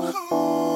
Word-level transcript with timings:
Movement 0.00 0.69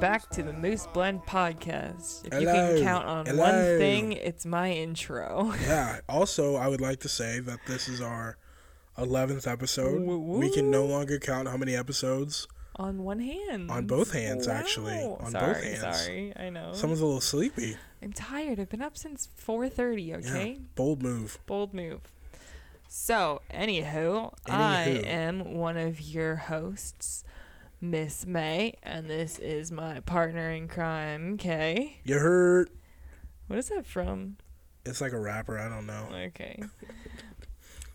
back 0.00 0.28
to 0.30 0.42
the 0.42 0.52
Moose 0.52 0.86
Blend 0.92 1.22
Podcast. 1.22 2.26
If 2.32 2.40
you 2.40 2.46
can 2.46 2.82
count 2.82 3.06
on 3.06 3.36
one 3.36 3.54
thing, 3.78 4.12
it's 4.12 4.44
my 4.44 4.70
intro. 4.72 5.52
Yeah. 5.66 6.00
Also, 6.08 6.56
I 6.56 6.68
would 6.68 6.80
like 6.80 7.00
to 7.00 7.08
say 7.08 7.40
that 7.40 7.58
this 7.66 7.88
is 7.88 8.00
our 8.00 8.36
11th 8.98 9.50
episode. 9.50 10.00
Woo 10.02 10.18
We 10.38 10.52
can 10.52 10.70
no 10.70 10.84
longer 10.84 11.18
count 11.18 11.48
how 11.48 11.56
many 11.56 11.74
episodes. 11.74 12.46
on 12.76 13.02
one 13.04 13.20
hand. 13.20 13.70
On 13.70 13.86
both 13.86 14.12
hands, 14.12 14.46
actually. 14.48 14.94
Wow. 14.98 15.16
On 15.20 15.32
both 15.32 15.62
hands. 15.62 15.80
Sorry, 15.80 16.32
I 16.36 16.50
know. 16.50 16.72
Someone's 16.74 17.00
a 17.00 17.06
little 17.06 17.20
sleepy. 17.22 17.76
I'm 18.02 18.12
tired. 18.12 18.60
I've 18.60 18.68
been 18.68 18.82
up 18.82 18.96
since 18.98 19.28
4:30. 19.44 20.14
Okay, 20.18 20.50
Yeah. 20.52 20.58
Bold 20.74 21.02
move. 21.02 21.38
bold 21.46 21.72
move. 21.74 22.00
So, 22.88 23.40
anywho, 23.52 24.32
I 24.48 24.82
am 25.06 25.54
one 25.54 25.76
of 25.76 26.00
your 26.00 26.36
hosts, 26.36 27.24
Miss 27.80 28.26
May, 28.26 28.74
and 28.82 29.08
this 29.08 29.38
is 29.38 29.70
my 29.70 30.00
partner 30.00 30.50
in 30.50 30.66
crime, 30.68 31.36
Kay. 31.36 31.98
You 32.04 32.18
heard? 32.18 32.70
What 33.48 33.58
is 33.58 33.68
that 33.68 33.86
from? 33.86 34.36
It's 34.84 35.00
like 35.00 35.12
a 35.12 35.20
rapper. 35.20 35.58
I 35.58 35.68
don't 35.68 35.86
know. 35.86 36.08
Okay. 36.14 36.62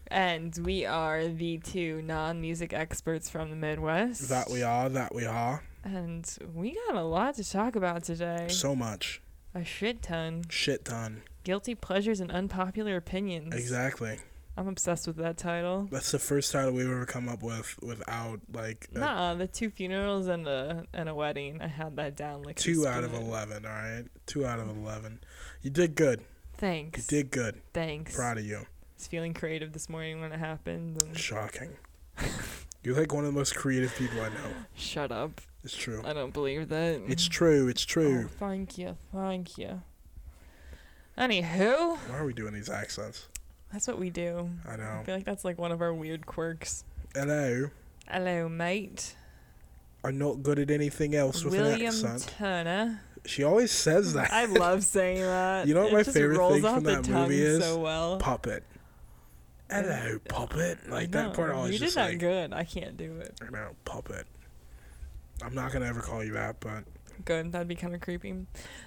And 0.08 0.58
we 0.64 0.86
are 0.86 1.28
the 1.28 1.58
two 1.60 2.02
non 2.02 2.42
music 2.42 2.74
experts 2.74 3.30
from 3.30 3.50
the 3.50 3.56
Midwest. 3.56 4.28
That 4.30 4.50
we 4.50 4.62
are. 4.62 4.90
That 4.90 5.16
we 5.16 5.26
are. 5.26 5.64
And 5.84 6.30
we 6.54 6.78
got 6.88 6.96
a 6.96 7.04
lot 7.04 7.36
to 7.36 7.50
talk 7.50 7.76
about 7.76 8.04
today. 8.04 8.48
So 8.50 8.76
much. 8.76 9.22
a 9.56 9.64
shit 9.64 10.02
ton. 10.02 10.44
Shit 10.50 10.86
ton. 10.86 11.24
Guilty 11.44 11.76
pleasures 11.76 12.20
and 12.20 12.30
unpopular 12.30 12.98
opinions. 12.98 13.56
Exactly. 13.56 14.20
I'm 14.62 14.68
obsessed 14.68 15.08
with 15.08 15.16
that 15.16 15.38
title. 15.38 15.88
That's 15.92 16.12
the 16.12 16.20
first 16.20 16.52
title 16.52 16.74
we've 16.74 16.86
ever 16.86 17.08
come 17.08 17.28
up 17.28 17.42
with 17.42 17.80
without 17.82 18.42
like 18.54 18.88
a 18.94 19.00
Nah, 19.00 19.34
the 19.34 19.48
two 19.48 19.72
funerals 19.72 20.28
and 20.28 20.48
a 20.48 20.86
and 20.94 21.10
a 21.10 21.16
wedding. 21.16 21.60
I 21.62 21.68
had 21.68 21.96
that 21.96 22.16
down 22.16 22.44
like 22.44 22.58
two 22.58 22.86
out 22.88 23.04
of 23.04 23.16
11. 23.16 23.66
All 23.66 23.72
right. 23.72 24.04
Two 24.28 24.46
out 24.46 24.60
of 24.60 24.70
11. 24.70 25.20
You 25.64 25.72
did 25.72 25.96
good. 25.96 26.22
Thanks. 26.54 27.12
You 27.12 27.18
did 27.24 27.32
good. 27.32 27.60
Thanks. 27.74 28.16
Proud 28.16 28.38
of 28.38 28.46
you. 28.46 28.58
I 28.58 28.66
was 28.98 29.08
feeling 29.08 29.34
creative 29.34 29.74
this 29.74 29.90
morning 29.90 30.22
when 30.22 30.32
it 30.32 30.38
happened. 30.40 31.02
And 31.02 31.18
Shocking. 31.18 31.72
You're 32.84 32.96
like 32.96 33.12
one 33.12 33.26
of 33.26 33.34
the 33.34 33.40
most 33.40 33.56
creative 33.56 33.96
people 33.96 34.22
I 34.22 34.30
know. 34.30 34.54
shut 34.76 35.12
up. 35.12 35.42
It's 35.64 35.76
true. 35.76 36.04
I 36.06 36.14
don't 36.14 36.34
believe 36.34 36.70
that. 36.70 37.02
It's 37.08 37.28
true. 37.28 37.68
It's 37.68 37.84
true. 37.84 38.26
Oh, 38.26 38.30
thank 38.40 38.78
you. 38.78 38.96
Thank 39.12 39.58
you. 39.58 39.82
Anywho, 41.18 41.98
Why 41.98 42.18
are 42.18 42.26
we 42.26 42.34
doing 42.34 42.54
these 42.54 42.70
accents? 42.70 43.28
That's 43.72 43.88
what 43.88 43.98
we 44.00 44.10
do. 44.10 44.50
I 44.68 44.74
I 44.74 44.76
know. 44.78 45.02
feel 45.06 45.16
like 45.16 45.26
that's 45.26 45.46
like 45.46 45.58
one 45.58 45.72
of 45.72 45.82
our 45.82 45.94
weird 45.94 46.26
quirks. 46.26 46.84
Hello. 47.14 47.70
Hello, 48.08 48.50
mate. 48.50 49.16
I'm 50.04 50.18
not 50.18 50.42
good 50.44 50.58
at 50.60 50.72
anything 50.72 51.14
else 51.16 51.44
with 51.44 51.54
an 51.54 51.62
William 51.62 51.88
accent. 51.88 52.34
Turner. 52.38 53.02
She 53.26 53.44
always 53.44 53.72
says 53.72 54.14
that. 54.14 54.32
I 54.32 54.46
love 54.46 54.84
saying 54.84 55.22
that. 55.22 55.68
You 55.68 55.74
know 55.76 55.84
what 55.84 55.94
It 55.94 55.96
my 55.96 56.04
favorite 56.04 56.38
thing 56.54 56.62
from 56.64 56.84
that 56.86 57.08
movie 57.08 57.42
is? 57.42 57.64
so 57.64 57.80
well. 57.80 58.18
puppet. 58.18 58.64
Hello, 59.70 60.16
uh, 60.16 60.20
puppet. 60.28 60.90
Like 60.90 61.12
that 61.12 61.34
part 61.34 61.52
always 61.52 61.74
You 61.74 61.80
did 61.80 61.86
just 61.86 61.96
that 61.96 62.10
like, 62.10 62.20
good. 62.20 62.52
I 62.52 62.64
can't 62.64 62.98
do 62.98 63.20
it. 63.20 63.40
I 63.46 63.50
know, 63.52 63.70
puppet. 63.86 64.26
I'm 65.44 65.54
not 65.56 65.72
gonna 65.72 65.86
ever 65.86 66.02
call 66.02 66.24
you 66.24 66.34
that, 66.34 66.60
but 66.60 66.84
Good. 67.24 67.52
That'd 67.52 67.68
be 67.68 67.76
kind 67.76 67.94
of 67.94 68.02
creepy. 68.02 68.34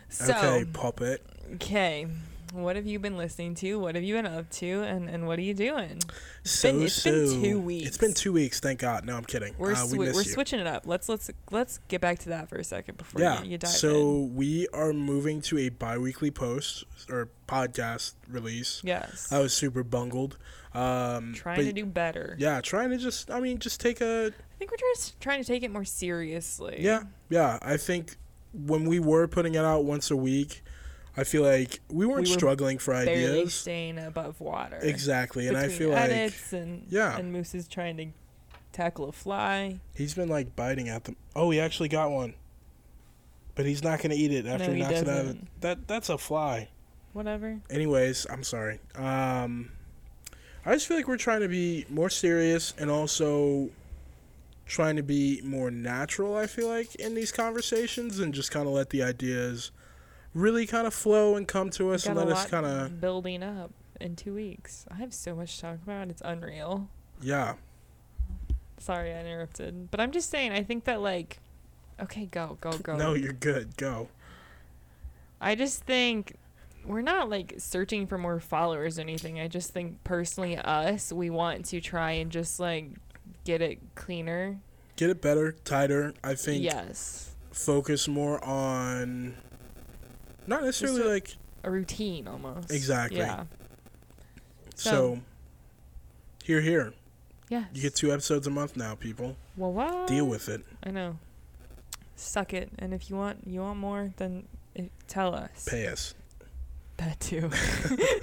So, 0.09 0.33
okay, 0.35 0.65
puppet. 0.73 1.25
okay. 1.55 2.07
What 2.53 2.77
have 2.77 2.87
you 2.87 2.99
been 2.99 3.17
listening 3.17 3.55
to? 3.57 3.79
What 3.79 3.95
have 3.95 4.05
you 4.05 4.15
been 4.15 4.27
up 4.27 4.49
to? 4.51 4.83
And, 4.83 5.09
and 5.09 5.27
what 5.27 5.39
are 5.39 5.43
you 5.43 5.55
doing? 5.55 6.01
So 6.45 6.73
been- 6.73 6.83
it's 6.83 7.03
been 7.03 7.43
two 7.43 7.61
weeks. 7.61 7.89
It's 7.89 7.99
been 7.99 8.15
two 8.15 8.33
weeks. 8.33 8.61
Thank 8.61 8.81
God. 8.81 9.05
No, 9.05 9.17
I'm 9.17 9.25
kidding. 9.25 9.55
We're 9.59 9.73
uh, 9.75 9.87
we 9.89 9.99
miss 9.99 10.15
we're 10.15 10.23
you. 10.23 10.31
switching 10.31 10.61
it 10.61 10.67
up. 10.67 10.87
Let's 10.87 11.09
let's 11.09 11.31
let's 11.51 11.81
get 11.89 12.01
back 12.01 12.19
to 12.21 12.29
that 12.31 12.49
for 12.49 12.57
a 12.57 12.65
second 12.65 12.97
before 12.99 13.21
Yeah. 13.21 13.43
you, 13.43 13.53
you 13.53 13.59
dive 13.59 13.71
so 13.71 13.95
in. 13.97 14.35
we 14.37 14.69
are 14.73 14.93
moving 14.93 15.41
to 15.43 15.59
a 15.59 15.69
bi-weekly 15.69 16.31
post 16.31 16.85
or 17.11 17.29
podcast 17.49 18.15
release. 18.29 18.81
Yes. 18.85 19.33
I 19.33 19.39
was 19.41 19.53
super 19.53 19.83
bungled. 19.83 20.37
Um, 20.75 21.35
trying 21.35 21.57
but 21.59 21.63
to 21.67 21.73
do 21.73 21.87
better. 21.87 22.35
Yeah, 22.37 22.61
trying 22.61 22.91
to 22.91 22.97
just, 22.99 23.31
I 23.31 23.39
mean, 23.39 23.59
just 23.61 23.81
take 23.81 24.01
a, 24.01 24.33
I 24.35 24.59
think 24.59 24.73
we're 24.73 24.77
just 24.95 25.21
trying 25.21 25.41
to 25.41 25.47
take 25.47 25.63
it 25.63 25.71
more 25.71 25.85
seriously. 25.85 26.79
yeah, 26.81 27.05
yeah. 27.31 27.61
I 27.63 27.77
think 27.77 28.17
when 28.53 28.85
we 28.85 28.99
were 28.99 29.29
putting 29.29 29.55
it 29.55 29.65
out 29.65 29.85
once 29.85 30.11
a 30.11 30.17
week, 30.17 30.64
I 31.17 31.25
feel 31.25 31.43
like 31.43 31.81
we 31.89 32.07
weren't 32.07 32.25
We 32.27 32.31
were 32.31 32.39
struggling 32.39 32.79
for 32.79 32.93
Barely 32.93 33.13
ideas. 33.41 33.55
staying 33.55 33.99
above 33.99 34.41
water. 34.41 34.79
Exactly, 34.83 35.47
and 35.49 35.57
I 35.57 35.69
feel 35.69 35.91
like 35.91 36.11
edits 36.11 36.53
and 36.53 36.87
Yeah. 36.89 37.17
and 37.17 37.33
Moose 37.33 37.55
is 37.55 37.69
trying 37.69 37.97
to 37.99 38.07
tackle 38.73 39.09
a 39.09 39.13
fly. 39.13 39.79
he's 39.95 40.15
been 40.15 40.29
like 40.29 40.57
biting 40.57 40.89
at 40.89 41.05
them. 41.05 41.17
Oh, 41.37 41.51
he 41.51 41.61
actually 41.61 41.89
got 41.89 42.11
one, 42.11 42.35
but 43.55 43.65
he's 43.67 43.83
not 43.85 44.01
gonna 44.03 44.15
eat 44.17 44.33
it 44.33 44.47
after 44.47 44.67
No, 44.67 44.73
he 44.73 44.77
he 44.79 44.83
knocks 44.83 44.95
it 45.03 45.09
out. 45.09 45.19
Of 45.19 45.25
doesn't. 45.27 45.43
it. 45.43 45.61
That 45.61 45.87
that's 45.89 46.09
a 46.09 46.19
fly. 46.19 46.69
Whatever. 47.13 47.61
Anyways, 47.71 48.27
I'm 48.29 48.43
sorry. 48.43 48.81
Um, 48.97 49.71
I 50.67 50.73
just 50.75 50.89
feel 50.89 50.97
like 50.97 51.07
we're 51.07 51.17
trying 51.17 51.43
to 51.43 51.49
be 51.49 51.87
more 51.89 52.11
serious 52.11 52.75
and 52.77 52.91
also 52.91 53.71
trying 54.67 54.97
to 54.97 55.03
be 55.05 55.41
more 55.45 55.71
natural. 55.71 56.37
I 56.37 56.49
feel 56.49 56.67
like 56.69 56.95
in 56.97 57.15
these 57.15 57.31
conversations 57.31 58.19
and 58.19 58.35
just 58.35 58.51
kind 58.51 58.67
of 58.67 58.73
let 58.75 58.91
the 58.91 59.03
ideas 59.05 59.71
really 60.35 60.67
kind 60.67 60.87
of 60.87 60.93
flow 60.95 61.37
and 61.37 61.47
come 61.49 61.71
to 61.71 61.91
us 61.93 62.07
and 62.07 62.17
let 62.17 62.29
us 62.29 62.47
kind 62.47 62.67
of 62.67 63.01
building 63.01 63.43
up 63.43 63.71
in 64.01 64.17
two 64.17 64.35
weeks. 64.35 64.85
I 64.91 64.97
have 64.97 65.15
so 65.15 65.35
much 65.35 65.55
to 65.57 65.63
talk 65.63 65.79
about. 65.83 66.09
It's 66.09 66.23
unreal. 66.25 66.89
yeah. 67.23 67.55
Sorry, 68.79 69.15
I 69.15 69.21
interrupted. 69.21 69.91
But 69.91 70.01
I'm 70.01 70.11
just 70.11 70.29
saying. 70.31 70.53
I 70.53 70.63
think 70.63 70.85
that 70.85 71.01
like, 71.01 71.39
okay, 72.01 72.27
go 72.27 72.59
go 72.61 72.73
go. 72.83 72.97
No, 72.97 73.15
you're 73.15 73.33
good. 73.33 73.77
Go. 73.77 74.09
I 75.41 75.55
just 75.55 75.85
think 75.85 76.35
we're 76.85 77.01
not 77.01 77.31
like 77.31 77.55
searching 77.59 78.07
for 78.07 78.19
more 78.19 78.41
followers 78.41 78.99
or 78.99 79.03
anything. 79.03 79.41
I 79.41 79.49
just 79.49 79.71
think 79.71 80.03
personally, 80.05 80.57
us, 80.59 81.13
we 81.13 81.31
want 81.31 81.65
to 81.67 81.81
try 81.81 82.13
and 82.13 82.31
just 82.31 82.61
like 82.61 82.91
get 83.45 83.63
it 83.63 83.79
cleaner. 83.95 84.59
Get 84.97 85.09
it 85.09 85.23
better, 85.23 85.53
tighter. 85.65 86.13
I 86.23 86.35
think 86.35 86.63
Yes. 86.63 87.31
focus 87.53 88.07
more 88.07 88.45
on 88.45 89.35
not 90.47 90.63
necessarily 90.65 91.03
a- 91.03 91.13
like 91.15 91.37
A 91.63 91.71
routine 91.71 92.29
almost. 92.29 92.71
Exactly. 92.71 93.19
Yeah. 93.19 93.45
so, 94.75 94.91
So- 94.91 95.21
here 96.45 96.61
here. 96.61 96.93
Yeah. 97.49 97.65
You 97.73 97.83
get 97.83 97.95
two 97.95 98.13
episodes 98.13 98.47
a 98.47 98.51
month 98.51 98.77
now, 98.77 98.95
people. 98.95 99.37
well, 99.57 99.73
what? 99.73 100.07
Deal 100.09 100.27
with 100.27 100.49
it. 100.49 100.63
I 100.83 100.91
know. 100.91 101.19
Suck 102.17 102.53
it, 102.55 102.71
and 102.79 102.95
if 102.95 103.11
you 103.11 103.17
want, 103.17 103.47
you 103.47 103.61
want 103.61 103.79
more, 103.79 104.13
then 104.17 104.47
eh, 104.77 104.87
tell 105.09 105.35
us. 105.35 105.65
Pay 105.69 105.87
us. 105.89 106.15
That 106.97 107.19
too. 107.21 107.51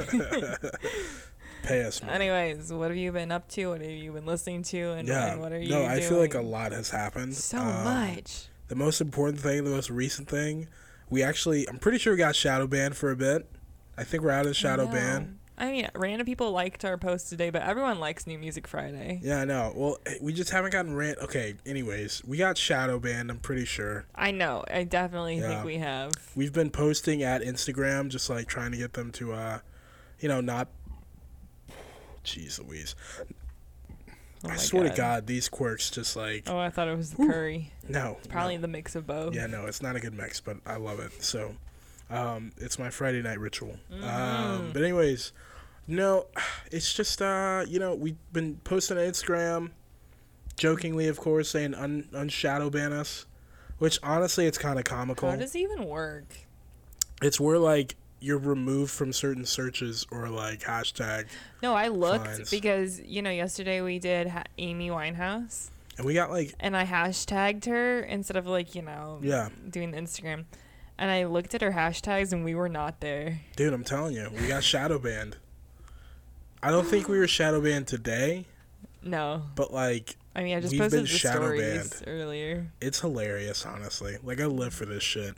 Pay 1.64 1.84
us. 1.84 2.02
more. 2.02 2.12
Anyways, 2.12 2.72
what 2.74 2.90
have 2.90 2.98
you 2.98 3.12
been 3.12 3.32
up 3.32 3.48
to? 3.50 3.68
What 3.68 3.82
have 3.82 3.90
you 3.92 4.12
been 4.12 4.26
listening 4.26 4.64
to? 4.64 4.92
And, 4.94 5.08
yeah. 5.08 5.36
what 5.36 5.52
are 5.52 5.60
you 5.60 5.70
no, 5.70 5.86
I 5.86 6.00
feel 6.02 6.18
like 6.20 6.34
a 6.34 6.42
lot 6.42 6.72
has 6.72 6.90
happened. 6.90 7.36
So 7.36 7.60
Um, 7.60 7.84
much. 7.84 8.46
The 8.70 8.76
most 8.76 9.02
important 9.02 9.40
thing, 9.42 9.64
the 9.64 9.70
most 9.70 9.90
recent 9.90 10.28
thing, 10.30 10.68
we 11.12 11.22
actually, 11.22 11.70
I'm 11.70 11.78
pretty 11.78 12.00
sure 12.00 12.14
we 12.14 12.18
got 12.18 12.36
shadow 12.36 12.66
banned 12.66 12.96
for 12.98 13.12
a 13.12 13.16
bit. 13.16 13.48
I 13.98 14.04
think 14.04 14.24
we're 14.24 14.32
out 14.32 14.48
of 14.48 14.56
shadow 14.56 14.88
I 14.88 14.92
ban. 14.92 15.38
I 15.58 15.72
mean, 15.72 15.88
random 15.94 16.26
people 16.26 16.52
liked 16.52 16.84
our 16.86 16.98
post 16.98 17.30
today, 17.30 17.52
but 17.52 17.62
everyone 17.62 18.00
likes 18.00 18.26
New 18.26 18.40
Music 18.40 18.68
Friday. 18.68 19.20
Yeah, 19.22 19.42
I 19.42 19.46
know. 19.46 19.72
Well, 19.76 19.98
eh, 20.08 20.16
we 20.20 20.34
just 20.34 20.50
haven't 20.50 20.72
gotten 20.72 20.96
rant. 20.96 21.20
Okay, 21.20 21.54
anyways, 21.68 22.24
we 22.26 22.38
got 22.38 22.58
shadow 22.58 22.98
banned. 22.98 23.30
I'm 23.30 23.38
pretty 23.38 23.66
sure. 23.66 24.06
I 24.16 24.32
know. 24.32 24.64
I 24.72 24.86
definitely 24.86 25.38
Yeah. 25.38 25.50
think 25.50 25.66
we 25.66 25.78
have. 25.78 26.14
We've 26.36 26.54
been 26.54 26.72
posting 26.72 27.22
at 27.22 27.44
Instagram, 27.44 28.10
just 28.10 28.28
like 28.28 28.48
trying 28.48 28.72
to 28.72 28.78
get 28.78 28.94
them 28.94 29.12
to, 29.12 29.34
uh, 29.34 29.60
you 30.20 30.30
know, 30.30 30.42
not. 30.42 30.70
Jeez 32.24 32.66
Louise. 32.66 32.96
Oh 34.44 34.50
I 34.50 34.56
swear 34.56 34.84
to 34.90 34.96
God, 34.96 35.28
these 35.28 35.48
quirks 35.50 35.92
just 35.92 36.16
like. 36.16 36.44
Oh, 36.48 36.58
I 36.58 36.70
thought 36.70 36.88
it 36.88 36.98
was 36.98 37.12
the 37.12 37.28
curry. 37.28 37.72
No. 37.88 38.16
It's 38.20 38.28
probably 38.28 38.56
no. 38.56 38.62
the 38.62 38.68
mix 38.68 38.96
of 38.96 39.06
both. 39.06 39.36
Yeah, 39.36 39.46
no, 39.48 39.66
it's 39.68 39.82
not 39.82 39.96
a 39.96 40.00
good 40.00 40.14
mix, 40.16 40.40
but 40.42 40.58
I 40.66 40.78
love 40.78 41.00
it. 41.00 41.22
So, 41.24 41.56
um, 42.10 42.52
it's 42.58 42.80
my 42.80 42.90
Friday 42.90 43.22
night 43.22 43.40
ritual. 43.40 43.78
Um, 43.92 44.00
Mhm. 44.02 44.74
but 44.74 44.82
anyways, 44.82 45.32
no, 45.88 46.26
it's 46.72 46.92
just 46.94 47.22
uh, 47.22 47.66
you 47.68 47.80
know, 47.80 47.94
we've 47.94 48.18
been 48.34 48.56
posting 48.64 48.98
on 48.98 49.04
Instagram, 49.04 49.72
jokingly, 50.58 51.08
of 51.08 51.20
course, 51.20 51.50
saying 51.50 51.74
un 51.76 52.08
unshadow 52.12 52.70
ban 52.70 52.94
us, 52.94 53.26
which 53.78 54.00
honestly, 54.02 54.46
it's 54.48 54.58
kind 54.58 54.80
of 54.80 54.86
comical. 54.86 55.30
How 55.30 55.36
does 55.36 55.56
it 55.56 55.60
even 55.60 55.86
work? 55.86 56.26
it's 57.22 57.40
where 57.40 57.60
like 57.60 57.96
you're 58.22 58.38
removed 58.38 58.92
from 58.92 59.12
certain 59.12 59.46
searches 59.46 60.06
or 60.12 60.30
like 60.30 60.62
hashtag, 60.62 61.26
No, 61.62 61.74
I 61.74 61.88
looked 61.90 62.26
Fines. 62.28 62.50
because 62.52 63.02
you 63.02 63.22
know 63.22 63.32
yesterday 63.32 63.82
we 63.82 64.00
did 64.00 64.28
ha- 64.28 64.44
Amy 64.58 64.90
Winehouse, 64.90 65.70
and 65.98 66.06
we 66.06 66.14
got 66.14 66.30
like 66.30 66.54
and 66.60 66.78
I 66.78 66.86
hashtagged 66.86 67.66
her 67.66 68.00
instead 68.02 68.38
of 68.38 68.46
like 68.48 68.76
you 68.76 68.82
know 68.84 69.20
Yeah. 69.22 69.50
doing 69.70 69.92
the 69.92 69.98
Instagram, 69.98 70.46
and 70.98 71.10
I 71.12 71.26
looked 71.26 71.54
at 71.56 71.62
her 71.62 71.72
hashtags 71.72 72.32
and 72.32 72.46
we 72.46 72.54
were 72.56 72.70
not 72.70 73.00
there. 73.00 73.42
Dude, 73.56 73.74
I'm 73.74 73.84
telling 73.84 74.14
you, 74.14 74.30
we 74.40 74.48
got 74.48 74.64
shadow 74.64 75.00
banned. 75.00 75.38
I 76.64 76.70
don't 76.70 76.86
think 76.86 77.08
we 77.10 77.18
were 77.18 77.28
shadow 77.28 77.60
banned 77.60 77.88
today, 77.88 78.46
No, 79.02 79.44
but 79.56 79.74
like 79.74 80.16
I 80.36 80.44
mean 80.44 80.56
I 80.56 80.62
just 80.62 80.78
posted 80.78 80.92
been 80.92 81.02
the 81.04 81.08
stories 81.08 81.90
banned. 81.90 82.04
earlier. 82.08 82.68
it's 82.80 83.00
hilarious, 83.02 83.66
honestly. 83.66 84.18
Like 84.24 84.40
I 84.40 84.46
live 84.46 84.74
for 84.76 84.86
this 84.86 85.02
shit. 85.04 85.36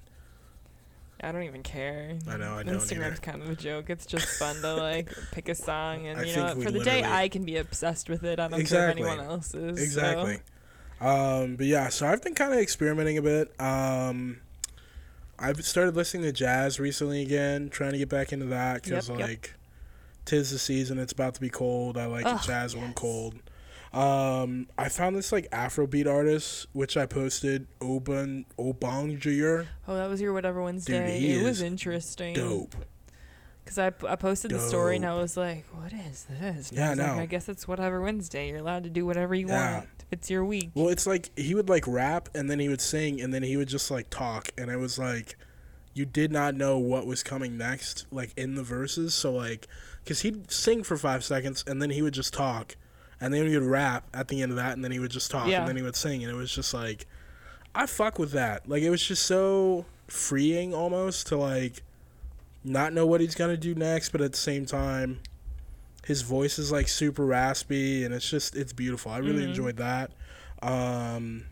I 1.23 1.31
don't 1.31 1.43
even 1.43 1.63
care. 1.63 2.17
I 2.27 2.37
know, 2.37 2.53
I 2.55 2.63
don't 2.63 2.75
Instagram's 2.75 2.91
either. 3.13 3.15
kind 3.21 3.41
of 3.41 3.49
a 3.49 3.55
joke. 3.55 3.89
It's 3.89 4.05
just 4.05 4.27
fun 4.37 4.57
to 4.61 4.73
like 4.75 5.09
pick 5.31 5.47
a 5.49 5.55
song 5.55 6.05
and 6.07 6.19
I 6.19 6.23
you 6.23 6.35
know 6.35 6.55
for 6.61 6.69
the 6.71 6.79
day 6.83 7.03
I 7.03 7.29
can 7.29 7.45
be 7.45 7.57
obsessed 7.57 8.09
with 8.09 8.23
it. 8.23 8.39
I 8.39 8.47
don't 8.47 8.59
Exactly. 8.59 9.01
care 9.03 9.07
if 9.07 9.11
anyone 9.17 9.31
else 9.31 9.53
is. 9.53 9.77
so- 9.77 9.83
Exactly. 9.83 10.37
Um, 11.01 11.55
but 11.57 11.65
yeah, 11.65 11.89
so 11.89 12.07
I've 12.07 12.21
been 12.23 12.35
kind 12.35 12.53
of 12.53 12.59
experimenting 12.59 13.17
a 13.17 13.21
bit. 13.21 13.53
Um, 13.59 14.39
I've 15.39 15.63
started 15.65 15.95
listening 15.95 16.23
to 16.23 16.31
jazz 16.31 16.79
recently 16.79 17.21
again, 17.23 17.69
trying 17.69 17.91
to 17.93 17.97
get 17.97 18.07
back 18.09 18.31
into 18.31 18.45
that 18.47 18.83
because 18.83 19.09
Yep, 19.09 19.19
yep. 19.19 19.27
like, 19.29 19.53
tis 20.25 20.51
the 20.51 20.59
season. 20.59 20.99
It's 20.99 21.11
about 21.11 21.33
to 21.35 21.41
be 21.41 21.49
cold. 21.49 21.97
I 21.97 22.05
like 22.05 22.25
Ugh, 22.25 22.39
jazz 22.45 22.75
when 22.75 22.85
yes. 22.85 22.93
cold. 22.95 23.35
Um, 23.93 24.67
I 24.77 24.89
found 24.89 25.15
this 25.15 25.31
like 25.31 25.49
Afrobeat 25.51 26.07
artist, 26.11 26.67
which 26.73 26.97
I 26.97 27.05
posted. 27.05 27.67
Oban 27.79 28.45
Obongjayar, 28.57 29.67
Oh, 29.87 29.95
that 29.95 30.09
was 30.09 30.19
your 30.19 30.33
whatever 30.33 30.63
Wednesday. 30.63 31.19
he 31.19 31.33
it 31.39 31.43
was 31.43 31.61
interesting. 31.61 32.33
dope. 32.33 32.75
Because 33.63 33.77
I, 33.77 33.87
I 34.09 34.15
posted 34.17 34.51
the 34.51 34.59
story 34.59 34.97
and 34.97 35.05
I 35.05 35.13
was 35.13 35.37
like, 35.37 35.65
what 35.71 35.93
is 35.93 36.25
this? 36.25 36.69
And 36.69 36.77
Yeah, 36.79 36.87
I 36.87 36.89
was 36.89 36.99
like, 36.99 37.07
no. 37.15 37.21
I 37.21 37.25
guess 37.27 37.47
it's 37.47 37.65
whatever 37.67 38.01
Wednesday. 38.01 38.49
You're 38.49 38.57
allowed 38.57 38.83
to 38.83 38.89
do 38.89 39.05
whatever 39.05 39.33
you 39.35 39.47
Yeah. 39.47 39.75
want. 39.77 39.89
It's 40.11 40.29
your 40.29 40.43
week. 40.43 40.71
Well, 40.73 40.89
it's 40.89 41.07
like 41.07 41.29
he 41.37 41.55
would 41.55 41.69
like 41.69 41.85
rap 41.87 42.29
and 42.35 42.49
then 42.49 42.59
he 42.59 42.67
would 42.69 42.81
sing 42.81 43.21
and 43.21 43.33
then 43.33 43.41
he 43.43 43.55
would 43.57 43.69
just 43.69 43.89
like 43.89 44.09
talk 44.09 44.49
and 44.57 44.69
it 44.69 44.77
was 44.77 44.99
like 44.99 45.37
you 45.93 46.05
did 46.05 46.31
not 46.31 46.55
know 46.55 46.77
what 46.77 47.05
was 47.07 47.21
coming 47.23 47.57
next 47.57 48.05
like 48.11 48.33
in 48.35 48.55
the 48.55 48.63
verses 48.63 49.13
so 49.13 49.31
like 49.31 49.67
cuz 50.05 50.21
he'd 50.21 50.51
sing 50.51 50.83
for 50.83 50.97
5 50.97 51.23
seconds 51.23 51.63
and 51.67 51.81
then 51.81 51.91
he 51.91 52.01
would 52.01 52.13
just 52.15 52.33
talk 52.33 52.75
and 53.23 53.33
then 53.33 53.47
he 53.47 53.57
would 53.57 53.65
rap 53.65 54.03
at 54.13 54.27
the 54.27 54.41
end 54.41 54.51
of 54.51 54.57
that 54.57 54.73
and 54.73 54.83
then 54.83 54.91
he 54.91 54.99
would 54.99 55.11
just 55.11 55.31
talk 55.31 55.47
Yeah. 55.47 55.59
and 55.59 55.67
then 55.69 55.75
he 55.77 55.81
would 55.81 55.95
sing 55.95 56.21
and 56.23 56.31
it 56.31 56.35
was 56.35 56.53
just 56.53 56.73
like 56.73 57.07
I 57.73 57.85
fuck 57.87 58.19
with 58.19 58.31
that. 58.33 58.67
Like 58.69 58.83
it 58.83 58.89
was 58.89 59.01
just 59.03 59.23
so 59.25 59.85
freeing 60.07 60.73
almost 60.73 61.27
to 61.27 61.37
like 61.37 61.81
not 62.63 62.93
know 62.93 63.05
what 63.07 63.21
he's 63.21 63.33
going 63.35 63.49
to 63.49 63.57
do 63.57 63.73
next 63.75 64.09
but 64.09 64.21
at 64.21 64.31
the 64.33 64.37
same 64.37 64.65
time 64.65 65.19
his 66.05 66.21
voice 66.21 66.59
is 66.59 66.71
like 66.71 66.87
super 66.89 67.25
raspy 67.25 68.03
and 68.03 68.13
it's 68.13 68.29
just 68.29 68.55
it's 68.55 68.73
beautiful. 68.73 69.11
I 69.11 69.19
really 69.19 69.43
Mhm. 69.43 69.47
enjoyed 69.49 69.77
that. 69.77 70.11
Um 70.61 71.45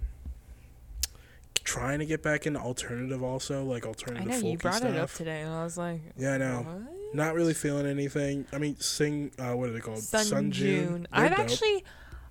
trying 1.63 1.99
to 1.99 2.05
get 2.05 2.21
back 2.23 2.45
into 2.47 2.59
alternative 2.59 3.21
also, 3.23 3.63
like 3.63 3.85
I 3.85 3.89
alternative 3.89 4.27
know 4.27 4.37
you 4.37 4.57
brought 4.57 4.75
stuff. 4.75 4.89
it 4.91 4.97
up 4.97 5.11
today, 5.13 5.41
and 5.41 5.51
I 5.53 5.63
was 5.63 5.77
like, 5.77 6.01
Yeah, 6.17 6.33
I 6.33 6.37
know. 6.37 6.57
What? 6.67 7.00
Not 7.13 7.33
really 7.35 7.53
feeling 7.53 7.85
anything. 7.85 8.45
I 8.53 8.57
mean, 8.57 8.79
sing. 8.79 9.31
Uh, 9.37 9.55
what 9.55 9.69
are 9.69 9.73
they 9.73 9.79
called? 9.79 9.99
Sun, 9.99 10.51
June. 10.51 11.07
They're 11.13 11.25
I've 11.25 11.31
dope. 11.31 11.39
actually, 11.39 11.83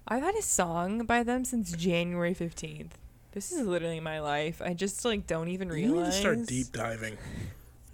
I've 0.09 0.23
had 0.23 0.35
a 0.35 0.43
song 0.43 1.05
by 1.05 1.23
them 1.23 1.45
since 1.45 1.73
January 1.73 2.35
fifteenth. 2.35 2.99
This 3.33 3.53
is 3.53 3.67
literally 3.67 4.01
my 4.01 4.21
life. 4.21 4.61
I 4.65 4.75
just 4.75 5.05
like 5.05 5.27
don't 5.27 5.49
even 5.49 5.69
realize. 5.69 5.91
You 5.91 6.01
need 6.01 6.07
to 6.07 6.13
start 6.13 6.47
deep 6.47 6.73
diving. 6.73 7.19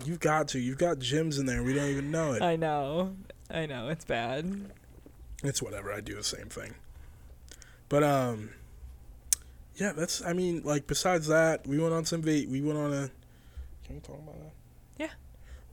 You've 0.05 0.21
got 0.21 0.49
to. 0.49 0.59
You've 0.59 0.79
got 0.79 0.99
gems 0.99 1.39
in 1.39 1.47
there. 1.47 1.63
We 1.63 1.75
don't 1.75 1.91
even 1.91 2.11
know 2.11 2.33
it. 2.33 2.43
I 2.43 2.57
know. 2.57 3.17
I 3.51 3.67
know 3.67 3.89
it's 3.89 4.05
bad. 4.05 4.71
It's 5.43 5.63
whatever. 5.63 5.93
I 5.93 6.01
do 6.01 6.15
the 6.15 6.25
same 6.25 6.49
thing. 6.49 6.75
But 7.89 8.03
um, 8.03 8.51
yeah. 9.75 9.93
That's. 9.93 10.25
I 10.25 10.33
mean, 10.33 10.63
like 10.65 10.87
besides 10.87 11.27
that, 11.27 11.67
we 11.67 11.79
went 11.79 11.95
on 11.95 12.05
some. 12.05 12.23
Va- 12.23 12.45
we 12.49 12.61
went 12.61 12.79
on 12.79 12.93
a. 12.93 13.11
Can 13.85 13.97
we 13.97 14.01
talk 14.01 14.19
about 14.19 14.39
that? 14.39 14.53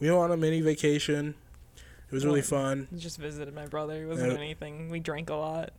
We 0.03 0.09
went 0.11 0.21
on 0.21 0.31
a 0.31 0.37
mini 0.37 0.59
vacation. 0.59 1.33
It 1.77 2.13
was 2.13 2.25
really 2.25 2.41
fun. 2.41 2.89
Just 2.97 3.17
visited 3.17 3.53
my 3.55 3.67
brother. 3.67 4.03
It 4.03 4.05
wasn't 4.05 4.33
Yeah. 4.33 4.37
anything. 4.37 4.89
We 4.89 4.99
drank 4.99 5.29
a 5.29 5.35
lot. 5.35 5.71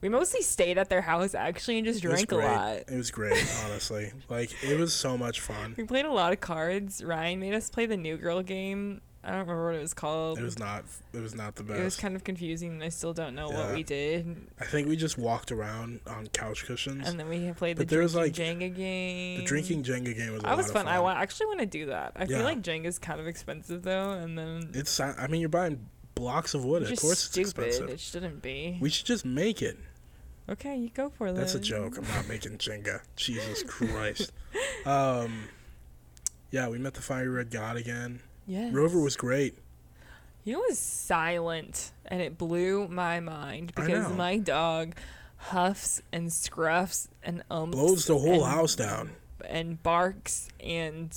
We 0.00 0.08
mostly 0.08 0.42
stayed 0.42 0.76
at 0.76 0.88
their 0.88 1.02
house 1.02 1.36
actually 1.36 1.78
and 1.78 1.86
just 1.86 2.04
It 2.04 2.08
was 2.08 2.16
drank 2.24 2.32
a 2.32 2.34
great. 2.34 2.46
lot. 2.46 2.76
It 2.78 2.96
was 2.96 3.12
great, 3.12 3.46
honestly. 3.64 4.12
Like 4.28 4.50
it 4.64 4.76
was 4.76 4.92
so 4.92 5.16
much 5.16 5.40
fun. 5.40 5.74
We 5.78 5.84
played 5.84 6.04
a 6.04 6.10
lot 6.12 6.32
of 6.32 6.40
cards. 6.40 7.02
Ryan 7.04 7.38
made 7.38 7.54
us 7.54 7.70
play 7.70 7.86
the 7.86 7.96
New 7.96 8.16
Girl 8.16 8.42
game. 8.42 9.00
I 9.24 9.30
don't 9.30 9.40
remember 9.40 9.64
what 9.66 9.74
it 9.74 9.80
was 9.80 9.94
called. 9.94 10.38
It 10.38 10.42
was 10.42 10.58
not. 10.58 10.84
It 11.14 11.20
was 11.20 11.34
not 11.34 11.54
the 11.56 11.62
best. 11.62 11.80
It 11.80 11.84
was 11.84 11.96
kind 11.96 12.14
of 12.14 12.24
confusing, 12.24 12.72
and 12.72 12.82
I 12.84 12.90
still 12.90 13.14
don't 13.14 13.34
know 13.34 13.48
what 13.48 13.72
we 13.74 13.82
did. 13.82 14.36
I 14.60 14.64
think 14.66 14.86
we 14.86 14.96
just 14.96 15.16
walked 15.16 15.50
around 15.50 16.00
on 16.06 16.26
couch 16.28 16.66
cushions. 16.66 17.08
And 17.08 17.18
then 17.18 17.28
we 17.30 17.50
played 17.52 17.78
the 17.78 17.80
But 17.82 17.88
there 17.88 18.00
was, 18.02 18.12
drinking 18.12 18.60
like, 18.60 18.72
Jenga 18.72 18.76
game. 18.76 19.38
the 19.40 19.44
drinking 19.46 19.82
Jenga 19.84 20.14
game 20.16 20.32
was. 20.34 20.42
A 20.42 20.46
That 20.46 20.56
was 20.58 20.66
lot 20.66 20.72
fun. 20.74 20.86
Of 20.86 20.92
I 20.92 20.96
fun. 20.96 21.04
wa- 21.04 21.12
actually 21.14 21.46
want 21.46 21.60
to 21.60 21.66
do 21.66 21.86
that. 21.86 22.12
I 22.16 22.20
Yeah. 22.22 22.26
feel 22.36 22.44
like 22.44 22.60
Jenga 22.62 22.84
is 22.86 22.98
kind 22.98 23.18
of 23.18 23.26
expensive 23.26 23.82
though, 23.82 24.10
and 24.10 24.36
then 24.36 24.70
It's. 24.74 25.00
I 25.00 25.26
mean, 25.28 25.40
you're 25.40 25.48
buying 25.48 25.88
blocks 26.14 26.52
of 26.52 26.64
wood. 26.64 26.82
Of 26.82 26.98
course, 27.00 27.26
it's 27.26 27.36
expensive. 27.38 27.88
It 27.88 28.00
shouldn't 28.00 28.42
be. 28.42 28.76
We 28.80 28.90
should 28.90 29.06
just 29.06 29.24
make 29.24 29.62
it. 29.62 29.78
okay, 30.50 30.76
you 30.76 30.90
go 30.90 31.08
for 31.08 31.28
it. 31.28 31.34
That's 31.34 31.54
a 31.54 31.60
joke. 31.60 31.96
I'm 31.96 32.06
not 32.08 32.28
making 32.28 32.58
Jenga. 32.58 33.00
Jesus 33.16 33.62
Christ. 33.62 34.32
Um, 34.84 35.44
yeah, 36.50 36.68
we 36.68 36.76
met 36.78 36.92
the 36.94 37.00
fiery 37.00 37.28
red 37.28 37.50
god 37.50 37.76
again. 37.78 38.20
Yes. 38.46 38.72
Rover 38.72 39.00
was 39.00 39.16
great. 39.16 39.58
He 40.44 40.54
was 40.54 40.78
silent, 40.78 41.92
and 42.04 42.20
it 42.20 42.36
blew 42.36 42.86
my 42.88 43.20
mind 43.20 43.72
because 43.74 44.12
my 44.12 44.36
dog 44.38 44.94
huffs 45.36 46.02
and 46.12 46.28
scruffs 46.28 47.08
and 47.22 47.42
umps 47.50 47.76
Blows 47.76 48.06
the 48.06 48.18
whole 48.18 48.44
and- 48.44 48.52
house 48.52 48.74
down. 48.76 49.10
and 49.48 49.82
barks 49.82 50.48
and 50.60 51.10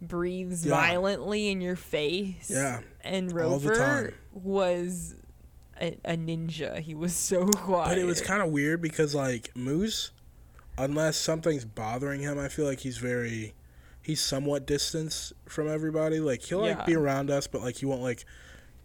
breathes 0.00 0.64
Yeah. 0.66 0.74
violently 0.74 1.48
in 1.50 1.60
your 1.60 1.76
face. 1.76 2.48
Yeah, 2.50 2.80
And 3.02 3.32
Rover 3.32 4.14
was 4.32 5.14
a, 5.80 5.96
a 6.04 6.16
ninja. 6.16 6.78
He 6.78 6.94
was 6.94 7.14
so 7.14 7.46
quiet. 7.48 7.88
but 7.90 7.98
it 7.98 8.04
was 8.04 8.20
kind 8.20 8.42
of 8.42 8.50
weird 8.50 8.80
because 8.82 9.14
like 9.14 9.50
Moose, 9.56 10.10
unless 10.78 11.16
something's 11.16 11.64
bothering 11.64 12.20
him, 12.20 12.38
I 12.38 12.48
feel 12.48 12.64
like 12.66 12.80
he's 12.80 12.98
very, 12.98 13.54
he's 14.02 14.20
somewhat 14.20 14.66
distanced 14.66 15.32
from 15.46 15.68
everybody. 15.68 16.20
Like 16.20 16.42
he'll 16.42 16.60
like 16.60 16.84
be 16.86 16.94
around 16.96 17.30
us, 17.30 17.46
but 17.46 17.62
like 17.62 17.76
he 17.76 17.86
won't 17.86 18.02
like 18.02 18.24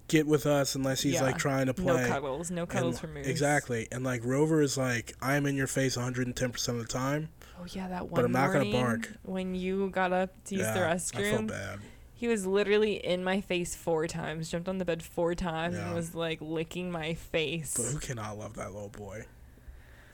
get 0.08 0.26
with 0.26 0.46
us 0.46 0.74
unless 0.76 1.02
he's 1.02 1.16
Yeah. 1.16 1.24
like 1.24 1.38
trying 1.38 1.66
to 1.66 1.74
play. 1.74 2.02
no 2.04 2.08
cuddles, 2.08 2.50
no 2.52 2.66
cuddles 2.66 3.04
And- 3.04 3.14
for. 3.14 3.20
Exactly. 3.30 3.88
And 3.92 4.04
like 4.06 4.24
Rover 4.24 4.62
is 4.62 4.78
like, 4.78 5.14
I'm 5.22 5.46
in 5.46 5.56
your 5.56 5.68
face 5.68 5.98
110% 5.98 6.68
of 6.70 6.78
the 6.78 6.86
time. 6.86 7.30
Oh 7.60 7.66
yeah, 7.70 7.88
that 7.90 8.04
one. 8.10 8.16
But 8.16 8.26
I'm 8.26 8.32
not 8.32 8.54
gonna 8.54 8.72
bark. 8.72 9.10
When 9.24 9.54
you 9.56 9.90
got 9.90 10.14
up 10.14 10.30
to 10.46 10.56
use 10.56 10.66
the 10.68 10.74
yeah, 10.80 10.92
I 10.94 10.98
felt 10.98 11.24
restroom, 11.26 11.48
bad. 11.48 11.80
he 12.14 12.28
was 12.28 12.46
literally 12.46 13.04
in 13.06 13.24
my 13.24 13.42
face 13.42 13.76
four 13.76 14.06
times. 14.08 14.50
Jumped 14.52 14.70
on 14.70 14.78
the 14.78 14.86
bed 14.86 15.02
four 15.04 15.34
times 15.36 15.76
Yeah. 15.76 15.88
and 15.88 15.96
was 15.96 16.14
like 16.16 16.38
licking 16.40 16.92
my 16.92 17.16
face. 17.16 17.74
But 17.76 17.88
who 17.92 17.98
cannot 18.00 18.38
love 18.38 18.54
that 18.58 18.72
little 18.74 18.90
boy? 18.90 19.26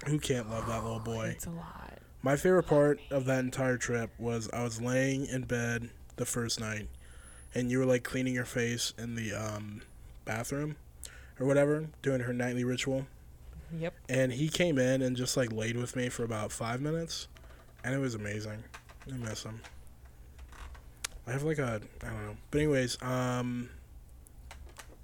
Who 0.07 0.19
can't 0.19 0.50
love 0.50 0.65
that 0.67 0.83
little 0.83 1.00
boy? 1.13 1.27
It's 1.36 1.45
a 1.45 1.50
lot. 1.51 1.92
My 2.25 2.38
favorite 2.38 2.63
part 2.68 3.01
of 3.12 3.25
that 3.25 3.39
entire 3.44 3.77
trip 3.77 4.10
was 4.18 4.50
I 4.53 4.63
was 4.63 4.82
laying 4.82 5.25
in 5.25 5.44
bed 5.44 5.89
the 6.15 6.25
first 6.25 6.58
night, 6.58 6.88
and 7.53 7.70
you 7.70 7.80
were 7.80 7.86
like 7.86 8.03
cleaning 8.03 8.34
your 8.34 8.46
face 8.46 8.94
in 8.98 9.15
the 9.15 9.34
um, 9.34 9.82
bathroom 10.24 10.77
or 11.38 11.46
whatever, 11.46 11.88
doing 12.01 12.22
her 12.22 12.32
nightly 12.32 12.63
ritual. 12.63 13.06
Yep. 13.77 13.94
And 14.08 14.32
he 14.32 14.48
came 14.48 14.77
in 14.80 15.01
and 15.01 15.18
just 15.18 15.36
like 15.36 15.51
laid 15.51 15.75
with 15.75 15.98
me 15.98 16.08
for 16.08 16.24
about 16.24 16.53
five 16.53 16.80
minutes, 16.80 17.27
and 17.84 17.94
it 17.94 17.98
was 17.98 18.15
amazing. 18.15 18.63
I 19.12 19.18
miss 19.18 19.44
him. 19.44 19.60
I 21.27 21.32
have 21.32 21.44
like 21.44 21.60
a 21.60 21.82
I 22.01 22.06
don't 22.06 22.25
know, 22.25 22.38
but 22.51 22.58
anyways, 22.60 23.01
um, 23.01 23.70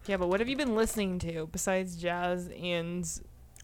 Yeah, 0.07 0.15
but 0.15 0.29
what 0.29 0.39
have 0.39 0.47
you 0.47 0.55
been 0.55 0.75
listening 0.75 1.19
to 1.19 1.49
besides 1.51 1.97
jazz 1.97 2.49
and 2.61 3.05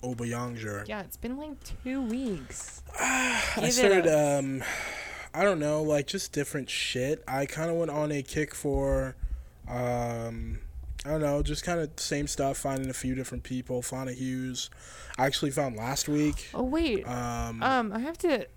Obongjayar. 0.03 0.87
yeah? 0.87 1.01
It's 1.01 1.17
been 1.17 1.37
like 1.37 1.53
two 1.83 2.01
weeks. 2.01 2.81
I 2.99 3.69
started 3.71 4.07
um 4.07 4.63
I 5.33 5.43
don't 5.43 5.59
know, 5.59 5.81
like 5.83 6.07
just 6.07 6.31
different 6.31 6.69
shit. 6.69 7.23
I 7.27 7.45
kind 7.45 7.69
of 7.69 7.75
went 7.75 7.91
on 7.91 8.11
a 8.11 8.21
kick 8.23 8.55
for 8.55 9.15
um 9.67 10.59
I 11.05 11.09
don't 11.09 11.21
know, 11.21 11.43
just 11.43 11.63
kind 11.63 11.79
of 11.79 11.91
same 11.97 12.25
stuff, 12.27 12.57
finding 12.57 12.89
a 12.89 12.93
few 12.93 13.13
different 13.13 13.43
people, 13.43 13.81
Fana 13.83 14.13
Hues. 14.15 14.69
I 15.19 15.25
actually 15.27 15.51
found 15.51 15.75
last 15.75 16.07
week. 16.09 16.49
Oh 16.53 16.63
wait, 16.63 17.07
Um, 17.07 17.61
um, 17.61 17.93
I 17.93 17.99
have 17.99 18.17
to 18.19 18.47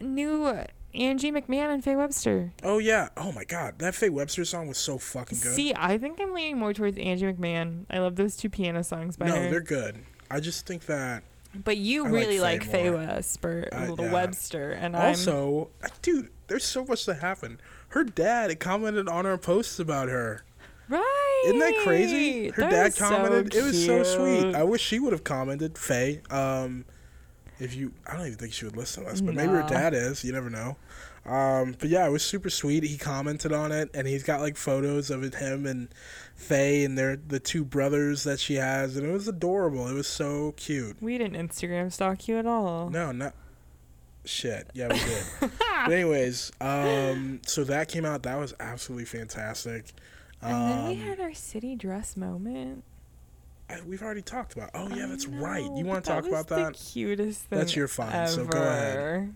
new 0.00 0.44
uh, 0.46 0.64
Angie 0.94 1.30
McMahon 1.30 1.72
and 1.72 1.84
Faye 1.84 1.94
Webster. 1.96 2.52
oh 2.64 2.78
yeah. 2.78 3.08
Oh 3.16 3.30
my 3.32 3.44
god, 3.44 3.78
that 3.78 3.94
Faye 3.94 4.08
Webster 4.10 4.44
song 4.44 4.66
was 4.68 4.76
so 4.78 4.98
fucking 4.98 5.38
good. 5.40 5.54
See, 5.54 5.72
I 5.74 5.98
think 5.98 6.20
I'm 6.20 6.34
leaning 6.34 6.58
more 6.58 6.72
towards 6.74 6.98
Angie 6.98 7.26
McMahon. 7.32 7.84
I 7.88 7.98
love 7.98 8.16
those 8.16 8.36
two 8.36 8.50
piano 8.50 8.82
songs 8.82 9.16
by 9.16 9.26
no, 9.28 9.36
her. 9.36 9.50
they're 9.50 9.60
good. 9.60 10.02
I 10.32 10.40
just 10.40 10.66
think 10.66 10.86
that 10.86 11.22
But 11.54 11.76
you 11.76 12.06
I 12.06 12.08
like 12.08 12.12
really 12.12 12.36
Faye 12.36 12.40
like 12.42 12.64
Faye 12.64 12.90
more. 12.90 12.98
Webster, 13.06 13.68
Uh, 13.72 13.86
Little 13.90 14.04
yeah. 14.06 14.12
Webster, 14.12 14.70
and 14.72 14.96
I'm 14.96 15.08
Also, 15.10 15.68
dude, 16.00 16.30
there's 16.48 16.64
so 16.64 16.84
much 16.84 17.04
that 17.06 17.16
happened. 17.20 17.58
Her 17.88 18.02
dad 18.04 18.58
commented 18.58 19.08
on 19.08 19.26
our 19.26 19.36
posts 19.36 19.78
about 19.78 20.08
her. 20.08 20.42
right. 20.88 21.42
Isn't 21.46 21.58
that 21.58 21.74
crazy? 21.84 22.48
Her 22.50 22.62
That 22.62 22.70
dad 22.70 22.86
is 22.88 22.94
so 22.94 23.08
commented. 23.08 23.54
it 23.54 23.62
was 23.62 23.84
so 23.84 24.02
sweet. 24.02 24.54
I 24.54 24.62
wish 24.64 24.80
she 24.80 24.98
would 24.98 25.12
have 25.12 25.24
commented. 25.24 25.76
Faye, 25.76 26.22
um, 26.30 26.84
if 27.58 27.74
you, 27.74 27.92
I 28.06 28.16
don't 28.16 28.26
even 28.26 28.38
think 28.38 28.52
she 28.54 28.64
would 28.64 28.76
listen 28.76 29.04
to 29.04 29.10
us, 29.10 29.20
but 29.20 29.34
maybe 29.34 29.52
her 29.52 29.66
dad 29.68 29.92
is. 29.94 30.24
You 30.24 30.32
never 30.32 30.48
know. 30.50 30.76
Um, 31.24 31.76
but 31.78 31.88
yeah, 31.88 32.06
it 32.06 32.10
was 32.10 32.24
super 32.24 32.50
sweet. 32.50 32.82
He 32.82 32.98
commented 32.98 33.52
on 33.52 33.70
it, 33.70 33.90
and 33.94 34.08
he's 34.08 34.24
got 34.24 34.40
like 34.40 34.56
photos 34.56 35.08
of 35.10 35.22
it, 35.22 35.36
him 35.36 35.66
and 35.66 35.88
Faye, 36.34 36.84
and 36.84 36.98
they're 36.98 37.16
the 37.16 37.38
two 37.38 37.64
brothers 37.64 38.24
that 38.24 38.40
she 38.40 38.54
has, 38.54 38.96
and 38.96 39.06
it 39.06 39.12
was 39.12 39.28
adorable. 39.28 39.86
It 39.86 39.94
was 39.94 40.08
so 40.08 40.52
cute. 40.56 40.96
We 41.00 41.18
didn't 41.18 41.36
Instagram 41.48 41.92
stalk 41.92 42.26
you 42.26 42.38
at 42.38 42.46
all. 42.46 42.90
No, 42.90 43.12
not 43.12 43.34
shit. 44.24 44.68
Yeah, 44.74 44.88
we 44.88 44.98
did. 44.98 45.24
but 45.40 45.92
anyways, 45.92 46.50
um, 46.60 47.40
so 47.46 47.62
that 47.64 47.88
came 47.88 48.04
out. 48.04 48.24
That 48.24 48.38
was 48.38 48.52
absolutely 48.58 49.04
fantastic. 49.04 49.92
And 50.40 50.70
then 50.70 50.84
we 50.86 50.92
Um, 50.94 50.98
had 51.08 51.20
our 51.20 51.34
city 51.34 51.76
dress 51.76 52.16
moment. 52.16 52.82
I, 53.70 53.80
we've 53.86 54.02
already 54.02 54.22
talked 54.22 54.54
about. 54.54 54.70
Oh 54.74 54.88
yeah, 54.88 55.06
that's 55.06 55.26
right. 55.28 55.62
You 55.62 55.84
want 55.84 56.04
to 56.04 56.10
talk 56.10 56.26
about 56.26 56.48
that? 56.48 56.72
The 56.72 56.78
cutest 56.92 57.42
thing. 57.42 57.58
That's 57.60 57.76
your 57.76 57.86
fine, 57.86 58.26
so 58.26 58.44
go 58.44 58.58
ahead. 58.60 59.34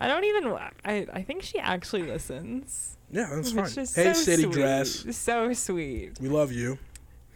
I 0.00 0.08
don't 0.08 0.24
even. 0.24 0.46
I 0.84 1.06
I 1.12 1.22
think 1.22 1.42
she 1.42 1.58
actually 1.58 2.02
listens. 2.04 2.96
Yeah, 3.12 3.28
that's 3.34 3.52
fine. 3.52 3.64
Hey, 3.66 3.84
so 3.84 4.12
City 4.14 4.42
sweet. 4.44 4.52
Dress, 4.52 5.16
So 5.16 5.52
sweet. 5.52 6.18
we 6.20 6.28
love 6.28 6.52
you. 6.52 6.78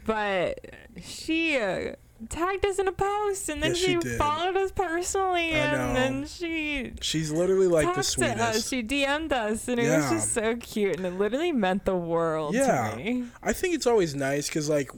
But 0.05 0.59
she 1.01 1.57
uh, 1.57 1.95
tagged 2.29 2.65
us 2.65 2.79
in 2.79 2.87
a 2.87 2.91
post, 2.91 3.49
and 3.49 3.61
then 3.61 3.71
Yes, 3.71 3.79
she 3.79 3.99
she, 3.99 4.17
followed 4.17 4.55
us 4.55 4.71
personally, 4.71 5.49
and 5.51 5.95
then 5.95 6.25
she 6.27 6.93
She's 7.01 7.31
literally 7.31 7.67
like 7.67 7.87
the 7.87 7.93
to 7.93 7.99
us. 7.99 8.07
sweetest. 8.09 8.69
She 8.69 8.83
DM'd 8.83 9.33
us, 9.33 9.67
and 9.67 9.79
it 9.79 9.89
was 9.95 10.09
just 10.11 10.33
so 10.33 10.55
cute, 10.55 10.97
and 10.97 11.05
it 11.05 11.13
literally 11.13 11.51
meant 11.51 11.85
the 11.85 11.95
world 11.95 12.53
Yeah. 12.55 12.91
to 12.91 12.95
me. 12.97 13.25
I 13.43 13.51
think 13.53 13.73
it's 13.75 13.87
always 13.87 14.13
nice 14.15 14.47
because 14.47 14.69
like 14.69 14.91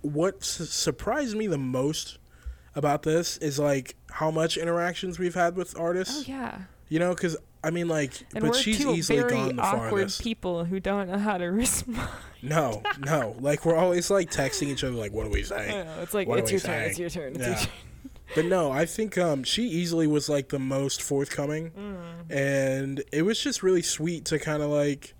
what 0.00 0.42
su- 0.44 0.64
surprised 0.64 1.36
me 1.36 1.46
the 1.46 1.58
most 1.58 2.18
about 2.74 3.02
this 3.02 3.36
is 3.38 3.58
like 3.58 3.94
how 4.10 4.30
much 4.30 4.56
interactions 4.56 5.18
we've 5.18 5.34
had 5.34 5.56
with 5.56 5.78
artists. 5.78 6.24
Oh 6.26 6.30
yeah. 6.32 6.58
You 6.94 7.00
know, 7.00 7.12
because 7.12 7.36
I 7.64 7.70
mean 7.70 7.88
like, 7.88 8.12
And 8.36 8.44
but 8.44 8.54
she's 8.54 8.80
easily 8.86 9.18
very 9.18 9.32
gone 9.32 9.56
the 9.56 9.62
awkward 9.62 9.90
farthest. 9.90 10.22
people 10.22 10.64
who 10.64 10.78
don't 10.78 11.08
know 11.10 11.18
how 11.18 11.38
to 11.38 11.46
respond. 11.62 11.98
No, 12.40 12.82
no. 13.04 13.34
Like 13.40 13.64
we're 13.64 13.74
always 13.74 14.10
like 14.10 14.30
texting 14.30 14.68
each 14.68 14.84
other 14.84 14.94
like, 14.94 15.12
what 15.12 15.24
do 15.24 15.30
we 15.30 15.42
say? 15.42 15.84
it's 16.00 16.14
like 16.14 16.28
What 16.28 16.38
it's 16.38 16.52
your 16.52 16.60
turn. 16.60 16.82
It's 16.82 16.98
your 17.00 17.10
turn. 17.10 17.32
It's 17.34 17.40
Yeah. 17.40 17.48
your 17.48 17.56
turn. 17.56 17.68
But 18.36 18.44
no, 18.44 18.70
I 18.70 18.84
think 18.86 19.18
um 19.18 19.42
she 19.42 19.64
easily 19.64 20.06
was 20.06 20.28
like 20.28 20.50
the 20.50 20.58
most 20.60 21.02
forthcoming, 21.02 21.72
Mm. 21.72 22.30
and 22.30 23.02
it 23.10 23.22
was 23.22 23.40
just 23.40 23.62
really 23.64 23.82
sweet 23.82 24.24
to 24.26 24.38
kind 24.38 24.62
of 24.62 24.70
like, 24.70 25.14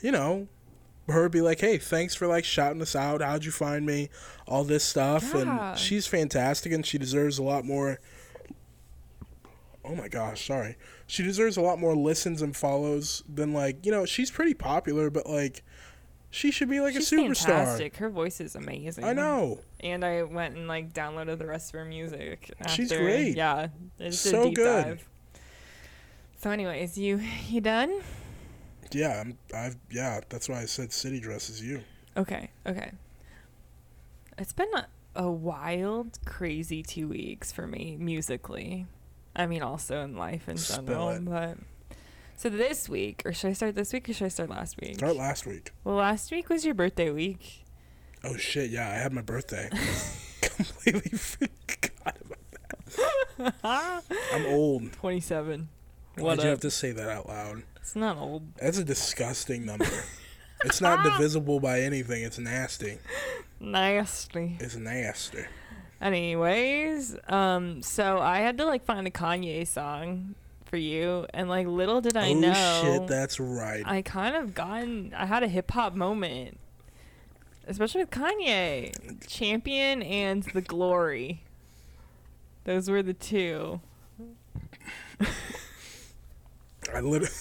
you 0.00 0.12
know, 0.12 0.48
her 1.08 1.28
be 1.28 1.42
like, 1.42 1.60
hey, 1.60 1.76
thanks 1.76 2.14
for 2.14 2.26
like 2.26 2.44
shouting 2.46 2.80
us 2.80 2.96
out. 2.96 3.20
How'd 3.20 3.44
you 3.44 3.50
find 3.52 3.84
me? 3.84 4.08
All 4.46 4.64
this 4.64 4.82
stuff, 4.84 5.32
Yeah. 5.34 5.70
and 5.72 5.78
she's 5.78 6.06
fantastic, 6.06 6.72
and 6.72 6.86
she 6.86 6.96
deserves 6.96 7.38
a 7.38 7.42
lot 7.42 7.64
more. 7.66 8.00
Oh 9.84 9.94
my 9.96 10.08
gosh, 10.08 10.46
sorry. 10.46 10.76
She 11.12 11.22
deserves 11.22 11.58
a 11.58 11.60
lot 11.60 11.78
more 11.78 11.94
listens 11.94 12.40
and 12.40 12.56
follows 12.56 13.22
than 13.28 13.52
like 13.52 13.84
you 13.84 13.92
know 13.92 14.06
she's 14.06 14.30
pretty 14.30 14.54
popular, 14.54 15.10
but 15.10 15.26
like 15.28 15.62
she 16.30 16.50
should 16.50 16.70
be 16.70 16.80
like 16.80 16.94
She's 16.94 17.12
a 17.12 17.16
superstar. 17.16 17.44
fantastic. 17.44 17.96
Her 17.98 18.08
voice 18.08 18.40
is 18.40 18.56
amazing. 18.56 19.04
I 19.04 19.12
know. 19.12 19.60
And 19.80 20.06
I 20.06 20.22
went 20.22 20.56
and 20.56 20.66
like 20.66 20.94
downloaded 20.94 21.36
the 21.36 21.44
rest 21.46 21.74
of 21.74 21.80
her 21.80 21.84
music. 21.84 22.50
She's 22.66 22.90
great. 22.90 23.36
Yeah, 23.36 23.66
it's 23.98 24.20
So 24.20 24.40
a 24.40 24.44
deep 24.46 24.54
good. 24.56 24.84
dive. 24.84 25.08
So, 26.38 26.48
anyways, 26.50 26.96
you 26.96 27.20
you 27.46 27.60
done? 27.60 28.00
Yeah, 28.90 29.20
I'm, 29.20 29.36
I've 29.54 29.76
yeah. 29.90 30.20
That's 30.30 30.48
why 30.48 30.62
I 30.62 30.64
said 30.64 30.94
city 30.94 31.20
dress 31.20 31.50
is 31.50 31.62
you. 31.62 31.82
Okay, 32.16 32.48
okay. 32.66 32.92
It's 34.38 34.54
been 34.54 34.72
a, 34.74 34.86
a 35.14 35.30
wild, 35.30 36.18
crazy 36.24 36.82
two 36.82 37.06
weeks 37.08 37.52
for 37.52 37.66
me 37.66 37.98
musically. 38.00 38.86
I 39.34 39.46
mean, 39.46 39.62
also 39.62 40.02
in 40.02 40.16
life 40.16 40.48
in 40.48 40.56
Spill 40.56 40.84
general. 40.84 41.08
it. 41.10 41.24
But 41.24 41.58
so 42.36 42.48
this 42.48 42.88
week, 42.88 43.22
or 43.24 43.32
should 43.32 43.50
I 43.50 43.52
start 43.54 43.74
this 43.74 43.92
week, 43.92 44.08
or 44.08 44.12
should 44.12 44.26
I 44.26 44.28
start 44.28 44.50
last 44.50 44.80
week? 44.80 44.96
Start 44.96 45.16
last 45.16 45.46
week. 45.46 45.70
Well, 45.84 45.96
last 45.96 46.30
week 46.30 46.48
was 46.48 46.64
your 46.64 46.74
birthday 46.74 47.10
week. 47.10 47.64
Oh 48.24 48.36
shit! 48.36 48.70
Yeah, 48.70 48.88
I 48.88 48.94
had 48.94 49.12
my 49.12 49.22
birthday. 49.22 49.68
Completely 50.42 51.16
forgot 51.18 52.16
about 52.24 53.54
that. 53.62 54.04
I'm 54.32 54.46
old. 54.46 54.92
Twenty-seven. 55.00 55.68
Why'd 56.16 56.24
What 56.24 56.44
you 56.44 56.50
have 56.50 56.60
to 56.60 56.70
say 56.70 56.92
that 56.92 57.08
out 57.08 57.26
loud? 57.28 57.62
It's 57.76 57.96
not 57.96 58.16
old. 58.18 58.54
That's 58.56 58.78
a 58.78 58.84
disgusting 58.84 59.64
number. 59.64 59.86
it's 60.64 60.80
not 60.80 61.02
divisible 61.04 61.58
by 61.58 61.80
anything. 61.80 62.22
It's 62.22 62.38
nasty. 62.38 62.98
Nasty. 63.60 64.56
It's 64.60 64.76
nasty. 64.76 65.44
Anyways, 66.02 67.16
um, 67.28 67.80
so 67.80 68.18
I 68.18 68.40
had 68.40 68.58
to 68.58 68.64
like 68.66 68.84
find 68.84 69.06
a 69.06 69.10
Kanye 69.10 69.64
song 69.64 70.34
for 70.64 70.76
you, 70.76 71.26
and 71.32 71.48
like 71.48 71.68
little 71.68 72.00
did 72.00 72.16
I 72.16 72.30
oh 72.30 72.34
know, 72.34 72.80
shit! 72.82 73.06
That's 73.06 73.38
right. 73.38 73.84
I 73.86 74.02
kind 74.02 74.34
of 74.34 74.52
gotten, 74.52 75.14
I 75.16 75.26
had 75.26 75.44
a 75.44 75.48
hip 75.48 75.70
hop 75.70 75.94
moment, 75.94 76.58
especially 77.68 78.00
with 78.00 78.10
Kanye, 78.10 79.24
Champion 79.28 80.02
and 80.02 80.42
The 80.42 80.60
Glory. 80.60 81.44
Those 82.64 82.90
were 82.90 83.04
the 83.04 83.14
two. 83.14 83.80
I 86.92 86.98
literally. 86.98 87.32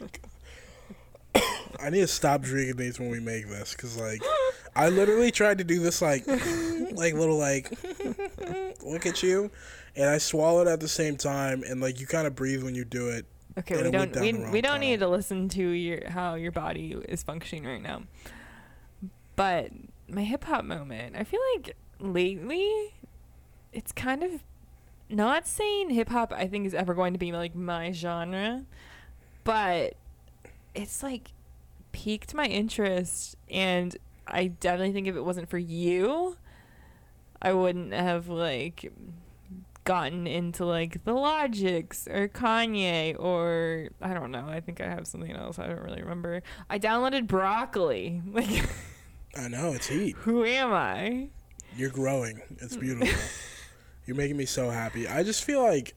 I 1.80 1.90
need 1.90 2.00
to 2.00 2.06
stop 2.06 2.42
drinking 2.42 2.76
these 2.76 2.98
when 2.98 3.10
we 3.10 3.20
make 3.20 3.48
this, 3.48 3.74
cause 3.74 3.96
like, 3.96 4.22
I 4.74 4.88
literally 4.88 5.30
tried 5.30 5.58
to 5.58 5.64
do 5.64 5.80
this 5.80 6.02
like, 6.02 6.26
like 6.26 7.14
little 7.14 7.38
like, 7.38 7.70
look 8.82 9.06
at 9.06 9.22
you, 9.22 9.50
and 9.94 10.08
I 10.08 10.18
swallowed 10.18 10.68
at 10.68 10.80
the 10.80 10.88
same 10.88 11.16
time, 11.16 11.62
and 11.62 11.80
like 11.80 12.00
you 12.00 12.06
kind 12.06 12.26
of 12.26 12.34
breathe 12.34 12.62
when 12.62 12.74
you 12.74 12.84
do 12.84 13.08
it. 13.08 13.26
Okay, 13.58 13.82
we 13.82 13.90
don't 13.90 14.14
we, 14.16 14.32
we 14.32 14.60
don't 14.60 14.72
tunnel. 14.72 14.78
need 14.78 15.00
to 15.00 15.08
listen 15.08 15.48
to 15.50 15.68
your 15.68 16.10
how 16.10 16.34
your 16.34 16.52
body 16.52 16.94
is 17.08 17.22
functioning 17.22 17.64
right 17.64 17.82
now. 17.82 18.02
But 19.34 19.70
my 20.08 20.24
hip 20.24 20.44
hop 20.44 20.64
moment, 20.64 21.16
I 21.16 21.24
feel 21.24 21.40
like 21.54 21.76
lately 21.98 22.94
it's 23.72 23.92
kind 23.92 24.22
of 24.22 24.42
not 25.08 25.46
saying 25.46 25.90
hip 25.90 26.08
hop 26.08 26.32
I 26.32 26.46
think 26.46 26.66
is 26.66 26.74
ever 26.74 26.94
going 26.94 27.12
to 27.12 27.18
be 27.18 27.32
like 27.32 27.54
my 27.54 27.92
genre, 27.92 28.64
but 29.44 29.94
it's 30.76 31.02
like 31.02 31.32
piqued 31.92 32.34
my 32.34 32.44
interest 32.44 33.36
and 33.50 33.96
I 34.26 34.48
definitely 34.48 34.92
think 34.92 35.06
if 35.06 35.16
it 35.16 35.24
wasn't 35.24 35.48
for 35.48 35.58
you, 35.58 36.36
I 37.40 37.52
wouldn't 37.52 37.92
have 37.92 38.28
like 38.28 38.92
gotten 39.84 40.26
into 40.26 40.64
like 40.66 41.04
the 41.04 41.14
Logics 41.14 42.08
or 42.08 42.28
Kanye 42.28 43.18
or 43.18 43.88
I 44.02 44.12
don't 44.14 44.30
know. 44.30 44.46
I 44.48 44.60
think 44.60 44.80
I 44.80 44.88
have 44.88 45.06
something 45.06 45.32
else. 45.32 45.58
I 45.58 45.66
don't 45.68 45.80
really 45.80 46.02
remember. 46.02 46.42
I 46.68 46.78
downloaded 46.78 47.26
Broccoli. 47.26 48.22
Like, 48.32 48.68
I 49.38 49.48
know 49.48 49.72
it's 49.72 49.86
heat. 49.86 50.16
who 50.16 50.44
am 50.44 50.72
I? 50.72 51.28
You're 51.76 51.90
growing. 51.90 52.40
It's 52.58 52.76
beautiful. 52.76 53.14
You're 54.06 54.16
making 54.16 54.38
me 54.38 54.46
so 54.46 54.70
happy. 54.70 55.06
I 55.06 55.22
just 55.22 55.44
feel 55.44 55.62
like 55.62 55.94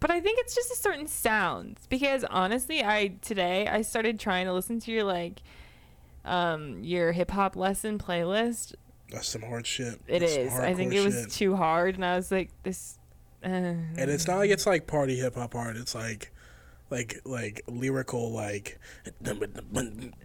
But 0.00 0.10
I 0.10 0.20
think 0.20 0.38
it's 0.40 0.54
just 0.54 0.72
a 0.72 0.76
certain 0.76 1.06
sound 1.06 1.78
because 1.90 2.24
honestly, 2.24 2.82
I 2.82 3.16
today 3.20 3.68
I 3.68 3.82
started 3.82 4.18
trying 4.18 4.46
to 4.46 4.52
listen 4.54 4.80
to 4.80 4.90
your 4.90 5.04
like 5.04 5.42
um 6.24 6.82
your 6.82 7.12
hip 7.12 7.30
hop 7.30 7.54
lesson 7.54 7.98
playlist. 7.98 8.74
that's 9.10 9.28
some 9.28 9.42
hard 9.42 9.66
shit. 9.66 10.00
It 10.06 10.20
That's 10.20 10.32
is. 10.36 10.52
I 10.54 10.74
think 10.74 10.94
it 10.94 11.04
was 11.04 11.14
shit. 11.14 11.30
too 11.30 11.56
hard, 11.56 11.96
and 11.96 12.04
I 12.04 12.16
was 12.16 12.30
like, 12.32 12.50
this. 12.62 12.98
Uh, 13.44 13.48
and 13.48 14.10
it's 14.10 14.26
not 14.26 14.36
like 14.38 14.50
it's 14.50 14.66
like 14.66 14.86
party 14.86 15.16
hip 15.16 15.34
hop 15.34 15.54
art. 15.54 15.76
It's 15.76 15.94
like, 15.94 16.30
like 16.90 17.20
like 17.24 17.62
lyrical 17.68 18.32
like. 18.32 18.78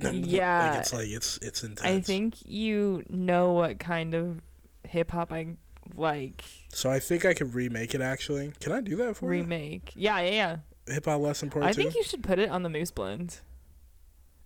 Yeah. 0.01 0.69
Like 0.71 0.79
it's 0.79 0.93
like 0.93 1.07
it's 1.07 1.37
it's 1.41 1.63
intense. 1.63 1.81
I 1.81 1.99
think 1.99 2.35
you 2.45 3.03
know 3.09 3.53
what 3.53 3.79
kind 3.79 4.13
of 4.13 4.41
hip 4.83 5.11
hop 5.11 5.31
I 5.31 5.55
like 5.95 6.43
So 6.75 6.91
I 6.91 6.99
think 6.99 7.23
I 7.23 7.33
could 7.33 7.55
remake 7.55 7.95
it. 7.95 8.01
Actually, 8.01 8.51
can 8.59 8.73
I 8.73 8.81
do 8.81 8.97
that 8.97 9.15
for 9.15 9.33
you? 9.33 9.41
remake. 9.41 9.93
Yeah, 9.95 10.19
yeah, 10.19 10.31
yeah. 10.31 10.93
Hip 10.93 11.05
hop 11.05 11.21
lesson 11.21 11.49
part 11.49 11.63
I 11.63 11.71
two. 11.71 11.81
think 11.81 11.95
you 11.95 12.03
should 12.03 12.21
put 12.21 12.37
it 12.37 12.49
on 12.49 12.63
the 12.63 12.69
Moose 12.69 12.91
Blend. 12.91 13.39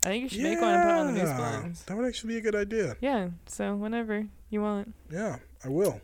I 0.05 0.09
think 0.09 0.23
you 0.23 0.29
should 0.29 0.43
make 0.43 0.61
one 0.61 0.71
and 0.71 0.83
put 0.83 0.89
it 0.89 0.99
on 0.99 1.07
the 1.07 1.13
Moose 1.13 1.33
Blend. 1.35 1.75
That 1.87 1.97
would 1.97 2.05
actually 2.05 2.33
be 2.33 2.37
a 2.37 2.41
good 2.41 2.53
idea. 2.55 2.97
Yeah, 3.01 3.29
so 3.47 3.75
whenever 3.75 4.27
you 4.51 4.61
want. 4.61 4.93
Yeah, 5.11 5.37
I 5.65 5.69
will. 5.69 6.01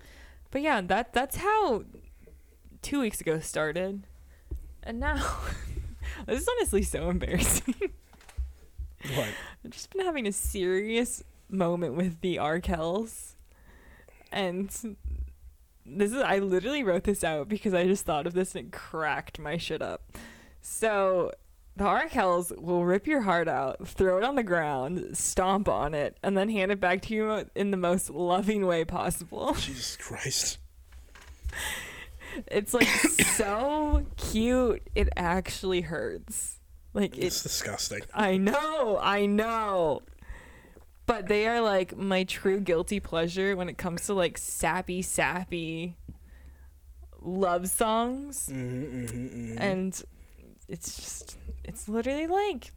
But 0.50 0.63
yeah, 0.63 0.82
that 0.82 1.13
that's 1.13 1.36
how 1.36 1.84
two 2.82 3.01
weeks 3.01 3.22
ago 3.22 3.38
started. 3.39 4.08
And 4.82 5.00
now 5.00 5.15
this 6.25 6.41
is 6.41 6.50
honestly 6.58 6.82
so 6.82 7.08
embarrassing. 7.10 7.75
What? 9.13 9.27
I've 9.63 9.70
just 9.70 9.91
been 9.91 10.03
having 10.03 10.25
a 10.25 10.32
serious 10.32 11.24
moment 11.48 11.94
with 11.94 12.22
the 12.22 12.38
Arkells. 12.38 13.34
And 14.32 14.98
this 15.86 16.12
is 16.12 16.22
I 16.22 16.39
literally 16.39 16.84
wrote 16.84 17.04
this 17.04 17.24
out 17.24 17.48
because 17.48 17.74
I 17.74 17.86
just 17.86 18.06
thought 18.06 18.27
of 18.27 18.34
this 18.34 18.56
and 18.56 18.68
it 18.68 18.72
cracked 18.72 19.39
my 19.39 19.58
shit 19.58 19.82
up. 19.82 20.18
So 20.62 21.32
the 21.75 21.84
Arkells 21.84 22.58
will 22.60 22.86
rip 22.86 23.06
your 23.06 23.22
heart 23.22 23.48
out, 23.48 23.88
throw 23.88 24.18
it 24.18 24.24
on 24.24 24.36
the 24.36 24.44
ground, 24.44 25.18
stomp 25.18 25.68
on 25.68 25.94
it, 25.94 26.18
and 26.24 26.38
then 26.38 26.50
hand 26.50 26.72
it 26.72 26.80
back 26.80 27.01
to 27.04 27.13
you 27.13 27.46
in 27.54 27.72
the 27.72 27.77
most 27.77 28.10
loving 28.10 28.65
way 28.65 28.86
possible. 28.86 29.54
Jesus 29.60 29.98
Christ. 29.98 30.58
It's 32.48 32.74
like 32.74 32.88
so 33.36 34.06
cute. 34.18 34.84
It 34.96 35.10
actually 35.15 35.82
hurts. 35.82 36.60
Like 36.94 37.18
It's 37.18 37.27
it's 37.27 37.44
disgusting. 37.44 38.01
I 38.13 38.38
know, 38.38 38.98
I 39.01 39.25
know. 39.25 40.01
But 41.05 41.27
they 41.27 41.47
are 41.47 41.62
like 41.62 41.95
my 41.95 42.24
true 42.24 42.59
guilty 42.59 43.00
pleasure 43.00 43.55
when 43.55 43.69
it 43.69 43.77
comes 43.77 44.05
to 44.07 44.13
like 44.13 44.38
sappy, 44.38 45.01
sappy 45.01 45.97
love 47.21 47.69
songs. 47.69 48.50
Mm-hmm, 48.51 49.05
mm-hmm, 49.05 49.57
And 49.59 50.01
it's 50.67 50.95
just, 50.95 51.38
it's 51.63 51.88
literally 51.88 52.27
like 52.27 52.71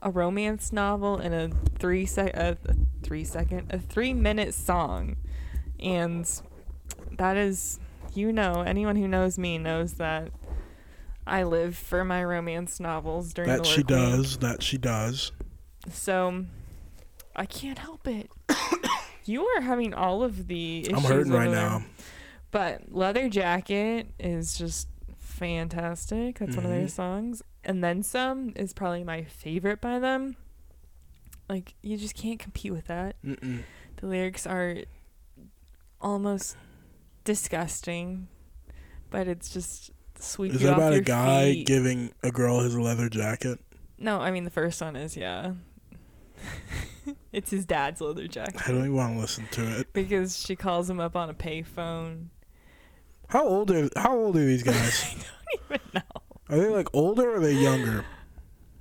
a 0.00 0.10
romance 0.10 0.72
novel 0.72 1.18
in 1.18 1.32
a 1.32 1.50
three 1.78 2.06
sec, 2.06 2.34
a, 2.34 2.56
a 2.66 2.74
three 3.02 3.24
second, 3.24 3.70
a 3.72 3.78
three 3.78 4.14
minute 4.14 4.54
song. 4.54 5.16
And 5.78 6.26
that 7.18 7.36
is, 7.36 7.80
you 8.14 8.32
know, 8.32 8.62
anyone 8.62 8.96
who 8.96 9.08
knows 9.08 9.38
me 9.38 9.58
knows 9.58 9.94
that 9.94 10.30
I 11.26 11.42
live 11.42 11.76
for 11.76 12.04
my 12.04 12.22
romance 12.24 12.80
novels 12.80 13.32
during 13.34 13.50
the 13.50 13.56
That 13.58 13.66
she 13.66 13.80
work 13.82 13.88
week. 13.90 13.98
does. 13.98 14.38
That 14.38 14.62
she 14.62 14.78
does. 14.78 15.32
So 15.90 16.44
I 17.36 17.46
can't 17.46 17.78
help 17.78 18.06
it. 18.06 18.30
you 19.24 19.44
are 19.46 19.60
having 19.62 19.92
all 19.94 20.22
of 20.22 20.46
the 20.48 20.82
issues 20.82 20.92
I'm 20.94 21.02
hurting 21.10 21.32
right 21.32 21.50
there. 21.50 21.54
now. 21.54 21.82
But 22.50 22.92
Leather 22.92 23.28
Jacket 23.28 24.08
is 24.20 24.56
just 24.56 24.88
fantastic. 25.18 26.38
That's 26.38 26.54
one 26.56 26.64
of 26.64 26.70
their 26.70 26.84
Mhm. 26.86 26.90
songs. 26.90 27.42
And 27.64 27.82
Then 27.82 28.02
Some 28.02 28.52
is 28.56 28.72
probably 28.72 29.02
my 29.04 29.24
favorite 29.24 29.80
by 29.80 29.98
them. 29.98 30.36
Like 31.48 31.74
you 31.82 31.96
just 31.96 32.14
can't 32.14 32.38
compete 32.38 32.72
with 32.72 32.86
that. 32.86 33.16
Mm-mm. 33.24 33.62
The 33.96 34.06
lyrics 34.06 34.46
are 34.46 34.76
almost 36.00 36.56
disgusting, 37.24 38.28
but 39.10 39.26
it's 39.28 39.48
just 39.52 39.90
sweet. 40.18 40.52
Is 40.54 40.60
that 40.62 40.74
about 40.74 40.92
a 40.92 41.00
guy 41.00 41.52
feet. 41.52 41.66
giving 41.66 42.12
a 42.22 42.30
girl 42.30 42.60
his 42.60 42.76
leather 42.76 43.08
jacket? 43.08 43.58
No, 43.98 44.20
I 44.20 44.30
mean 44.30 44.44
the 44.44 44.50
first 44.50 44.80
one 44.80 44.96
is 44.96 45.16
yeah. 45.16 45.52
it's 47.32 47.50
his 47.50 47.64
dad's 47.66 48.00
leather 48.00 48.26
jacket. 48.28 48.60
I 48.66 48.68
don't 48.70 48.80
even 48.80 48.94
want 48.94 49.14
to 49.14 49.20
listen 49.20 49.46
to 49.52 49.80
it. 49.80 49.92
because 49.92 50.38
she 50.44 50.56
calls 50.56 50.88
him 50.88 51.00
up 51.00 51.16
on 51.16 51.28
a 51.30 51.34
payphone. 51.34 52.26
How 53.28 53.46
old 53.46 53.70
are 53.70 53.88
How 53.96 54.16
old 54.16 54.36
are 54.36 54.44
these 54.44 54.62
guys? 54.74 55.24
But 55.68 55.80
no, 55.94 56.00
Are 56.50 56.58
they 56.58 56.68
like 56.68 56.88
older 56.92 57.30
or 57.30 57.36
are 57.36 57.40
they 57.40 57.52
younger? 57.54 58.04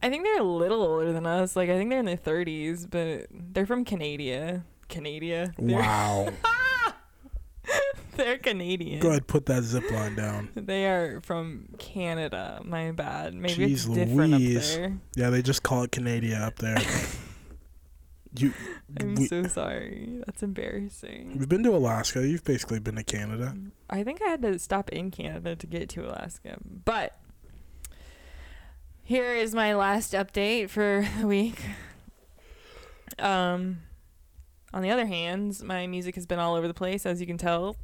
I 0.01 0.09
think 0.09 0.23
they're 0.25 0.41
a 0.41 0.43
little 0.43 0.81
older 0.83 1.13
than 1.13 1.25
us. 1.25 1.55
Like 1.55 1.69
I 1.69 1.77
think 1.77 1.89
they're 1.89 1.99
in 1.99 2.05
their 2.05 2.17
thirties, 2.17 2.85
but 2.85 3.27
they're 3.31 3.65
from 3.65 3.85
Canada. 3.85 4.63
Canada. 4.89 5.53
They're, 5.57 5.77
Wow. 5.79 6.29
they're 8.17 8.37
Canadian. 8.37 8.99
Go 8.99 9.09
ahead, 9.09 9.27
put 9.27 9.45
that 9.47 9.63
zip 9.63 9.89
line 9.91 10.15
down. 10.15 10.49
They 10.55 10.85
are 10.87 11.21
from 11.21 11.69
Canada. 11.79 12.61
My 12.65 12.91
bad. 12.91 13.33
Maybe 13.33 13.67
Jeez 13.67 13.71
it's 13.71 13.85
different 13.85 14.33
Louise. 14.33 14.73
up 14.73 14.77
there. 14.81 14.97
Yeah, 15.15 15.29
they 15.29 15.41
just 15.41 15.63
call 15.63 15.83
it 15.83 15.91
Canada 15.91 16.35
up 16.35 16.57
there. 16.57 16.77
You, 18.35 18.53
I'm 18.99 19.15
we, 19.15 19.27
so 19.27 19.43
sorry. 19.43 20.21
That's 20.25 20.43
embarrassing. 20.43 21.35
you've 21.37 21.49
been 21.49 21.63
to 21.63 21.75
Alaska. 21.75 22.27
You've 22.27 22.43
basically 22.43 22.79
been 22.79 22.95
to 22.95 23.03
Canada. 23.03 23.55
I 23.89 24.03
think 24.03 24.21
I 24.21 24.29
had 24.29 24.41
to 24.41 24.57
stop 24.59 24.89
in 24.89 25.11
Canada 25.11 25.55
to 25.55 25.67
get 25.67 25.89
to 25.89 26.07
Alaska. 26.07 26.57
But 26.85 27.17
here 29.03 29.35
is 29.35 29.53
my 29.53 29.75
last 29.75 30.13
update 30.13 30.69
for 30.69 31.07
the 31.19 31.27
week. 31.27 31.61
Um 33.19 33.79
on 34.73 34.81
the 34.81 34.89
other 34.89 35.05
hand, 35.05 35.61
my 35.63 35.85
music 35.85 36.15
has 36.15 36.25
been 36.25 36.39
all 36.39 36.55
over 36.55 36.67
the 36.67 36.73
place 36.73 37.05
as 37.05 37.21
you 37.21 37.27
can 37.27 37.37
tell. 37.37 37.75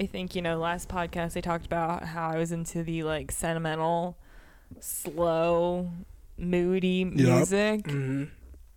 I 0.00 0.06
think, 0.06 0.34
you 0.34 0.42
know, 0.42 0.58
last 0.58 0.88
podcast 0.88 1.36
I 1.36 1.40
talked 1.40 1.64
about 1.64 2.02
how 2.02 2.28
I 2.30 2.38
was 2.38 2.50
into 2.50 2.82
the 2.82 3.04
like 3.04 3.30
sentimental, 3.30 4.16
slow, 4.80 5.90
moody 6.36 7.04
music 7.04 7.84
Mm-hmm. 7.84 8.24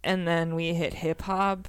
And 0.03 0.27
then 0.27 0.55
we 0.55 0.73
hit 0.73 0.95
hip 0.95 1.21
hop 1.23 1.67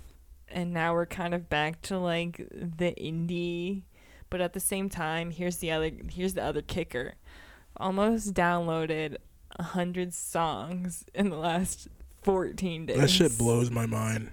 and 0.49 0.73
now 0.73 0.93
we're 0.93 1.07
kind 1.07 1.35
of 1.35 1.49
back 1.49 1.81
to 1.83 1.99
like 1.99 2.37
the 2.51 2.95
indie 3.01 3.83
but 4.31 4.41
at 4.41 4.53
the 4.53 4.61
same 4.61 4.89
time 4.89 5.31
here's 5.31 5.59
the 5.59 5.71
other 5.71 5.91
here's 6.11 6.35
the 6.35 6.43
other 6.43 6.63
kicker 6.63 7.15
almost 7.77 8.35
downloaded 8.35 9.17
a 9.57 9.63
hundred 9.63 10.13
songs 10.15 11.05
in 11.15 11.31
the 11.31 11.37
last 11.37 11.89
14 12.23 12.87
days 12.87 12.97
That 12.99 13.11
shit 13.11 13.37
blows 13.37 13.71
my 13.71 13.85
mind. 13.87 14.31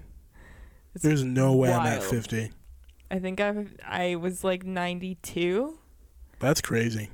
It's 0.94 1.04
There's 1.04 1.24
no 1.24 1.54
way 1.54 1.74
I'm 1.74 1.86
at 1.88 2.04
50. 2.04 2.52
i 3.12 3.20
think 3.20 3.40
i 3.42 3.66
i 3.86 4.16
was 4.16 4.44
like 4.44 4.64
92 4.66 5.78
That's 6.40 6.62
crazy. 6.62 7.10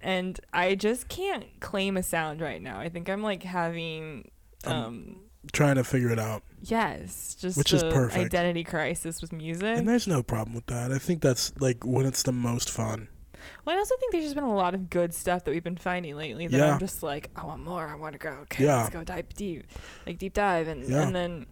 and 0.00 0.38
i 0.52 0.74
just 0.74 1.08
can't 1.08 1.44
claim 1.60 1.96
a 1.96 2.02
sound 2.02 2.40
right 2.40 2.62
now 2.62 2.78
i 2.80 2.88
think 2.88 3.08
i'm 3.08 3.22
like 3.22 3.42
having 3.42 4.30
Um, 4.64 4.72
um 4.74 5.16
Trying 5.52 5.76
to 5.76 5.84
figure 5.84 6.10
it 6.10 6.18
out. 6.18 6.42
yes 6.62 7.36
just 7.40 7.56
Which 7.56 7.72
is 7.72 7.82
perfect. 7.82 8.24
identity 8.34 8.64
crisis 8.64 9.20
with 9.22 9.32
music 9.32 9.76
And 9.78 9.88
there's 9.88 10.06
no 10.08 10.22
problem 10.22 10.54
with 10.54 10.66
that. 10.66 10.92
I 10.92 10.98
think 10.98 11.22
that's 11.22 11.52
like 11.60 11.84
when 11.84 12.04
it's 12.06 12.22
the 12.22 12.32
most 12.32 12.70
fun. 12.70 13.08
Well, 13.64 13.76
I 13.76 13.78
also 13.78 13.94
think 14.00 14.12
there's 14.12 14.24
just 14.24 14.34
been 14.34 14.44
a 14.44 14.54
lot 14.54 14.74
of 14.74 14.90
good 14.90 15.14
stuff 15.14 15.44
that 15.44 15.50
we've 15.52 15.62
been 15.62 15.76
finding 15.76 16.16
lately 16.16 16.46
that 16.48 16.56
Yeah. 16.56 16.72
I'm 16.72 16.78
just 16.80 17.02
like, 17.02 17.30
I 17.36 17.44
want 17.46 17.62
more. 17.64 17.86
I 17.86 17.94
want 17.94 18.12
to 18.14 18.18
go. 18.18 18.30
Okay, 18.42 18.64
Yeah. 18.64 18.78
let's 18.78 18.90
go 18.90 19.04
dive 19.04 19.28
deep, 19.34 19.64
like 20.06 20.18
deep 20.18 20.34
dive, 20.34 20.66
and 20.68 20.88
Yeah. 20.88 21.02
and 21.02 21.14
then 21.14 21.46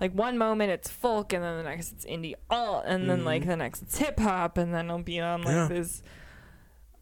like 0.00 0.12
one 0.12 0.36
moment 0.36 0.70
it's 0.70 0.90
folk, 0.90 1.32
and 1.32 1.42
then 1.42 1.56
the 1.56 1.64
next 1.64 1.92
it's 1.92 2.04
indie 2.04 2.34
alt, 2.50 2.84
and 2.86 3.08
then 3.08 3.24
like 3.24 3.42
Mhm. 3.44 3.46
the 3.46 3.56
next 3.56 3.82
it's 3.82 3.96
hip 3.98 4.20
hop, 4.20 4.58
and 4.58 4.74
then 4.74 4.90
I'll 4.90 5.02
be 5.02 5.20
on 5.20 5.42
like 5.42 5.68
this 5.70 6.02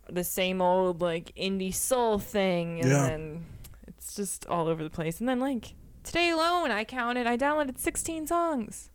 the 0.08 0.24
same 0.24 0.60
old 0.62 1.00
like 1.00 1.32
indie 1.36 1.74
soul 1.74 2.18
thing, 2.18 2.80
and 2.80 2.88
Yeah. 2.90 3.06
then 3.08 3.44
it's 3.88 4.14
just 4.14 4.46
all 4.46 4.68
over 4.68 4.82
the 4.84 4.90
place. 4.90 5.18
And 5.20 5.28
then 5.28 5.40
like 5.40 5.74
today 6.02 6.30
alone, 6.30 6.70
I 6.70 6.84
counted, 6.84 7.26
I 7.26 7.36
downloaded 7.36 7.78
16 7.78 8.26
songs. 8.26 8.90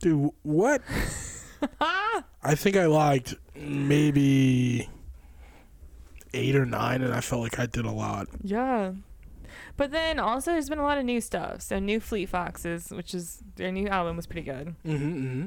Dude, 0.00 0.30
what? 0.42 0.82
I 1.80 2.54
think 2.54 2.76
I 2.76 2.86
liked 2.86 3.34
maybe 3.54 4.88
eight 6.34 6.56
or 6.56 6.66
nine, 6.66 7.02
and 7.02 7.14
I 7.14 7.20
felt 7.20 7.42
like 7.42 7.58
I 7.58 7.66
did 7.66 7.84
a 7.84 7.90
lot. 7.90 8.28
Yeah. 8.42 8.92
But 9.76 9.90
then 9.90 10.18
also 10.18 10.52
there's 10.52 10.68
been 10.68 10.78
a 10.78 10.82
lot 10.82 10.98
of 10.98 11.04
new 11.04 11.20
stuff. 11.20 11.62
So 11.62 11.78
new 11.78 12.00
Fleet 12.00 12.28
Foxes, 12.28 12.90
which 12.90 13.14
is 13.14 13.42
their 13.56 13.72
new 13.72 13.88
album 13.88 14.16
was 14.16 14.26
pretty 14.26 14.42
good. 14.42 14.74
Mm-hmm, 14.84 15.26
mm-hmm. 15.26 15.44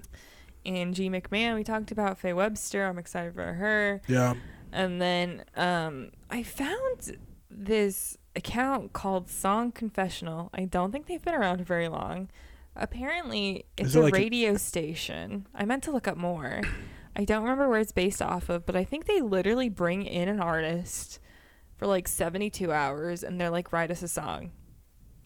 Angie 0.66 1.10
McMahon, 1.10 1.56
we 1.56 1.64
talked 1.64 1.92
about 1.92 2.18
Faye 2.18 2.34
Webster. 2.34 2.86
I'm 2.86 2.98
excited 2.98 3.34
for 3.34 3.54
her. 3.54 4.02
Yeah. 4.08 4.36
And 4.72 5.02
then 5.02 5.46
um, 5.56 6.12
I 6.30 6.44
found 6.44 7.18
this 7.50 8.18
account 8.38 8.94
called 8.94 9.30
Song 9.30 9.72
Confessional. 9.72 10.50
I 10.54 10.66
don't 10.66 10.92
think 10.92 11.08
they've 11.08 11.22
been 11.24 11.36
around 11.36 11.66
very 11.66 11.90
long. 11.90 12.30
Apparently, 12.76 13.66
it's 13.76 13.96
it 13.96 14.00
a 14.00 14.02
like 14.04 14.14
a- 14.14 14.18
radio 14.18 14.56
station. 14.56 15.48
I 15.54 15.66
meant 15.66 15.84
to 15.84 15.92
look 15.92 16.08
up 16.08 16.18
more. 16.18 16.62
I 17.16 17.26
don't 17.26 17.42
remember 17.42 17.68
where 17.68 17.80
it's 17.80 17.92
based 17.92 18.22
off 18.22 18.48
of, 18.50 18.66
but 18.66 18.76
I 18.76 18.84
think 18.84 19.06
they 19.06 19.22
literally 19.22 19.70
bring 19.70 20.04
in 20.04 20.30
an 20.30 20.40
artist 20.40 21.20
for 21.76 21.88
like 21.88 22.08
72 22.08 22.72
hours 22.72 23.24
and 23.24 23.42
they're 23.42 23.50
like, 23.50 23.74
write 23.74 23.90
us 23.90 24.04
a 24.04 24.08
song. 24.08 24.52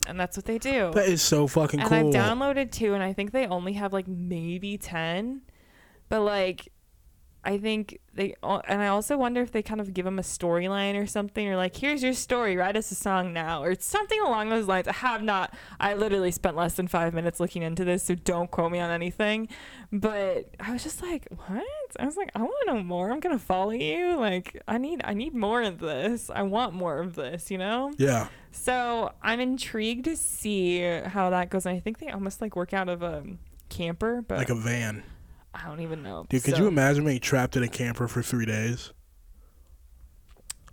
And 0.08 0.19
that's 0.19 0.38
what 0.38 0.45
they 0.45 0.58
do. 0.58 0.91
That 0.93 1.08
is 1.08 1.21
so 1.21 1.47
fucking 1.47 1.80
and 1.82 1.89
cool. 1.89 1.97
I've 1.97 2.13
downloaded 2.13 2.71
two, 2.71 2.95
and 2.95 3.04
I 3.04 3.13
think 3.13 3.32
they 3.32 3.45
only 3.45 3.74
have 3.74 3.93
like 3.93 4.08
maybe 4.08 4.78
10. 4.78 5.41
But 6.10 6.21
like, 6.21 6.69
I 7.43 7.58
think 7.58 7.99
they, 8.13 8.36
and 8.43 8.82
I 8.84 8.88
also 8.88 9.17
wonder 9.17 9.41
if 9.41 9.51
they 9.51 9.63
kind 9.63 9.82
of 9.82 9.93
give 9.93 10.06
them 10.06 10.19
a 10.19 10.21
storyline 10.21 11.01
or 11.01 11.08
something, 11.08 11.47
or 11.47 11.56
like, 11.56 11.75
here's 11.75 12.04
your 12.04 12.13
story, 12.13 12.56
write 12.56 12.75
us 12.77 12.91
a 12.91 12.95
song 12.95 13.34
now, 13.34 13.63
or 13.63 13.73
something 13.80 14.21
along 14.21 14.49
those 14.49 14.67
lines. 14.67 14.88
I 14.88 14.93
have 14.93 15.23
not, 15.23 15.54
I 15.80 15.95
literally 15.95 16.30
spent 16.32 16.56
less 16.56 16.75
than 16.75 16.88
five 16.88 17.13
minutes 17.15 17.39
looking 17.39 17.63
into 17.63 17.84
this, 17.84 18.04
so 18.04 18.13
don't 18.15 18.51
quote 18.51 18.71
me 18.71 18.80
on 18.80 18.91
anything. 18.91 19.47
But 19.91 20.54
I 20.60 20.71
was 20.71 20.84
just 20.84 21.01
like, 21.01 21.27
what? 21.47 21.63
I 21.99 22.06
was 22.06 22.15
like, 22.15 22.30
I 22.36 22.39
want 22.39 22.54
to 22.67 22.73
know 22.73 22.84
more. 22.84 23.12
I'm 23.12 23.19
gonna 23.19 23.39
follow 23.39 23.71
you. 23.71 24.17
Like, 24.17 24.62
I 24.67 24.77
need, 24.77 25.01
I 25.04 25.13
need 25.13 25.34
more 25.34 25.62
of 25.63 25.80
this. 25.80 26.30
I 26.30 26.43
want 26.43 26.73
more 26.73 26.99
of 26.99 27.15
this. 27.15 27.49
You 27.49 27.58
know. 27.58 27.91
yeah. 27.97 28.27
So 28.51 29.12
I'm 29.21 29.39
intrigued 29.39 30.06
to 30.06 30.15
see 30.15 30.82
how 30.82 31.30
that 31.30 31.49
goes. 31.49 31.65
And 31.65 31.75
I 31.75 31.80
think 31.80 31.99
they 31.99 32.10
almost 32.10 32.41
like 32.41 32.56
work 32.56 32.73
out 32.73 32.89
of 32.89 33.01
a 33.01 33.23
camper, 33.69 34.21
but 34.21 34.38
Like 34.38 34.49
a 34.49 34.56
van. 34.56 35.04
I 35.53 35.67
don't 35.67 35.81
even 35.81 36.01
know. 36.03 36.25
Dude, 36.29 36.43
could 36.43 36.55
So, 36.55 36.61
you 36.61 36.67
imagine 36.67 37.05
being 37.05 37.19
trapped 37.19 37.57
in 37.57 37.63
a 37.63 37.67
camper 37.67 38.07
for 38.07 38.21
three 38.21 38.45
days? 38.45 38.93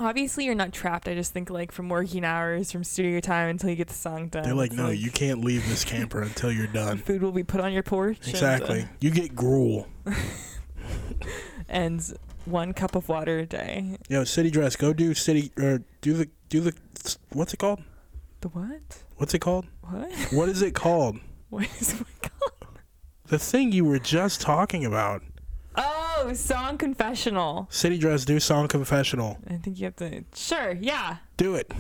Obviously, 0.01 0.45
you're 0.45 0.55
not 0.55 0.73
trapped. 0.73 1.09
I 1.09 1.15
just 1.15 1.33
think 1.33 1.51
like 1.51 1.73
from 1.73 1.89
working 1.89 2.25
hours, 2.25 2.71
from 2.71 2.85
studio 2.85 3.19
time 3.19 3.49
until 3.49 3.71
you 3.71 3.77
get 3.77 3.89
the 3.89 3.95
song 3.95 4.29
done. 4.29 4.45
They're 4.45 4.55
like, 4.55 4.71
no, 4.71 4.91
you 4.91 5.11
can't 5.11 5.45
leave 5.45 5.69
this 5.69 5.85
camper 5.85 6.23
until 6.23 6.53
you're 6.53 6.67
done. 6.73 6.99
Food 6.99 7.23
will 7.23 7.33
be 7.33 7.43
put 7.43 7.61
on 7.61 7.73
your 7.73 7.83
porch. 7.83 8.19
and, 8.19 8.27
uh, 8.27 8.31
Exactly. 8.31 8.87
You 9.01 9.11
get 9.11 9.35
gruel. 9.35 9.89
And, 11.71 12.01
one 12.47 12.73
cup 12.73 12.95
of 12.95 13.09
water 13.09 13.41
a 13.41 13.47
day. 13.47 13.99
Yo, 14.09 14.25
city 14.25 14.51
dress. 14.51 14.75
Go 14.75 14.93
do 14.93 15.13
city 15.15 15.53
or 15.59 15.83
do 16.01 16.15
the 16.15 16.29
do 16.49 16.61
the 16.61 16.73
what's 17.33 17.53
it 17.53 17.59
called? 17.59 17.83
The 18.41 18.49
what? 18.49 19.03
What's 19.17 19.35
it 19.35 19.41
called? 19.41 19.67
What? 19.83 20.11
What 20.33 20.49
is 20.49 20.63
it 20.63 20.75
called? 20.75 21.19
What 21.51 21.67
is 21.81 21.93
it 21.99 22.07
called? 22.23 22.53
The 23.29 23.39
thing 23.39 23.73
you 23.73 23.85
were 23.85 23.99
just 23.99 24.41
talking 24.41 24.85
about. 24.85 25.23
Oh, 25.77 26.33
song 26.35 26.79
confessional. 26.79 27.69
City 27.71 27.99
dress. 27.99 28.25
Do 28.25 28.41
song 28.41 28.69
confessional. 28.69 29.39
I 29.49 29.57
think 29.57 29.79
you 29.79 29.85
have 29.85 29.97
to. 29.97 30.25
Sure, 30.35 30.73
yeah. 30.81 31.19
Do 31.37 31.55
it. 31.55 31.71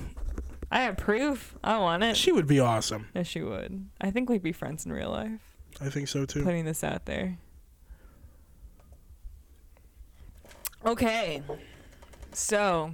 I 0.70 0.82
approve. 0.82 1.58
I 1.64 1.78
want 1.78 2.02
it. 2.02 2.16
She 2.16 2.30
would 2.30 2.46
be 2.46 2.61
awesome. 2.61 3.08
Yes, 3.14 3.26
she 3.26 3.40
would. 3.40 3.88
I 4.00 4.11
think 4.11 4.28
we'd 4.28 4.42
be 4.42 4.52
friends 4.52 4.84
in 4.84 4.92
real 4.92 5.11
life. 5.11 5.40
I 5.80 5.88
think 5.88 6.08
so 6.08 6.26
too. 6.26 6.44
Putting 6.44 6.66
this 6.66 6.84
out 6.84 7.06
there. 7.06 7.38
Okay. 10.84 11.42
So, 12.32 12.92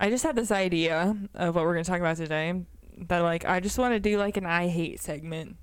I 0.00 0.10
just 0.10 0.24
had 0.24 0.34
this 0.34 0.50
idea 0.50 1.16
of 1.34 1.54
what 1.54 1.64
we're 1.64 1.74
going 1.74 1.84
to 1.84 1.90
talk 1.90 2.00
about 2.00 2.16
today. 2.16 2.64
That, 2.98 3.20
like, 3.20 3.44
I 3.44 3.60
just 3.60 3.78
want 3.78 3.94
to 3.94 4.00
do, 4.00 4.18
like, 4.18 4.36
an 4.36 4.44
I 4.44 4.68
hate 4.68 5.00
segment. 5.00 5.56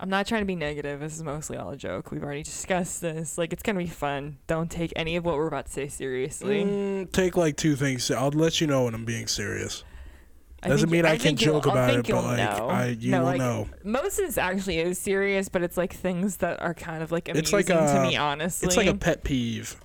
I'm 0.00 0.08
not 0.08 0.26
trying 0.26 0.40
to 0.40 0.46
be 0.46 0.56
negative. 0.56 0.98
This 0.98 1.14
is 1.14 1.22
mostly 1.22 1.58
all 1.58 1.70
a 1.70 1.76
joke. 1.76 2.10
We've 2.10 2.22
already 2.22 2.42
discussed 2.42 3.02
this. 3.02 3.36
Like, 3.36 3.52
it's 3.52 3.62
going 3.62 3.76
to 3.76 3.84
be 3.84 3.90
fun. 3.90 4.38
Don't 4.46 4.70
take 4.70 4.94
any 4.96 5.16
of 5.16 5.26
what 5.26 5.36
we're 5.36 5.46
about 5.46 5.66
to 5.66 5.72
say 5.72 5.88
seriously. 5.88 6.64
Mm, 6.64 7.12
take 7.12 7.36
like 7.36 7.58
two 7.58 7.76
things. 7.76 8.10
I'll 8.10 8.30
let 8.30 8.62
you 8.62 8.66
know 8.66 8.84
when 8.84 8.94
I'm 8.94 9.04
being 9.04 9.26
serious. 9.26 9.84
I 10.62 10.68
Doesn't 10.68 10.90
mean 10.90 11.04
I, 11.04 11.12
can 11.12 11.20
think 11.20 11.38
joke 11.38 11.66
about 11.66 11.94
it, 11.94 12.06
but 12.06 12.24
like 12.24 12.36
know. 12.38 12.68
I, 12.68 12.86
you 12.86 13.10
No, 13.10 13.18
will 13.20 13.26
like, 13.26 13.38
know. 13.38 13.68
Most 13.84 14.18
of 14.18 14.38
actually 14.38 14.78
is 14.78 14.98
serious, 14.98 15.48
but 15.48 15.62
it's 15.62 15.76
like 15.76 15.92
things 15.92 16.38
that 16.38 16.60
are 16.60 16.74
kind 16.74 17.02
of 17.02 17.12
like 17.12 17.28
amusing 17.28 17.42
It's 17.42 17.52
like 17.52 17.66
to 17.66 18.02
me, 18.02 18.16
honestly. 18.16 18.66
It's 18.66 18.76
like 18.76 18.86
a 18.86 18.94
pet 18.94 19.22
peeve. 19.22 19.76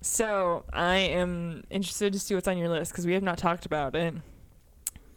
So 0.00 0.64
I 0.72 0.96
am 0.96 1.64
interested 1.70 2.12
to 2.12 2.18
see 2.18 2.34
what's 2.34 2.48
on 2.48 2.58
your 2.58 2.68
list 2.68 2.92
because 2.92 3.06
we 3.06 3.14
have 3.14 3.22
not 3.22 3.38
talked 3.38 3.64
about 3.64 3.94
it. 3.94 4.14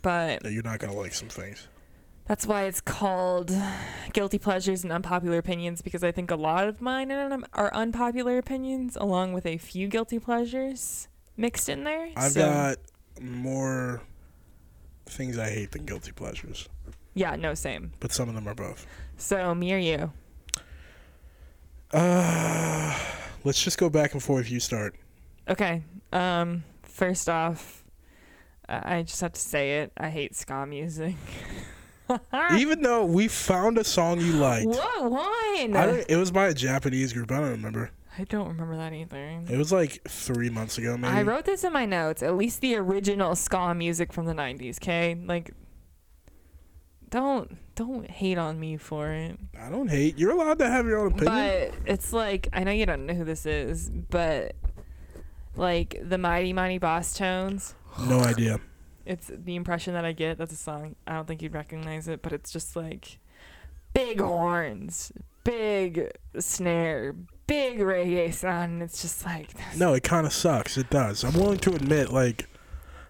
But 0.01 0.43
that 0.43 0.51
You're 0.51 0.63
not 0.63 0.79
gonna 0.79 0.93
like 0.93 1.13
some 1.13 1.29
things. 1.29 1.67
That's 2.27 2.45
why 2.45 2.63
it's 2.65 2.81
called 2.81 3.51
guilty 4.13 4.37
pleasures 4.37 4.83
and 4.83 4.91
unpopular 4.91 5.37
opinions 5.37 5.81
because 5.81 6.03
I 6.03 6.11
think 6.11 6.29
a 6.31 6.35
lot 6.35 6.67
of 6.67 6.81
mine 6.81 7.11
are 7.11 7.73
unpopular 7.73 8.37
opinions 8.37 8.95
along 8.97 9.33
with 9.33 9.45
a 9.45 9.57
few 9.57 9.87
guilty 9.87 10.19
pleasures 10.19 11.07
mixed 11.35 11.69
in 11.69 11.83
there. 11.83 12.09
I've 12.15 12.31
So, 12.33 12.41
got 12.41 12.77
more 13.21 14.01
things 15.05 15.37
I 15.37 15.49
hate 15.49 15.71
than 15.71 15.85
guilty 15.85 16.11
pleasures, 16.11 16.67
yeah, 17.13 17.35
no, 17.35 17.53
same. 17.53 17.93
but 17.99 18.11
some 18.11 18.29
of 18.29 18.35
them 18.35 18.47
are 18.47 18.55
both. 18.55 18.85
So 19.17 19.55
me 19.55 19.73
or 19.73 19.77
you? 19.77 20.11
Uh, 21.91 22.93
let's 23.43 23.63
just 23.63 23.77
go 23.77 23.89
back 23.89 24.13
and 24.13 24.21
forth. 24.21 24.51
You 24.51 24.59
start. 24.59 24.95
Okay. 25.47 25.83
Um. 26.11 26.63
First 26.83 27.29
off, 27.29 27.83
I 28.67 28.97
I 28.97 29.01
just 29.03 29.21
have 29.21 29.31
to 29.33 29.39
say 29.39 29.79
it. 29.79 29.91
I 29.97 30.09
hate 30.09 30.35
ska 30.35 30.65
music. 30.65 31.15
Even 32.57 32.81
though 32.81 33.05
we 33.05 33.27
found 33.27 33.77
a 33.77 33.83
song 33.83 34.19
you 34.19 34.33
liked, 34.33 34.67
What 34.67 35.11
one? 35.11 36.05
It 36.09 36.17
was 36.17 36.31
by 36.31 36.47
a 36.47 36.53
Japanese 36.53 37.13
group. 37.13 37.31
I 37.31 37.39
don't 37.39 37.51
remember. 37.51 37.91
I 38.19 38.23
don't 38.23 38.47
remember 38.47 38.75
that 38.77 38.93
either. 38.93 39.43
It 39.47 39.57
was 39.57 39.71
like 39.71 40.01
three 40.07 40.49
months 40.49 40.77
ago, 40.79 40.97
maybe. 40.97 41.13
I 41.13 41.21
wrote 41.21 41.45
this 41.45 41.63
in 41.63 41.71
my 41.71 41.85
notes. 41.85 42.23
At 42.23 42.35
least 42.35 42.61
the 42.61 42.75
original 42.75 43.35
ska 43.35 43.75
music 43.75 44.11
from 44.11 44.25
the 44.25 44.33
'90s. 44.33 44.77
Okay, 44.81 45.15
like, 45.25 45.51
don't 47.09 47.57
don't 47.75 48.09
hate 48.09 48.39
on 48.39 48.59
me 48.59 48.77
for 48.77 49.11
it. 49.11 49.37
I 49.59 49.69
don't 49.69 49.89
hate. 49.89 50.17
You're 50.17 50.31
allowed 50.31 50.57
to 50.59 50.67
have 50.69 50.87
your 50.87 50.97
own 50.99 51.11
opinion. 51.13 51.71
But 51.75 51.89
it's 51.91 52.11
like 52.11 52.49
I 52.53 52.63
know 52.63 52.71
you 52.71 52.87
don't 52.87 53.05
know 53.05 53.13
who 53.13 53.23
this 53.23 53.45
is, 53.45 53.89
but 53.89 54.55
like 55.55 56.01
the 56.03 56.17
Mighty 56.17 56.53
Mighty 56.53 56.79
Bosstones. 56.79 57.75
no 58.07 58.19
idea. 58.21 58.59
It's 59.07 59.31
the 59.33 59.55
impression 59.55 59.93
that 59.93 60.05
I 60.05 60.11
get. 60.11 60.37
That's 60.37 60.53
a 60.53 60.57
song. 60.57 60.95
I 61.07 61.13
don't 61.13 61.27
think 61.27 61.41
you'd 61.41 61.53
recognize 61.53 62.07
it, 62.07 62.21
but 62.21 62.33
it's 62.33 62.51
just 62.51 62.75
like 62.75 63.19
big 63.93 64.19
horns, 64.19 65.11
big 65.43 66.11
snare, 66.39 67.15
big 67.47 67.79
reggae 67.79 68.33
sound. 68.33 68.73
And 68.73 68.83
it's 68.83 69.01
just 69.01 69.25
like 69.25 69.51
No, 69.77 69.93
it 69.93 70.03
kind 70.03 70.25
of 70.27 70.33
sucks. 70.33 70.77
It 70.77 70.89
does. 70.89 71.23
I'm 71.23 71.33
willing 71.33 71.59
to 71.59 71.73
admit, 71.73 72.11
like, 72.11 72.47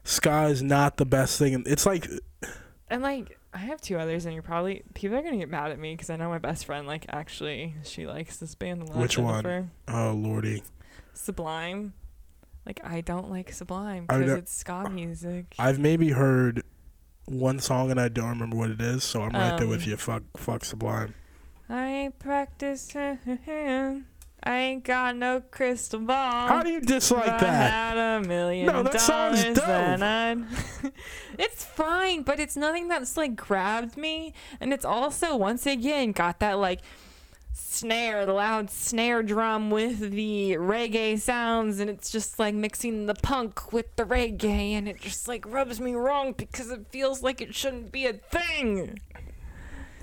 ska 0.03 0.43
is 0.45 0.62
not 0.62 0.97
the 0.97 1.05
best 1.05 1.39
thing. 1.39 1.63
It's 1.65 1.86
like, 1.86 2.07
And 2.89 3.01
like 3.01 3.38
I 3.53 3.60
have 3.60 3.81
two 3.81 3.97
others, 3.97 4.25
and 4.25 4.33
you're 4.36 4.43
probably 4.43 4.83
people 4.93 5.17
are 5.17 5.23
gonna 5.23 5.38
get 5.38 5.49
mad 5.49 5.71
at 5.71 5.79
me 5.79 5.93
because 5.93 6.12
I 6.12 6.15
know 6.15 6.29
my 6.29 6.38
best 6.38 6.65
friend 6.65 6.86
like 6.86 7.05
actually 7.10 7.73
she 7.83 8.05
likes 8.05 8.38
this 8.38 8.53
band 8.53 8.83
a 8.83 8.86
lot. 8.86 8.97
Which 8.97 9.17
one? 9.17 9.43
Jennifer. 9.43 9.69
oh 9.88 10.12
lordy, 10.12 10.62
Sublime. 11.13 11.93
Like 12.67 12.82
I 12.84 12.99
don't 12.99 13.30
like 13.32 13.49
Sublime 13.53 14.06
because 14.08 14.30
it's 14.30 14.51
ska 14.53 14.89
music. 14.89 15.56
I've 15.58 15.80
maybe 15.80 16.10
heard 16.10 16.63
one 17.25 17.60
song 17.60 17.91
and 17.91 17.99
I 17.99 18.10
don't 18.10 18.27
remember 18.30 18.58
what 18.58 18.69
it 18.71 18.82
is, 18.82 19.06
so 19.06 19.21
I'm 19.21 19.32
right 19.32 19.58
there 19.58 19.67
with 19.67 19.84
Um, 19.84 19.89
you. 19.89 19.95
Fuck, 19.97 20.23
fuck 20.36 20.65
Sublime. 20.65 21.13
I 21.69 21.88
ain't 21.88 22.19
practice. 22.19 22.93
I 22.93 24.01
ain't 24.45 24.84
got 24.84 25.15
no 25.15 25.41
crystal 25.49 25.99
ball. 26.01 26.47
How 26.47 26.62
do 26.62 26.69
you 26.69 26.82
dislike 26.82 27.25
If 27.25 27.34
I 27.36 27.38
that? 27.39 27.71
had 27.71 27.97
a 27.97 28.27
million 28.27 28.65
No, 28.67 28.84
that 28.84 29.53
then 29.56 30.45
dope. 30.84 30.93
It's 31.39 31.63
fine, 31.63 32.23
but 32.23 32.39
it's 32.39 32.56
nothing 32.58 32.89
that's 32.89 33.15
like 33.17 33.36
grabbed 33.38 33.95
me, 33.97 34.34
and 34.60 34.73
it's 34.73 34.86
also 34.86 35.36
once 35.38 35.65
again 35.65 36.12
got 36.12 36.39
that 36.41 36.60
like 36.60 36.82
snare, 37.67 38.25
the 38.25 38.34
loud 38.34 38.69
snare 38.71 39.21
drum 39.23 39.69
with 39.69 39.99
the 40.12 40.53
reggae 40.53 41.19
sounds, 41.19 41.80
and 41.80 41.89
it's 41.89 42.10
just 42.10 42.39
like 42.39 42.56
mixing 42.56 43.06
the 43.06 43.13
punk 43.15 43.71
with 43.73 43.95
the 43.95 44.03
reggae, 44.03 44.71
and 44.73 44.88
it 44.88 44.99
just 45.01 45.27
like 45.27 45.45
rubs 45.47 45.80
me 45.80 45.93
wrong 45.93 46.34
because 46.38 46.71
it 46.71 46.88
feels 46.89 47.21
like 47.21 47.41
it 47.41 47.53
shouldn't 47.53 47.91
be 47.91 48.06
a 48.06 48.13
thing. 48.13 48.99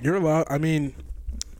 You're 0.02 0.16
allowed. 0.16 0.46
I 0.50 0.58
mean, 0.58 0.94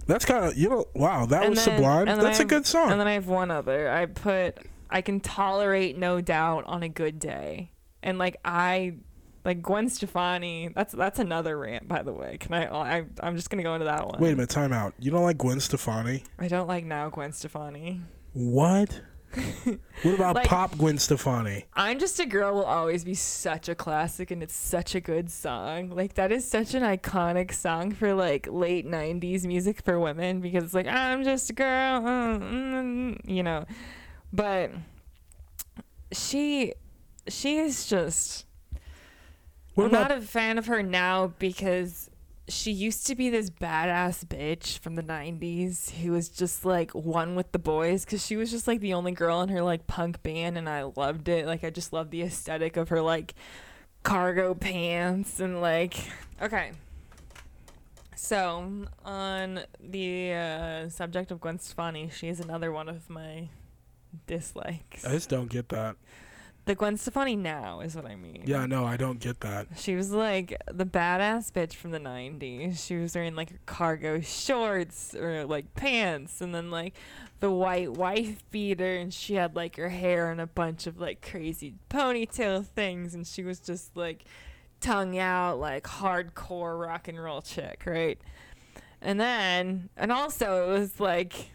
that's 0.06 0.24
kind 0.24 0.44
of 0.44 0.56
you 0.56 0.68
know. 0.68 0.86
Wow, 0.94 1.26
that 1.26 1.42
And 1.44 1.50
was 1.50 1.64
then- 1.64 1.76
Sublime. 1.76 2.06
That's 2.06 2.20
I 2.24 2.30
a 2.30 2.36
have- 2.36 2.48
good 2.48 2.66
song. 2.66 2.90
And 2.92 3.00
then 3.00 3.06
I 3.08 3.12
have 3.12 3.26
one 3.28 3.50
other. 3.50 3.90
I 3.90 4.06
put 4.06 4.58
I 4.90 5.00
can 5.00 5.20
tolerate 5.20 5.96
no 5.98 6.20
doubt 6.20 6.64
on 6.66 6.82
a 6.82 6.88
good 6.88 7.18
day. 7.18 7.70
And 8.02 8.18
like 8.18 8.36
I 8.44 8.94
like 9.44 9.62
Gwen 9.62 9.88
Stefani, 9.88 10.70
that's 10.74 10.92
that's 10.94 11.18
another 11.18 11.58
rant 11.58 11.86
by 11.86 12.02
the 12.02 12.12
way. 12.12 12.38
Can 12.38 12.54
I 12.54 12.66
I 12.66 13.04
I'm 13.20 13.36
just 13.36 13.50
going 13.50 13.58
to 13.58 13.64
go 13.64 13.74
into 13.74 13.86
that 13.86 14.06
one. 14.06 14.20
Wait 14.20 14.32
a 14.32 14.36
minute, 14.36 14.50
time 14.50 14.72
out. 14.72 14.94
You 14.98 15.10
don't 15.10 15.22
like 15.24 15.38
Gwen 15.38 15.60
Stefani? 15.60 16.24
I 16.38 16.48
don't 16.48 16.66
like 16.68 16.84
now 16.84 17.08
Gwen 17.10 17.32
Stefani. 17.32 18.00
What? 18.32 19.00
what 20.02 20.14
about 20.14 20.36
Like- 20.36 20.46
pop 20.46 20.78
Gwen 20.78 20.96
Stefani? 20.96 21.64
I'm 21.74 21.98
just 21.98 22.20
a 22.20 22.26
girl 22.26 22.54
will 22.54 22.64
always 22.64 23.04
be 23.04 23.14
such 23.14 23.68
a 23.68 23.74
classic 23.74 24.30
and 24.30 24.42
it's 24.42 24.54
such 24.54 24.94
a 24.94 25.00
good 25.00 25.30
song. 25.30 25.90
Like 25.90 26.14
that 26.14 26.30
is 26.32 26.48
such 26.48 26.74
an 26.74 26.82
iconic 26.82 27.52
song 27.52 27.92
for 27.92 28.14
like 28.14 28.46
late 28.50 28.86
90s 28.86 29.44
music 29.44 29.82
for 29.82 29.98
women 29.98 30.40
because 30.40 30.64
it's 30.64 30.74
like 30.74 30.86
I'm 30.86 31.24
just 31.24 31.50
a 31.50 31.52
girl, 31.52 31.96
uh, 32.06 32.38
mm, 32.38 33.18
you 33.28 33.42
know. 33.42 33.64
But 34.32 34.70
she 36.12 36.74
she 37.28 37.58
is 37.58 37.86
just 37.86 38.46
What 39.74 39.84
I'm 39.84 39.90
about 39.90 40.10
not 40.10 40.18
a 40.18 40.20
fan 40.22 40.58
of 40.58 40.66
her 40.66 40.82
now 40.82 41.32
because 41.38 42.10
she 42.46 42.70
used 42.70 43.06
to 43.06 43.14
be 43.14 43.30
this 43.30 43.48
badass 43.48 44.24
bitch 44.24 44.78
from 44.78 44.96
the 44.96 45.02
90s 45.02 45.90
who 45.90 46.12
was 46.12 46.28
just 46.28 46.64
like 46.64 46.90
one 46.92 47.34
with 47.34 47.52
the 47.52 47.58
boys 47.58 48.04
because 48.04 48.24
she 48.24 48.36
was 48.36 48.50
just 48.50 48.68
like 48.68 48.80
the 48.80 48.92
only 48.92 49.12
girl 49.12 49.40
in 49.40 49.48
her 49.48 49.62
like 49.62 49.86
punk 49.86 50.22
band 50.22 50.58
and 50.58 50.68
I 50.68 50.82
loved 50.82 51.28
it. 51.28 51.46
Like 51.46 51.64
I 51.64 51.70
just 51.70 51.92
loved 51.92 52.10
the 52.10 52.22
aesthetic 52.22 52.76
of 52.76 52.90
her 52.90 53.00
like 53.00 53.34
cargo 54.02 54.54
pants 54.54 55.40
and 55.40 55.60
like 55.60 55.96
okay. 56.40 56.72
So 58.14 58.86
on 59.04 59.60
the 59.80 60.32
uh, 60.32 60.88
subject 60.88 61.30
of 61.30 61.40
Gwen 61.40 61.58
Stefani, 61.58 62.10
she 62.10 62.28
is 62.28 62.40
another 62.40 62.70
one 62.70 62.88
of 62.88 63.10
my 63.10 63.48
dislikes. 64.26 65.04
I 65.04 65.10
just 65.10 65.28
don't 65.28 65.50
get 65.50 65.68
that. 65.70 65.96
The 66.66 66.74
Gwen 66.74 66.96
Stefani 66.96 67.36
now 67.36 67.80
is 67.80 67.94
what 67.94 68.06
I 68.06 68.16
mean. 68.16 68.44
Yeah, 68.46 68.64
no, 68.64 68.86
I 68.86 68.96
don't 68.96 69.20
get 69.20 69.40
that. 69.40 69.66
She 69.76 69.94
was 69.96 70.12
like 70.12 70.56
the 70.72 70.86
badass 70.86 71.52
bitch 71.52 71.74
from 71.74 71.90
the 71.90 71.98
90s. 71.98 72.86
She 72.86 72.96
was 72.96 73.14
wearing 73.14 73.34
like 73.34 73.66
cargo 73.66 74.20
shorts 74.20 75.14
or 75.14 75.44
like 75.44 75.74
pants 75.74 76.40
and 76.40 76.54
then 76.54 76.70
like 76.70 76.94
the 77.40 77.50
white 77.50 77.92
wife 77.92 78.42
beater 78.50 78.96
and 78.96 79.12
she 79.12 79.34
had 79.34 79.54
like 79.54 79.76
her 79.76 79.90
hair 79.90 80.32
in 80.32 80.40
a 80.40 80.46
bunch 80.46 80.86
of 80.86 80.98
like 80.98 81.20
crazy 81.20 81.74
ponytail 81.90 82.64
things 82.64 83.14
and 83.14 83.26
she 83.26 83.42
was 83.42 83.60
just 83.60 83.94
like 83.94 84.24
tongue 84.80 85.18
out 85.18 85.58
like 85.58 85.84
hardcore 85.84 86.80
rock 86.80 87.08
and 87.08 87.22
roll 87.22 87.42
chick, 87.42 87.82
right? 87.84 88.18
And 89.02 89.20
then 89.20 89.90
and 89.98 90.10
also 90.10 90.70
it 90.70 90.78
was 90.78 90.98
like 90.98 91.50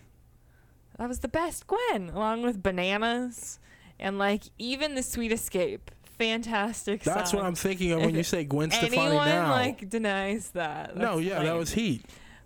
that 1.00 1.08
was 1.08 1.20
the 1.20 1.28
best 1.28 1.66
Gwen 1.66 2.10
along 2.10 2.44
with 2.44 2.62
bananas 2.62 3.60
and 4.00 4.18
like 4.18 4.44
even 4.58 4.96
the 4.96 5.04
sweet 5.04 5.32
escape. 5.32 5.92
Fantastic 6.18 7.04
That's 7.04 7.32
song 7.32 7.40
what 7.40 7.48
I'm 7.48 7.56
thinking 7.56 7.94
of 7.94 8.02
when 8.02 8.14
you 8.14 8.24
say 8.24 8.44
Gwen 8.44 8.72
Stefani 8.72 8.98
anyone 8.98 9.26
now. 9.30 9.52
like 9.52 9.90
denies 9.90 10.50
that. 10.52 10.98
no, 10.98 11.16
that's 11.16 11.28
yeah, 11.28 11.44
that 11.44 11.56
was 11.56 11.72
Heat. 11.74 12.04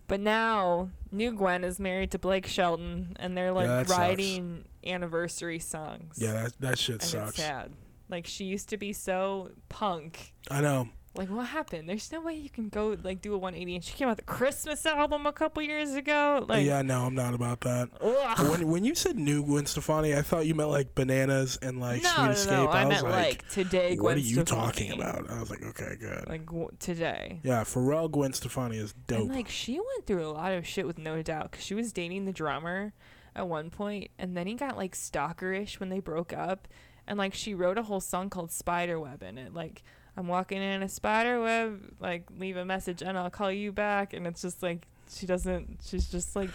But 0.08 0.20
now, 0.20 0.90
new 1.12 1.32
Gwen 1.32 1.64
is 1.64 1.80
married 1.80 2.12
to 2.12 2.20
Blake 2.20 2.46
Shelton, 2.46 3.16
and 3.20 3.36
they're 3.36 3.52
like 3.52 3.66
Yeah, 3.66 3.78
that 3.78 3.88
sucks. 3.88 3.98
writing 4.00 4.66
anniversary 4.86 5.58
songs. 5.60 6.18
Yeah, 6.20 6.34
that 6.34 6.54
that 6.60 6.78
shit 6.78 6.96
and 6.96 7.02
it's 7.02 7.12
sucks. 7.12 7.36
sad. 7.38 7.72
Like 8.10 8.28
she 8.28 8.44
used 8.44 8.70
to 8.70 8.78
be 8.78 8.94
so 8.94 9.50
punk. 9.70 10.34
I 10.52 10.62
know. 10.62 10.90
Like 11.16 11.30
what 11.30 11.46
happened? 11.46 11.88
There's 11.88 12.12
no 12.12 12.22
way 12.22 12.34
you 12.34 12.50
can 12.50 12.70
go 12.70 12.98
like 13.04 13.22
do 13.22 13.36
a 13.36 13.38
180. 13.38 13.76
And 13.76 13.84
she 13.84 13.94
came 13.94 14.08
out 14.08 14.18
with 14.18 14.26
the 14.26 14.32
Christmas 14.34 14.84
album 14.84 15.28
a 15.28 15.32
couple 15.32 15.62
years 15.62 15.94
ago. 15.94 16.44
Like 16.50 16.66
yeah, 16.66 16.82
no, 16.82 17.06
I'm 17.06 17.14
not 17.14 17.36
about 17.36 17.62
that. 17.62 17.90
ugh. 18.02 18.50
When 18.50 18.68
when 18.68 18.84
you 18.84 18.96
said 18.96 19.16
new 19.16 19.44
Gwen 19.46 19.68
Stefani, 19.68 20.16
I 20.16 20.24
thought 20.24 20.48
you 20.48 20.56
meant 20.56 20.72
like 20.72 20.96
bananas 20.96 21.60
and 21.62 21.80
like 21.80 22.02
no, 22.02 22.10
Sweet 22.10 22.26
no, 22.26 22.32
Escape. 22.32 22.52
no. 22.54 22.68
I, 22.68 22.86
was 22.86 23.04
meant 23.04 23.04
like, 23.04 23.14
like, 23.14 23.50
today. 23.50 23.96
what 23.96 24.16
are 24.16 24.20
you 24.22 24.42
Stefani. 24.42 24.62
talking 24.62 24.92
about? 24.92 25.30
I 25.30 25.40
was 25.40 25.52
like, 25.52 25.64
okay, 25.64 25.96
good. 26.00 26.28
Like 26.28 26.48
w- 26.48 26.70
today. 26.80 27.40
yeah, 27.44 27.64
Pharrell 27.64 28.10
Gwen 28.12 28.34
Stefani 28.34 28.78
is 28.78 28.94
dope. 29.06 29.20
And 29.20 29.36
like 29.36 29.50
she 29.50 29.74
went 29.74 30.08
through 30.08 30.26
a 30.26 30.32
lot 30.32 30.52
of 30.52 30.66
shit 30.66 30.88
with 30.88 30.98
No 30.98 31.22
Doubt 31.22 31.52
because 31.52 31.64
she 31.64 31.76
was 31.76 31.94
dating 31.94 32.26
the 32.26 32.34
drummer 32.34 32.92
at 33.36 33.48
one 33.48 33.70
point, 33.70 34.10
and 34.18 34.36
then 34.36 34.48
he 34.48 34.56
got 34.56 34.78
like 34.78 34.96
stalkerish 34.96 35.80
when 35.80 35.90
they 35.90 36.00
broke 36.00 36.34
up, 36.34 36.68
and 37.06 37.20
like 37.20 37.36
she 37.36 37.54
wrote 37.54 37.78
a 37.78 37.84
whole 37.84 38.02
song 38.02 38.32
called 38.32 38.52
Spiderweb 38.52 39.22
in 39.22 39.38
it, 39.38 39.54
like. 39.54 39.84
I'm 40.16 40.28
walking 40.28 40.62
in 40.62 40.84
a 40.84 40.90
spider 40.90 41.42
web, 41.42 41.82
like 42.00 42.26
leave 42.38 42.58
a 42.58 42.66
message 42.66 43.02
and 43.02 43.18
I'll 43.18 43.30
call 43.30 43.52
you 43.52 43.72
back 43.72 44.14
and 44.14 44.28
it's 44.28 44.42
just 44.42 44.62
like 44.62 44.86
she 45.12 45.26
doesn't 45.26 45.80
she's 45.84 46.10
just 46.10 46.36
like 46.36 46.50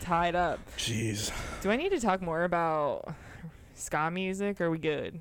tied 0.00 0.34
up. 0.34 0.60
Jeez, 0.76 1.32
Do 1.62 1.70
I 1.70 1.76
need 1.76 1.90
to 1.90 2.00
talk 2.00 2.22
more 2.22 2.44
about 2.44 3.14
ska 3.74 4.10
music 4.10 4.60
or 4.60 4.66
are 4.66 4.70
we 4.70 4.78
good? 4.78 5.20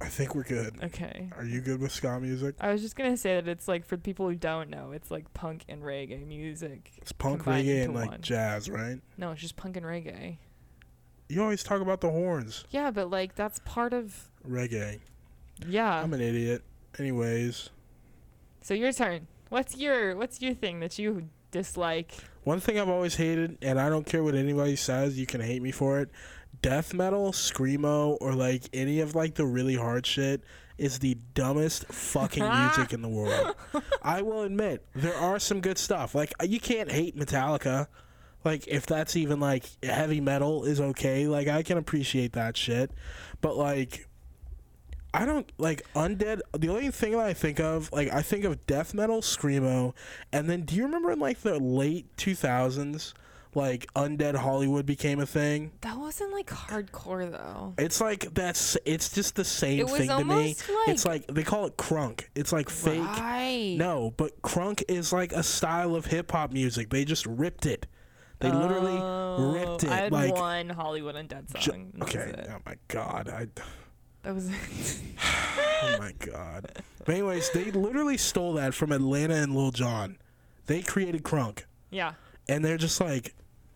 I 0.00 0.08
think 0.08 0.34
we're 0.34 0.42
good. 0.42 0.76
Okay. 0.82 1.30
Are 1.36 1.44
you 1.44 1.60
good 1.60 1.80
with 1.80 1.92
ska 1.92 2.18
music? 2.20 2.56
I 2.60 2.72
was 2.72 2.82
just 2.82 2.96
gonna 2.96 3.16
say 3.16 3.36
that 3.36 3.48
it's 3.48 3.68
like 3.68 3.84
for 3.84 3.96
people 3.96 4.28
who 4.28 4.34
don't 4.34 4.68
know, 4.70 4.92
it's 4.92 5.10
like 5.10 5.32
punk 5.34 5.64
and 5.68 5.82
reggae 5.82 6.26
music. 6.26 6.92
It's 6.98 7.12
punk, 7.12 7.44
reggae, 7.44 7.84
and 7.84 7.94
like 7.94 8.10
one. 8.10 8.20
jazz, 8.20 8.68
right? 8.68 9.00
No, 9.16 9.32
it's 9.32 9.40
just 9.40 9.56
punk 9.56 9.76
and 9.76 9.86
reggae. 9.86 10.38
You 11.28 11.42
always 11.42 11.62
talk 11.62 11.80
about 11.80 12.00
the 12.00 12.10
horns. 12.10 12.64
Yeah, 12.70 12.90
but 12.90 13.10
like 13.10 13.34
that's 13.34 13.60
part 13.64 13.92
of 13.94 14.30
Reggae. 14.46 15.00
Yeah. 15.66 16.02
I'm 16.02 16.12
an 16.12 16.20
idiot. 16.20 16.62
Anyways, 16.98 17.70
so 18.62 18.74
your 18.74 18.92
turn. 18.92 19.26
What's 19.48 19.76
your 19.76 20.16
what's 20.16 20.40
your 20.40 20.54
thing 20.54 20.80
that 20.80 20.98
you 20.98 21.28
dislike? 21.50 22.12
one 22.44 22.60
thing 22.60 22.78
I've 22.78 22.88
always 22.88 23.16
hated, 23.16 23.58
and 23.62 23.80
I 23.80 23.88
don't 23.88 24.06
care 24.06 24.22
what 24.22 24.34
anybody 24.34 24.76
says, 24.76 25.18
you 25.18 25.26
can 25.26 25.40
hate 25.40 25.62
me 25.62 25.70
for 25.70 26.00
it. 26.00 26.10
Death 26.62 26.94
metal, 26.94 27.32
screamo, 27.32 28.16
or 28.20 28.34
like 28.34 28.68
any 28.72 29.00
of 29.00 29.14
like 29.14 29.34
the 29.34 29.46
really 29.46 29.74
hard 29.74 30.06
shit 30.06 30.42
is 30.76 30.98
the 30.98 31.16
dumbest 31.34 31.86
fucking 31.86 32.44
music 32.44 32.92
in 32.92 33.02
the 33.02 33.08
world. 33.08 33.54
I 34.02 34.22
will 34.22 34.42
admit 34.42 34.84
there 34.94 35.16
are 35.16 35.38
some 35.38 35.60
good 35.60 35.78
stuff. 35.78 36.14
Like 36.14 36.32
uh, 36.40 36.44
you 36.44 36.60
can't 36.60 36.90
hate 36.90 37.16
Metallica. 37.16 37.88
Like 38.44 38.66
if 38.68 38.86
that's 38.86 39.16
even 39.16 39.40
like 39.40 39.64
heavy 39.82 40.20
metal 40.20 40.64
is 40.64 40.80
okay. 40.80 41.26
Like 41.26 41.48
I 41.48 41.62
can 41.62 41.78
appreciate 41.78 42.32
that 42.34 42.56
shit. 42.56 42.90
But 43.40 43.56
like 43.56 44.06
I 45.14 45.24
don't 45.24 45.50
like 45.58 45.82
undead. 45.94 46.40
The 46.58 46.68
only 46.68 46.90
thing 46.90 47.12
that 47.12 47.20
I 47.20 47.32
think 47.32 47.60
of, 47.60 47.90
like, 47.92 48.12
I 48.12 48.20
think 48.20 48.44
of 48.44 48.66
death 48.66 48.92
metal, 48.94 49.20
screamo, 49.20 49.94
and 50.32 50.50
then 50.50 50.62
do 50.62 50.74
you 50.74 50.82
remember 50.82 51.12
in 51.12 51.20
like 51.20 51.40
the 51.40 51.58
late 51.58 52.06
two 52.16 52.34
thousands, 52.34 53.14
like 53.54 53.86
undead 53.94 54.34
Hollywood 54.34 54.86
became 54.86 55.20
a 55.20 55.26
thing? 55.26 55.70
That 55.82 55.96
wasn't 55.96 56.32
like 56.32 56.48
hardcore 56.50 57.30
though. 57.30 57.74
It's 57.78 58.00
like 58.00 58.34
that's. 58.34 58.76
It's 58.84 59.08
just 59.10 59.36
the 59.36 59.44
same 59.44 59.80
It 59.80 59.90
thing 59.90 60.08
to 60.08 60.24
me. 60.24 60.32
almost 60.32 60.64
it's 60.88 61.04
like- 61.04 61.28
like 61.28 61.34
they 61.34 61.44
call 61.44 61.66
it 61.66 61.76
crunk. 61.76 62.24
It's 62.34 62.52
like 62.52 62.68
fake. 62.68 63.00
Right. 63.00 63.76
No, 63.78 64.12
but 64.16 64.42
crunk 64.42 64.82
is 64.88 65.12
like 65.12 65.32
a 65.32 65.44
style 65.44 65.94
of 65.94 66.06
hip 66.06 66.32
hop 66.32 66.52
music. 66.52 66.90
They 66.90 67.04
just 67.04 67.24
ripped 67.26 67.66
it. 67.66 67.86
They 68.40 68.50
literally 68.50 68.92
ripped 68.92 69.00
oh, 69.00 69.76
it. 69.76 69.84
Oh, 69.86 69.90
I 69.92 69.96
had 69.96 70.12
like 70.12 70.34
one 70.34 70.68
Hollywood 70.68 71.14
Undead 71.14 71.62
song. 71.62 71.92
okay. 72.02 72.34
Oh 72.50 72.58
my 72.66 72.74
god. 72.88 73.28
I. 73.28 73.46
That 74.24 74.34
was 74.34 74.50
Oh 75.82 75.96
my 75.98 76.12
god. 76.18 76.82
But 77.04 77.12
anyways, 77.14 77.50
they 77.50 77.70
literally 77.70 78.16
stole 78.16 78.54
that 78.54 78.74
from 78.74 78.90
Atlanta 78.92 79.34
and 79.34 79.54
Lil 79.54 79.70
Jon. 79.70 80.16
They 80.66 80.80
created 80.80 81.22
crunk, 81.22 81.64
yeah. 81.90 82.12
and 82.48 82.64
they're 82.64 82.78
just 82.78 82.98
like, 83.00 83.34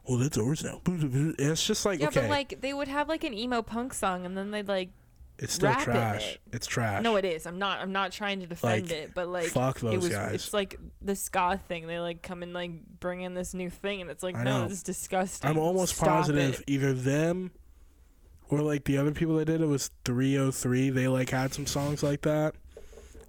"Well, 0.08 0.16
that's 0.18 0.38
ours 0.38 0.64
now." 0.64 0.80
And 0.86 1.34
it's 1.38 1.66
just 1.66 1.84
like, 1.84 2.00
Yeah, 2.00 2.08
okay, 2.08 2.22
but 2.22 2.30
like 2.30 2.60
they 2.62 2.72
would 2.72 2.88
have 2.88 3.08
like 3.08 3.24
an 3.24 3.34
emo 3.34 3.60
punk 3.60 3.92
song 3.92 4.24
and 4.24 4.36
then 4.36 4.50
they'd 4.50 4.66
like 4.68 4.88
it's 5.38 5.52
still 5.52 5.74
trash. 5.74 6.32
it. 6.34 6.40
It's 6.52 6.66
trash. 6.66 7.02
No, 7.02 7.16
it 7.16 7.24
is. 7.24 7.46
I'm 7.46 7.58
not. 7.58 7.80
I'm 7.80 7.92
not 7.92 8.10
trying 8.10 8.40
to 8.40 8.46
defend 8.46 8.84
Like, 8.84 8.90
it, 8.90 9.10
but 9.14 9.28
like, 9.28 9.46
fuck 9.48 9.76
it 9.78 9.82
those 9.82 10.04
was. 10.04 10.08
guys. 10.08 10.34
It's 10.34 10.54
like 10.54 10.76
the 11.02 11.14
ska 11.14 11.60
thing. 11.68 11.86
They 11.86 12.00
like 12.00 12.22
come 12.22 12.42
and 12.42 12.52
like 12.54 12.72
bring 13.00 13.20
in 13.20 13.34
this 13.34 13.52
new 13.54 13.70
thing, 13.70 14.00
and 14.00 14.10
it's 14.10 14.22
like, 14.22 14.34
I 14.36 14.42
no, 14.42 14.58
know. 14.58 14.64
this 14.64 14.78
is 14.78 14.82
disgusting. 14.82 15.48
I'm 15.48 15.58
almost 15.58 15.94
Stop 15.96 16.08
positive 16.08 16.60
it. 16.60 16.64
either 16.66 16.92
them 16.92 17.52
or 18.48 18.60
like 18.60 18.84
the 18.84 18.98
other 18.98 19.12
people 19.12 19.36
that 19.36 19.46
did 19.46 19.60
it 19.60 19.66
was 19.66 19.90
3OH!3. 20.04 20.92
They 20.94 21.08
like 21.08 21.30
had 21.30 21.52
some 21.54 21.66
songs 21.66 22.02
like 22.02 22.22
that, 22.22 22.54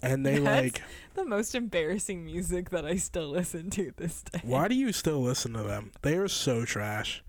and 0.02 0.24
they 0.24 0.38
That's 0.40 0.78
like. 0.78 0.82
the 1.14 1.24
most 1.24 1.54
embarrassing 1.54 2.24
music 2.24 2.70
that 2.70 2.84
I 2.84 2.96
still 2.96 3.28
listen 3.28 3.70
to 3.70 3.92
this 3.96 4.22
day. 4.22 4.40
Why 4.44 4.68
do 4.68 4.74
you 4.74 4.92
still 4.92 5.20
listen 5.22 5.52
to 5.54 5.62
them? 5.62 5.92
They 6.02 6.16
are 6.16 6.28
so 6.28 6.64
trash. 6.64 7.22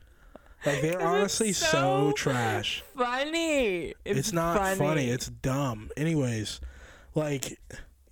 Like 0.65 0.81
they're 0.81 1.01
honestly 1.01 1.53
so, 1.53 1.67
so 1.67 2.11
trash. 2.15 2.83
Funny. 2.95 3.95
It's, 4.05 4.19
It's, 4.19 4.33
not 4.33 4.77
funny. 4.77 5.09
It's 5.09 5.27
dumb. 5.27 5.89
Anyways, 5.97 6.61
like 7.15 7.59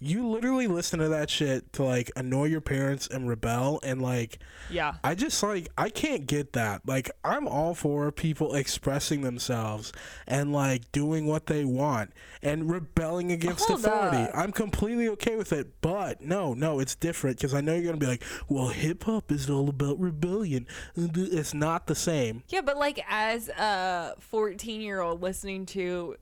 you 0.01 0.27
literally 0.27 0.67
listen 0.67 0.99
to 0.99 1.09
that 1.09 1.29
shit 1.29 1.73
to 1.73 1.83
like 1.83 2.09
annoy 2.15 2.45
your 2.45 2.61
parents 2.61 3.07
and 3.07 3.27
rebel 3.27 3.79
and 3.83 4.01
like 4.01 4.39
yeah. 4.69 4.95
I 5.03 5.13
just 5.13 5.41
like 5.43 5.67
I 5.77 5.89
can't 5.89 6.25
get 6.25 6.53
that. 6.53 6.87
Like 6.87 7.11
I'm 7.23 7.47
all 7.47 7.73
for 7.73 8.11
people 8.11 8.55
expressing 8.55 9.21
themselves 9.21 9.91
and 10.25 10.53
like 10.53 10.89
doing 10.93 11.25
what 11.25 11.47
they 11.47 11.65
want 11.65 12.13
and 12.41 12.71
rebelling 12.71 13.31
against 13.31 13.67
Hold 13.67 13.81
authority. 13.81 14.17
up. 14.17 14.31
I'm 14.33 14.53
completely 14.53 15.09
okay 15.09 15.35
with 15.35 15.51
it. 15.51 15.81
But 15.81 16.21
no, 16.21 16.53
no, 16.53 16.79
it's 16.79 16.95
different 16.95 17.37
because 17.37 17.53
I 17.53 17.59
know 17.59 17.73
you're 17.75 17.85
gonna 17.85 17.97
be 17.97 18.05
like, 18.05 18.23
well, 18.47 18.69
hip 18.69 19.03
hop 19.03 19.31
is 19.31 19.49
all 19.49 19.67
about 19.67 19.99
rebellion. 19.99 20.65
It's 20.95 21.53
not 21.53 21.87
the 21.87 21.95
same. 21.95 22.43
Yeah, 22.47 22.61
but 22.61 22.77
like 22.77 23.03
as 23.09 23.49
a 23.49 24.15
14 24.19 24.79
year 24.79 25.01
old 25.01 25.21
listening 25.21 25.65
to 25.67 26.15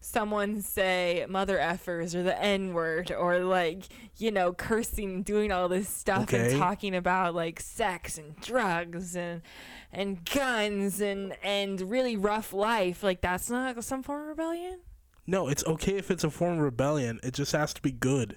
someone 0.00 0.62
say 0.62 1.26
mother 1.28 1.58
effers 1.58 2.14
or 2.14 2.22
the 2.22 2.40
n 2.40 2.72
word 2.72 3.10
or 3.10 3.40
like 3.40 3.84
you 4.16 4.30
know 4.30 4.52
cursing 4.52 5.22
doing 5.22 5.50
all 5.50 5.68
this 5.68 5.88
stuff 5.88 6.22
Okay. 6.22 6.50
and 6.52 6.58
talking 6.58 6.94
about 6.94 7.34
like 7.34 7.58
sex 7.60 8.16
and 8.16 8.40
drugs 8.40 9.16
and 9.16 9.42
and 9.92 10.24
guns 10.24 11.00
and 11.00 11.34
and 11.42 11.80
really 11.90 12.16
rough 12.16 12.52
life 12.52 13.02
like 13.02 13.20
that's 13.20 13.50
not 13.50 13.82
some 13.82 14.02
form 14.02 14.22
of 14.22 14.28
rebellion 14.28 14.78
No, 15.26 15.48
it's 15.48 15.64
okay 15.66 15.96
if 15.98 16.10
it's 16.10 16.24
a 16.24 16.30
form 16.30 16.54
of 16.58 16.64
rebellion. 16.64 17.20
It 17.22 17.34
just 17.34 17.52
has 17.52 17.74
to 17.74 17.82
be 17.82 17.90
good. 17.92 18.36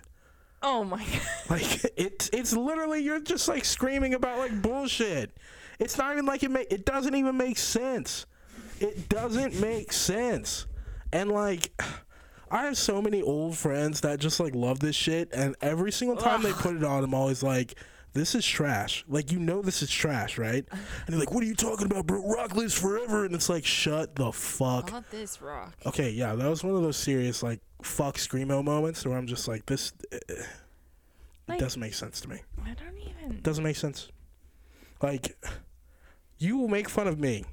oh 0.64 0.84
my 0.84 1.04
god 1.06 1.22
Like 1.50 1.86
it's 1.96 2.30
it's 2.34 2.54
literally 2.54 3.02
you're 3.02 3.20
just 3.22 3.48
like 3.48 3.66
screaming 3.66 4.14
about 4.14 4.40
like 4.40 4.62
bullshit. 4.62 5.38
It's 5.80 5.98
not 5.98 6.12
even 6.14 6.26
like 6.26 6.44
it 6.44 6.52
it 6.72 6.86
doesn't 6.86 7.16
even 7.16 7.38
make 7.38 7.58
sense. 7.60 8.26
It 8.80 9.08
doesn't 9.10 9.60
make 9.62 9.94
sense. 9.94 10.66
And 11.14 11.32
like 11.32 11.72
I 12.52 12.66
have 12.66 12.78
so 12.78 13.02
many 13.02 13.22
old 13.22 13.58
friends 13.58 14.02
that 14.02 14.20
just 14.20 14.40
like 14.40 14.54
love 14.56 14.80
this 14.80 14.96
shit 14.96 15.30
and 15.34 15.56
every 15.62 15.92
single 15.92 16.18
time 16.18 16.44
they 16.44 16.52
put 16.52 16.76
it 16.76 16.84
on 16.84 17.04
I'm 17.04 17.14
always 17.14 17.42
like 17.44 17.76
this 18.14 18.36
is 18.36 18.46
trash. 18.46 19.06
Like 19.08 19.32
you 19.32 19.40
know 19.40 19.62
this 19.62 19.82
is 19.82 19.90
trash, 19.90 20.38
right? 20.38 20.66
And 20.72 20.80
they're 21.08 21.18
like, 21.20 21.32
"What 21.32 21.44
are 21.44 21.48
you 21.48 21.56
talking 21.56 21.86
about, 21.86 22.08
bro? 22.08 22.22
Rock 22.28 22.56
lives 22.56 22.78
forever." 22.78 23.24
And 23.24 23.34
it's 23.34 23.48
like, 23.48 23.66
"Shut 23.66 24.16
the 24.16 24.34
fuck 24.34 24.92
not 24.92 25.10
this 25.12 25.42
rock 25.42 25.74
Okay, 25.86 26.10
yeah, 26.10 26.36
that 26.36 26.50
was 26.50 26.62
one 26.62 26.76
of 26.76 26.82
those 26.82 26.98
serious 26.98 27.42
like 27.42 27.62
fuck 27.82 28.18
screamo 28.18 28.62
moments 28.64 29.06
where 29.06 29.18
I'm 29.18 29.28
just 29.28 29.48
like 29.48 29.66
this. 29.66 29.94
uh, 30.12 30.18
It 30.28 30.46
Like- 31.48 31.60
doesn't 31.60 31.80
make 31.80 31.94
sense 31.94 32.20
to 32.22 32.30
me. 32.30 32.42
i 32.66 32.74
don't 32.74 32.98
even 32.98 33.42
Doesn't 33.42 33.64
make 33.64 33.76
sense. 33.78 34.10
Like, 35.02 35.36
you 36.38 36.58
will 36.58 36.68
make 36.68 36.90
fun 36.90 37.08
of 37.08 37.18
me 37.20 37.44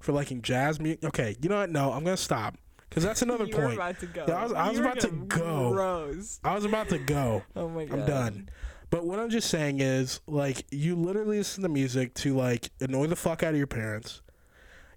for 0.00 0.12
liking 0.12 0.42
jazz 0.42 0.78
music. 0.80 1.02
Okay, 1.04 1.34
you 1.42 1.48
know 1.48 1.56
what? 1.60 1.70
No, 1.70 1.92
I'm 1.92 2.04
gonna 2.04 2.16
stop 2.16 2.56
because 2.92 3.04
that's 3.04 3.22
another 3.22 3.44
you 3.46 3.54
point. 3.54 3.74
about 3.74 3.98
to 4.00 4.06
go 4.06 4.24
Yeah, 4.28 4.34
I 4.34 4.42
was- 4.44 4.52
I 4.52 4.68
was 4.70 4.78
about 4.78 5.00
to 5.00 5.08
go. 5.10 5.72
roast. 5.74 6.40
I 6.44 6.54
was 6.54 6.64
about 6.64 6.88
to 6.90 6.98
go. 6.98 7.42
oh 7.56 7.68
my 7.68 7.84
god 7.86 7.98
I'm 8.00 8.06
done. 8.06 8.48
But 8.90 9.06
what 9.06 9.18
I'm 9.18 9.30
just 9.30 9.48
saying 9.48 9.80
is, 9.80 10.20
like, 10.26 10.66
you 10.70 10.94
literally 10.96 11.38
listen 11.38 11.62
to 11.62 11.68
music 11.70 12.12
to 12.16 12.36
like 12.36 12.70
annoy 12.80 13.06
the 13.06 13.16
fuck 13.16 13.42
out 13.42 13.52
of 13.52 13.56
your 13.58 13.66
parents. 13.66 14.20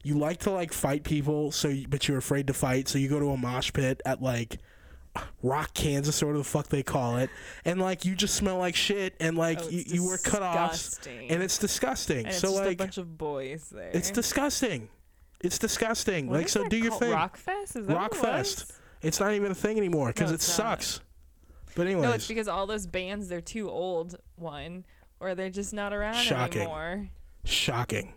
You 0.03 0.17
like 0.17 0.39
to 0.41 0.51
like 0.51 0.73
fight 0.73 1.03
people, 1.05 1.51
so 1.51 1.69
you, 1.69 1.87
but 1.87 2.07
you're 2.07 2.17
afraid 2.17 2.47
to 2.47 2.53
fight, 2.53 2.87
so 2.89 2.99
you 2.99 3.07
go 3.07 3.19
to 3.19 3.29
a 3.29 3.37
mosh 3.37 3.71
pit 3.73 4.01
at 4.05 4.21
like 4.21 4.59
Rock, 5.41 5.73
Kansas, 5.73 6.21
or 6.21 6.25
whatever 6.25 6.39
the 6.39 6.43
fuck 6.43 6.67
they 6.67 6.83
call 6.83 7.15
it, 7.17 7.29
and 7.63 7.79
like 7.81 8.03
you 8.03 8.15
just 8.15 8.35
smell 8.35 8.57
like 8.57 8.75
shit, 8.75 9.15
and 9.21 9.37
like 9.37 9.59
Oh, 9.63 9.69
you, 9.69 9.83
you 9.87 10.05
wear 10.05 10.17
cutoffs, 10.17 10.99
and 11.07 11.41
it's 11.41 11.57
disgusting. 11.57 12.17
And 12.17 12.27
it's 12.27 12.39
so 12.39 12.49
just 12.49 12.63
a 12.69 12.75
bunch 12.75 12.97
of 12.97 13.17
boys 13.17 13.69
there. 13.73 13.91
it's 13.93 14.11
disgusting. 14.11 14.89
It's 15.41 15.57
disgusting. 15.59 16.27
What 16.27 16.37
like, 16.37 16.49
so 16.49 16.67
do 16.67 16.77
your 16.77 16.91
thing. 16.93 17.13
Rockfest? 17.13 17.75
Is 17.77 17.87
that 17.87 17.95
Rock 17.95 18.15
it. 18.23 18.65
It's 19.01 19.19
not 19.19 19.33
even 19.33 19.51
a 19.51 19.55
thing 19.55 19.77
anymore 19.77 20.07
because 20.07 20.31
No, 20.31 20.35
it 20.35 20.39
not. 20.39 20.41
sucks. 20.41 21.01
But 21.75 21.87
anyways, 21.87 22.03
No, 22.03 22.11
it's 22.13 22.27
because 22.27 22.47
all 22.47 22.65
those 22.65 22.87
bands 22.87 23.27
they're 23.27 23.41
too 23.41 23.69
old. 23.69 24.15
One, 24.37 24.85
or 25.19 25.35
they're 25.35 25.49
just 25.49 25.73
not 25.73 25.93
around 25.93 26.15
Shocking. 26.15 26.61
anymore. 26.61 27.09
Shocking. 27.43 28.13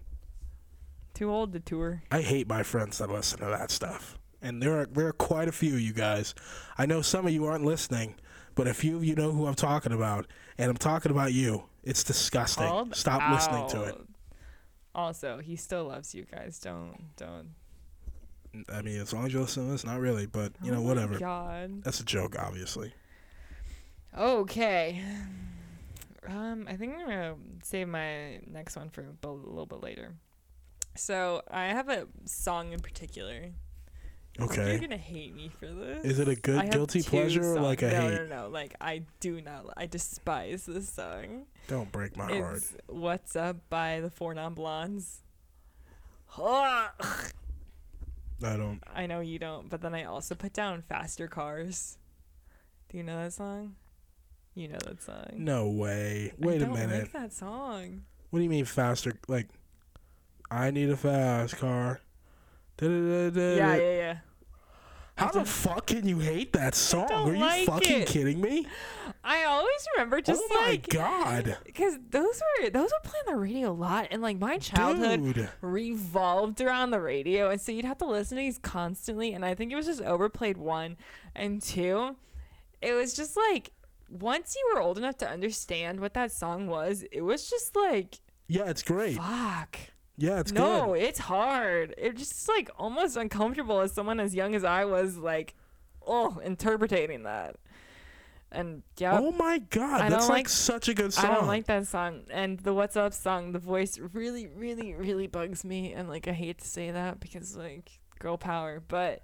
Too 1.15 1.31
old 1.31 1.53
to 1.53 1.61
tour. 1.61 2.03
I 2.11 2.23
hate 2.23 2.49
my 2.49 2.63
friends 2.63 2.99
that 2.99 3.11
listen 3.11 3.41
to 3.41 3.47
that 3.47 3.71
stuff. 3.71 4.17
And 4.41 4.63
there 4.63 4.79
are 4.81 4.87
there 4.87 5.09
are 5.09 5.13
quite 5.13 5.49
a 5.49 5.53
few 5.53 5.75
of 5.75 5.81
you 5.81 5.93
guys. 5.93 6.35
I 6.79 6.87
know 6.87 7.03
some 7.03 7.27
of 7.27 7.33
you 7.33 7.45
aren't 7.45 7.65
listening, 7.65 8.15
but 8.55 8.69
a 8.69 8.75
few 8.75 8.97
of 8.97 9.05
you 9.05 9.17
know 9.17 9.33
who 9.33 9.47
I'm 9.47 9.55
talking 9.57 9.93
about, 9.93 10.27
and 10.57 10.71
I'm 10.71 10.77
talking 10.77 11.11
about 11.11 11.33
you. 11.33 11.65
It's 11.83 12.05
disgusting. 12.05 12.67
Called 12.69 12.95
Stop 12.95 13.33
listening 13.33 13.69
to 13.71 13.83
it. 13.85 13.97
Also, 14.99 15.39
he 15.39 15.55
still 15.55 15.85
loves 15.85 16.13
you 16.13 16.25
guys. 16.25 16.59
Don't 16.59 17.15
don't. 17.17 17.51
I 18.73 18.83
mean, 18.83 19.01
as 19.01 19.13
long 19.13 19.27
as 19.27 19.33
you 19.33 19.41
listen 19.41 19.67
to 19.67 19.71
this, 19.71 19.85
not 19.85 20.01
really, 20.01 20.27
but 20.27 20.53
you 20.61 20.73
Oh 20.73 20.75
know, 20.75 20.81
my 20.83 20.89
whatever. 20.89 21.19
God. 21.19 21.85
That's 21.85 22.01
a 22.01 22.05
joke, 22.05 22.35
obviously. 22.37 22.93
Okay. 24.19 25.01
Um, 26.27 26.67
I 26.69 26.77
think 26.77 26.95
I'm 26.95 27.01
gonna 27.07 27.35
save 27.63 27.87
my 27.87 28.41
next 28.49 28.75
one 28.77 28.91
for 28.91 29.03
a 29.23 29.29
little 29.29 29.67
bit 29.67 29.83
later. 29.85 30.15
So 30.97 31.43
I 31.49 31.67
have 31.67 31.89
a 31.89 32.09
song 32.25 32.73
in 32.73 32.81
particular. 32.81 33.53
I 34.39 34.45
Okay. 34.45 34.71
You're 34.71 34.81
gonna 34.81 34.97
hate 34.97 35.35
me 35.35 35.49
for 35.49 35.67
this. 35.67 36.05
Is 36.05 36.19
it 36.19 36.29
a 36.29 36.37
good 36.37 36.71
guilty 36.71 37.03
pleasure 37.03 37.57
or 37.57 37.61
like 37.61 37.83
a 37.83 37.91
no, 37.91 38.01
hate? 38.01 38.11
No, 38.11 38.27
no, 38.27 38.43
no. 38.43 38.49
Like 38.49 38.75
I 38.81 39.03
do 39.21 39.41
not. 39.41 39.67
I 39.77 39.87
despise 39.87 40.65
this 40.67 40.89
song. 40.89 41.47
Don't 41.67 41.91
break 41.91 42.17
my 42.17 42.27
heart. 42.27 42.57
It's 42.59 42.77
"What's 42.87 43.35
Up" 43.35 43.57
by 43.69 44.01
the 44.01 44.11
Four 44.11 44.35
Non 44.35 44.55
Blondes. 44.55 45.21
I 46.37 46.89
I 48.45 48.57
don't. 48.57 48.81
I 48.95 49.07
know 49.07 49.21
you 49.21 49.39
don't, 49.39 49.69
but 49.69 49.81
then 49.81 49.95
I 49.95 50.05
also 50.05 50.35
put 50.35 50.53
down 50.53 50.83
"Faster 50.83 51.27
Cars." 51.27 51.99
Do 52.89 52.97
you 52.97 53.03
know 53.03 53.23
that 53.23 53.33
song? 53.33 53.75
You 54.55 54.69
know 54.69 54.79
that 54.87 55.03
song. 55.03 55.27
No 55.35 55.69
way. 55.69 56.33
Wait 56.39 56.63
a 56.63 56.67
don't 56.67 56.75
minute. 56.75 57.03
Like 57.03 57.13
that 57.13 57.33
song. 57.33 58.03
What 58.31 58.39
do 58.39 58.43
you 58.43 58.51
mean 58.51 58.65
faster? 58.65 59.13
Like, 59.27 59.49
I 60.51 60.71
need 60.71 60.91
a 60.91 60.97
fast 60.97 61.57
car. 61.59 62.01
Da-da-da-da. 62.77 63.57
Yeah, 63.57 63.77
yeah, 63.77 63.97
yeah. 63.97 64.19
How 65.19 65.31
the 65.31 65.45
fuck 65.45 65.87
can 65.87 66.07
you 66.07 66.21
hate 66.21 66.53
that 66.53 66.75
song? 66.75 67.11
Are 67.11 67.35
you 67.35 67.41
like 67.41 67.67
fucking 67.67 68.03
it. 68.03 68.09
kidding 68.09 68.41
me? 68.41 68.67
I 69.25 69.45
always 69.45 69.89
remember 69.97 70.21
just 70.21 70.41
like 70.43 70.51
oh 70.51 70.61
my 70.63 70.71
like 70.71 70.89
god, 70.89 71.59
because 71.65 71.99
those 72.11 72.41
were 72.63 72.71
those 72.71 72.91
were 72.91 73.11
playing 73.11 73.25
on 73.27 73.35
the 73.35 73.41
radio 73.41 73.71
a 73.71 73.73
lot, 73.73 74.09
and 74.13 74.23
like 74.23 74.39
my 74.39 74.59
childhood 74.59 75.35
dude. 75.35 75.49
revolved 75.61 76.61
around 76.61 76.93
the 76.93 77.01
radio, 77.01 77.51
and 77.51 77.61
so 77.61 77.73
you'd 77.73 77.85
have 77.85 77.99
to 77.99 78.07
listen 78.07 78.37
to 78.37 78.43
these 78.43 78.59
constantly. 78.59 79.33
And 79.33 79.45
I 79.45 79.55
think 79.55 79.73
it 79.73 79.77
was 79.77 79.87
just 79.87 80.03
overplayed 80.03 80.57
one 80.57 80.97
and 81.35 81.61
two. 81.61 82.15
It 82.81 82.93
was 82.93 83.15
just 83.15 83.37
like 83.37 83.73
once 84.09 84.55
you 84.57 84.73
were 84.73 84.81
old 84.81 84.99
enough 84.99 85.19
to 85.19 85.29
understand 85.29 85.99
what 86.01 86.15
that 86.15 86.31
song 86.31 86.69
was, 86.69 87.05
it 87.11 87.23
was 87.23 87.51
just 87.51 87.75
like 87.75 88.21
Yeah, 88.47 88.71
it's 88.71 88.83
great. 88.83 89.17
fuck. 89.17 89.79
Yeah, 90.21 90.41
it's 90.41 90.51
no, 90.53 90.87
good. 90.95 91.03
it's 91.03 91.19
hard. 91.21 91.95
It's 91.97 92.19
just 92.21 92.49
like 92.49 92.69
almost 92.77 93.17
uncomfortable 93.17 93.81
as 93.81 93.93
someone 93.93 94.19
as 94.19 94.35
young 94.35 94.55
as 94.57 94.65
I 94.65 94.85
was, 94.85 95.17
like, 95.17 95.55
oh, 96.07 96.41
interpreting 96.45 97.23
that. 97.23 97.57
And 98.51 98.83
yeah, 98.97 99.19
Oh 99.19 99.31
my 99.31 99.59
god, 99.59 100.01
I 100.01 100.09
that's 100.09 100.23
don't 100.27 100.35
like, 100.35 100.39
like- 100.47 100.49
such 100.49 100.89
a 100.89 100.95
good 100.95 101.13
song. 101.13 101.27
I 101.27 101.35
don't 101.35 101.47
like 101.47 101.67
that 101.67 101.87
song. 101.87 102.23
And 102.31 102.59
the 102.59 102.73
What's 102.75 102.97
Up 102.97 103.13
song, 103.15 103.53
the 103.53 103.59
voice 103.59 103.99
really, 103.99 104.47
really, 104.49 104.95
really 104.95 105.27
bugs 105.27 105.65
me. 105.65 105.93
And 105.93 106.09
like, 106.09 106.27
I 106.27 106.33
hate 106.33 106.59
to 106.59 106.67
say 106.67 106.91
that 106.91 107.21
because 107.21 107.55
like, 107.57 108.01
girl 108.19 108.39
power. 108.39 108.83
But 108.89 109.23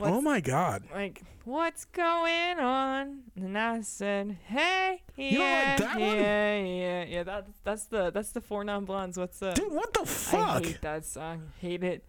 oh 0.00 0.20
my 0.20 0.40
god. 0.40 0.84
like, 0.92 1.22
what's 1.44 1.84
going 1.86 2.58
on? 2.58 3.20
And 3.36 3.56
I 3.56 3.80
said, 3.80 4.38
hey, 4.46 5.02
yeah, 5.16 5.24
You 5.24 5.38
don't 5.38 5.48
like 5.48 5.78
that 5.78 6.00
yeah, 6.00 6.56
one? 6.58 6.66
yeah, 6.66 7.04
yeah. 7.04 7.22
That's 7.22 7.52
that's 7.64 7.84
the 7.84 8.10
that's 8.10 8.32
the 8.32 8.40
four 8.40 8.64
non 8.64 8.84
blondes. 8.84 9.18
What's 9.18 9.42
up? 9.42 9.54
Dude, 9.54 9.72
what 9.72 9.92
the 9.94 10.06
fuck 10.06 10.62
I 10.62 10.66
hate 10.66 10.82
that 10.82 11.04
song. 11.04 11.52
Hate 11.60 11.82
it 11.82 12.04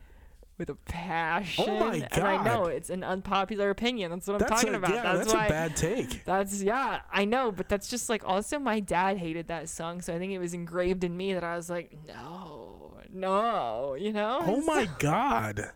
with 0.59 0.69
a 0.69 0.73
oh 0.73 0.77
passion. 0.85 1.65
Oh 1.67 1.79
my 1.79 1.99
god! 1.99 2.11
And 2.13 2.27
I 2.27 2.43
know 2.43 2.65
it's 2.65 2.89
an 2.89 3.03
unpopular 3.03 3.69
opinion. 3.69 4.11
That's 4.11 4.27
what 4.27 4.33
I'm 4.33 4.39
That's 4.39 4.61
talking 4.61 4.75
a, 4.75 4.77
about. 4.77 4.93
Yeah, 4.93 5.03
that's, 5.03 5.19
that's, 5.19 5.33
why. 5.33 5.45
a 5.45 5.49
bad 5.49 5.75
take. 5.75 6.25
That's 6.25 6.61
yeah, 6.61 6.99
I 7.11 7.25
know, 7.25 7.51
but 7.51 7.69
that's 7.69 7.89
just 7.89 8.09
like 8.09 8.23
also 8.27 8.59
my 8.59 8.79
dad 8.79 9.17
hated 9.17 9.47
that 9.47 9.69
song, 9.69 10.01
so 10.01 10.13
I 10.13 10.19
think 10.19 10.33
it 10.33 10.39
was 10.39 10.53
engraved 10.53 11.03
in 11.03 11.15
me 11.15 11.33
that 11.33 11.43
I 11.43 11.55
was 11.55 11.69
like, 11.69 11.97
no, 12.05 12.93
no, 13.11 13.95
you 13.95 14.13
know. 14.13 14.41
Oh 14.45 14.61
my 14.65 14.87
god. 14.99 15.71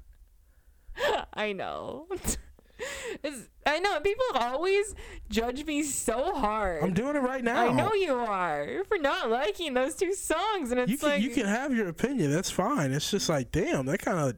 I 1.33 1.53
know. 1.53 2.07
it's, 3.23 3.49
I 3.65 3.79
know 3.79 3.99
people 3.99 4.25
always 4.35 4.95
judge 5.29 5.65
me 5.65 5.83
so 5.83 6.33
hard. 6.33 6.83
I'm 6.83 6.93
doing 6.93 7.15
it 7.15 7.19
right 7.19 7.43
now. 7.43 7.67
I 7.67 7.71
know 7.71 7.93
you 7.93 8.13
are 8.13 8.83
for 8.87 8.97
not 8.97 9.29
liking 9.29 9.73
those 9.73 9.95
two 9.95 10.13
songs, 10.13 10.71
and 10.71 10.79
it's 10.79 10.91
you 10.91 10.97
can 10.97 11.09
like 11.09 11.21
you 11.21 11.29
can 11.29 11.45
have 11.45 11.73
your 11.73 11.87
opinion. 11.87 12.31
That's 12.31 12.51
fine. 12.51 12.91
It's 12.91 13.09
just 13.09 13.29
like, 13.29 13.51
damn, 13.51 13.85
that 13.85 13.99
kind 13.99 14.19
of, 14.19 14.35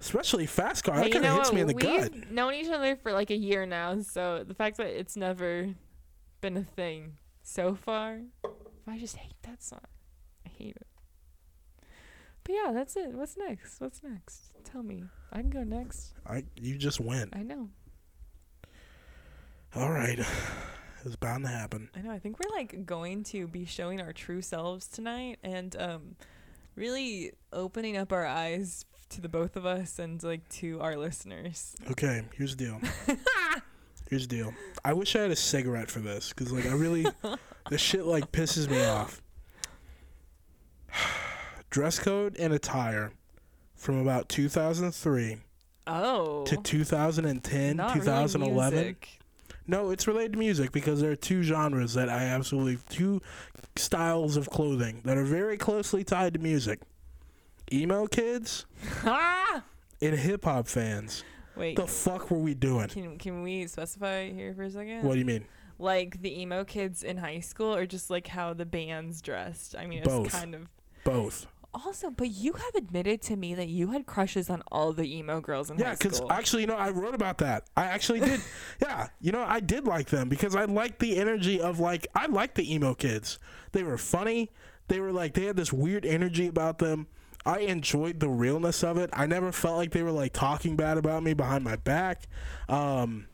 especially 0.00 0.46
fast 0.46 0.84
car, 0.84 0.96
that 0.96 1.12
kind 1.12 1.24
of 1.24 1.34
hits 1.36 1.48
what? 1.48 1.54
me 1.54 1.60
in 1.62 1.66
the 1.66 1.74
gut. 1.74 2.12
We've 2.12 2.22
gut. 2.22 2.30
known 2.30 2.54
each 2.54 2.68
other 2.70 2.96
for 2.96 3.12
like 3.12 3.30
a 3.30 3.36
year 3.36 3.66
now, 3.66 4.00
so 4.00 4.44
the 4.46 4.54
fact 4.54 4.76
that 4.76 4.86
it's 4.86 5.16
never 5.16 5.68
been 6.40 6.56
a 6.56 6.64
thing 6.64 7.16
so 7.42 7.74
far, 7.74 8.20
I 8.86 8.98
just 8.98 9.16
hate 9.16 9.36
that 9.42 9.62
song. 9.62 9.80
I 10.46 10.50
hate 10.50 10.76
it. 10.76 10.86
But 12.44 12.54
yeah, 12.54 12.72
that's 12.72 12.96
it. 12.96 13.12
What's 13.12 13.36
next? 13.36 13.80
What's 13.80 14.02
next? 14.02 14.50
Tell 14.64 14.82
me. 14.82 15.04
I 15.32 15.40
can 15.40 15.50
go 15.50 15.62
next. 15.64 16.14
I 16.26 16.44
you 16.56 16.76
just 16.76 17.00
went. 17.00 17.34
I 17.34 17.42
know. 17.42 17.68
All 19.74 19.90
right, 19.90 20.18
it's 21.04 21.16
bound 21.16 21.44
to 21.44 21.50
happen. 21.50 21.88
I 21.96 22.02
know. 22.02 22.10
I 22.10 22.18
think 22.18 22.38
we're 22.38 22.54
like 22.54 22.84
going 22.84 23.22
to 23.24 23.46
be 23.46 23.64
showing 23.64 24.00
our 24.00 24.12
true 24.12 24.42
selves 24.42 24.86
tonight 24.86 25.38
and 25.42 25.74
um 25.76 26.16
really 26.74 27.32
opening 27.52 27.96
up 27.96 28.12
our 28.12 28.26
eyes 28.26 28.84
to 29.10 29.20
the 29.20 29.28
both 29.28 29.56
of 29.56 29.66
us 29.66 29.98
and 29.98 30.22
like 30.22 30.48
to 30.48 30.80
our 30.80 30.96
listeners. 30.96 31.76
Okay, 31.90 32.22
here's 32.34 32.56
the 32.56 32.64
deal. 32.64 32.80
here's 34.10 34.26
the 34.26 34.36
deal. 34.36 34.54
I 34.84 34.92
wish 34.94 35.14
I 35.16 35.22
had 35.22 35.30
a 35.30 35.36
cigarette 35.36 35.90
for 35.90 36.00
this 36.00 36.30
because 36.30 36.52
like 36.52 36.66
I 36.66 36.72
really, 36.72 37.06
this 37.70 37.80
shit 37.80 38.04
like 38.04 38.32
pisses 38.32 38.68
me 38.68 38.84
off. 38.84 39.22
Dress 41.72 41.98
code 41.98 42.36
and 42.38 42.52
attire 42.52 43.12
from 43.74 43.98
about 43.98 44.28
2003 44.28 45.38
Oh. 45.86 46.44
to 46.44 46.56
2010, 46.58 47.76
not 47.78 47.88
really 47.94 48.00
2011. 48.00 48.78
music. 48.78 49.18
No, 49.66 49.90
it's 49.90 50.06
related 50.06 50.34
to 50.34 50.38
music 50.38 50.70
because 50.70 51.00
there 51.00 51.10
are 51.12 51.16
two 51.16 51.42
genres 51.42 51.94
that 51.94 52.10
I 52.10 52.24
absolutely 52.24 52.78
two 52.90 53.22
styles 53.76 54.36
of 54.36 54.50
clothing 54.50 55.00
that 55.04 55.16
are 55.16 55.24
very 55.24 55.56
closely 55.56 56.04
tied 56.04 56.34
to 56.34 56.40
music. 56.40 56.80
Emo 57.72 58.06
kids 58.06 58.66
and 59.04 59.62
hip 60.14 60.44
hop 60.44 60.68
fans. 60.68 61.24
Wait. 61.56 61.76
The 61.76 61.86
fuck 61.86 62.30
were 62.30 62.38
we 62.38 62.52
doing? 62.54 62.88
Can 62.88 63.16
can 63.18 63.42
we 63.42 63.66
specify 63.66 64.30
here 64.30 64.52
for 64.52 64.64
a 64.64 64.70
second? 64.70 65.04
What 65.04 65.14
do 65.14 65.18
you 65.20 65.24
mean? 65.24 65.46
Like 65.78 66.20
the 66.20 66.38
emo 66.42 66.64
kids 66.64 67.02
in 67.02 67.16
high 67.16 67.40
school, 67.40 67.74
or 67.74 67.86
just 67.86 68.10
like 68.10 68.26
how 68.26 68.52
the 68.52 68.66
bands 68.66 69.22
dressed? 69.22 69.74
I 69.74 69.86
mean, 69.86 70.00
it's 70.00 70.08
Both. 70.08 70.32
kind 70.32 70.54
of 70.54 70.68
Both. 71.04 71.46
Also. 71.74 72.10
But 72.10 72.30
you 72.30 72.52
have 72.54 72.74
admitted 72.74 73.22
to 73.22 73.36
me 73.36 73.54
that 73.54 73.68
you 73.68 73.90
had 73.90 74.06
crushes 74.06 74.50
on 74.50 74.62
all 74.70 74.92
the 74.92 75.16
emo 75.16 75.40
girls 75.40 75.70
in 75.70 75.78
Yeah, 75.78 75.90
high 75.90 75.94
because 75.94 76.22
actually, 76.30 76.62
you 76.62 76.68
know, 76.68 76.76
I 76.76 76.90
wrote 76.90 77.14
about 77.14 77.38
that. 77.38 77.64
I 77.76 77.84
actually 77.86 78.20
did. 78.20 78.40
yeah, 78.82 79.08
you 79.20 79.32
know, 79.32 79.44
I 79.46 79.60
did 79.60 79.86
like 79.86 80.08
them 80.08 80.28
because 80.28 80.54
I 80.54 80.64
liked 80.64 80.98
the 80.98 81.18
energy 81.18 81.60
of 81.60 81.80
like 81.80 82.06
I 82.14 82.26
liked 82.26 82.54
the 82.54 82.72
emo 82.72 82.94
kids. 82.94 83.38
They 83.72 83.82
were 83.82 83.98
funny. 83.98 84.50
They 84.88 85.00
were 85.00 85.12
like 85.12 85.34
they 85.34 85.44
had 85.44 85.56
this 85.56 85.72
weird 85.72 86.04
energy 86.04 86.46
about 86.46 86.78
them. 86.78 87.06
I 87.44 87.60
enjoyed 87.60 88.20
the 88.20 88.28
realness 88.28 88.84
of 88.84 88.98
it. 88.98 89.10
I 89.12 89.26
never 89.26 89.50
felt 89.50 89.76
like 89.76 89.90
they 89.90 90.02
were 90.02 90.12
like 90.12 90.32
talking 90.32 90.76
bad 90.76 90.96
about 90.96 91.22
me 91.22 91.34
behind 91.34 91.64
my 91.64 91.76
back. 91.76 92.28
Um, 92.68 93.26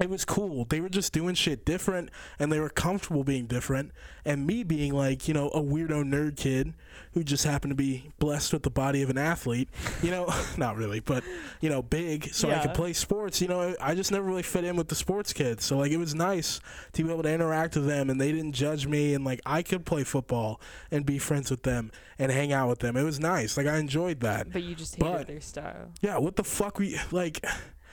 it 0.00 0.10
was 0.10 0.24
cool. 0.24 0.64
They 0.64 0.80
were 0.80 0.88
just 0.88 1.12
doing 1.12 1.34
shit 1.34 1.64
different 1.64 2.10
and 2.38 2.50
they 2.50 2.58
were 2.58 2.68
comfortable 2.68 3.22
being 3.22 3.46
different. 3.46 3.92
And 4.24 4.46
me 4.46 4.64
being 4.64 4.92
like, 4.92 5.28
you 5.28 5.34
know, 5.34 5.48
a 5.50 5.60
weirdo 5.62 6.02
nerd 6.04 6.36
kid 6.36 6.74
who 7.12 7.22
just 7.22 7.44
happened 7.44 7.70
to 7.70 7.76
be 7.76 8.10
blessed 8.18 8.52
with 8.52 8.64
the 8.64 8.70
body 8.70 9.02
of 9.02 9.10
an 9.10 9.18
athlete, 9.18 9.68
you 10.02 10.10
know, 10.10 10.32
not 10.56 10.76
really, 10.76 10.98
but, 10.98 11.22
you 11.60 11.68
know, 11.70 11.80
big 11.80 12.32
so 12.34 12.50
I 12.50 12.58
could 12.58 12.74
play 12.74 12.92
sports. 12.92 13.40
You 13.40 13.48
know, 13.48 13.76
I 13.80 13.94
just 13.94 14.10
never 14.10 14.24
really 14.24 14.42
fit 14.42 14.64
in 14.64 14.76
with 14.76 14.88
the 14.88 14.94
sports 14.96 15.32
kids. 15.32 15.64
So, 15.64 15.78
like, 15.78 15.92
it 15.92 15.98
was 15.98 16.14
nice 16.14 16.60
to 16.94 17.04
be 17.04 17.12
able 17.12 17.22
to 17.22 17.32
interact 17.32 17.76
with 17.76 17.86
them 17.86 18.10
and 18.10 18.20
they 18.20 18.32
didn't 18.32 18.52
judge 18.52 18.86
me. 18.86 19.14
And, 19.14 19.24
like, 19.24 19.40
I 19.46 19.62
could 19.62 19.84
play 19.86 20.02
football 20.02 20.60
and 20.90 21.06
be 21.06 21.18
friends 21.18 21.50
with 21.50 21.62
them 21.62 21.92
and 22.18 22.32
hang 22.32 22.52
out 22.52 22.68
with 22.68 22.80
them. 22.80 22.96
It 22.96 23.04
was 23.04 23.20
nice. 23.20 23.56
Like, 23.56 23.66
I 23.66 23.76
enjoyed 23.76 24.20
that. 24.20 24.52
but 24.52 24.62
you 24.62 24.74
just 24.74 24.96
hated 24.96 25.12
but- 25.12 25.26
their 25.28 25.40
style. 25.40 25.92
Yeah, 26.00 26.18
what 26.18 26.34
the 26.36 26.44
fuck 26.44 26.78
we 26.78 26.98
like 27.12 27.44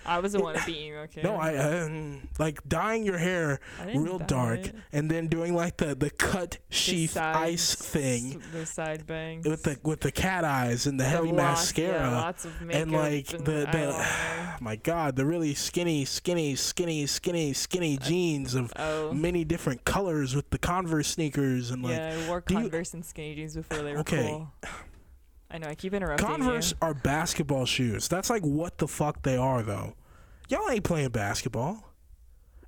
I 0.06 0.20
was 0.20 0.34
the 0.34 0.40
one 0.42 0.56
to 0.56 0.66
be 0.66 0.86
emo 0.86 1.08
kid. 1.08 1.24
No, 1.24 1.36
I 1.36 1.56
um, 1.58 2.28
like 2.40 2.68
dyeing 2.68 3.04
your 3.04 3.18
hair 3.18 3.60
real 3.94 4.18
dark 4.20 4.60
it. 4.68 4.76
and 4.92 5.10
then 5.12 5.28
doing 5.28 5.56
like 5.56 5.78
the 5.78 5.94
the 5.96 6.10
cut 6.10 6.58
sheath 6.70 7.16
ice 7.18 7.76
thing 7.76 8.42
The 8.52 8.66
side 8.66 9.06
bangs. 9.06 9.46
with 9.48 9.64
the 9.64 9.78
with 9.84 10.00
the 10.02 10.12
cat 10.12 10.44
eyes 10.44 10.88
and 10.88 11.00
the 11.00 11.04
The 11.04 11.10
heavy 11.10 11.32
lots- 11.32 11.62
mascara. 11.62 11.88
Yeah, 12.00 12.12
lots 12.22 12.46
of 12.46 12.62
makeup 12.62 12.82
and 12.82 12.92
like 12.92 13.34
and 13.34 13.46
the 13.46 13.52
the 13.52 13.68
eyeliner. 13.68 14.62
my 14.62 14.76
god 14.76 15.16
the 15.16 15.26
really 15.26 15.54
skinny 15.54 16.06
skinny 16.06 16.56
skinny 16.56 17.06
skinny 17.06 17.54
skinny 17.54 17.98
jeans 17.98 18.56
of 18.56 18.72
Oh. 18.78 19.14
many 19.14 19.44
different 19.44 19.86
colors 19.86 20.36
with 20.36 20.50
the 20.50 20.58
converse 20.58 21.08
sneakers 21.10 21.72
and 21.72 21.84
like 21.84 21.98
yeah, 21.98 22.20
I 22.26 22.28
wore 22.28 22.42
do 22.42 22.54
you- 22.56 22.60
Converse 22.62 22.94
and 22.94 23.06
skinny 23.06 23.36
jeans 23.36 23.56
before 23.56 23.80
they 23.84 23.94
were 23.94 24.00
Okay. 24.00 24.28
cool. 24.30 24.52
I 25.54 25.58
know. 25.58 25.68
I 25.68 25.76
keep 25.76 25.94
interrupting 25.94 26.26
converse 26.28 26.72
you. 26.72 26.78
are 26.82 26.94
basketball 26.94 27.66
shoes 27.66 28.08
that's 28.08 28.30
like 28.30 28.44
what 28.44 28.78
the 28.78 28.88
fuck 28.88 29.22
they 29.24 29.38
are 29.38 29.62
though 29.62 29.94
y'all 30.50 30.70
ain't 30.70 30.84
playing 30.84 31.10
basketball 31.10 31.88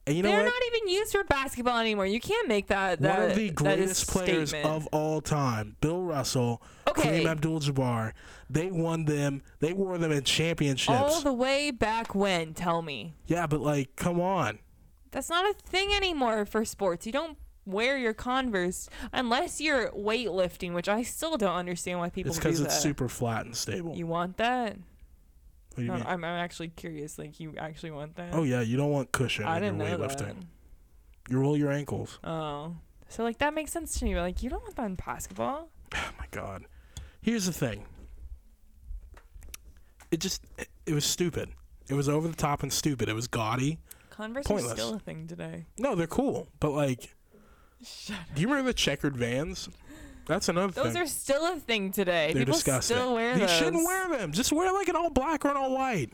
and 0.06 0.18
you 0.18 0.22
know 0.24 0.30
They're 0.30 0.40
what 0.40 0.46
not 0.46 0.62
even 0.76 0.90
used 0.90 1.14
for 1.14 1.24
basketball 1.24 1.80
anymore. 1.80 2.06
You 2.06 2.20
can't 2.20 2.50
make 2.50 2.68
that. 2.68 3.00
that 3.00 3.20
one 3.20 3.30
of 3.32 3.38
the 3.38 3.50
greatest 3.52 4.10
players 4.10 4.50
statement. 4.50 4.76
of 4.76 4.86
all 4.92 5.22
time 5.22 5.78
bill 5.80 6.02
russell 6.04 6.62
Okay. 6.90 7.24
kareem 7.24 7.32
abdul-jabbar 7.32 8.12
they 8.50 8.70
won 8.70 9.06
them 9.06 9.42
they 9.60 9.72
wore 9.72 9.98
them 9.98 10.12
in 10.12 10.24
championships 10.26 10.90
all 11.00 11.22
the 11.22 11.32
way 11.32 11.72
back 11.72 12.14
when. 12.14 12.54
Tell 12.54 12.82
me. 12.82 13.14
yeah 13.28 13.48
but 13.48 13.62
like 13.62 13.96
come 13.96 14.20
on 14.20 14.60
That's 15.12 15.30
not 15.30 15.46
a 15.50 15.54
thing 15.54 15.94
anymore 15.94 16.46
for 16.46 16.66
sports. 16.66 17.06
You 17.06 17.14
don't 17.14 17.38
wear 17.66 17.98
your 17.98 18.14
Converse 18.14 18.90
unless 19.12 19.62
you're 19.62 19.90
weightlifting, 19.92 20.74
which 20.74 20.90
I 20.90 21.04
still 21.04 21.38
don't 21.38 21.56
understand 21.56 22.00
why 22.00 22.10
people 22.10 22.32
it's 22.32 22.40
because 22.40 22.60
that. 22.60 22.66
it's 22.66 22.80
super 22.80 23.08
flat 23.10 23.46
and 23.46 23.56
stable 23.56 23.96
You 23.96 24.08
want 24.08 24.38
that? 24.38 24.76
what 24.76 25.76
do 25.78 25.82
you 25.84 25.88
No, 25.88 25.94
mean 25.96 26.04
I'm, 26.06 26.24
I'm 26.24 26.40
actually 26.40 26.70
curious. 26.70 27.18
Like, 27.18 27.40
you 27.40 27.54
actually 27.58 27.92
want 27.92 28.16
that? 28.16 28.34
Oh 28.34 28.44
yeah, 28.44 28.62
you 28.62 28.78
don't 28.78 28.92
want 28.92 29.12
cushion 29.12 29.46
I 29.46 29.54
when 29.54 29.62
didn't 29.64 29.80
you're 29.80 29.98
know 29.98 30.06
weightlifting. 30.06 30.18
that. 30.40 30.46
You 31.30 31.40
roll 31.40 31.58
your 31.58 31.72
ankles. 31.72 32.20
Oh, 32.24 32.76
so 33.08 33.24
like 33.24 33.38
that 33.40 33.54
makes 33.54 33.72
sense 33.72 33.98
to 34.00 34.06
me. 34.06 34.14
But 34.14 34.22
like, 34.22 34.44
you 34.44 34.50
don't 34.50 34.62
want 34.62 34.76
that 34.76 34.86
in 34.86 34.96
basketball. 34.96 35.70
Oh 35.96 36.10
my 36.20 36.26
god. 36.32 36.66
Here's 37.22 37.46
the 37.46 37.54
thing. 37.54 37.86
It 40.12 40.20
just 40.20 40.44
it, 40.58 40.68
it 40.86 40.94
was 40.94 41.06
stupid. 41.06 41.50
It 41.90 41.94
was 41.96 42.08
over 42.08 42.28
the 42.28 42.36
top 42.36 42.64
and 42.64 42.72
stupid. 42.72 43.10
It 43.10 43.14
was 43.14 43.28
gaudy. 43.28 43.80
Converse 44.10 44.46
Pointless. 44.46 44.74
are 44.74 44.76
still 44.76 44.94
a 44.96 45.00
thing 45.00 45.28
today. 45.28 45.66
No, 45.80 45.96
they're 45.96 46.06
cool, 46.08 46.48
but 46.60 46.70
like, 46.72 47.16
do 48.36 48.42
you 48.42 48.48
remember 48.48 48.70
the 48.70 48.74
checkered 48.74 49.16
Vans? 49.18 49.70
That's 50.26 50.48
another 50.48 50.72
Those 50.72 50.94
thing. 50.94 51.02
are 51.02 51.08
still 51.08 51.54
a 51.54 51.60
thing 51.60 51.92
today. 51.92 52.32
they're 52.34 52.42
People 52.44 52.54
disgusting. 52.54 52.96
still 52.98 53.14
wear 53.14 53.34
you 53.34 53.40
those. 53.42 53.52
shouldn't 53.52 53.84
wear 53.84 54.08
them. 54.10 54.32
Just 54.32 54.52
wear 54.54 54.72
like 54.72 54.88
an 54.88 54.96
all 54.96 55.10
black 55.10 55.44
or 55.44 55.50
an 55.52 55.58
all 55.58 55.74
white. 55.76 56.12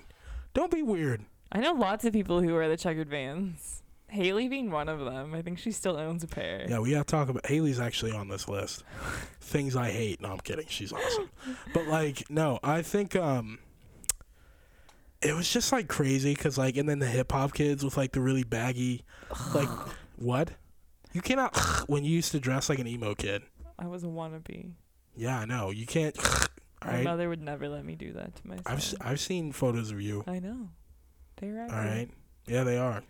Don't 0.53 0.71
be 0.71 0.81
weird. 0.81 1.21
I 1.51 1.59
know 1.59 1.73
lots 1.73 2.05
of 2.05 2.13
people 2.13 2.41
who 2.41 2.53
wear 2.53 2.67
the 2.69 2.77
checkered 2.77 3.09
Vans. 3.09 3.83
Haley 4.07 4.47
being 4.47 4.71
one 4.71 4.89
of 4.89 4.99
them. 5.01 5.35
I 5.35 5.43
think 5.43 5.59
she 5.59 5.71
still 5.71 5.95
owns 5.95 6.23
a 6.23 6.27
pair. 6.27 6.65
Yeah, 6.67 6.79
we 6.79 6.91
gotta 6.91 7.03
talk 7.03 7.29
about 7.29 7.45
Haley's 7.45 7.79
actually 7.79 8.11
on 8.11 8.27
this 8.27 8.47
list. 8.49 8.83
Things 9.39 9.75
I 9.75 9.91
hate. 9.91 10.19
No, 10.21 10.31
I'm 10.31 10.39
kidding. 10.39 10.65
She's 10.67 10.91
awesome. 10.91 11.29
but 11.75 11.85
like, 11.85 12.27
no, 12.31 12.57
I 12.63 12.81
think 12.81 13.15
um, 13.15 13.59
it 15.21 15.35
was 15.35 15.51
just 15.51 15.71
like 15.71 15.87
crazy 15.87 16.33
because 16.33 16.57
like, 16.57 16.77
and 16.77 16.89
then 16.89 16.97
the 16.97 17.05
hip 17.05 17.31
hop 17.31 17.53
kids 17.53 17.83
with 17.83 17.97
like 17.97 18.13
the 18.13 18.21
really 18.21 18.43
baggy, 18.43 19.03
like, 19.53 19.69
what? 20.15 20.51
You 21.13 21.21
cannot 21.21 21.55
when 21.89 22.03
you 22.03 22.11
used 22.11 22.31
to 22.33 22.39
dress 22.39 22.69
like 22.69 22.79
an 22.79 22.87
emo 22.87 23.15
kid. 23.15 23.43
I 23.77 23.87
was 23.87 24.03
a 24.03 24.07
wannabe. 24.07 24.71
Yeah, 25.15 25.39
I 25.39 25.45
know. 25.45 25.71
You 25.71 25.85
can't. 25.85 26.15
My 26.85 26.91
right. 26.93 27.03
mother 27.03 27.27
would 27.27 27.41
never 27.41 27.67
let 27.67 27.83
me 27.83 27.95
do 27.95 28.13
that 28.13 28.35
to 28.37 28.47
myself. 28.47 28.67
I've 28.67 28.77
s- 28.77 28.95
I've 29.01 29.19
seen 29.19 29.51
photos 29.51 29.91
of 29.91 29.99
you. 30.01 30.23
I 30.27 30.39
know. 30.39 30.69
They're 31.37 31.61
All 31.63 31.67
right. 31.67 32.07
Yeah, 32.47 32.63
they 32.63 32.77
are. 32.77 33.03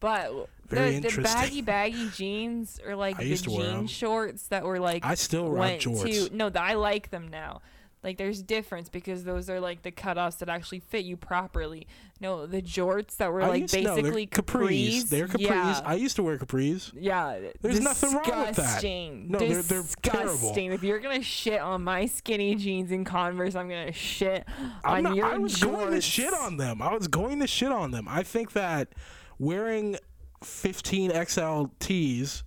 But 0.00 0.32
Very 0.68 0.98
the, 0.98 1.08
the 1.10 1.22
baggy 1.22 1.60
baggy 1.60 2.08
jeans 2.10 2.80
or 2.86 2.96
like 2.96 3.16
I 3.18 3.24
the 3.24 3.28
used 3.28 3.44
to 3.44 3.50
wear 3.50 3.68
'em. 3.70 3.80
jean 3.80 3.86
shorts 3.88 4.46
that 4.48 4.64
were 4.64 4.78
like 4.80 5.04
I 5.04 5.14
still 5.14 5.50
rock 5.50 5.58
went 5.60 5.82
jorts. 5.82 6.28
to 6.30 6.34
no, 6.36 6.50
I 6.54 6.74
like 6.74 7.10
them 7.10 7.28
now. 7.28 7.60
Like 8.02 8.16
there's 8.16 8.42
difference 8.42 8.88
because 8.88 9.24
those 9.24 9.50
are 9.50 9.60
like 9.60 9.82
the 9.82 9.92
cutoffs 9.92 10.38
that 10.38 10.48
actually 10.48 10.80
fit 10.80 11.04
you 11.04 11.18
properly. 11.18 11.86
No, 12.18 12.46
the 12.46 12.62
jorts 12.62 13.16
that 13.18 13.30
were 13.30 13.42
I 13.42 13.48
like 13.48 13.60
used, 13.62 13.74
no, 13.74 13.94
they're 13.94 14.02
basically 14.04 14.26
capris. 14.26 15.08
They're 15.10 15.28
capris. 15.28 15.40
Yeah, 15.40 15.80
I 15.84 15.94
used 15.94 16.16
to 16.16 16.22
wear 16.22 16.38
capris. 16.38 16.92
yeah. 16.94 17.38
There's 17.60 17.80
nothing 17.80 18.12
wrong 18.14 18.22
with 18.24 18.32
that. 18.32 18.54
disgusting. 18.56 19.28
No, 19.30 19.38
they're- 19.38 19.62
they're 19.62 19.82
terrible. 20.02 20.32
disgusting. 20.32 20.72
If 20.72 20.82
you're 20.82 20.98
gonna 20.98 21.22
shit 21.22 21.60
on 21.60 21.84
my 21.84 22.06
skinny 22.06 22.54
jeans 22.54 22.90
and 22.90 23.04
Converse, 23.04 23.54
I'm 23.54 23.68
gonna 23.68 23.92
shit 23.92 24.44
I'm 24.82 24.96
on 24.96 25.02
not, 25.02 25.16
your 25.16 25.26
I 25.26 25.36
was 25.36 25.56
going 25.56 25.90
to 25.92 26.00
shit 26.00 26.32
on 26.32 26.56
them. 26.56 26.80
I 26.80 26.94
was 26.94 27.06
going 27.06 27.40
to 27.40 27.46
shit 27.46 27.70
on 27.70 27.90
them. 27.90 28.06
I 28.08 28.22
think 28.22 28.52
that 28.52 28.94
wearing 29.38 29.96
15 30.42 31.10
XL 31.26 31.64
tees 31.78 32.44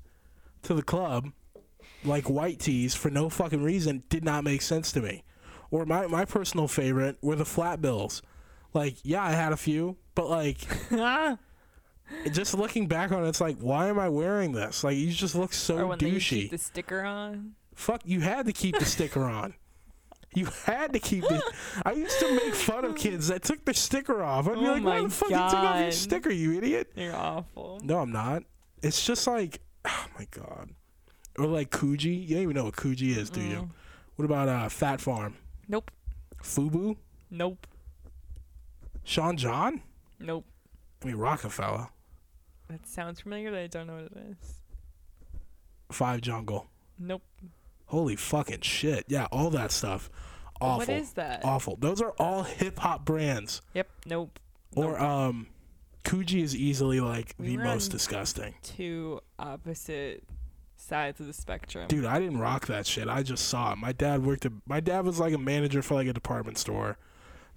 to 0.64 0.74
the 0.74 0.82
club, 0.84 1.30
like 2.04 2.30
white 2.30 2.60
tees, 2.60 2.95
for 2.95 3.10
no 3.12 3.30
fucking 3.30 3.62
reason, 3.64 4.04
did 4.10 4.24
not 4.24 4.43
make 4.43 4.62
sense 4.64 4.91
to 4.93 5.01
me. 5.01 5.24
Or 5.74 5.88
my, 5.88 6.05
my 6.05 6.24
personal 6.24 6.67
favorite 6.67 7.17
were 7.24 7.36
the 7.36 7.45
flat 7.45 7.82
bills. 7.82 8.21
Like, 8.76 8.97
yeah, 9.01 9.24
I 9.24 9.32
had 9.32 9.51
a 9.53 9.57
few, 9.57 9.97
but 10.13 10.30
like, 10.30 10.59
just 12.32 12.53
looking 12.53 12.86
back 12.86 13.11
on 13.11 13.26
it, 13.26 13.30
it's 13.30 13.41
like, 13.41 13.57
why 13.57 13.88
am 13.88 13.97
I 13.97 14.07
wearing 14.07 14.51
this? 14.51 14.84
Like, 14.84 14.97
you 14.97 15.11
just 15.11 15.34
look 15.34 15.51
so 15.51 15.78
or 15.80 15.88
when 15.88 15.97
douchey. 15.97 16.41
keep 16.41 16.51
the 16.51 16.59
sticker 16.59 17.01
on. 17.01 17.55
Fuck, 17.74 18.01
you 18.05 18.19
had 18.19 18.45
to 18.45 18.53
keep 18.53 18.78
the 18.78 18.86
sticker 18.86 19.24
on. 19.24 19.55
You 20.36 20.47
had 20.65 20.93
to 20.93 20.99
keep 20.99 21.24
it. 21.30 21.43
I 21.86 21.91
used 21.91 22.19
to 22.19 22.34
make 22.36 22.55
fun 22.55 22.86
of 22.86 22.95
kids 22.95 23.28
that 23.28 23.43
took 23.43 23.63
their 23.65 23.76
sticker 23.76 24.24
off. 24.24 24.47
I'd 24.47 24.55
be 24.55 24.61
Oh 24.61 24.71
like, 24.74 24.84
why 24.84 25.01
the 25.03 25.09
fuck 25.09 25.30
you 25.30 25.36
took 25.36 25.43
off 25.43 25.76
your 25.76 25.84
God. 25.84 25.93
sticker, 25.93 26.32
you 26.32 26.53
idiot? 26.57 26.91
You're 26.95 27.15
awful. 27.15 27.80
No, 27.84 27.99
I'm 27.99 28.11
not. 28.11 28.41
It's 28.82 29.05
just 29.05 29.28
like, 29.28 29.59
oh 29.86 30.05
my 30.17 30.26
god. 30.32 30.71
Or 31.38 31.45
like 31.45 31.69
Coogi. 31.69 32.28
You 32.28 32.34
don't 32.34 32.43
even 32.45 32.55
know 32.55 32.63
what 32.63 32.76
Coogi 32.76 33.15
is, 33.15 33.30
do 33.30 33.41
you? 33.41 33.57
Mm. 33.57 33.69
What 34.15 34.26
about 34.26 34.49
uh, 34.49 34.69
Phat 34.69 34.99
Farm? 35.01 35.36
Nope. 35.74 35.89
Fubu? 36.43 36.97
Nope. 37.32 37.65
Sean 39.03 39.38
John? 39.38 39.82
Nope. 40.19 40.45
I 41.01 41.07
mean 41.07 41.15
Rockefeller. 41.15 41.88
That 42.69 42.86
sounds 42.88 43.21
familiar, 43.21 43.49
but 43.49 43.59
I 43.59 43.65
don't 43.65 43.88
know 43.88 43.95
what 43.95 44.03
it 44.03 44.36
is. 44.39 44.61
Five 45.91 46.21
Jungle. 46.21 46.67
Nope. 46.99 47.24
Holy 47.88 48.15
fucking 48.15 48.61
shit. 48.61 49.05
Yeah, 49.07 49.26
all 49.32 49.49
that 49.49 49.71
stuff. 49.71 50.11
Awful. 50.61 50.78
What 50.78 50.89
is 50.89 51.13
that? 51.13 51.43
Awful. 51.43 51.76
Those 51.78 52.03
are 52.03 52.13
all 52.19 52.43
hip 52.43 52.78
hop 52.78 53.03
brands. 53.03 53.63
Yep. 53.74 53.89
Nope. 54.05 54.39
Or 54.76 54.99
um 55.01 55.47
Coogi 56.03 56.43
is 56.43 56.55
easily 56.55 56.99
like 56.99 57.34
We 57.39 57.57
the 57.57 57.63
most 57.63 57.88
disgusting. 57.88 58.53
Two 58.61 59.21
opposite 59.39 60.24
sides 60.84 61.19
of 61.19 61.27
the 61.27 61.34
spectrum. 61.34 61.88
Dude, 61.88 62.05
I 62.05 62.19
didn't 62.19 62.39
rock 62.39 62.67
that 62.67 62.86
shit. 62.86 63.07
I 63.07 63.23
just 63.23 63.47
saw 63.47 63.73
it. 63.73 63.77
My 63.77 63.91
dad 63.91 64.25
worked 64.25 64.45
at 64.45 64.51
my 64.67 64.79
dad 64.79 65.05
was 65.05 65.19
like 65.19 65.34
a 65.34 65.38
manager 65.38 65.81
for 65.81 65.95
like 65.95 66.07
a 66.07 66.13
department 66.13 66.57
store 66.57 66.97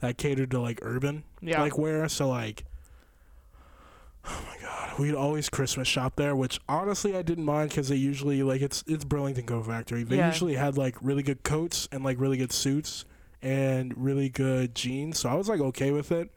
that 0.00 0.18
catered 0.18 0.50
to 0.52 0.60
like 0.60 0.78
urban 0.82 1.24
Yeah. 1.40 1.60
like 1.62 1.76
wear. 1.78 2.08
So 2.08 2.28
like 2.28 2.64
Oh 4.28 4.44
my 4.48 4.60
god, 4.62 4.98
we'd 4.98 5.14
always 5.14 5.48
Christmas 5.48 5.86
shop 5.86 6.16
there, 6.16 6.34
which 6.34 6.58
honestly 6.68 7.16
I 7.16 7.22
didn't 7.22 7.44
mind 7.44 7.70
because 7.70 7.88
they 7.88 7.96
usually 7.96 8.42
like 8.42 8.60
it's 8.62 8.82
it's 8.86 9.04
Burlington 9.04 9.46
Coat 9.46 9.66
Factory. 9.66 10.02
They 10.02 10.16
Yeah. 10.16 10.28
usually 10.28 10.54
had 10.54 10.76
like 10.76 10.96
really 11.00 11.22
good 11.22 11.42
coats 11.42 11.88
and 11.92 12.02
like 12.04 12.18
really 12.20 12.36
good 12.36 12.52
suits 12.52 13.04
and 13.42 13.92
really 13.96 14.28
good 14.28 14.74
jeans, 14.74 15.18
so 15.20 15.28
I 15.28 15.34
was 15.34 15.48
like 15.48 15.60
okay 15.60 15.90
with 15.92 16.10
it. 16.10 16.30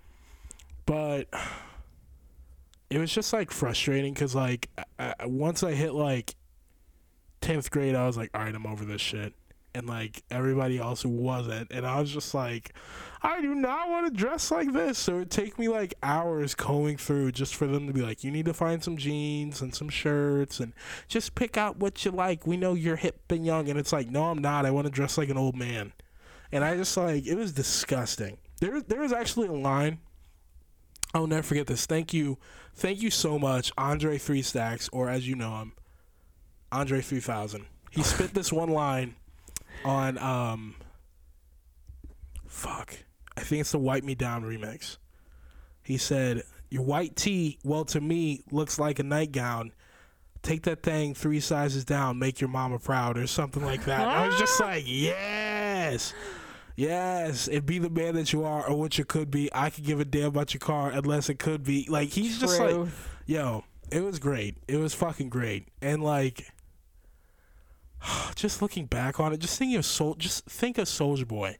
But 0.85 1.27
it 2.89 2.97
was 2.99 3.11
just 3.13 3.33
like 3.33 3.51
frustrating 3.51 4.13
because 4.13 4.35
like 4.35 4.69
I, 4.99 5.13
I, 5.19 5.25
once 5.25 5.63
I 5.63 5.71
hit 5.73 5.93
like 5.93 6.35
tenth 7.41 7.71
grade, 7.71 7.95
I 7.95 8.05
was 8.07 8.17
like, 8.17 8.29
all 8.33 8.41
right, 8.41 8.53
I'm 8.53 8.65
over 8.65 8.85
this 8.85 9.01
shit. 9.01 9.33
And 9.75 9.87
like 9.87 10.23
everybody 10.31 10.79
else 10.79 11.03
who 11.03 11.09
wasn't, 11.09 11.71
and 11.71 11.85
I 11.85 11.99
was 11.99 12.11
just 12.11 12.33
like, 12.33 12.73
I 13.21 13.39
do 13.39 13.53
not 13.53 13.89
want 13.89 14.07
to 14.07 14.17
dress 14.17 14.49
like 14.49 14.73
this. 14.73 14.97
So 14.97 15.17
it'd 15.17 15.29
take 15.29 15.59
me 15.59 15.67
like 15.67 15.93
hours 16.01 16.55
combing 16.55 16.97
through 16.97 17.33
just 17.33 17.55
for 17.55 17.67
them 17.67 17.85
to 17.85 17.93
be 17.93 18.01
like, 18.01 18.23
you 18.23 18.31
need 18.31 18.45
to 18.45 18.53
find 18.53 18.83
some 18.83 18.97
jeans 18.97 19.61
and 19.61 19.75
some 19.75 19.89
shirts 19.89 20.59
and 20.59 20.73
just 21.07 21.35
pick 21.35 21.55
out 21.55 21.77
what 21.77 22.03
you 22.03 22.11
like. 22.11 22.47
We 22.47 22.57
know 22.57 22.73
you're 22.73 22.95
hip 22.95 23.21
and 23.29 23.45
young. 23.45 23.69
And 23.69 23.77
it's 23.77 23.93
like, 23.93 24.09
no, 24.09 24.25
I'm 24.25 24.39
not. 24.39 24.65
I 24.65 24.71
want 24.71 24.87
to 24.87 24.91
dress 24.91 25.17
like 25.17 25.29
an 25.29 25.37
old 25.37 25.55
man. 25.55 25.93
And 26.51 26.63
I 26.63 26.75
just 26.75 26.97
like, 26.97 27.27
it 27.27 27.35
was 27.35 27.51
disgusting. 27.51 28.37
There, 28.61 28.81
there 28.81 29.01
was 29.01 29.13
actually 29.13 29.49
a 29.49 29.53
line. 29.53 29.99
I'll 31.13 31.27
never 31.27 31.43
forget 31.43 31.67
this. 31.67 31.85
Thank 31.85 32.13
you. 32.13 32.37
Thank 32.75 33.01
you 33.01 33.11
so 33.11 33.37
much, 33.37 33.71
Andre 33.77 34.17
Three 34.17 34.41
Stacks, 34.41 34.89
or 34.93 35.09
as 35.09 35.27
you 35.27 35.35
know 35.35 35.57
him, 35.59 35.73
Andre 36.71 37.01
3000. 37.01 37.65
He 37.91 38.03
spit 38.03 38.33
this 38.33 38.51
one 38.51 38.69
line 38.69 39.15
on, 39.83 40.17
um, 40.17 40.75
fuck. 42.47 42.95
I 43.35 43.41
think 43.41 43.61
it's 43.61 43.71
the 43.71 43.79
Wipe 43.79 44.03
Me 44.03 44.15
Down 44.15 44.43
remix. 44.43 44.97
He 45.81 45.97
said, 45.97 46.43
Your 46.69 46.83
white 46.83 47.15
tee, 47.15 47.57
well, 47.63 47.85
to 47.85 48.01
me, 48.01 48.43
looks 48.51 48.77
like 48.77 48.99
a 48.99 49.03
nightgown. 49.03 49.71
Take 50.41 50.63
that 50.63 50.83
thing 50.83 51.15
three 51.15 51.39
sizes 51.39 51.83
down, 51.83 52.19
make 52.19 52.39
your 52.39 52.49
mama 52.49 52.79
proud, 52.79 53.17
or 53.17 53.27
something 53.27 53.63
like 53.63 53.85
that. 53.85 54.07
I 54.07 54.27
was 54.27 54.37
just 54.37 54.59
like, 54.59 54.83
Yes. 54.87 56.13
Yes, 56.75 57.49
it 57.49 57.65
be 57.65 57.77
the 57.79 57.89
man 57.89 58.15
that 58.15 58.31
you 58.31 58.45
are 58.45 58.65
or 58.65 58.77
what 58.79 58.97
you 58.97 59.03
could 59.03 59.29
be. 59.29 59.49
I 59.51 59.69
could 59.69 59.83
give 59.83 59.99
a 59.99 60.05
damn 60.05 60.27
about 60.27 60.53
your 60.53 60.59
car 60.59 60.89
unless 60.91 61.29
it 61.29 61.37
could 61.37 61.61
be. 61.61 61.85
Like 61.89 62.07
he's 62.07 62.39
just 62.39 62.57
like, 62.57 62.87
yo, 63.25 63.65
it 63.91 64.01
was 64.01 64.17
great. 64.17 64.55
It 64.65 64.77
was 64.77 64.93
fucking 64.93 65.27
great. 65.27 65.67
And 65.81 66.01
like, 66.01 66.47
just 68.35 68.61
looking 68.61 68.85
back 68.85 69.19
on 69.19 69.33
it, 69.33 69.37
just 69.39 69.57
thinking 69.57 69.77
of 69.77 69.85
Soul, 69.85 70.15
just 70.15 70.45
think 70.45 70.77
of 70.77 70.85
Soulja 70.87 71.27
Boy. 71.27 71.57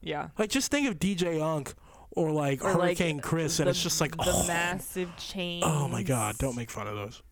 yeah. 0.00 0.28
Like 0.38 0.50
just 0.50 0.70
think 0.70 0.88
of 0.88 0.98
DJ 0.98 1.40
Unk 1.42 1.74
or 2.10 2.30
like 2.30 2.62
Or, 2.64 2.72
like, 2.74 2.98
Hurricane 2.98 3.20
Chris, 3.20 3.58
and 3.60 3.68
it's 3.68 3.82
just 3.82 4.00
like, 4.00 4.16
the 4.16 4.24
oh, 4.32 4.46
massive 4.46 5.16
chain. 5.16 5.62
oh 5.64 5.88
my 5.88 6.02
god, 6.02 6.38
don't 6.38 6.56
make 6.56 6.70
fun 6.70 6.86
of 6.86 6.94
those. 6.94 7.22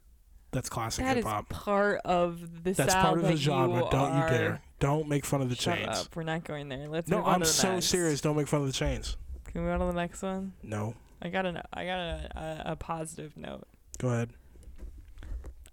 That's 0.50 0.68
classic 0.68 1.04
That 1.06 1.16
hip 1.16 1.24
hop. 1.24 1.48
part 1.48 2.00
of 2.04 2.64
the 2.64 2.72
That's 2.72 2.94
part 2.94 3.16
of 3.18 3.24
the 3.26 3.36
genre. 3.36 3.84
You 3.84 3.90
Don't 3.90 4.14
you 4.14 4.28
dare. 4.28 4.60
Don't 4.80 5.08
make 5.08 5.24
fun 5.24 5.40
of 5.40 5.48
the 5.48 5.54
Shut 5.56 5.78
chains. 5.78 5.88
up. 6.00 6.14
We're 6.14 6.24
not 6.24 6.44
going 6.44 6.68
there. 6.68 6.88
Let's 6.88 7.08
No, 7.08 7.18
move 7.18 7.26
on 7.26 7.34
I'm 7.36 7.40
to 7.40 7.46
the 7.46 7.52
so 7.52 7.72
next. 7.74 7.86
serious. 7.86 8.20
Don't 8.20 8.36
make 8.36 8.48
fun 8.48 8.60
of 8.60 8.66
the 8.66 8.72
chains. 8.74 9.16
Can 9.46 9.62
we 9.62 9.68
go 9.68 9.72
on 9.74 9.80
to 9.80 9.86
the 9.86 9.92
next 9.94 10.20
one? 10.22 10.52
No. 10.62 10.94
I 11.22 11.28
got 11.30 11.46
an 11.46 11.62
I 11.72 11.86
got 11.86 11.98
a, 12.00 12.62
a, 12.66 12.72
a 12.72 12.76
positive 12.76 13.34
note. 13.36 13.66
Go 13.98 14.08
ahead. 14.08 14.30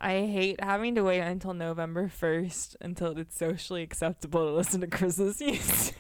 I 0.02 0.26
hate 0.28 0.64
having 0.64 0.96
to 0.96 1.04
wait 1.04 1.20
until 1.20 1.54
November 1.54 2.08
first 2.08 2.78
until 2.80 3.18
it's 3.18 3.38
socially 3.38 3.82
acceptable 3.84 4.46
to 4.48 4.54
listen 4.54 4.82
to 4.82 4.88
Christmas 4.88 5.40
music. 5.42 5.96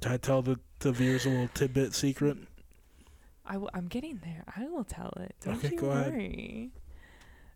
Did 0.00 0.12
I 0.12 0.16
tell 0.16 0.42
the, 0.42 0.58
the 0.80 0.92
viewers 0.92 1.24
a 1.26 1.30
little 1.30 1.48
tidbit 1.54 1.94
secret? 1.94 2.36
I 3.46 3.52
w- 3.54 3.70
I'm 3.72 3.86
getting 3.88 4.20
there. 4.24 4.44
I 4.56 4.66
will 4.68 4.84
tell 4.84 5.12
it. 5.20 5.34
Don't 5.44 5.56
Okay, 5.58 5.70
you 5.74 5.78
go 5.80 5.90
ahead. 5.90 6.12
worry. 6.12 6.70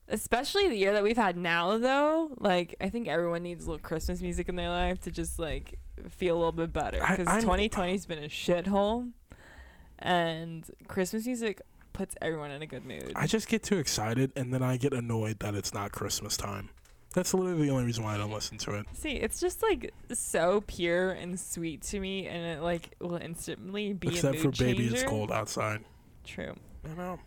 Especially 0.08 0.68
the 0.68 0.76
year 0.76 0.92
that 0.92 1.02
we've 1.02 1.16
had 1.16 1.36
now, 1.36 1.76
though. 1.78 2.30
Like, 2.38 2.76
I 2.80 2.88
think 2.88 3.08
everyone 3.08 3.42
needs 3.42 3.66
a 3.66 3.70
little 3.70 3.82
Christmas 3.82 4.22
music 4.22 4.48
in 4.48 4.54
their 4.56 4.68
life 4.70 5.00
to 5.02 5.10
just 5.10 5.38
like 5.38 5.78
feel 6.08 6.36
a 6.36 6.38
little 6.38 6.52
bit 6.52 6.72
better. 6.72 7.00
Because 7.00 7.26
2020's 7.44 8.06
been 8.06 8.22
a 8.22 8.28
shithole, 8.28 9.10
and 9.98 10.64
Christmas 10.86 11.26
music 11.26 11.60
puts 11.96 12.14
everyone 12.22 12.50
in 12.50 12.62
a 12.62 12.66
good 12.66 12.84
mood. 12.84 13.12
I 13.16 13.26
just 13.26 13.48
get 13.48 13.62
too 13.62 13.78
excited 13.78 14.32
and 14.36 14.52
then 14.52 14.62
I 14.62 14.76
get 14.76 14.92
annoyed 14.92 15.38
that 15.40 15.54
it's 15.54 15.72
not 15.74 15.92
Christmas 15.92 16.36
time. 16.36 16.68
That's 17.14 17.32
literally 17.32 17.66
the 17.66 17.72
only 17.72 17.84
reason 17.84 18.04
why 18.04 18.14
I 18.14 18.18
don't 18.18 18.30
listen 18.30 18.58
to 18.58 18.74
it. 18.74 18.86
See, 18.92 19.12
it's 19.12 19.40
just 19.40 19.62
like 19.62 19.92
so 20.12 20.62
pure 20.66 21.12
and 21.12 21.40
sweet 21.40 21.80
to 21.84 21.98
me, 21.98 22.26
and 22.26 22.44
it 22.58 22.62
like 22.62 22.90
will 23.00 23.16
instantly 23.16 23.94
be 23.94 24.08
a 24.08 24.10
Except 24.10 24.38
for 24.38 24.50
Baby 24.50 24.88
It's. 24.88 25.02
Cold 25.02 25.32
Outside. 25.32 25.82
True. 26.24 26.54
I 26.84 26.94
know. 26.94 27.18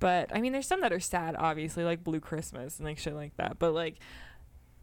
But 0.00 0.34
I 0.34 0.40
mean, 0.40 0.52
there's 0.52 0.66
some 0.66 0.80
that 0.80 0.92
are 0.92 0.98
sad, 0.98 1.36
obviously, 1.38 1.84
like 1.84 2.02
Blue 2.02 2.18
Christmas 2.18 2.78
and 2.78 2.86
like 2.88 2.98
shit 2.98 3.14
like 3.14 3.36
that. 3.36 3.60
But 3.60 3.72
like 3.72 3.94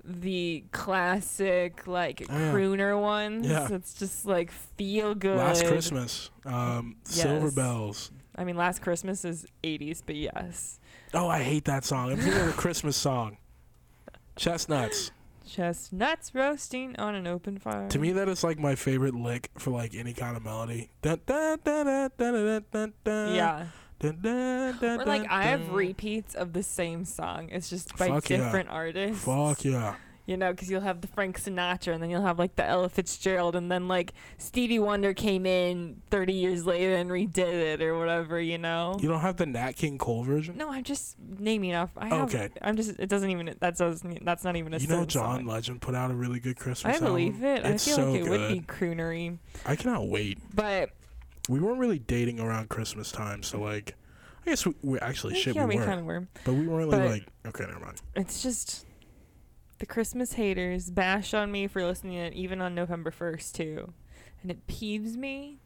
the 0.05 0.63
classic, 0.71 1.85
like 1.87 2.25
Oh, 2.29 2.33
yeah. 2.37 2.51
crooner 2.53 2.99
ones, 3.01 3.47
Yeah. 3.47 3.67
it's 3.71 3.93
just 3.95 4.25
like 4.25 4.49
feel 4.51 5.13
good. 5.13 5.37
Last 5.37 5.65
Christmas. 5.65 6.29
Um, 6.45 6.95
Silver 7.03 7.51
Bells. 7.51 8.11
I 8.35 8.43
mean, 8.43 8.57
Last 8.57 8.81
Christmas 8.81 9.23
is 9.25 9.45
80s, 9.63 10.01
but 10.05 10.15
yes, 10.15 10.79
Oh, 11.13 11.27
I 11.27 11.43
hate 11.43 11.65
that 11.65 11.85
song. 11.85 12.11
I'm 12.11 12.17
thinking 12.17 12.41
of 12.41 12.47
the 12.47 12.53
Christmas 12.53 12.97
song. 12.97 13.37
Chestnuts. 14.35 15.11
chestnuts 15.45 16.33
roasting 16.33 16.95
on 16.97 17.13
an 17.13 17.27
open 17.27 17.59
fire. 17.59 17.87
To 17.89 17.99
me, 17.99 18.11
that 18.13 18.27
is 18.27 18.43
like 18.43 18.57
my 18.57 18.73
favorite 18.75 19.13
lick 19.13 19.51
for 19.57 19.69
like 19.69 19.93
any 19.93 20.13
kind 20.13 20.35
of 20.35 20.43
melody. 20.43 20.89
Dun, 21.03 21.19
dun, 21.27 21.59
dun, 21.63 23.35
yeah. 23.35 23.65
Or 24.03 25.05
like 25.05 25.29
I 25.29 25.43
have 25.43 25.69
repeats 25.69 26.35
of 26.35 26.53
the 26.53 26.63
same 26.63 27.05
song. 27.05 27.49
It's 27.51 27.69
just 27.69 27.95
by 27.97 28.07
Fuck 28.09 28.29
yeah. 28.29 28.37
different 28.37 28.69
artists. 28.69 29.23
Fuck 29.23 29.63
yeah. 29.63 29.95
You 30.25 30.37
know, 30.37 30.51
because 30.51 30.69
you'll 30.69 30.79
have 30.81 31.01
the 31.01 31.07
Frank 31.07 31.37
Sinatra, 31.37 31.93
and 31.93 32.01
then 32.01 32.09
you'll 32.09 32.21
have 32.21 32.39
like 32.39 32.55
the 32.55 32.63
Ella 32.65 32.87
Fitzgerald, 32.87 33.57
and 33.57 33.69
then 33.69 33.89
like 33.89 34.13
Stevie 34.37 34.79
Wonder 34.79 35.13
came 35.13 35.45
in 35.45 36.01
30 36.11 36.31
years 36.31 36.65
later 36.65 36.95
and 36.95 37.09
redid 37.09 37.37
it 37.39 37.81
or 37.81 37.99
whatever. 37.99 38.39
You 38.39 38.57
know. 38.57 38.95
You 39.01 39.09
don't 39.09 39.19
have 39.19 39.35
the 39.35 39.45
Nat 39.45 39.73
King 39.73 39.97
Cole 39.97 40.23
version? 40.23 40.55
No, 40.55 40.71
I'm 40.71 40.83
just 40.83 41.17
naming 41.19 41.75
off. 41.75 41.89
I 41.97 42.07
have, 42.07 42.33
Okay. 42.33 42.49
I'm 42.61 42.77
just. 42.77 42.97
It 42.99 43.09
doesn't 43.09 43.29
even. 43.31 43.53
That 43.59 43.77
doesn't. 43.77 44.23
That's 44.23 44.45
not 44.45 44.55
even 44.55 44.73
a. 44.73 44.77
You 44.77 44.87
know, 44.87 45.03
John 45.05 45.39
song. 45.39 45.45
Legend 45.45 45.81
put 45.81 45.93
out 45.93 46.09
a 46.09 46.13
really 46.13 46.39
good 46.39 46.55
Christmas 46.55 46.95
I 46.95 46.99
believe 47.05 47.43
album. 47.43 47.45
it. 47.45 47.65
I 47.65 47.77
feel 47.77 47.95
so 47.95 48.11
like 48.11 48.21
it 48.21 48.29
would 48.29 48.47
be 48.49 48.61
croonery, 48.61 49.37
I 49.65 49.75
cannot 49.75 50.07
wait. 50.07 50.37
but 50.55 50.91
We 51.49 51.59
weren't 51.59 51.79
really 51.79 51.99
dating 51.99 52.39
around 52.39 52.69
Christmas 52.69 53.11
time, 53.11 53.43
so 53.43 53.59
like, 53.59 53.95
I 54.45 54.51
guess 54.51 54.65
we, 54.65 54.73
we 54.83 54.99
actually 54.99 55.33
eh, 55.33 55.37
shit 55.39 55.55
yeah, 55.55 55.65
we 55.65 55.75
we 55.75 55.79
were, 55.81 55.85
kind 55.85 55.99
of 55.99 56.05
were. 56.05 56.27
but 56.45 56.53
we 56.53 56.65
weren't 56.67 56.87
really 56.87 56.97
but- 56.97 57.09
like. 57.11 57.27
Okay, 57.45 57.65
never 57.65 57.79
mind. 57.83 58.01
It's 58.15 58.41
just 58.41 58.85
the 59.83 59.87
Christmas 59.87 60.31
haters 60.31 60.89
bash 60.89 61.33
on 61.33 61.51
me 61.51 61.67
for 61.67 61.85
listening 61.85 62.13
to 62.13 62.19
it 62.19 62.33
even 62.33 62.61
on 62.61 62.73
November 62.73 63.11
1st 63.11 63.51
too. 63.51 63.93
And 64.41 64.49
it 64.49 64.65
peeves 64.65 65.17
me. 65.17 65.59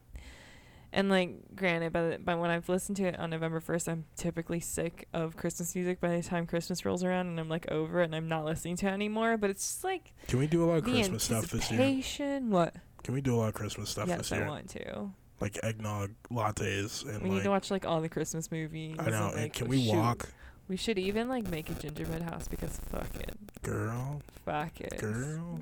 And 0.92 1.08
like 1.08 1.54
granted 1.54 1.92
by 1.92 2.02
the, 2.02 2.18
by 2.18 2.34
when 2.34 2.50
I've 2.50 2.68
listened 2.68 2.96
to 2.96 3.04
it 3.04 3.16
on 3.16 3.30
November 3.30 3.60
1st, 3.60 3.88
I'm 3.88 4.06
typically 4.16 4.58
sick 4.58 5.06
of 5.14 5.36
Christmas 5.36 5.72
music 5.72 6.00
by 6.00 6.16
the 6.16 6.22
time 6.24 6.48
Christmas 6.48 6.84
rolls 6.84 7.04
around 7.04 7.28
and 7.28 7.38
I'm 7.38 7.48
like 7.48 7.70
over 7.70 8.00
it 8.00 8.06
and 8.06 8.16
I'm 8.16 8.26
not 8.26 8.44
listening 8.44 8.74
to 8.78 8.88
it 8.88 8.90
anymore, 8.90 9.36
but 9.36 9.50
it's 9.50 9.64
just 9.64 9.84
like 9.84 10.12
Can 10.26 10.40
we 10.40 10.48
do 10.48 10.64
a 10.64 10.66
lot 10.66 10.78
of 10.78 10.82
Christmas 10.82 11.22
stuff 11.22 11.46
this 11.50 11.70
year? 12.18 12.40
What? 12.40 12.74
Can 13.04 13.14
we 13.14 13.20
do 13.20 13.36
a 13.36 13.38
lot 13.38 13.48
of 13.50 13.54
Christmas 13.54 13.88
stuff 13.88 14.08
yes, 14.08 14.30
this 14.30 14.32
I 14.32 14.48
want 14.48 14.68
to. 14.70 15.12
Like 15.40 15.60
eggnog 15.62 16.10
lattes 16.28 17.04
and 17.04 17.22
We 17.22 17.28
like. 17.28 17.36
need 17.36 17.44
to 17.44 17.50
watch 17.50 17.70
like 17.70 17.86
all 17.86 18.00
the 18.00 18.08
Christmas 18.08 18.50
movies. 18.50 18.96
I 18.98 19.10
know. 19.10 19.28
And, 19.28 19.44
and 19.44 19.52
can 19.52 19.68
we 19.68 19.84
shoot, 19.84 19.94
walk, 19.94 20.28
We 20.68 20.76
should 20.76 20.98
even 20.98 21.28
like 21.28 21.48
make 21.48 21.70
a 21.70 21.74
gingerbread 21.74 22.22
house 22.22 22.46
because 22.48 22.78
fuck 22.90 23.14
it. 23.16 23.34
girl? 23.62 24.20
Fuck 24.44 24.80
it. 24.80 24.98
Girl. 24.98 25.60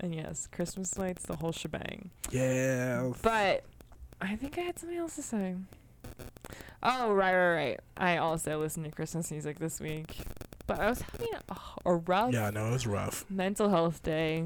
And 0.00 0.14
yes, 0.14 0.48
Christmas 0.52 0.98
lights, 0.98 1.22
the 1.24 1.36
whole 1.36 1.52
shebang. 1.52 2.10
Yeah. 2.30 3.12
But 3.22 3.64
I 4.20 4.36
think 4.36 4.58
I 4.58 4.62
had 4.62 4.78
something 4.78 4.98
else 4.98 5.16
to 5.16 5.22
say. 5.22 5.54
Oh, 6.82 7.12
right, 7.14 7.34
right, 7.34 7.54
right. 7.54 7.80
I 7.96 8.18
also 8.18 8.58
listened 8.58 8.84
to 8.84 8.90
Christmas 8.90 9.30
music 9.30 9.58
this 9.58 9.80
week. 9.80 10.16
But 10.66 10.80
I 10.80 10.88
was 10.90 11.00
having 11.02 11.28
a, 11.48 11.56
a 11.86 11.94
rough 11.96 12.32
Yeah. 12.32 12.50
No, 12.50 12.68
it 12.68 12.72
was 12.72 12.86
rough. 12.86 13.24
mental 13.30 13.70
health 13.70 14.02
day. 14.02 14.44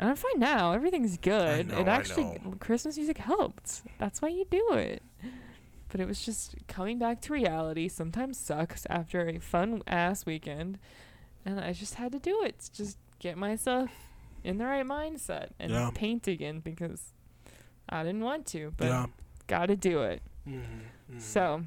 And 0.00 0.10
I'm 0.10 0.16
fine 0.16 0.38
now. 0.38 0.72
Everything's 0.72 1.16
good. 1.16 1.68
know, 1.68 1.78
it 1.78 1.88
actually. 1.88 2.40
Christmas 2.60 2.96
music 2.96 3.18
helped. 3.18 3.82
That's 3.98 4.20
why 4.22 4.28
you 4.28 4.44
do 4.50 4.72
it. 4.74 5.02
But 5.90 6.00
it 6.00 6.06
was 6.06 6.24
just 6.24 6.54
coming 6.68 6.98
back 6.98 7.20
to 7.22 7.32
reality. 7.32 7.88
Sometimes 7.88 8.38
sucks 8.38 8.86
after 8.90 9.26
a 9.28 9.38
fun 9.38 9.82
ass 9.86 10.26
weekend. 10.26 10.78
And 11.44 11.60
I 11.60 11.72
just 11.72 11.94
had 11.94 12.12
to 12.12 12.18
do 12.18 12.42
it. 12.42 12.58
to 12.60 12.72
Just 12.74 12.98
get 13.20 13.38
myself 13.38 13.90
in 14.44 14.58
the 14.58 14.66
right 14.66 14.84
mindset 14.86 15.48
and 15.58 15.70
Yeah. 15.72 15.90
paint 15.94 16.28
again 16.28 16.60
because 16.60 17.12
I 17.88 18.02
didn't 18.04 18.20
want 18.22 18.46
to, 18.48 18.72
but 18.76 18.86
yeah. 18.88 19.06
gotta 19.46 19.76
do 19.76 20.02
it. 20.02 20.20
Mm-hmm. 20.46 21.18
So 21.18 21.64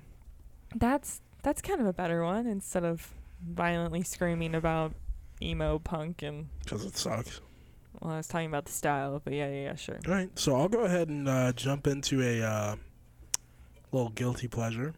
that's 0.76 1.22
that's 1.44 1.62
kind 1.62 1.82
of 1.82 1.88
a 1.88 1.94
better 1.94 2.24
one 2.24 2.46
instead 2.46 2.84
of 2.84 3.14
violently 3.44 4.04
screaming 4.04 4.54
about 4.54 4.94
emo 5.42 5.80
punk 5.80 6.22
and 6.22 6.48
Because 6.64 6.86
it 6.86 6.96
sucks. 6.96 7.42
well, 8.00 8.14
I 8.14 8.18
was 8.18 8.28
talking 8.28 8.46
about 8.48 8.66
the 8.66 8.72
style, 8.72 9.20
but 9.24 9.34
yeah, 9.34 9.48
yeah, 9.50 9.62
yeah, 9.64 9.76
sure. 9.76 10.00
All 10.08 10.14
right, 10.14 10.30
so 10.38 10.56
I'll 10.56 10.70
go 10.70 10.82
ahead 10.82 11.10
and 11.10 11.28
uh, 11.28 11.52
jump 11.54 11.88
into 11.88 12.22
a 12.22 12.42
uh, 12.44 12.76
little 13.92 14.10
guilty 14.10 14.48
pleasure. 14.48 14.94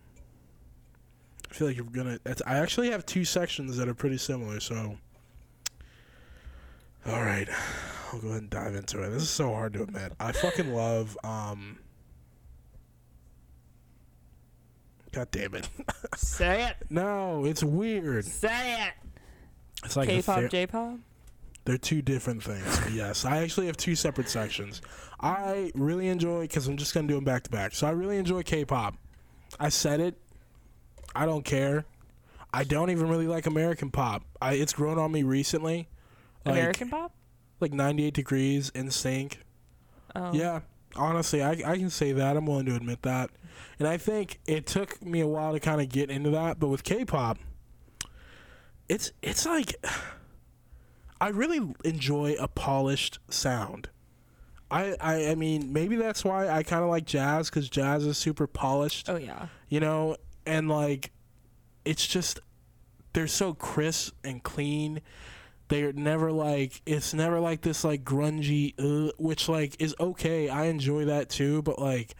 I 1.49 1.53
feel 1.53 1.67
like 1.67 1.75
you're 1.77 1.85
gonna. 1.85 2.19
I 2.47 2.57
actually 2.57 2.89
have 2.91 3.05
two 3.05 3.25
sections 3.25 3.77
that 3.77 3.87
are 3.87 3.93
pretty 3.93 4.17
similar, 4.17 4.59
so. 4.59 4.97
All 7.05 7.21
right, 7.21 7.47
I'll 8.11 8.19
go 8.19 8.29
ahead 8.29 8.41
and 8.41 8.49
dive 8.49 8.75
into 8.75 9.03
it. 9.03 9.09
This 9.09 9.23
is 9.23 9.29
so 9.29 9.53
hard 9.53 9.73
to 9.73 9.83
admit. 9.83 10.13
I 10.19 10.31
fucking 10.31 10.73
love. 10.73 11.17
um 11.23 11.79
God 15.11 15.29
damn 15.31 15.53
it! 15.53 15.69
Say 16.15 16.63
it. 16.63 16.75
No, 16.89 17.45
it's 17.45 17.63
weird. 17.63 18.25
Say 18.25 18.87
it. 18.87 18.93
It's 19.85 19.95
like 19.95 20.09
K-pop, 20.09 20.39
ther- 20.39 20.47
J-pop. 20.47 20.97
They're 21.65 21.77
two 21.77 22.01
different 22.01 22.43
things. 22.43 22.93
yes, 22.93 23.25
I 23.25 23.37
actually 23.37 23.67
have 23.67 23.77
two 23.77 23.95
separate 23.95 24.29
sections. 24.29 24.81
I 25.19 25.71
really 25.75 26.07
enjoy 26.09 26.41
because 26.41 26.67
I'm 26.67 26.75
just 26.77 26.93
gonna 26.93 27.07
do 27.07 27.15
them 27.15 27.23
back 27.23 27.43
to 27.43 27.49
back. 27.49 27.73
So 27.73 27.87
I 27.87 27.91
really 27.91 28.17
enjoy 28.17 28.43
K-pop. 28.43 28.95
I 29.59 29.69
said 29.69 29.99
it. 29.99 30.19
I 31.15 31.25
don't 31.25 31.45
care. 31.45 31.85
I 32.53 32.63
don't 32.63 32.89
even 32.89 33.07
really 33.07 33.27
like 33.27 33.45
American 33.45 33.89
pop. 33.91 34.23
I 34.41 34.53
it's 34.53 34.73
grown 34.73 34.99
on 34.99 35.11
me 35.11 35.23
recently. 35.23 35.87
Like, 36.45 36.55
American 36.55 36.89
pop. 36.89 37.13
like 37.61 37.71
98 37.71 38.13
degrees 38.13 38.69
NSYNC. 38.71 39.37
Oh. 40.15 40.33
Yeah, 40.33 40.59
honestly, 40.95 41.41
I 41.41 41.51
I 41.51 41.77
can 41.77 41.89
say 41.89 42.11
that. 42.11 42.35
I'm 42.35 42.45
willing 42.45 42.65
to 42.65 42.75
admit 42.75 43.01
that. 43.03 43.29
And 43.79 43.87
I 43.87 43.97
think 43.97 44.39
it 44.45 44.65
took 44.65 45.01
me 45.01 45.21
a 45.21 45.27
while 45.27 45.53
to 45.53 45.59
kind 45.59 45.79
of 45.81 45.89
get 45.89 46.09
into 46.09 46.29
that, 46.31 46.59
but 46.59 46.67
with 46.67 46.83
K-pop, 46.83 47.37
it's 48.89 49.11
it's 49.21 49.45
like 49.45 49.75
I 51.23 51.29
really 51.29 51.73
enjoy 51.85 52.35
a 52.39 52.47
polished 52.47 53.19
sound. 53.29 53.89
I 54.69 54.95
I, 54.99 55.27
I 55.31 55.35
mean, 55.35 55.71
maybe 55.71 55.95
that's 55.95 56.23
why 56.25 56.49
I 56.49 56.63
kind 56.63 56.83
of 56.83 56.89
like 56.89 57.05
jazz 57.05 57.49
cuz 57.49 57.69
jazz 57.69 58.05
is 58.05 58.17
super 58.17 58.45
polished, 58.47 59.09
Oh 59.09 59.15
yeah. 59.15 59.47
you 59.69 59.79
know, 59.79 60.17
and 60.45 60.67
like 60.67 61.11
it's 61.85 62.05
just 62.05 62.39
they're 63.13 63.27
so 63.27 63.53
crisp 63.53 64.15
and 64.23 64.43
clean. 64.43 65.01
they're 65.69 65.93
never 65.93 66.31
like 66.31 66.81
it's 66.85 67.13
never 67.13 67.39
like 67.39 67.61
this 67.61 67.83
like 67.83 68.03
grungy 68.03 68.73
uh, 68.77 69.11
which 69.17 69.47
like 69.47 69.75
is 69.79 69.95
okay 69.99 70.49
i 70.49 70.65
enjoy 70.65 71.05
that 71.05 71.29
too 71.29 71.61
but 71.63 71.79
like 71.79 72.15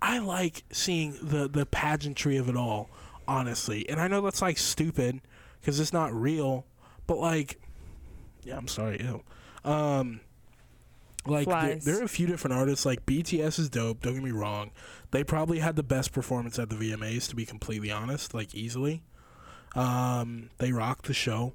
i 0.00 0.18
like 0.18 0.64
seeing 0.72 1.12
the 1.22 1.46
the 1.48 1.66
pageantry 1.66 2.36
of 2.38 2.48
it 2.48 2.56
all 2.56 2.88
honestly 3.28 3.86
and 3.88 4.00
i 4.00 4.08
know 4.08 4.20
that's 4.22 4.40
like 4.42 4.56
stupid 4.58 5.20
because 5.60 5.78
it's 5.78 5.92
not 5.92 6.12
real 6.12 6.64
but 7.06 7.18
like 7.18 7.59
yeah 8.44 8.56
i'm 8.56 8.68
sorry 8.68 9.00
ew. 9.00 9.22
um 9.70 10.20
like 11.26 11.46
there, 11.46 11.76
there 11.76 12.00
are 12.00 12.04
a 12.04 12.08
few 12.08 12.26
different 12.26 12.54
artists 12.56 12.86
like 12.86 13.04
bts 13.04 13.58
is 13.58 13.68
dope 13.68 14.00
don't 14.00 14.14
get 14.14 14.22
me 14.22 14.30
wrong 14.30 14.70
they 15.10 15.22
probably 15.22 15.58
had 15.58 15.76
the 15.76 15.82
best 15.82 16.12
performance 16.12 16.58
at 16.58 16.70
the 16.70 16.76
vmas 16.76 17.28
to 17.28 17.36
be 17.36 17.44
completely 17.44 17.90
honest 17.90 18.32
like 18.32 18.54
easily 18.54 19.02
um 19.74 20.48
they 20.58 20.72
rocked 20.72 21.04
the 21.04 21.14
show 21.14 21.52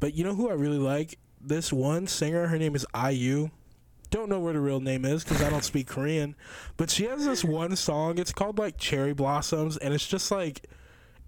but 0.00 0.14
you 0.14 0.24
know 0.24 0.34
who 0.34 0.48
I 0.48 0.54
really 0.54 0.78
like? 0.78 1.18
This 1.40 1.72
one 1.72 2.06
singer, 2.06 2.46
her 2.46 2.58
name 2.58 2.74
is 2.74 2.86
IU. 2.94 3.50
Don't 4.10 4.28
know 4.28 4.40
what 4.40 4.54
her 4.54 4.60
real 4.60 4.80
name 4.80 5.04
is 5.04 5.22
because 5.22 5.42
I 5.42 5.50
don't 5.50 5.64
speak 5.64 5.86
Korean. 5.86 6.34
But 6.76 6.90
she 6.90 7.04
has 7.04 7.24
this 7.24 7.44
one 7.44 7.76
song. 7.76 8.18
It's 8.18 8.32
called 8.32 8.58
like 8.58 8.78
Cherry 8.78 9.12
Blossoms, 9.12 9.76
and 9.76 9.92
it's 9.92 10.06
just 10.06 10.30
like, 10.30 10.66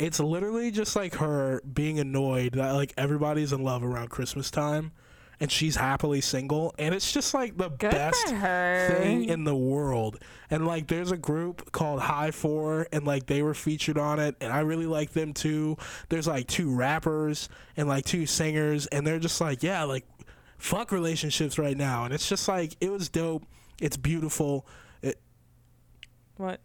it's 0.00 0.20
literally 0.20 0.70
just 0.70 0.96
like 0.96 1.14
her 1.16 1.60
being 1.62 1.98
annoyed 1.98 2.54
that 2.54 2.72
like 2.72 2.92
everybody's 2.96 3.52
in 3.52 3.62
love 3.62 3.84
around 3.84 4.10
Christmas 4.10 4.50
time, 4.50 4.92
and 5.40 5.50
she's 5.50 5.76
happily 5.76 6.20
single, 6.20 6.74
and 6.78 6.94
it's 6.94 7.12
just 7.12 7.32
like 7.32 7.56
the 7.56 7.70
Good 7.70 7.90
best 7.90 8.26
thing 8.26 9.24
in 9.24 9.44
the 9.44 9.56
world. 9.56 10.18
And 10.50 10.66
like 10.66 10.86
there's 10.86 11.12
a 11.12 11.16
group 11.16 11.72
called 11.72 12.00
HIGH4 12.00 12.86
and 12.92 13.06
like 13.06 13.26
they 13.26 13.42
were 13.42 13.54
featured 13.54 13.96
on 13.96 14.18
it 14.18 14.36
and 14.40 14.52
I 14.52 14.60
really 14.60 14.86
like 14.86 15.12
them 15.12 15.32
too. 15.32 15.76
There's 16.08 16.26
like 16.26 16.46
two 16.46 16.74
rappers 16.74 17.48
and 17.76 17.88
like 17.88 18.04
two 18.04 18.26
singers 18.26 18.86
and 18.88 19.06
they're 19.06 19.18
just 19.20 19.40
like, 19.40 19.62
yeah, 19.62 19.84
like 19.84 20.04
fuck 20.58 20.92
relationships 20.92 21.58
right 21.58 21.76
now. 21.76 22.04
And 22.04 22.12
it's 22.12 22.28
just 22.28 22.48
like 22.48 22.76
it 22.80 22.90
was 22.90 23.08
dope. 23.08 23.44
It's 23.80 23.96
beautiful. 23.96 24.66
It, 25.02 25.18
What? 26.36 26.60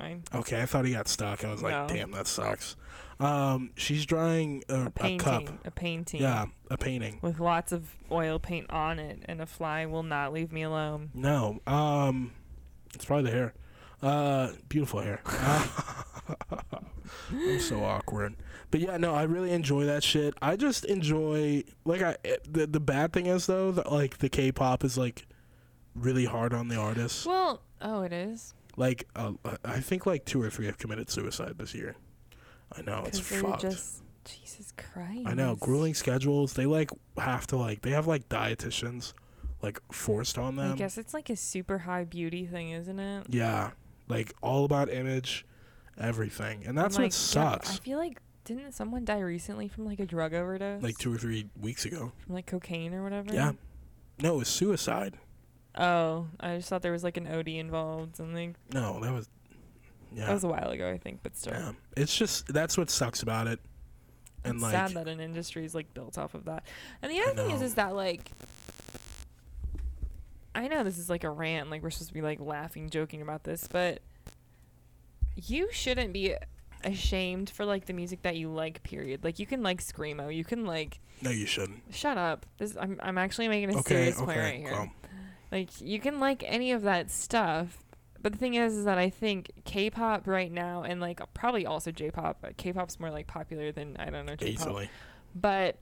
Fine. 0.00 0.24
okay, 0.34 0.62
I 0.62 0.66
thought 0.66 0.84
he 0.84 0.92
got 0.92 1.08
stuck. 1.08 1.44
I 1.44 1.50
was 1.50 1.62
like, 1.62 1.72
No. 1.72 1.86
damn, 1.94 2.10
that 2.12 2.26
sucks. 2.26 2.76
Um, 3.18 3.70
she's 3.76 4.06
drawing 4.06 4.64
a, 4.70 4.74
A 4.74 4.86
a 4.86 4.90
painting. 4.90 5.18
cup. 5.18 5.66
A 5.66 5.70
painting. 5.70 6.22
Yeah, 6.22 6.46
a 6.70 6.78
painting. 6.78 7.18
With 7.20 7.38
lots 7.38 7.70
of 7.70 7.94
oil 8.10 8.38
paint 8.38 8.70
on 8.70 8.98
it, 8.98 9.20
and 9.26 9.40
a 9.42 9.46
fly 9.46 9.84
will 9.86 10.02
not 10.02 10.32
leave 10.32 10.52
me 10.52 10.62
alone. 10.62 11.10
No. 11.14 11.60
Um, 11.66 12.32
it's 12.94 13.04
probably 13.04 13.30
the 13.30 13.36
hair. 13.36 13.54
Uh, 14.02 14.52
beautiful 14.70 15.00
hair. 15.00 15.20
I'm 17.30 17.60
so 17.60 17.84
awkward. 17.84 18.36
But 18.70 18.80
yeah, 18.80 18.96
no, 18.96 19.14
I 19.14 19.24
really 19.24 19.50
enjoy 19.52 19.84
that 19.86 20.02
shit. 20.02 20.34
I 20.40 20.56
just 20.56 20.84
enjoy 20.84 21.64
like 21.84 22.02
I 22.02 22.16
the 22.48 22.66
the 22.66 22.80
bad 22.80 23.12
thing 23.12 23.26
is 23.26 23.46
though 23.46 23.72
that 23.72 23.90
like 23.92 24.18
the 24.18 24.28
K-pop 24.28 24.84
is 24.84 24.96
like 24.96 25.26
really 25.94 26.24
hard 26.24 26.54
on 26.54 26.68
the 26.68 26.76
artists. 26.76 27.26
Well, 27.26 27.62
oh, 27.82 28.02
it 28.02 28.12
is. 28.12 28.54
Like 28.80 29.06
uh, 29.14 29.32
I 29.62 29.80
think 29.80 30.06
like 30.06 30.24
two 30.24 30.40
or 30.40 30.48
three 30.48 30.64
have 30.64 30.78
committed 30.78 31.10
suicide 31.10 31.58
this 31.58 31.74
year. 31.74 31.96
I 32.72 32.80
know 32.80 33.04
it's 33.06 33.20
fucked. 33.20 33.60
just 33.60 34.02
Jesus 34.24 34.72
Christ. 34.74 35.26
I 35.26 35.34
know 35.34 35.54
grueling 35.54 35.92
schedules. 35.92 36.54
They 36.54 36.64
like 36.64 36.90
have 37.18 37.46
to 37.48 37.58
like 37.58 37.82
they 37.82 37.90
have 37.90 38.06
like 38.06 38.30
dietitians 38.30 39.12
like 39.60 39.78
forced 39.92 40.38
on 40.38 40.56
them. 40.56 40.72
I 40.72 40.76
guess 40.76 40.96
it's 40.96 41.12
like 41.12 41.28
a 41.28 41.36
super 41.36 41.76
high 41.76 42.04
beauty 42.04 42.46
thing, 42.46 42.70
isn't 42.70 42.98
it? 42.98 43.26
Yeah, 43.28 43.72
like 44.08 44.32
all 44.40 44.64
about 44.64 44.90
image, 44.90 45.44
everything, 45.98 46.64
and 46.64 46.78
that's 46.78 46.96
I'm 46.96 47.02
what 47.02 47.06
like, 47.06 47.12
yeah, 47.12 47.16
sucks. 47.16 47.70
I 47.76 47.80
feel 47.80 47.98
like 47.98 48.18
didn't 48.46 48.72
someone 48.72 49.04
die 49.04 49.20
recently 49.20 49.68
from 49.68 49.84
like 49.84 50.00
a 50.00 50.06
drug 50.06 50.32
overdose? 50.32 50.82
like 50.82 50.96
two 50.96 51.12
or 51.12 51.18
three 51.18 51.50
weeks 51.60 51.84
ago. 51.84 52.12
from 52.24 52.34
like 52.34 52.46
cocaine 52.46 52.94
or 52.94 53.02
whatever. 53.02 53.34
Yeah, 53.34 53.52
no, 54.22 54.36
it 54.36 54.38
was 54.38 54.48
suicide. 54.48 55.18
Oh, 55.76 56.26
I 56.40 56.56
just 56.56 56.68
thought 56.68 56.82
there 56.82 56.92
was 56.92 57.04
like 57.04 57.16
an 57.16 57.26
OD 57.26 57.48
involved, 57.48 58.18
and 58.20 58.34
like 58.34 58.54
No, 58.72 59.00
that 59.00 59.12
was 59.12 59.28
yeah. 60.12 60.26
that 60.26 60.32
was 60.34 60.44
a 60.44 60.48
while 60.48 60.70
ago, 60.70 60.90
I 60.90 60.98
think. 60.98 61.20
But 61.22 61.36
still, 61.36 61.52
yeah. 61.52 61.72
It's 61.96 62.16
just 62.16 62.52
that's 62.52 62.76
what 62.76 62.90
sucks 62.90 63.22
about 63.22 63.46
it, 63.46 63.60
and 64.44 64.54
it's 64.54 64.62
like 64.62 64.72
sad 64.72 64.90
that 64.92 65.08
an 65.08 65.20
industry 65.20 65.64
is 65.64 65.74
like 65.74 65.92
built 65.94 66.18
off 66.18 66.34
of 66.34 66.46
that. 66.46 66.64
And 67.02 67.12
the 67.12 67.20
other 67.20 67.34
thing 67.34 67.50
is, 67.52 67.62
is 67.62 67.74
that 67.74 67.94
like. 67.94 68.30
I 70.52 70.66
know 70.66 70.82
this 70.82 70.98
is 70.98 71.08
like 71.08 71.22
a 71.22 71.30
rant, 71.30 71.70
like 71.70 71.82
we're 71.82 71.90
supposed 71.90 72.08
to 72.08 72.14
be 72.14 72.22
like 72.22 72.40
laughing, 72.40 72.90
joking 72.90 73.22
about 73.22 73.44
this, 73.44 73.68
but 73.70 74.00
you 75.36 75.68
shouldn't 75.70 76.12
be 76.12 76.34
ashamed 76.82 77.50
for 77.50 77.64
like 77.64 77.86
the 77.86 77.92
music 77.92 78.22
that 78.22 78.36
you 78.36 78.48
like. 78.50 78.82
Period. 78.82 79.22
Like 79.22 79.38
you 79.38 79.46
can 79.46 79.62
like 79.62 79.80
screamo, 79.80 80.34
you 80.34 80.44
can 80.44 80.66
like 80.66 80.98
no, 81.22 81.30
you 81.30 81.46
shouldn't. 81.46 81.82
shut 81.90 82.18
up. 82.18 82.46
This 82.58 82.76
I'm 82.78 82.98
I'm 83.00 83.16
actually 83.16 83.46
making 83.46 83.70
a 83.74 83.78
Okay, 83.78 83.94
serious 83.94 84.16
point 84.16 84.38
right 84.38 84.58
here. 84.58 84.90
Like 85.52 85.80
you 85.80 85.98
can 86.00 86.20
like 86.20 86.44
any 86.46 86.72
of 86.72 86.82
that 86.82 87.10
stuff, 87.10 87.82
but 88.22 88.32
the 88.32 88.38
thing 88.38 88.54
is, 88.54 88.76
is 88.76 88.84
that 88.84 88.98
I 88.98 89.10
think 89.10 89.50
K-pop 89.64 90.26
right 90.26 90.50
now, 90.52 90.82
and 90.82 91.00
like 91.00 91.20
probably 91.34 91.66
also 91.66 91.90
J-pop. 91.90 92.38
But 92.40 92.56
K-pop's 92.56 93.00
more 93.00 93.10
like 93.10 93.26
popular 93.26 93.72
than 93.72 93.96
I 93.98 94.10
don't 94.10 94.26
know 94.26 94.36
J-pop. 94.36 94.52
easily. 94.52 94.90
But 95.34 95.76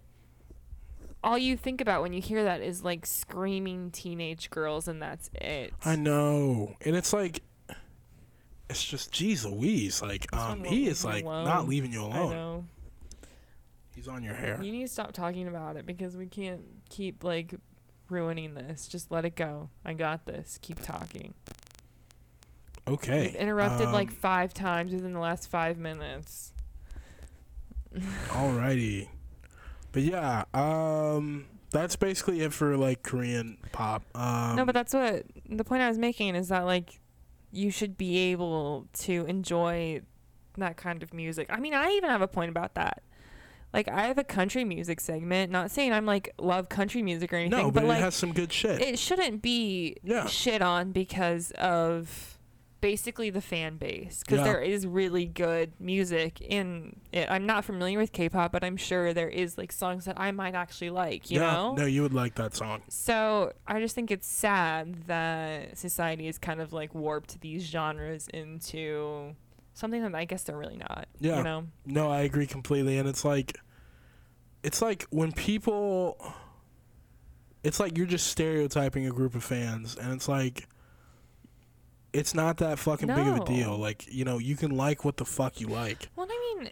all 1.23 1.37
you 1.37 1.57
think 1.57 1.81
about 1.81 2.01
when 2.03 2.13
you 2.13 2.21
hear 2.21 2.45
that 2.45 2.61
is 2.63 2.85
like 2.85 3.05
screaming 3.05 3.91
teenage 3.91 4.51
girls, 4.51 4.89
and 4.89 5.03
that's 5.03 5.31
it. 5.35 5.75
I 5.85 5.97
know, 5.97 6.75
and 6.85 6.97
it's 6.97 7.13
like. 7.13 7.43
It's 8.71 8.85
just, 8.85 9.13
geez 9.13 9.47
Louise, 9.47 10.03
like, 10.03 10.31
um, 10.37 10.63
he 10.63 10.89
is 10.89 11.03
like 11.03 11.25
alone. 11.25 11.47
not 11.47 11.67
leaving 11.67 11.91
you 11.91 12.03
I 12.05 12.19
alone. 12.19 12.31
know. 12.31 12.65
He's 13.95 14.07
on 14.07 14.23
your 14.23 14.35
hair. 14.35 14.61
You 14.63 14.71
need 14.71 14.83
to 14.83 14.93
stop 14.93 15.13
talking 15.13 15.49
about 15.49 15.77
it 15.77 15.87
because 15.87 16.19
we 16.19 16.27
can't 16.27 16.61
keep 16.91 17.25
like 17.25 17.55
ruining 18.11 18.55
this. 18.55 18.89
Just 18.89 19.11
let 19.11 19.25
it 19.25 19.37
go. 19.37 19.71
I 19.85 19.93
got 19.93 20.27
this. 20.27 20.59
Keep 20.63 20.83
talking. 20.83 21.35
Okay. 22.87 23.25
You've 23.27 23.35
interrupted 23.37 23.89
like 23.91 24.09
um, 24.09 24.15
five 24.15 24.55
times 24.55 24.93
within 24.93 25.13
the 25.13 25.21
last 25.21 25.51
five 25.51 25.79
minutes. 25.79 26.53
Alrighty. 28.29 29.09
But 29.93 30.03
yeah, 30.03 30.45
um 30.55 31.47
that's 31.71 31.97
basically 31.97 32.41
it 32.41 32.53
for 32.53 32.77
like 32.77 33.03
Korean 33.03 33.59
pop. 33.73 34.03
Um 34.15 34.57
no, 34.57 34.65
but 34.65 34.75
that's 34.75 34.95
what 34.95 35.25
the 35.49 35.65
point 35.65 35.83
I 35.83 35.89
was 35.89 35.99
making 35.99 36.35
is 36.35 36.49
that 36.49 36.65
like 36.65 37.01
you 37.51 37.71
should 37.71 37.97
be 37.97 38.19
able 38.31 38.87
to 38.93 39.25
enjoy 39.27 40.03
that 40.57 40.77
kind 40.77 41.03
of 41.03 41.15
music. 41.15 41.47
I 41.51 41.61
mean, 41.61 41.75
I 41.75 41.91
even 41.91 42.11
have 42.11 42.23
a 42.23 42.29
point 42.29 42.51
about 42.51 42.75
that. 42.75 43.03
Like 43.73 43.89
I 43.89 44.03
have 44.07 44.19
a 44.19 44.25
country 44.25 44.65
music 44.65 45.01
segment, 45.01 45.53
not 45.53 45.71
saying 45.71 45.93
I'm 45.93 46.07
like 46.07 46.33
love 46.39 46.69
country 46.69 47.03
music 47.03 47.33
or 47.33 47.37
anything, 47.37 47.59
no, 47.59 47.71
but, 47.71 47.85
like 47.85 47.99
it 47.99 48.03
has 48.03 48.15
some 48.15 48.33
good 48.33 48.53
shit. 48.53 48.81
it 48.81 48.99
shouldn't 48.99 49.43
be 49.43 49.97
Yeah. 50.03 50.27
shit 50.27 50.63
on 50.63 50.93
because 50.93 51.51
of 51.53 52.35
basically 52.81 53.29
the 53.29 53.41
fan 53.41 53.77
base 53.77 54.23
because 54.25 54.39
Yeah. 54.39 54.45
there 54.45 54.61
is 54.63 54.87
really 54.87 55.27
good 55.27 55.73
music 55.81 56.41
in 56.41 57.01
it. 57.13 57.29
I'm 57.29 57.45
not 57.45 57.65
familiar 57.65 57.99
with 57.99 58.13
K-pop, 58.13 58.53
but 58.53 58.63
I'm 58.63 58.77
sure 58.77 59.13
there 59.13 59.29
is 59.29 59.59
like 59.59 59.73
songs 59.73 60.05
that 60.05 60.19
I 60.19 60.31
might 60.31 60.55
actually 60.55 60.91
like, 60.91 61.29
you 61.29 61.41
yeah, 61.41 61.53
know? 61.53 61.75
no, 61.75 61.87
you 61.87 62.03
would 62.03 62.15
like 62.15 62.37
that 62.37 62.55
song. 62.55 62.83
So 62.89 63.53
I 63.67 63.81
just 63.81 63.97
think 63.97 64.11
it's 64.13 64.29
sad 64.29 64.95
that 65.09 65.77
society 65.77 66.27
has 66.27 66.39
kind 66.39 66.61
of 66.61 66.73
like 66.73 66.95
warped 66.95 67.41
these 67.41 67.65
genres 67.65 68.29
into 68.29 69.35
something 69.79 70.03
that 70.03 70.15
I 70.15 70.25
guess 70.25 70.43
they're 70.43 70.57
really 70.57 70.77
not. 70.77 71.07
Yeah. 71.21 71.39
You 71.39 71.45
know? 71.45 71.67
No, 71.87 72.11
I 72.11 72.21
agree 72.23 72.47
completely 72.47 72.99
and 72.99 73.09
it's 73.09 73.25
like 73.25 73.57
it's 74.63 74.83
like 74.83 75.07
when 75.11 75.33
people 75.33 76.35
it's 77.63 77.81
like 77.81 77.97
you're 77.97 78.07
just 78.07 78.27
stereotyping 78.27 79.07
a 79.07 79.11
group 79.11 79.35
of 79.35 79.45
fans 79.45 79.97
and 79.97 80.13
it's 80.13 80.29
like 80.29 80.69
it's 82.13 82.35
not 82.35 82.57
that 82.59 82.79
fucking 82.79 83.09
big 83.09 83.19
of 83.19 83.37
a 83.37 83.45
deal. 83.45 83.77
Like, 83.77 84.07
you 84.13 84.25
know, 84.25 84.39
you 84.39 84.57
can 84.57 84.77
like 84.77 85.05
what 85.05 85.19
the 85.19 85.25
fuck 85.25 85.61
you 85.61 85.67
like. 85.67 86.09
Well, 86.17 86.27
I 86.29 86.55
mean, 86.57 86.71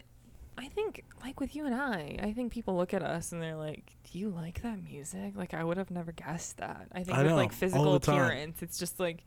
I 0.57 0.67
think 0.67 1.03
like 1.21 1.39
with 1.39 1.55
you 1.55 1.65
and 1.65 1.75
I, 1.75 2.17
I 2.21 2.33
think 2.33 2.51
people 2.51 2.75
look 2.75 2.93
at 2.93 3.03
us 3.03 3.31
and 3.31 3.41
they're 3.41 3.55
like, 3.55 3.95
"Do 4.11 4.17
you 4.17 4.29
like 4.29 4.63
that 4.63 4.83
music?" 4.83 5.33
Like 5.35 5.53
I 5.53 5.63
would 5.63 5.77
have 5.77 5.91
never 5.91 6.11
guessed 6.11 6.57
that. 6.57 6.87
I 6.91 7.03
think 7.03 7.17
I 7.17 7.21
with 7.21 7.31
know, 7.31 7.35
like 7.35 7.51
physical 7.53 7.93
appearance, 7.93 8.61
it's 8.61 8.79
just 8.79 8.99
like 8.99 9.23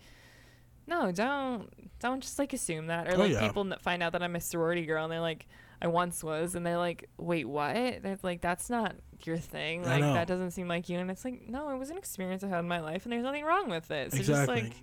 no, 0.90 1.10
don't 1.12 1.70
don't 2.00 2.20
just 2.22 2.38
like 2.38 2.52
assume 2.52 2.88
that 2.88 3.08
or 3.08 3.14
Oh, 3.14 3.18
like 3.20 3.32
yeah. 3.32 3.46
people 3.46 3.70
find 3.80 4.02
out 4.02 4.12
that 4.12 4.22
I'm 4.22 4.36
a 4.36 4.40
sorority 4.40 4.84
girl 4.84 5.04
and 5.04 5.12
they're 5.12 5.20
like 5.20 5.46
I 5.82 5.86
once 5.86 6.22
was 6.22 6.54
and 6.54 6.66
they're 6.66 6.76
like, 6.76 7.08
"Wait, 7.16 7.46
what?" 7.48 7.74
They're 8.02 8.18
like, 8.22 8.42
"That's 8.42 8.68
not 8.68 8.96
your 9.24 9.38
thing. 9.38 9.82
Like 9.82 10.02
that 10.02 10.26
doesn't 10.28 10.50
seem 10.50 10.68
like 10.68 10.90
you." 10.90 10.98
And 10.98 11.10
it's 11.10 11.24
like, 11.24 11.48
"No, 11.48 11.70
it 11.70 11.78
was 11.78 11.88
an 11.88 11.96
experience 11.96 12.44
I 12.44 12.48
had 12.48 12.58
in 12.58 12.68
my 12.68 12.80
life 12.80 13.04
and 13.04 13.12
there's 13.12 13.22
nothing 13.22 13.44
wrong 13.44 13.70
with 13.70 13.90
it." 13.90 14.12
So 14.12 14.18
exactly. 14.18 14.60
just 14.62 14.68
like 14.72 14.76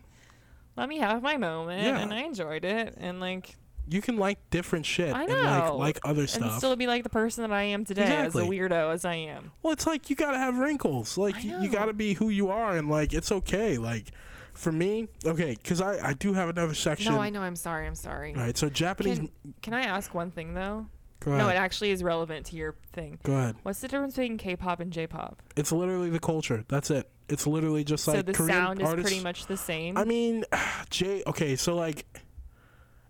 let 0.75 0.89
me 0.89 0.97
have 0.97 1.21
my 1.21 1.37
moment 1.37 1.83
Yeah. 1.83 1.99
and 1.99 2.11
I 2.13 2.21
enjoyed 2.23 2.65
it 2.65 2.95
and 2.97 3.19
like 3.19 3.55
you 3.89 4.01
can 4.01 4.17
like 4.17 4.37
different 4.49 4.85
shit 4.85 5.13
I 5.15 5.23
and 5.23 5.31
like 5.31 5.65
know. 5.65 5.77
like 5.77 5.99
other 6.03 6.27
stuff 6.27 6.43
and 6.43 6.51
still 6.53 6.75
be 6.75 6.87
like 6.87 7.03
the 7.03 7.09
person 7.09 7.43
that 7.47 7.53
I 7.55 7.63
am 7.63 7.85
today 7.85 8.01
Exactly. 8.03 8.41
as 8.43 8.47
a 8.47 8.51
weirdo 8.51 8.93
as 8.93 9.05
I 9.05 9.15
am. 9.15 9.51
Well, 9.63 9.73
it's 9.73 9.87
like 9.87 10.09
you 10.09 10.15
gotta 10.15 10.37
have 10.39 10.57
wrinkles. 10.57 11.17
Like 11.17 11.43
you, 11.43 11.59
you 11.61 11.69
gotta 11.69 11.93
be 11.93 12.13
who 12.13 12.29
you 12.29 12.49
are, 12.49 12.75
and 12.75 12.89
like 12.89 13.13
it's 13.13 13.31
okay. 13.31 13.77
Like 13.77 14.11
for 14.57 14.71
me, 14.71 15.07
okay, 15.25 15.55
because 15.61 15.81
I 15.81 16.09
I 16.09 16.13
do 16.13 16.33
have 16.33 16.49
another 16.49 16.73
section. 16.73 17.13
No, 17.13 17.21
I 17.21 17.29
know. 17.29 17.41
I'm 17.41 17.55
sorry. 17.55 17.85
I'm 17.85 17.95
sorry. 17.95 18.33
All 18.35 18.41
right, 18.41 18.57
so 18.57 18.69
Japanese. 18.69 19.19
Can, 19.19 19.29
can 19.61 19.73
I 19.73 19.81
ask 19.81 20.13
one 20.13 20.31
thing 20.31 20.53
though? 20.53 20.87
Go 21.19 21.31
ahead. 21.31 21.43
No, 21.43 21.49
it 21.49 21.55
actually 21.55 21.91
is 21.91 22.03
relevant 22.03 22.45
to 22.47 22.55
your 22.55 22.75
thing. 22.93 23.19
Go 23.23 23.33
ahead. 23.33 23.55
What's 23.63 23.81
the 23.81 23.87
difference 23.87 24.15
between 24.15 24.37
K-pop 24.37 24.79
and 24.79 24.91
J-pop? 24.91 25.41
It's 25.55 25.71
literally 25.71 26.09
the 26.09 26.19
culture. 26.19 26.63
That's 26.67 26.91
it. 26.91 27.09
It's 27.27 27.47
literally 27.47 27.83
just 27.83 28.03
so 28.03 28.13
like 28.13 28.25
the 28.25 28.33
Korean 28.33 28.53
sound 28.53 28.81
is 28.81 28.87
artists. 28.87 29.09
pretty 29.09 29.23
much 29.23 29.47
the 29.47 29.57
same. 29.57 29.97
I 29.97 30.03
mean, 30.03 30.45
Jay. 30.89 31.23
Okay, 31.25 31.55
so 31.55 31.75
like, 31.75 32.05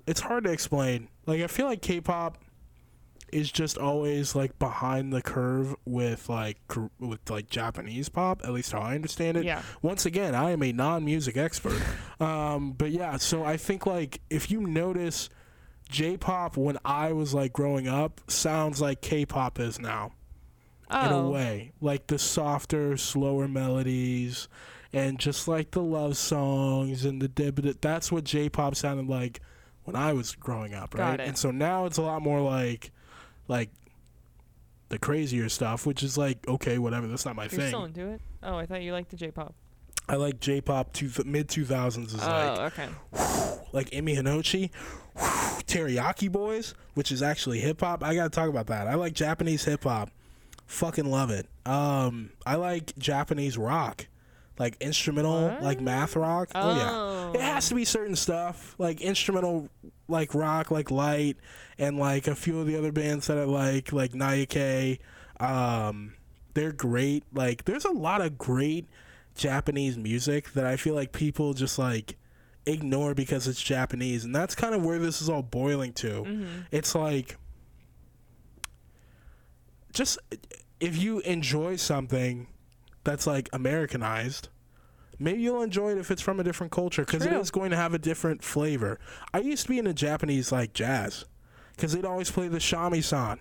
it's 0.06 0.22
hard 0.22 0.46
to 0.46 0.52
explain. 0.52 1.10
Like, 1.26 1.42
I 1.42 1.48
feel 1.48 1.66
like 1.66 1.82
K-pop 1.82 2.38
is 3.32 3.52
just 3.52 3.78
always 3.78 4.36
like 4.36 4.58
behind 4.60 5.12
the 5.12 5.22
curve 5.22 5.76
with 5.86 6.30
like 6.30 6.58
with 7.00 7.30
like 7.30 7.50
Japanese 7.50 8.10
pop. 8.10 8.42
At 8.44 8.54
least 8.54 8.72
how 8.72 8.80
I 8.80 8.96
understand 8.96 9.38
it. 9.38 9.44
yeah. 9.46 9.62
Once 9.82 10.06
again, 10.06 10.34
I 10.36 10.52
am 10.52 10.64
a 10.64 10.72
non-music 10.72 11.38
expert. 11.38 11.82
um, 12.20 12.72
but 12.74 12.92
yeah, 12.92 13.18
so 13.18 13.44
I 13.44 13.58
think 13.58 13.86
like 13.86 14.22
if 14.30 14.50
you 14.52 14.62
notice, 14.62 15.30
J-pop 15.90 16.58
when 16.58 16.78
I 16.84 17.14
was 17.14 17.34
like 17.34 17.54
growing 17.54 17.88
up 17.88 18.22
sounds 18.28 18.82
like 18.82 19.02
K-pop 19.02 19.60
is 19.60 19.80
now 19.80 20.12
Oh, 20.90 21.06
in 21.06 21.12
a 21.14 21.30
way. 21.30 21.72
Like 21.82 22.08
the 22.08 22.18
softer, 22.20 22.96
slower 22.98 23.48
melodies 23.48 24.48
and 24.94 25.20
just 25.20 25.48
like 25.48 25.72
the 25.72 25.82
love 25.82 26.16
songs 26.16 27.04
and 27.04 27.22
the 27.22 27.78
that's 27.82 28.12
what 28.12 28.24
J-pop 28.24 28.76
sounded 28.76 29.08
like 29.08 29.42
when 29.84 29.96
I 29.96 30.14
was 30.14 30.34
growing 30.36 30.74
up, 30.74 30.94
right? 30.94 31.12
Got 31.12 31.20
it. 31.20 31.28
And 31.28 31.38
so 31.38 31.52
now 31.52 31.86
it's 31.86 31.98
a 31.98 32.02
lot 32.02 32.22
more 32.22 32.42
like 32.42 32.92
like 33.48 33.70
the 34.90 34.98
crazier 34.98 35.50
stuff, 35.50 35.86
which 35.86 36.04
is 36.04 36.18
like 36.18 36.48
okay, 36.48 36.78
whatever, 36.78 37.08
that's 37.08 37.26
not 37.26 37.36
my 37.36 37.44
You're 37.44 37.50
thing. 37.50 37.68
still 37.68 37.86
into 37.86 38.08
it? 38.10 38.22
Oh, 38.44 38.56
I 38.58 38.66
thought 38.66 38.82
you 38.82 38.92
liked 38.94 39.10
the 39.10 39.18
J-pop. 39.18 39.54
I 40.10 40.16
like 40.16 40.40
J-pop 40.40 40.94
to 40.94 41.10
mid 41.26 41.50
2000s 41.50 42.08
is 42.08 42.14
oh, 42.24 42.28
like 42.28 42.74
okay. 42.74 42.88
like 43.74 43.90
Emi 43.92 44.16
Hinouchi, 44.18 44.70
Teriyaki 45.66 46.30
Boyz, 46.30 46.74
which 46.94 47.12
is 47.12 47.22
actually 47.22 47.60
hip 47.60 47.82
hop. 47.82 48.04
I 48.04 48.16
gotta 48.16 48.30
talk 48.30 48.50
about 48.50 48.68
that. 48.68 48.88
I 48.88 48.96
like 48.96 49.14
Japanese 49.14 49.66
hip 49.66 49.84
hop. 49.84 50.10
Fucking 50.66 51.10
love 51.10 51.30
it. 51.32 51.48
Um, 51.66 52.32
I 52.46 52.56
like 52.56 52.98
Japanese 52.98 53.58
rock, 53.58 54.08
like 54.60 54.76
instrumental, 54.82 55.50
What? 55.50 55.64
like 55.64 55.82
math 55.82 56.16
rock. 56.16 56.50
Oh, 56.56 56.76
yeah, 56.76 56.92
Oh. 56.92 57.32
it 57.34 57.42
has 57.42 57.68
to 57.70 57.76
be 57.76 57.84
certain 57.86 58.16
stuff 58.16 58.76
like 58.78 59.02
instrumental, 59.02 59.70
like 60.08 60.34
rock, 60.34 60.72
like 60.72 60.90
light, 60.92 61.38
and 61.78 61.98
like 61.98 62.28
a 62.28 62.36
few 62.36 62.60
of 62.60 62.68
the 62.68 62.76
other 62.78 62.92
bands 62.92 63.28
that 63.28 63.38
I 63.38 63.44
like, 63.44 63.92
like 63.92 64.12
Nayake. 64.14 65.00
Um, 65.40 66.14
they're 66.54 66.72
great. 66.72 67.24
Like, 67.34 67.66
there's 67.66 67.86
a 67.86 67.92
lot 67.92 68.22
of 68.22 68.38
great 68.38 68.88
Japanese 69.36 69.98
music 69.98 70.54
that 70.54 70.66
I 70.66 70.76
feel 70.78 70.96
like 70.96 71.12
people 71.12 71.54
just 71.54 71.78
like 71.78 72.18
ignore 72.66 73.14
because 73.14 73.48
it's 73.48 73.62
Japanese, 73.62 74.26
and 74.26 74.36
that's 74.36 74.56
kind 74.56 74.74
of 74.74 74.84
where 74.84 75.00
this 75.00 75.22
is 75.22 75.30
all 75.30 75.44
boiling 75.44 75.94
to. 75.94 76.24
Mhm. 76.24 76.48
It's 76.72 76.96
like 76.96 77.38
just 79.94 80.18
if 80.80 80.98
you 80.98 81.20
enjoy 81.22 81.76
something 81.76 82.48
that's 83.04 83.26
like 83.26 83.50
Americanized, 83.54 84.50
maybe 85.20 85.42
you'll 85.42 85.62
enjoy 85.62 85.92
it 85.92 85.98
if 85.98 86.12
it's 86.12 86.22
from 86.22 86.40
a 86.40 86.44
different 86.44 86.72
culture 86.72 87.04
because 87.06 87.26
it 87.26 87.34
is 87.34 87.52
going 87.52 87.72
to 87.72 87.78
have 87.78 87.94
a 87.94 88.00
different 88.00 88.44
flavor. 88.44 89.00
I 89.34 89.40
used 89.40 89.64
to 89.64 89.70
be 89.70 89.80
into 89.80 89.94
Japanese 89.94 90.52
like 90.52 90.74
jazz 90.74 91.26
because 91.76 91.94
they'd 91.94 92.06
always 92.06 92.32
play 92.32 92.48
the 92.48 92.58
shamisen 92.60 93.40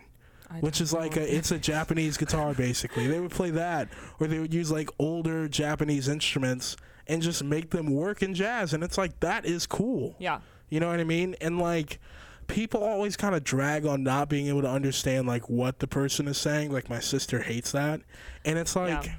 I 0.51 0.61
which 0.61 0.81
is 0.81 0.93
like 0.93 1.17
a, 1.17 1.37
it's 1.37 1.51
a 1.51 1.59
Japanese 1.59 2.17
guitar 2.17 2.55
basically. 2.55 3.07
They 3.07 3.21
would 3.21 3.31
play 3.33 3.51
that, 3.51 3.89
or 4.21 4.27
they 4.27 4.39
would 4.39 4.55
use 4.55 4.71
like 4.71 4.91
older 4.99 5.49
Japanese 5.49 6.09
instruments 6.09 6.77
and 7.09 7.23
just 7.23 7.43
make 7.43 7.71
them 7.71 7.93
work 7.93 8.23
in 8.23 8.35
jazz, 8.35 8.73
and 8.73 8.83
it's 8.85 8.99
like 8.99 9.19
that 9.21 9.45
is 9.45 9.67
cool. 9.67 10.15
yeah. 10.19 10.41
You 10.69 10.81
know 10.81 10.89
what 10.89 10.99
I 10.99 11.05
mean? 11.05 11.37
And 11.41 11.59
like 11.61 12.01
people 12.49 12.83
always 12.83 13.17
kind 13.17 13.35
of 13.35 13.45
drag 13.45 13.87
on 13.87 14.03
not 14.03 14.29
being 14.29 14.49
able 14.49 14.63
to 14.63 14.71
understand 14.71 15.27
like 15.27 15.49
what 15.49 15.79
the 15.79 15.87
person 15.87 16.27
is 16.29 16.39
saying. 16.39 16.73
Like 16.73 16.89
my 16.89 17.01
sister 17.01 17.43
hates 17.43 17.73
that, 17.73 18.01
and 18.45 18.59
it's 18.59 18.77
like 18.77 19.05
Yeah. 19.05 19.15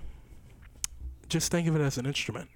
Just 1.30 1.52
think 1.52 1.68
of 1.68 1.76
it 1.76 1.82
as 1.82 1.98
an 1.98 2.06
instrument. 2.06 2.50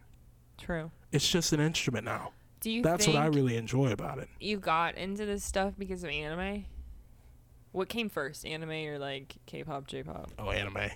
True. 0.58 0.92
It's 1.12 1.28
just 1.30 1.54
an 1.54 1.60
instrument 1.60 2.06
now. 2.06 2.32
Do 2.60 2.70
you 2.70 2.84
That's 2.84 3.08
what 3.08 3.16
I 3.16 3.26
really 3.26 3.58
enjoy 3.58 3.92
about 3.92 4.20
it. 4.20 4.30
you 4.40 4.58
got 4.58 4.96
into 4.96 5.26
this 5.26 5.44
stuff 5.44 5.74
because 5.78 6.04
of 6.04 6.12
anime? 6.12 6.66
What 7.72 7.90
came 7.90 8.10
first, 8.10 8.46
anime 8.46 8.70
or 8.88 9.00
like 9.00 9.36
K-pop, 9.48 9.88
J-pop? 9.88 10.32
Oh, 10.38 10.52
anime. 10.52 10.92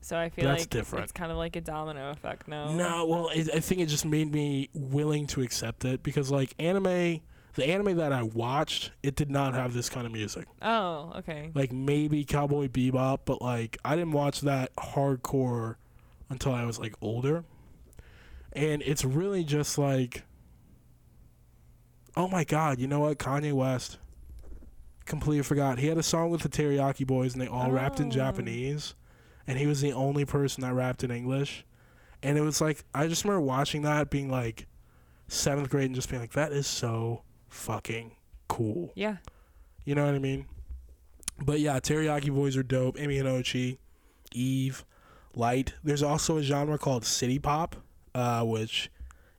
So 0.00 0.18
I 0.18 0.28
feel 0.28 0.44
That's 0.46 0.62
like 0.62 0.70
different. 0.70 1.04
it's 1.04 1.12
kind 1.12 1.32
of 1.32 1.38
like 1.38 1.56
a 1.56 1.60
domino 1.60 2.10
effect. 2.10 2.46
No. 2.46 2.72
No, 2.74 3.06
well, 3.06 3.30
it, 3.34 3.48
I 3.54 3.60
think 3.60 3.80
it 3.80 3.86
just 3.86 4.04
made 4.04 4.30
me 4.32 4.68
willing 4.74 5.26
to 5.28 5.40
accept 5.42 5.84
it 5.86 6.02
because, 6.02 6.30
like, 6.30 6.54
anime, 6.58 7.20
the 7.54 7.66
anime 7.66 7.96
that 7.96 8.12
I 8.12 8.22
watched, 8.22 8.92
it 9.02 9.16
did 9.16 9.30
not 9.30 9.54
have 9.54 9.72
this 9.72 9.88
kind 9.88 10.06
of 10.06 10.12
music. 10.12 10.46
Oh, 10.60 11.12
okay. 11.16 11.50
Like, 11.54 11.72
maybe 11.72 12.22
Cowboy 12.24 12.68
Bebop, 12.68 13.20
but, 13.24 13.40
like, 13.40 13.78
I 13.82 13.96
didn't 13.96 14.12
watch 14.12 14.42
that 14.42 14.76
hardcore 14.76 15.76
until 16.30 16.52
I 16.54 16.64
was, 16.64 16.78
like, 16.78 16.94
older. 17.00 17.44
And 18.52 18.82
it's 18.82 19.04
really 19.04 19.42
just 19.44 19.78
like, 19.78 20.22
oh 22.16 22.28
my 22.28 22.44
God, 22.44 22.78
you 22.78 22.86
know 22.86 23.00
what? 23.00 23.18
Kanye 23.18 23.52
West. 23.52 23.98
Completely 25.04 25.42
forgot. 25.42 25.78
He 25.78 25.88
had 25.88 25.98
a 25.98 26.02
song 26.02 26.30
with 26.30 26.42
the 26.42 26.48
Teriyaki 26.48 27.04
Boyz 27.06 27.32
and 27.32 27.42
they 27.42 27.48
all 27.48 27.70
rapped 27.70 28.00
in 28.00 28.06
Oh. 28.06 28.10
Japanese. 28.10 28.94
And 29.46 29.58
he 29.58 29.66
was 29.66 29.80
the 29.80 29.92
only 29.92 30.24
person 30.24 30.62
that 30.62 30.72
rapped 30.72 31.04
in 31.04 31.10
English. 31.10 31.64
And 32.22 32.38
it 32.38 32.40
was 32.40 32.60
like, 32.60 32.84
I 32.94 33.06
just 33.08 33.24
remember 33.24 33.42
watching 33.42 33.82
that 33.82 34.08
being 34.08 34.30
like 34.30 34.66
seventh 35.28 35.68
grade 35.68 35.86
and 35.86 35.94
just 35.94 36.08
being 36.08 36.22
like, 36.22 36.32
that 36.32 36.52
is 36.52 36.66
so 36.66 37.22
fucking 37.48 38.12
cool. 38.48 38.92
Yeah. 38.94 39.16
You 39.84 39.94
know 39.94 40.06
what 40.06 40.14
I 40.14 40.18
mean? 40.20 40.46
But 41.44 41.60
yeah, 41.60 41.78
Teriyaki 41.80 42.30
Boyz 42.30 42.56
are 42.56 42.62
dope. 42.62 42.96
Emi 42.96 43.18
Hinouchi, 43.20 43.78
Eve, 44.32 44.84
Light. 45.36 45.74
There's 45.82 46.02
also 46.02 46.38
a 46.38 46.42
genre 46.42 46.78
called 46.78 47.04
City 47.04 47.38
Pop, 47.38 47.76
uh, 48.14 48.42
which 48.44 48.90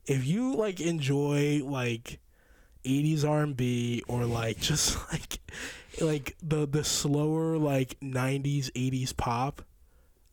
if 0.05 0.25
you 0.25 0.55
like 0.55 0.79
enjoy 0.81 1.61
like 1.63 2.19
80s 2.83 3.27
R&B 3.27 4.03
or 4.07 4.25
like 4.25 4.59
just 4.59 4.97
like 5.11 5.39
like 6.01 6.35
the 6.43 6.67
the 6.67 6.83
slower 6.83 7.57
like 7.57 7.97
90s 8.01 8.71
80s 8.73 9.15
pop, 9.15 9.61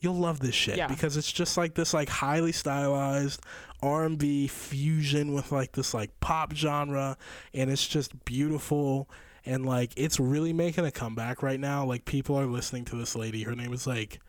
you'll 0.01 0.15
love 0.15 0.41
this 0.41 0.55
shit 0.55 0.77
Yeah. 0.77 0.89
because 0.89 1.17
it's 1.17 1.31
just 1.33 1.57
like 1.57 1.75
this 1.75 1.95
like 1.95 2.09
highly 2.09 2.53
stylized 2.53 3.41
R&B 3.83 4.49
fusion 4.49 5.33
with 5.33 5.51
like 5.53 5.73
this 5.73 5.95
like 5.95 6.19
pop 6.21 6.53
genre 6.55 7.17
and 7.55 7.71
it's 7.71 7.87
just 7.87 8.25
beautiful 8.25 9.09
and 9.47 9.65
like 9.67 9.93
it's 9.97 10.21
really 10.21 10.53
making 10.53 10.85
a 10.85 10.91
comeback 10.91 11.43
right 11.43 11.59
now 11.59 11.85
like 11.85 12.05
people 12.05 12.37
are 12.39 12.47
listening 12.47 12.85
to 12.87 12.97
this 12.97 13.17
lady 13.17 13.43
her 13.43 13.57
name 13.57 13.73
is 13.73 13.87
like 13.87 14.21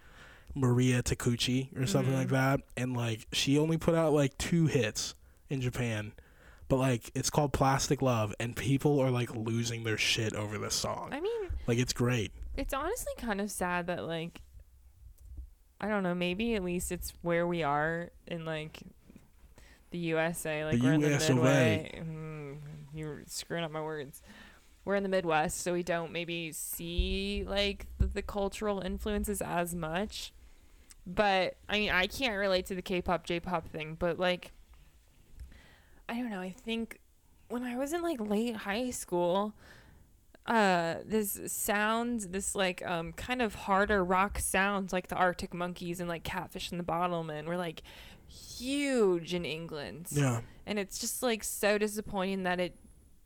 Mariya 0.56 1.02
Takeuchi 1.04 1.76
or 1.80 1.88
something 1.88 2.14
Mhm. 2.14 2.18
like 2.18 2.28
that 2.30 2.62
and 2.78 2.96
like 2.96 3.28
she 3.32 3.58
only 3.58 3.78
put 3.78 3.96
out 3.96 4.14
like 4.14 4.38
two 4.38 4.68
hits 4.68 5.16
in 5.50 5.62
Japan 5.62 6.14
but 6.70 6.78
like 6.78 7.12
it's 7.16 7.30
called 7.30 7.54
Plastic 7.54 8.02
Love 8.02 8.34
and 8.40 8.56
people 8.56 9.00
are 9.00 9.10
like 9.12 9.34
losing 9.36 9.84
their 9.84 9.98
shit 9.98 10.34
over 10.36 10.58
this 10.58 10.76
song 10.76 11.10
I 11.12 11.20
mean, 11.20 11.50
like 11.68 11.78
it's 11.80 11.94
great 11.94 12.32
it's 12.56 12.74
honestly 12.74 13.14
kind 13.18 13.42
of 13.42 13.50
sad 13.50 13.88
that 13.88 14.06
like 14.06 14.42
I 15.82 15.88
don't 15.90 16.04
know, 16.04 16.16
maybe 16.16 16.56
at 16.56 16.64
least 16.64 16.92
it's 16.94 17.12
where 17.24 17.46
we 17.46 17.62
are 17.62 18.10
in 18.28 18.46
like 18.46 18.80
the 19.92 19.98
USA, 19.98 20.64
like 20.64 20.80
The 20.80 20.86
we're 20.86 20.94
in 20.94 21.02
the 21.02 21.10
Midway. 21.10 22.02
Mm, 22.02 22.58
you're 22.94 23.24
screwing 23.28 23.64
up 23.66 23.72
my 23.72 23.82
words. 23.82 24.22
We're 24.86 24.96
in 24.96 25.04
the 25.04 25.10
Midwest, 25.10 25.60
so 25.60 25.74
we 25.74 25.84
don't 25.84 26.12
maybe 26.14 26.52
see 26.54 27.44
like 27.46 27.88
the, 28.00 28.08
the 28.08 28.22
cultural 28.22 28.80
influences 28.80 29.42
as 29.42 29.76
much. 29.76 30.32
But 31.06 31.56
I 31.68 31.80
mean, 31.80 31.90
I 31.90 32.08
can't 32.08 32.38
relate 32.38 32.66
to 32.68 32.76
the 32.76 32.82
K-pop, 32.82 33.26
J-pop 33.26 33.68
thing, 33.68 33.96
but 34.00 34.20
like 34.20 34.52
I 36.08 36.16
don't 36.16 36.30
know, 36.30 36.40
I 36.42 36.52
think 36.52 37.00
when 37.50 37.64
I 37.64 37.78
was 37.78 37.94
in 37.94 38.02
like 38.02 38.20
late 38.20 38.56
high 38.58 38.90
school, 38.92 39.54
uh 40.46 40.96
this 41.06 41.40
sound 41.48 42.20
this 42.32 42.54
like 42.54 42.86
um 42.86 43.14
kind 43.14 43.42
of 43.42 43.56
harder 43.56 44.04
rock 44.04 44.38
sounds 44.40 44.92
like 44.92 45.08
the 45.08 45.16
arctic 45.16 45.54
monkeys 45.54 46.02
and 46.02 46.10
like 46.10 46.24
catfish 46.26 46.70
and 46.70 46.78
the 46.78 46.84
bottlemen 46.84 47.46
were 47.46 47.56
like 47.56 47.82
huge 48.28 49.34
in 49.34 49.46
england. 49.46 50.08
Yeah. 50.12 50.42
And 50.66 50.78
it's 50.80 51.00
just 51.00 51.24
like 51.24 51.44
so 51.46 51.78
disappointing 51.78 52.44
that 52.44 52.60
it 52.60 52.76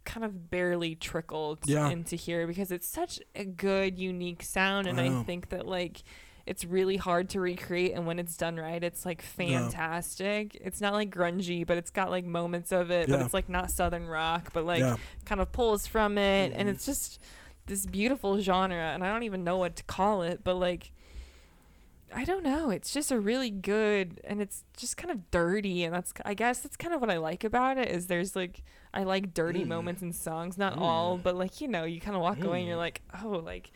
kind 0.05 0.23
of 0.25 0.49
barely 0.51 0.93
trickled 0.95 1.59
Yeah. 1.65 1.89
into 1.89 2.15
here 2.15 2.45
because 2.47 2.71
it's 2.71 2.87
such 2.87 3.19
a 3.35 3.45
good 3.45 3.97
unique 3.97 4.43
sound 4.43 4.85
and 4.87 4.99
I 5.01 5.19
I, 5.19 5.23
think 5.23 5.49
that 5.49 5.65
like 5.67 6.03
it's 6.47 6.63
really 6.65 6.97
hard 6.97 7.29
to 7.29 7.39
recreate 7.41 7.93
and 7.93 8.07
when 8.07 8.17
it's 8.19 8.37
done 8.37 8.55
right 8.57 8.83
it's 8.83 9.05
like 9.05 9.21
Yeah. 9.37 9.59
fantastic 9.69 10.55
it's 10.61 10.79
not 10.81 10.93
like 10.93 11.09
grungy 11.13 11.65
but 11.67 11.77
it's 11.77 11.91
got 11.91 12.09
like 12.09 12.25
moments 12.25 12.71
of 12.71 12.89
it 12.91 13.09
but 13.09 13.19
it's 13.21 13.33
like 13.33 13.49
not 13.49 13.69
southern 13.69 14.07
rock 14.07 14.51
but 14.53 14.65
like 14.65 14.79
yeah 14.79 14.95
kind 15.25 15.41
of 15.41 15.51
pulls 15.51 15.85
from 15.87 16.17
it 16.17 16.53
and 16.55 16.67
Mhm. 16.67 16.71
it's 16.73 16.85
just 16.85 17.19
this 17.65 17.85
beautiful 17.85 18.39
genre 18.39 18.91
and 18.93 19.03
I 19.03 19.11
don't 19.11 19.23
even 19.23 19.43
know 19.43 19.57
what 19.57 19.75
to 19.75 19.83
call 19.83 20.21
it 20.21 20.41
but 20.43 20.55
like 20.55 20.91
I 22.15 22.23
don't 22.23 22.43
know 22.43 22.69
it's 22.69 22.93
just 22.93 23.11
a 23.11 23.19
really 23.19 23.49
good 23.49 24.21
and 24.23 24.41
it's 24.41 24.63
just 24.77 24.95
kind 24.95 25.11
of 25.11 25.29
dirty 25.31 25.83
and 25.83 25.93
that's 25.93 26.13
I 26.23 26.33
guess 26.33 26.61
that's 26.61 26.77
kind 26.77 26.93
of 26.93 27.01
what 27.01 27.09
I 27.09 27.17
like 27.17 27.43
about 27.43 27.77
it 27.77 27.89
is 27.89 28.07
there's 28.07 28.33
like 28.37 28.63
I 28.93 29.03
like 29.03 29.33
dirty 29.33 29.63
Mm. 29.65 29.67
moments 29.67 30.01
in 30.01 30.13
songs 30.13 30.57
not 30.57 30.77
all 30.77 31.17
Mm. 31.17 31.23
but 31.23 31.35
like 31.35 31.59
you 31.59 31.67
know 31.67 31.83
you 31.83 31.99
kind 31.99 32.15
of 32.15 32.21
walk 32.21 32.41
away 32.41 32.59
and 32.59 32.67
you're 32.69 32.77
Mm. 32.77 32.87
like 32.87 33.01
oh 33.21 33.41
like 33.43 33.71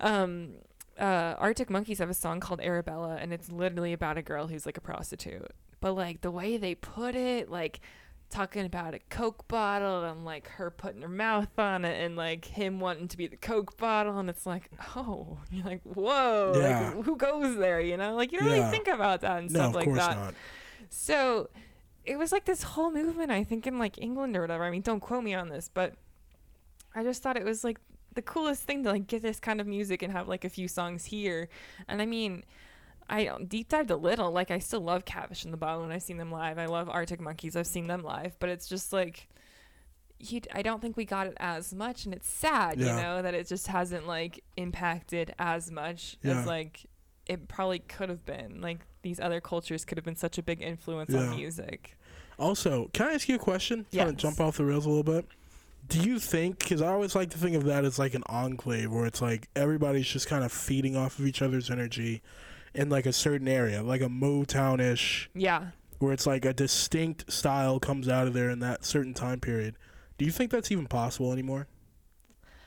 Um, 0.00 0.52
uh, 0.98 1.34
Arctic 1.38 1.68
Monkeys 1.70 1.98
have 1.98 2.10
a 2.10 2.14
song 2.14 2.40
called 2.40 2.60
Arabella, 2.60 3.16
and 3.20 3.32
it's 3.32 3.50
literally 3.50 3.92
about 3.92 4.16
a 4.18 4.22
girl 4.22 4.46
who's 4.48 4.64
like 4.66 4.76
a 4.78 4.80
prostitute. 4.80 5.50
But 5.80 5.92
like 5.92 6.20
the 6.22 6.30
way 6.30 6.56
they 6.56 6.74
put 6.74 7.14
it, 7.14 7.50
like 7.50 7.80
talking 8.28 8.64
about 8.66 8.92
a 8.94 8.98
Coke 9.08 9.46
bottle 9.46 10.02
and 10.04 10.24
like 10.24 10.48
her 10.48 10.68
putting 10.70 11.02
her 11.02 11.08
mouth 11.08 11.58
on 11.58 11.84
it, 11.84 12.02
and 12.02 12.16
like 12.16 12.44
him 12.46 12.80
wanting 12.80 13.08
to 13.08 13.16
be 13.16 13.26
the 13.26 13.36
Coke 13.36 13.76
bottle, 13.76 14.18
and 14.18 14.28
it's 14.30 14.46
like, 14.46 14.70
oh, 14.96 15.38
you're 15.50 15.64
like, 15.66 15.82
whoa, 15.82 16.52
Yeah. 16.56 16.92
like 16.94 17.04
who 17.04 17.16
goes 17.16 17.56
there? 17.56 17.80
You 17.80 17.96
know, 17.96 18.14
like 18.16 18.32
you 18.32 18.38
don't 18.40 18.48
Yeah. 18.48 18.54
really 18.56 18.70
think 18.70 18.88
about 18.88 19.20
that 19.20 19.38
and 19.40 19.50
no, 19.50 19.58
stuff 19.60 19.68
of 19.70 19.74
like 19.76 19.84
course 19.84 19.98
that. 19.98 20.16
not. 20.16 20.34
So 20.88 21.50
it 22.04 22.16
was 22.18 22.32
like 22.32 22.44
this 22.46 22.62
whole 22.62 22.90
movement, 22.90 23.30
I 23.30 23.44
think, 23.44 23.66
in 23.66 23.78
like 23.78 23.98
England 23.98 24.36
or 24.36 24.40
whatever. 24.40 24.64
I 24.64 24.70
mean, 24.70 24.82
don't 24.82 25.00
quote 25.00 25.22
me 25.24 25.34
on 25.34 25.48
this, 25.48 25.70
but 25.72 25.94
I 26.94 27.02
just 27.02 27.22
thought 27.22 27.36
it 27.36 27.44
was 27.44 27.64
like 27.64 27.78
the 28.16 28.22
coolest 28.22 28.64
thing 28.64 28.82
to 28.82 28.90
like 28.90 29.06
get 29.06 29.22
this 29.22 29.38
kind 29.38 29.60
of 29.60 29.66
music 29.68 30.02
and 30.02 30.12
have 30.12 30.26
like 30.26 30.44
a 30.44 30.48
few 30.48 30.66
songs 30.66 31.04
here. 31.04 31.48
And 31.86 32.02
I 32.02 32.06
mean, 32.06 32.42
I 33.08 33.28
uh, 33.28 33.38
deep 33.46 33.68
dived 33.68 33.92
a 33.92 33.96
little. 33.96 34.32
Like, 34.32 34.50
I 34.50 34.58
still 34.58 34.80
love 34.80 35.04
Catfish 35.04 35.44
in 35.44 35.52
the 35.52 35.56
Bottle 35.56 35.84
and 35.84 35.92
I've 35.92 36.02
seen 36.02 36.16
them 36.16 36.32
live. 36.32 36.58
I 36.58 36.66
love 36.66 36.88
Arctic 36.88 37.20
Monkeys. 37.20 37.54
I've 37.54 37.68
seen 37.68 37.86
them 37.86 38.02
live, 38.02 38.36
but 38.40 38.48
it's 38.48 38.66
just 38.68 38.92
like. 38.92 39.28
You, 40.18 40.40
I 40.54 40.62
don't 40.62 40.80
think 40.80 40.96
we 40.96 41.04
got 41.04 41.26
it 41.26 41.34
as 41.36 41.74
much, 41.74 42.06
and 42.06 42.14
it's 42.14 42.26
sad, 42.26 42.78
you 42.80 42.86
know, 42.86 43.20
that 43.20 43.34
it 43.34 43.46
just 43.46 43.66
hasn't 43.66 44.06
like 44.06 44.42
impacted 44.56 45.34
as 45.38 45.70
much 45.70 46.16
Yeah. 46.22 46.40
as 46.40 46.46
like 46.46 46.86
it 47.26 47.48
probably 47.48 47.80
could 47.80 48.08
have 48.08 48.24
been. 48.24 48.62
Like 48.62 48.78
these 49.02 49.20
other 49.20 49.42
cultures 49.42 49.84
could 49.84 49.98
have 49.98 50.06
been 50.06 50.16
such 50.16 50.38
a 50.38 50.42
big 50.42 50.62
influence 50.62 51.10
Yeah. 51.12 51.20
on 51.20 51.36
music. 51.36 51.98
Also, 52.38 52.88
can 52.94 53.08
I 53.08 53.12
ask 53.12 53.28
you 53.28 53.34
a 53.34 53.38
question? 53.38 53.84
Kind 53.92 54.08
of 54.08 54.14
Yes. 54.14 54.22
jump 54.22 54.40
off 54.40 54.56
the 54.56 54.64
rails 54.64 54.86
a 54.86 54.88
little 54.88 55.04
bit. 55.04 55.26
Do 55.88 56.00
you 56.00 56.18
think? 56.18 56.58
Because 56.58 56.82
I 56.82 56.88
always 56.88 57.14
like 57.14 57.30
to 57.30 57.38
think 57.38 57.54
of 57.56 57.64
that 57.64 57.84
as 57.84 57.98
like 57.98 58.14
an 58.14 58.22
enclave, 58.26 58.90
where 58.92 59.06
it's 59.06 59.22
like 59.22 59.48
everybody's 59.54 60.06
just 60.06 60.26
kind 60.26 60.44
of 60.44 60.50
feeding 60.52 60.96
off 60.96 61.18
of 61.18 61.26
each 61.26 61.42
other's 61.42 61.70
energy 61.70 62.22
in 62.74 62.88
like 62.88 63.06
a 63.06 63.12
certain 63.12 63.48
area, 63.48 63.82
like 63.82 64.00
a 64.00 64.08
Motown-ish, 64.08 65.30
Yeah. 65.34 65.68
where 65.98 66.12
it's 66.12 66.26
like 66.26 66.44
a 66.44 66.52
distinct 66.52 67.30
style 67.32 67.78
comes 67.80 68.08
out 68.08 68.26
of 68.26 68.34
there 68.34 68.50
in 68.50 68.58
that 68.60 68.84
certain 68.84 69.14
time 69.14 69.40
period. 69.40 69.76
Do 70.18 70.24
you 70.24 70.30
think 70.30 70.50
that's 70.50 70.70
even 70.72 70.86
possible 70.86 71.32
anymore? 71.32 71.68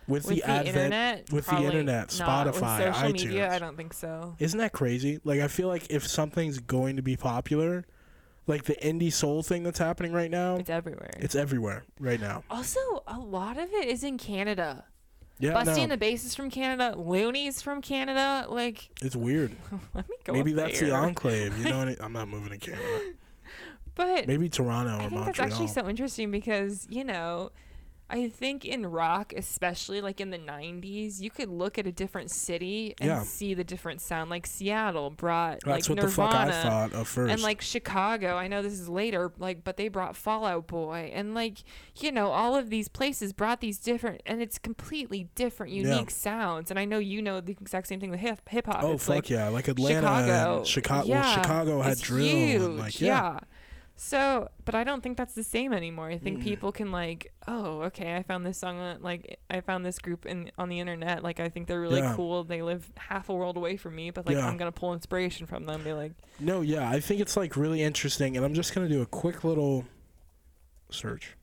With, 0.08 0.26
With 0.26 0.36
the, 0.38 0.42
the, 0.42 0.50
advent, 0.50 0.68
internet, 0.78 1.32
with 1.32 1.46
the 1.46 1.58
internet, 1.58 2.20
not. 2.20 2.48
With 2.48 2.56
Spotify, 2.56 2.94
social 2.96 3.12
media, 3.12 3.48
iTunes. 3.48 3.52
I 3.52 3.60
don't 3.60 3.78
think 3.78 3.94
so. 3.94 4.36
Isn't 4.40 4.58
that 4.58 4.72
crazy? 4.72 5.20
Like 5.24 5.40
I 5.42 5.48
feel 5.48 5.68
like 5.68 5.86
if 5.92 6.08
something's 6.08 6.58
going 6.58 6.96
to 6.96 7.04
be 7.04 7.16
popular, 7.16 7.86
like 8.50 8.66
the 8.66 8.76
indie 8.76 9.14
soul 9.14 9.42
thing 9.44 9.64
that's 9.64 9.80
happening 9.80 10.12
right 10.12 10.30
now, 10.32 10.56
It's 10.58 10.70
everywhere. 10.70 11.12
it's 11.18 11.36
everywhere 11.36 11.84
right 12.00 12.20
now. 12.20 12.44
also, 12.50 12.80
a 13.08 13.18
lot 13.20 13.58
of 13.58 13.70
it 13.72 13.88
is 13.88 14.04
in 14.04 14.18
Canada. 14.18 14.84
Yeah, 15.42 15.54
Busty 15.54 15.78
no, 15.78 15.84
and 15.84 15.92
the 15.94 15.98
Bass 15.98 16.26
is 16.26 16.36
from 16.36 16.50
Canada. 16.50 16.96
Loony's 16.98 17.62
from 17.62 17.82
Canada. 17.82 18.46
Like, 18.50 18.90
it's 19.02 19.16
weird. 19.16 19.56
let 19.94 20.10
me 20.10 20.16
go. 20.26 20.34
Maybe 20.34 20.52
up 20.52 20.58
that's 20.58 20.82
the 20.82 20.92
enclave. 20.92 21.58
You 21.58 21.70
know, 21.70 21.78
what 21.78 21.88
I- 21.88 21.96
I'm 22.02 22.12
not 22.12 22.28
moving 22.28 22.50
to 22.50 22.58
Canada. 22.58 23.14
But 23.96 24.28
Maybe 24.28 24.50
Toronto 24.50 24.92
I 24.92 24.96
or 24.96 25.00
think 25.00 25.12
Montreal. 25.12 25.26
that's 25.26 25.40
actually 25.40 25.68
so 25.68 25.88
interesting 25.88 26.30
because 26.32 26.88
you 26.90 27.04
know, 27.06 27.52
I 28.12 28.28
think 28.30 28.66
in 28.66 28.86
rock, 28.88 29.34
especially 29.38 30.02
like 30.02 30.20
in 30.20 30.32
the 30.32 30.38
'90s, 30.40 31.20
you 31.22 31.30
could 31.30 31.50
look 31.50 31.78
at 31.78 31.86
a 31.86 31.92
different 31.92 32.32
city 32.32 32.96
and 33.00 33.08
Yeah. 33.08 33.22
see 33.24 33.54
the 33.54 33.64
different 33.64 34.02
sound. 34.02 34.30
Like 34.30 34.48
Seattle 34.48 35.12
brought 35.12 35.60
that's 35.64 35.88
like 35.88 35.98
what 35.98 36.06
the 36.06 36.12
fuck 36.12 36.34
I 36.34 36.46
Nirvana. 36.46 36.64
thought 36.64 36.94
of 36.94 37.08
first. 37.08 37.32
and 37.32 37.42
like 37.42 37.62
Chicago, 37.62 38.36
I 38.36 38.48
know 38.48 38.62
this 38.62 38.74
is 38.74 38.90
later, 38.90 39.32
like, 39.38 39.64
but 39.64 39.78
they 39.78 39.88
brought 39.90 40.16
Fall 40.16 40.46
Out 40.46 40.68
Boy, 40.68 41.12
and 41.14 41.34
like, 41.36 41.60
you 42.00 42.12
know, 42.12 42.32
all 42.32 42.56
of 42.56 42.70
these 42.70 42.88
places 42.88 43.32
brought 43.32 43.62
these 43.62 43.78
different, 43.78 44.22
and 44.26 44.42
it's 44.42 44.58
completely 44.58 45.30
different, 45.36 45.72
Yeah. 45.74 45.84
unique 45.92 46.10
sounds. 46.12 46.72
And 46.72 46.80
I 46.80 46.86
know 46.86 46.98
you 47.00 47.22
know 47.22 47.42
the 47.42 47.52
exact 47.62 47.88
same 47.88 48.00
thing 48.00 48.10
with 48.12 48.20
hip 48.22 48.42
hip 48.50 48.66
hop. 48.66 48.84
oh 48.84 48.94
it's 48.94 49.06
fuck 49.06 49.16
like 49.16 49.30
yeah, 49.30 49.50
like 49.50 49.68
Atlanta 49.68 50.00
Chicago, 50.02 50.58
and 50.58 50.68
Chicago. 50.68 51.08
yeah, 51.08 51.22
well, 51.22 51.36
Chicago 51.36 51.82
had 51.82 51.98
drill 52.00 52.26
huge, 52.26 52.62
and 52.62 52.80
like 52.80 53.00
yeah. 53.02 53.40
So, 54.02 54.48
but 54.64 54.76
I 54.76 54.86
don't 54.86 55.04
think 55.04 55.18
that's 55.18 55.34
the 55.36 55.44
same 55.44 55.74
anymore. 55.74 56.10
I 56.10 56.16
Mm. 56.16 56.22
think 56.24 56.42
people 56.42 56.72
can 56.72 56.90
like, 56.90 57.34
oh, 57.50 57.82
okay, 57.82 58.16
I 58.16 58.24
found 58.24 58.46
this 58.46 58.58
song, 58.58 58.80
on, 58.80 59.02
like, 59.02 59.38
I 59.50 59.60
found 59.60 59.86
this 59.86 60.00
group 60.00 60.26
in 60.26 60.52
on 60.58 60.70
the 60.70 60.80
internet. 60.80 61.22
Like, 61.22 61.42
I 61.42 61.50
think 61.50 61.68
they're 61.68 61.82
really 61.82 62.00
Yeah. 62.00 62.14
cool. 62.16 62.46
They 62.46 62.62
live 62.62 62.90
half 62.96 63.28
a 63.28 63.36
world 63.36 63.58
away 63.58 63.76
from 63.76 63.98
me, 63.98 64.10
but 64.12 64.26
like, 64.26 64.38
Yeah. 64.38 64.48
I'm 64.48 64.56
gonna 64.56 64.72
pull 64.72 64.94
inspiration 64.94 65.48
from 65.48 65.66
them. 65.66 65.84
Be 65.84 65.92
like, 65.92 66.14
No, 66.40 66.62
yeah, 66.62 66.90
I 66.90 67.02
think 67.02 67.20
it's 67.20 67.36
like 67.36 67.58
really 67.58 67.84
interesting, 67.84 68.38
and 68.38 68.46
I'm 68.46 68.54
just 68.54 68.74
gonna 68.74 68.88
do 68.88 69.02
a 69.02 69.06
quick 69.06 69.44
little 69.44 69.84
search. 70.90 71.36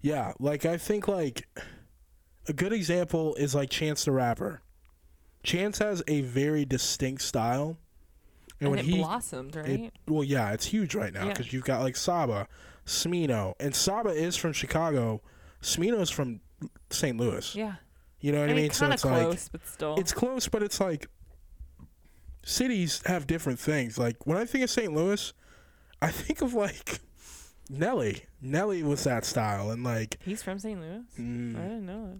Yeah, 0.00 0.32
like 0.40 0.64
I 0.66 0.78
think 0.78 1.06
like 1.06 1.46
a 2.48 2.52
good 2.52 2.72
example 2.72 3.36
is 3.36 3.54
like 3.54 3.70
Chance 3.70 4.04
the 4.04 4.10
Rapper. 4.10 4.62
Chance 5.44 5.78
has 5.78 6.02
a 6.08 6.22
very 6.22 6.64
distinct 6.64 7.22
style, 7.22 7.78
and, 8.60 8.66
and, 8.66 8.70
when 8.70 8.78
it 8.78 8.84
he 8.86 8.96
blossomed, 8.98 9.56
right? 9.56 9.68
it, 9.68 9.92
well, 10.08 10.24
yeah, 10.24 10.52
it's 10.52 10.66
huge 10.66 10.94
right 10.94 11.12
now 11.12 11.24
Yeah. 11.24 11.28
because 11.32 11.52
you've 11.52 11.64
got 11.64 11.82
like 11.82 11.96
Saba, 11.96 12.46
Smino, 12.86 13.54
and 13.60 13.74
Saba 13.74 14.10
is 14.10 14.36
from 14.36 14.52
Chicago. 14.52 15.20
Smino's 15.62 16.10
from 16.10 16.40
St. 16.90 17.16
Louis. 17.18 17.54
yeah. 17.54 17.74
You 18.20 18.32
know 18.32 18.40
what 18.40 18.48
I 18.48 18.52
I 18.52 18.54
mean, 18.54 18.62
mean? 18.64 18.70
So 18.72 18.90
it's 18.90 19.04
like 19.04 19.22
close, 19.24 19.48
but 19.50 19.66
still. 19.66 19.94
it's 19.96 20.12
close, 20.12 20.48
but 20.48 20.62
it's 20.62 20.80
like 20.80 21.08
cities 22.44 23.02
have 23.06 23.26
different 23.26 23.58
things. 23.58 23.98
Like 23.98 24.26
when 24.26 24.38
I 24.38 24.44
think 24.44 24.64
of 24.64 24.70
St. 24.70 24.92
Louis, 24.92 25.32
I 26.00 26.10
think 26.10 26.40
of 26.42 26.54
like 26.54 27.00
Nelly. 27.68 28.24
Nelly 28.40 28.82
was 28.82 29.04
that 29.04 29.24
style, 29.24 29.70
and 29.70 29.84
like 29.84 30.18
He's 30.24 30.42
from 30.42 30.58
St. 30.58 30.80
Louis. 30.80 31.02
I 31.16 31.20
mm, 31.20 31.52
didn't 31.54 31.86
know 31.86 32.18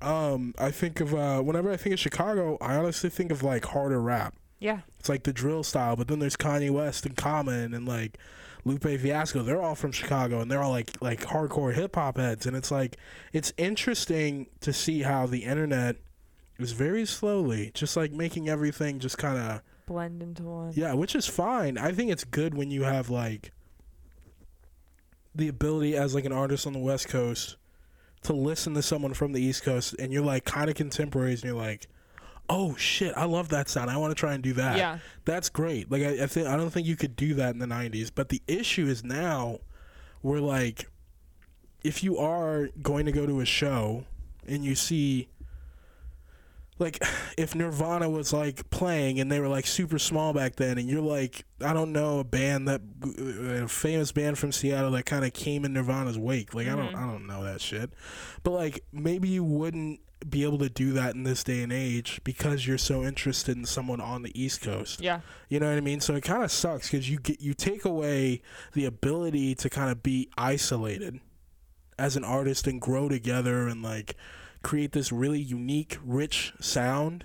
that. 0.00 0.08
um, 0.08 0.54
I 0.58 0.70
think 0.70 1.00
of 1.00 1.14
uh, 1.14 1.40
whenever 1.42 1.70
I 1.70 1.76
think 1.76 1.92
of 1.92 1.98
Chicago, 2.00 2.56
I 2.60 2.76
honestly 2.76 3.10
think 3.10 3.30
of 3.30 3.42
like 3.42 3.64
harder 3.66 4.00
rap. 4.00 4.34
Yeah, 4.58 4.80
It's 4.98 5.08
like 5.08 5.24
the 5.24 5.32
drill 5.34 5.62
style, 5.62 5.96
but 5.96 6.08
then 6.08 6.18
there's 6.18 6.36
Kanye 6.36 6.70
West 6.70 7.04
and 7.04 7.14
Common 7.14 7.74
and 7.74 7.86
like 7.86 8.16
Lupe 8.64 8.82
Fiasco. 8.82 9.42
They're 9.42 9.60
all 9.60 9.74
from 9.74 9.92
Chicago, 9.92 10.40
and 10.40 10.50
they're 10.50 10.62
all 10.62 10.70
like 10.70 10.90
like 11.02 11.20
hardcore 11.20 11.74
hip 11.74 11.94
hop 11.94 12.16
heads. 12.16 12.46
And 12.46 12.56
it's 12.56 12.70
like 12.70 12.96
it's 13.32 13.52
interesting 13.58 14.46
to 14.60 14.72
see 14.72 15.02
how 15.02 15.26
the 15.26 15.44
internet 15.44 15.96
is 16.58 16.72
very 16.72 17.04
slowly 17.04 17.70
just 17.74 17.98
like 17.98 18.12
making 18.12 18.48
everything 18.48 18.98
just 18.98 19.18
kind 19.18 19.38
of 19.38 19.60
blend 19.84 20.22
into 20.22 20.42
one. 20.44 20.72
yeah, 20.74 20.94
which 20.94 21.14
is 21.14 21.26
fine. 21.26 21.76
I 21.76 21.92
think 21.92 22.10
it's 22.10 22.24
good 22.24 22.54
when 22.54 22.70
you 22.70 22.84
have 22.84 23.10
like 23.10 23.52
the 25.34 25.48
ability 25.48 25.94
as 25.94 26.14
like 26.14 26.24
an 26.24 26.32
artist 26.32 26.66
on 26.66 26.72
the 26.72 26.78
West 26.78 27.08
Coast 27.08 27.56
to 28.22 28.32
listen 28.32 28.72
to 28.72 28.82
someone 28.82 29.12
from 29.12 29.32
the 29.32 29.42
East 29.42 29.62
Coast, 29.64 29.94
and 29.98 30.14
you're 30.14 30.24
like 30.24 30.46
kind 30.46 30.70
of 30.70 30.76
contemporaries, 30.76 31.42
and 31.42 31.52
you're 31.52 31.62
like. 31.62 31.88
Oh 32.48 32.76
shit! 32.76 33.12
I 33.16 33.24
love 33.24 33.48
that 33.48 33.68
sound. 33.68 33.90
I 33.90 33.96
want 33.96 34.10
to 34.12 34.14
try 34.14 34.34
and 34.34 34.42
do 34.42 34.52
that. 34.54 34.76
Yeah. 34.76 34.98
That's 35.24 35.48
great. 35.48 35.90
Like 35.90 36.02
I, 36.02 36.24
I 36.24 36.26
think 36.26 36.46
I 36.46 36.56
don't 36.56 36.70
think 36.70 36.86
you 36.86 36.96
could 36.96 37.16
do 37.16 37.34
that 37.34 37.54
in 37.54 37.58
the 37.58 37.66
'90s. 37.66 38.10
But 38.14 38.28
the 38.28 38.42
issue 38.46 38.86
is 38.86 39.02
now, 39.02 39.58
we're 40.22 40.40
like, 40.40 40.88
if 41.82 42.04
you 42.04 42.18
are 42.18 42.68
going 42.82 43.06
to 43.06 43.12
go 43.12 43.26
to 43.26 43.40
a 43.40 43.44
show 43.44 44.04
and 44.46 44.64
you 44.64 44.74
see, 44.74 45.28
like, 46.78 47.02
if 47.38 47.54
Nirvana 47.54 48.08
was 48.08 48.32
like 48.32 48.68
playing 48.70 49.20
and 49.20 49.30
they 49.30 49.40
were 49.40 49.48
like 49.48 49.66
super 49.66 49.98
small 49.98 50.32
back 50.32 50.56
then, 50.56 50.78
and 50.78 50.88
you're 50.88 51.00
like, 51.00 51.44
I 51.64 51.72
don't 51.72 51.92
know, 51.92 52.20
a 52.20 52.24
band 52.24 52.68
that 52.68 52.80
uh, 53.04 53.64
a 53.64 53.68
famous 53.68 54.12
band 54.12 54.38
from 54.38 54.52
Seattle 54.52 54.90
that 54.92 55.06
kind 55.06 55.24
of 55.24 55.32
came 55.32 55.64
in 55.64 55.72
Nirvana's 55.72 56.18
wake. 56.18 56.54
Like 56.54 56.68
I 56.68 56.76
don't 56.76 56.88
mm-hmm. 56.88 56.96
I 56.96 57.06
don't 57.06 57.26
know 57.26 57.44
that 57.44 57.60
shit, 57.60 57.92
but 58.42 58.52
like 58.52 58.84
maybe 58.92 59.28
you 59.28 59.44
wouldn't 59.44 60.00
be 60.28 60.42
able 60.44 60.58
to 60.58 60.68
do 60.68 60.92
that 60.92 61.14
in 61.14 61.24
this 61.24 61.44
day 61.44 61.62
and 61.62 61.72
age 61.72 62.20
because 62.24 62.66
you're 62.66 62.78
so 62.78 63.04
interested 63.04 63.56
in 63.56 63.64
someone 63.64 64.00
on 64.00 64.22
the 64.22 64.40
East 64.40 64.62
Coast. 64.62 65.00
Yeah. 65.00 65.20
You 65.48 65.60
know 65.60 65.68
what 65.68 65.76
I 65.76 65.82
mean? 65.82 66.00
So 66.00 66.14
it 66.14 66.24
kind 66.24 66.42
of 66.42 66.50
sucks 66.50 66.90
because 66.90 67.08
you 67.08 67.18
get 67.18 67.40
you 67.40 67.54
take 67.54 67.84
away 67.84 68.42
the 68.72 68.86
ability 68.86 69.54
to 69.56 69.70
kind 69.70 69.90
of 69.90 70.02
be 70.02 70.28
isolated 70.36 71.20
as 71.98 72.16
an 72.16 72.24
artist 72.24 72.66
and 72.66 72.80
grow 72.80 73.08
together 73.08 73.68
and 73.68 73.82
like 73.82 74.16
create 74.66 74.90
this 74.90 75.12
really 75.12 75.38
unique, 75.38 75.96
rich 76.04 76.52
sound. 76.60 77.24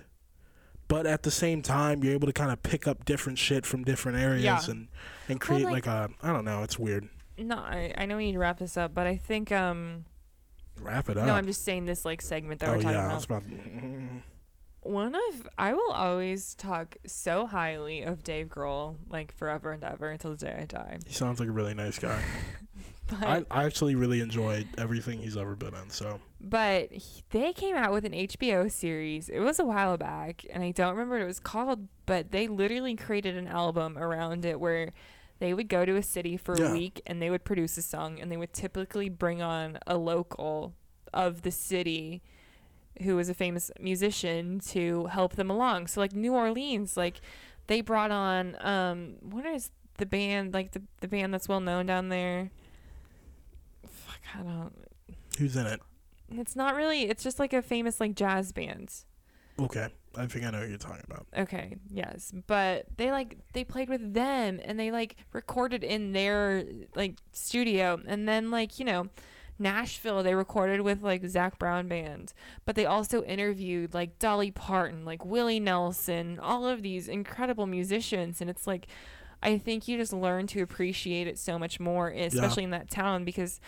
But 0.86 1.06
at 1.06 1.24
the 1.24 1.30
same 1.30 1.60
time, 1.60 2.04
you're 2.04 2.12
able 2.12 2.28
to 2.28 2.32
kind 2.32 2.52
of 2.52 2.62
pick 2.62 2.86
up 2.86 3.04
different 3.04 3.36
shit 3.38 3.66
from 3.66 3.82
different 3.82 4.18
areas 4.18 4.44
Yeah. 4.44 4.60
and 4.68 4.88
and 5.28 5.40
create 5.40 5.64
like- 5.64 5.86
like, 5.86 5.86
a 5.86 6.10
I 6.22 6.32
don't 6.32 6.44
know, 6.44 6.62
it's 6.62 6.78
weird. 6.78 7.08
No, 7.38 7.56
I, 7.56 7.92
I 7.96 8.06
know 8.06 8.16
we 8.18 8.26
need 8.26 8.32
to 8.32 8.38
wrap 8.38 8.58
this 8.58 8.76
up, 8.76 8.94
but 8.94 9.06
I 9.08 9.16
think 9.16 9.50
um 9.50 10.04
Wrap 10.80 11.08
it 11.08 11.16
up. 11.16 11.26
no, 11.26 11.34
I'm 11.34 11.46
just 11.46 11.64
saying 11.64 11.86
this 11.86 12.04
like 12.04 12.22
segment 12.22 12.60
that 12.60 12.68
oh 12.68 12.76
we're 12.76 12.82
talking 12.82 12.96
yeah, 12.96 13.06
about. 13.06 13.24
about. 13.24 13.42
One 14.82 15.14
of 15.14 15.48
I 15.58 15.72
will 15.74 15.92
always 15.92 16.54
talk 16.54 16.96
so 17.06 17.46
highly 17.46 18.02
of 18.02 18.22
Dave 18.22 18.48
Grohl 18.48 18.96
like 19.08 19.34
forever 19.34 19.72
and 19.72 19.82
ever 19.82 20.10
until 20.10 20.32
the 20.32 20.36
day 20.36 20.56
I 20.60 20.64
die. 20.66 20.98
He 21.06 21.14
sounds 21.14 21.40
like 21.40 21.48
a 21.48 21.52
really 21.52 21.74
nice 21.74 21.98
guy. 21.98 22.20
I, 23.20 23.44
I 23.50 23.64
actually 23.64 23.94
really 23.94 24.20
enjoyed 24.20 24.66
everything 24.78 25.18
he's 25.18 25.36
ever 25.36 25.54
been 25.54 25.74
in. 25.74 25.90
So 25.90 26.20
but 26.42 26.90
he- 26.92 27.22
they 27.30 27.52
came 27.52 27.76
out 27.76 27.92
with 27.92 28.04
an 28.04 28.12
HBO 28.12 28.68
series. 28.70 29.28
It 29.28 29.38
was 29.40 29.58
a 29.58 29.64
while 29.64 29.96
back, 29.96 30.44
and 30.50 30.62
I 30.62 30.70
don't 30.72 30.90
remember 30.92 31.14
what 31.16 31.22
it 31.22 31.26
was 31.26 31.40
called, 31.40 31.88
but 32.06 32.30
they 32.32 32.48
literally 32.48 32.96
created 32.96 33.36
an 33.36 33.46
album 33.46 33.96
around 33.96 34.44
it 34.44 34.58
where 34.60 34.92
they 35.38 35.54
would 35.54 35.68
go 35.68 35.84
to 35.84 35.96
a 35.96 36.02
city 36.02 36.36
for 36.36 36.56
Yeah. 36.58 36.68
a 36.68 36.72
week 36.72 37.00
and 37.06 37.20
they 37.22 37.30
would 37.30 37.44
produce 37.44 37.76
a 37.78 37.82
song, 37.82 38.20
and 38.20 38.30
they 38.30 38.36
would 38.36 38.52
typically 38.52 39.08
bring 39.08 39.40
on 39.42 39.78
a 39.86 39.96
local 39.96 40.74
of 41.12 41.42
the 41.42 41.50
city 41.50 42.22
who 43.02 43.16
was 43.16 43.28
a 43.28 43.34
famous 43.34 43.70
musician 43.80 44.60
to 44.60 45.06
help 45.06 45.34
them 45.36 45.50
along. 45.50 45.86
So 45.86 46.00
like 46.00 46.12
New 46.14 46.34
Orleans, 46.34 46.96
like 46.96 47.20
they 47.66 47.80
brought 47.80 48.10
on 48.10 48.56
um 48.60 49.16
what 49.20 49.46
is 49.46 49.70
the 49.98 50.06
band 50.06 50.52
like 50.54 50.72
the 50.72 50.82
the 51.00 51.08
band 51.08 51.32
that's 51.32 51.48
well 51.48 51.60
known 51.60 51.86
down 51.86 52.08
there? 52.10 52.50
Fuck, 53.86 54.20
I 54.38 54.42
don't. 54.42 54.72
Who's 55.38 55.56
in 55.56 55.66
it? 55.66 55.80
It's 56.38 56.56
not 56.56 56.74
really. 56.74 57.02
It's 57.02 57.22
just 57.22 57.38
like 57.38 57.52
a 57.52 57.62
famous 57.62 58.00
like 58.00 58.14
jazz 58.14 58.52
band. 58.52 58.92
Okay, 59.58 59.88
I 60.16 60.26
think 60.26 60.44
I 60.44 60.50
know 60.50 60.60
who 60.60 60.68
you're 60.68 60.78
talking 60.78 61.04
about. 61.08 61.26
Okay, 61.36 61.76
yes, 61.90 62.32
but 62.46 62.86
they 62.96 63.10
like 63.10 63.38
they 63.52 63.64
played 63.64 63.88
with 63.88 64.14
them 64.14 64.60
and 64.64 64.78
they 64.78 64.90
like 64.90 65.16
recorded 65.32 65.84
in 65.84 66.12
their 66.12 66.64
like 66.94 67.18
studio 67.32 68.00
and 68.06 68.28
then 68.28 68.50
like 68.50 68.78
you 68.78 68.84
know 68.84 69.08
Nashville 69.58 70.22
they 70.22 70.34
recorded 70.34 70.80
with 70.80 71.02
like 71.02 71.26
Zac 71.26 71.58
Brown 71.58 71.86
band, 71.86 72.32
but 72.64 72.76
they 72.76 72.86
also 72.86 73.22
interviewed 73.24 73.94
like 73.94 74.18
Dolly 74.18 74.50
Parton, 74.50 75.04
like 75.04 75.24
Willie 75.24 75.60
Nelson, 75.60 76.38
all 76.40 76.66
of 76.66 76.82
these 76.82 77.06
incredible 77.08 77.66
musicians 77.66 78.40
and 78.40 78.48
it's 78.48 78.66
like 78.66 78.86
I 79.42 79.58
think 79.58 79.88
you 79.88 79.96
just 79.96 80.12
learn 80.12 80.46
to 80.48 80.62
appreciate 80.62 81.26
it 81.26 81.38
so 81.38 81.58
much 81.58 81.80
more, 81.80 82.08
especially 82.10 82.64
in 82.64 82.70
that 82.70 82.90
town 82.90 83.24
because 83.24 83.60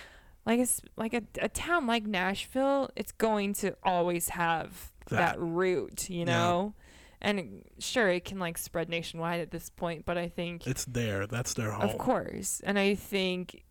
like 0.47 0.61
it's 0.61 0.81
like 0.97 1.15
a, 1.15 1.23
a 1.41 1.49
town 1.49 1.87
like 1.87 2.05
Nashville, 2.07 2.91
it's 2.97 3.13
going 3.13 3.55
to 3.55 3.77
always 3.83 4.31
have 4.31 4.93
that, 5.11 5.37
That. 5.37 5.41
root, 5.41 6.09
you 6.11 6.21
Yeah. 6.21 6.25
know? 6.25 6.75
And 7.21 7.63
sure, 7.79 8.09
it 8.11 8.25
can 8.27 8.39
like 8.39 8.59
spread 8.59 8.89
nationwide 8.91 9.41
at 9.41 9.51
this 9.51 9.71
point, 9.71 10.05
but 10.05 10.19
I 10.19 10.29
think, 10.29 10.67
It's 10.67 10.85
there. 10.85 11.27
That's 11.27 11.55
their 11.55 11.71
home. 11.73 11.89
of 11.89 11.97
course, 11.97 12.61
and 12.65 12.79
I 12.79 12.95
think 12.95 13.63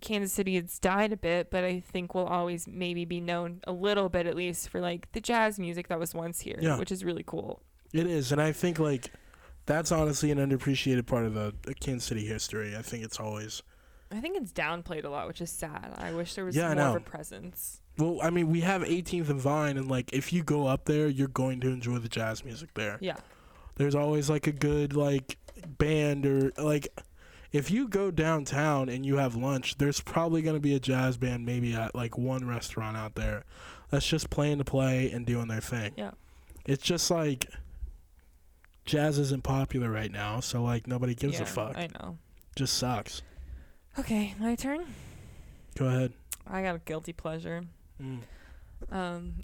Kansas 0.00 0.32
City 0.32 0.54
has 0.56 0.78
died 0.78 1.12
a 1.12 1.16
bit, 1.16 1.50
but 1.50 1.64
I 1.64 1.80
think 1.80 2.14
will 2.14 2.26
always 2.26 2.68
maybe 2.68 3.04
be 3.04 3.20
known 3.20 3.60
a 3.66 3.72
little 3.72 4.08
bit 4.08 4.26
at 4.26 4.36
least 4.36 4.68
for 4.68 4.80
like 4.80 5.10
the 5.12 5.20
jazz 5.20 5.58
music 5.58 5.88
that 5.88 5.98
was 5.98 6.14
once 6.14 6.40
here, 6.40 6.58
Yeah. 6.60 6.78
which 6.78 6.92
is 6.92 7.04
really 7.04 7.24
cool. 7.26 7.62
It 7.92 8.06
is, 8.06 8.30
and 8.30 8.40
I 8.40 8.52
think 8.52 8.78
like 8.78 9.10
that's 9.66 9.90
honestly 9.90 10.30
an 10.30 10.38
underappreciated 10.38 11.06
part 11.06 11.24
of 11.24 11.34
the 11.34 11.54
Kansas 11.80 12.04
City 12.04 12.26
history. 12.26 12.76
I 12.76 12.82
think 12.82 13.02
it's 13.02 13.18
always 13.18 13.62
I 14.14 14.20
think 14.20 14.36
it's 14.36 14.52
downplayed 14.52 15.04
a 15.04 15.08
lot, 15.08 15.26
which 15.26 15.40
is 15.40 15.50
sad. 15.50 15.92
I 15.96 16.12
wish 16.12 16.34
there 16.34 16.44
was 16.44 16.54
Yeah, 16.56 16.72
more 16.74 16.88
of 16.88 16.96
a 16.96 17.00
presence. 17.00 17.80
well. 17.98 18.18
I 18.22 18.30
mean, 18.30 18.48
we 18.50 18.60
have 18.60 18.82
18th 18.82 19.28
and 19.30 19.40
Vine, 19.40 19.76
and 19.76 19.88
like 19.88 20.12
if 20.12 20.32
you 20.32 20.42
go 20.42 20.66
up 20.66 20.84
there, 20.84 21.08
you're 21.08 21.28
going 21.28 21.60
to 21.60 21.68
enjoy 21.68 21.98
the 21.98 22.08
jazz 22.08 22.44
music 22.44 22.70
there. 22.74 22.98
Yeah. 23.00 23.16
There's 23.76 23.94
always 23.94 24.30
like 24.30 24.46
a 24.46 24.52
good 24.52 24.94
like 24.94 25.38
band 25.78 26.26
or 26.26 26.52
like 26.58 26.88
if 27.52 27.70
you 27.70 27.88
go 27.88 28.10
downtown 28.10 28.88
and 28.88 29.06
you 29.06 29.16
have 29.16 29.36
lunch, 29.36 29.78
there's 29.78 30.00
probably 30.00 30.42
going 30.42 30.56
to 30.56 30.60
be 30.60 30.74
a 30.74 30.80
jazz 30.80 31.16
band 31.16 31.46
maybe 31.46 31.72
at 31.74 31.94
like 31.94 32.18
one 32.18 32.46
restaurant 32.46 32.96
out 32.96 33.14
there 33.14 33.44
that's 33.90 34.06
just 34.06 34.28
playing 34.30 34.58
to 34.58 34.64
play 34.64 35.10
and 35.10 35.24
doing 35.24 35.46
their 35.48 35.60
thing. 35.60 35.92
Yeah. 35.96 36.10
It's 36.66 36.82
just 36.82 37.10
like 37.10 37.46
jazz 38.84 39.18
isn't 39.18 39.44
popular 39.44 39.90
right 39.90 40.10
now, 40.10 40.40
so 40.40 40.62
like 40.62 40.86
nobody 40.86 41.14
gives 41.14 41.34
yeah, 41.34 41.42
a 41.42 41.46
fuck. 41.46 41.76
I 41.76 41.88
know. 42.00 42.18
just 42.56 42.76
sucks. 42.76 43.22
Okay, 43.98 44.34
my 44.38 44.54
turn. 44.54 44.84
Go 45.76 45.86
ahead. 45.86 46.12
I 46.46 46.62
got 46.62 46.74
a 46.76 46.78
guilty 46.80 47.12
pleasure. 47.12 47.62
Mm. 48.02 48.18
Um, 48.90 49.34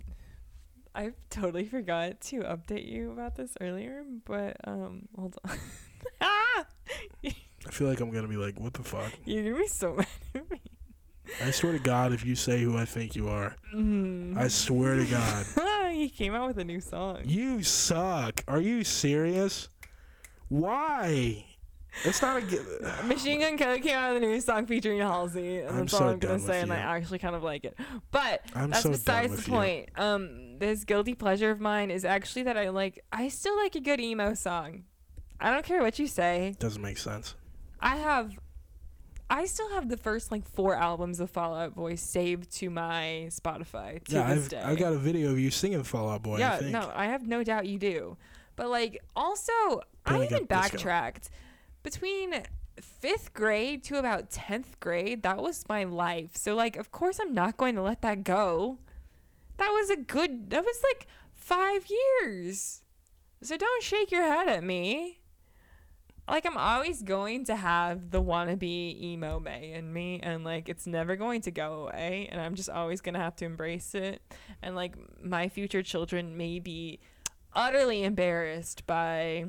I 0.94 1.12
totally 1.30 1.64
forgot 1.64 2.20
to 2.22 2.40
update 2.40 2.86
you 2.90 3.12
about 3.12 3.36
this 3.36 3.52
earlier, 3.60 4.02
but 4.24 4.56
um, 4.64 5.08
hold 5.16 5.36
on. 5.44 5.56
ah, 6.20 6.64
I 7.24 7.70
feel 7.70 7.88
like 7.88 8.00
I'm 8.00 8.10
gonna 8.10 8.28
be 8.28 8.36
like, 8.36 8.58
what 8.58 8.74
the 8.74 8.82
fuck? 8.82 9.12
you're 9.24 9.44
gonna 9.44 9.56
be 9.56 9.68
so 9.68 9.94
mad 9.96 10.06
at 10.34 10.50
me. 10.50 10.60
I 11.44 11.52
swear 11.52 11.72
to 11.72 11.78
God, 11.78 12.12
if 12.12 12.24
you 12.26 12.34
say 12.34 12.60
who 12.60 12.76
I 12.76 12.84
think 12.84 13.14
you 13.14 13.28
are, 13.28 13.54
Mm. 13.74 14.36
I 14.36 14.48
swear 14.48 14.96
to 14.96 15.04
God, 15.04 15.92
he 15.92 16.08
came 16.08 16.34
out 16.34 16.48
with 16.48 16.58
a 16.58 16.64
new 16.64 16.80
song. 16.80 17.18
you 17.24 17.62
suck. 17.62 18.42
Are 18.48 18.60
you 18.60 18.82
serious? 18.82 19.68
Why? 20.48 21.44
It's 22.04 22.22
not 22.22 22.42
a. 22.42 23.04
Machine 23.04 23.40
Gun 23.40 23.56
Kelly 23.56 23.80
came 23.80 23.96
out 23.96 24.14
with 24.14 24.22
a 24.22 24.26
new 24.26 24.40
song 24.40 24.66
featuring 24.66 25.00
Halsey, 25.00 25.58
and 25.58 25.70
I'm 25.70 25.76
that's 25.80 25.94
all 25.94 26.08
I'm 26.08 26.18
gonna 26.18 26.38
say. 26.38 26.60
with 26.60 26.62
And 26.64 26.72
I 26.72 26.76
actually 26.76 27.18
kind 27.18 27.34
of 27.34 27.42
like 27.42 27.64
it, 27.64 27.76
but 28.10 28.42
I'm 28.54 28.70
that's 28.70 28.82
so 28.82 28.90
besides 28.90 29.36
the 29.36 29.50
you. 29.50 29.56
point. 29.56 29.88
Um, 29.96 30.58
this 30.58 30.84
guilty 30.84 31.14
pleasure 31.14 31.50
of 31.50 31.60
mine 31.60 31.90
is 31.90 32.04
actually 32.04 32.44
that 32.44 32.56
I 32.56 32.70
like. 32.70 33.04
I 33.12 33.28
still 33.28 33.56
like 33.56 33.74
a 33.74 33.80
good 33.80 34.00
emo 34.00 34.34
song. 34.34 34.84
I 35.40 35.50
don't 35.50 35.64
care 35.64 35.80
what 35.80 35.98
you 35.98 36.06
say. 36.06 36.54
Doesn't 36.58 36.82
make 36.82 36.98
sense. 36.98 37.34
I 37.80 37.96
have 37.96 38.38
I 39.30 39.46
still 39.46 39.70
have 39.70 39.88
the 39.88 39.96
first 39.96 40.32
like 40.32 40.44
four 40.44 40.74
albums 40.74 41.20
of 41.20 41.30
Fall 41.30 41.54
Out 41.54 41.76
Boy 41.76 41.94
saved 41.94 42.50
to 42.56 42.68
my 42.68 43.28
Spotify 43.30 44.02
to 44.04 44.16
yeah, 44.16 44.34
this 44.34 44.44
I've 44.44 44.48
day. 44.50 44.60
I 44.60 44.74
got 44.74 44.92
a 44.92 44.98
video 44.98 45.30
of 45.30 45.38
you 45.38 45.52
singing 45.52 45.84
Fall 45.84 46.10
Out 46.10 46.22
Boy. 46.22 46.36
I 46.36 46.38
yeah, 46.40 46.56
think. 46.56 46.72
no, 46.72 46.90
I 46.92 47.06
have 47.06 47.26
no 47.26 47.44
doubt 47.44 47.66
you 47.66 47.78
do. 47.78 48.16
But 48.56 48.68
like 48.68 49.00
also 49.14 49.52
I 50.04 50.24
even 50.24 50.46
backtracked. 50.46 51.22
Disco. 51.22 51.36
Between 51.82 52.42
fifth 52.80 53.32
grade 53.32 53.82
to 53.84 53.98
about 53.98 54.30
tenth 54.30 54.78
grade, 54.80 55.22
that 55.22 55.38
was 55.38 55.68
my 55.68 55.84
life. 55.84 56.36
So 56.36 56.54
like 56.54 56.76
of 56.76 56.90
course 56.90 57.18
I'm 57.20 57.34
not 57.34 57.56
going 57.56 57.74
to 57.74 57.82
let 57.82 58.02
that 58.02 58.24
go. 58.24 58.78
That 59.56 59.68
was 59.68 59.90
a 59.90 59.96
good 59.96 60.50
that 60.50 60.64
was 60.64 60.82
like 60.82 61.06
five 61.32 61.86
years. 62.22 62.82
So 63.42 63.56
don't 63.56 63.82
shake 63.82 64.10
your 64.10 64.24
head 64.24 64.48
at 64.48 64.64
me. 64.64 65.18
Like 66.28 66.46
I'm 66.46 66.56
always 66.56 67.02
going 67.02 67.44
to 67.46 67.56
have 67.56 68.10
the 68.10 68.22
wannabe 68.22 69.00
emo 69.02 69.40
May 69.40 69.72
in 69.72 69.92
me 69.92 70.20
and 70.22 70.44
like 70.44 70.68
it's 70.68 70.86
never 70.86 71.16
going 71.16 71.40
to 71.42 71.50
go 71.50 71.88
away 71.88 72.28
and 72.30 72.40
I'm 72.40 72.54
just 72.54 72.70
always 72.70 73.00
gonna 73.00 73.18
have 73.18 73.36
to 73.36 73.44
embrace 73.44 73.94
it. 73.94 74.22
And 74.62 74.76
like 74.76 74.94
my 75.22 75.48
future 75.48 75.82
children 75.82 76.36
may 76.36 76.60
be 76.60 77.00
utterly 77.52 78.04
embarrassed 78.04 78.86
by 78.86 79.46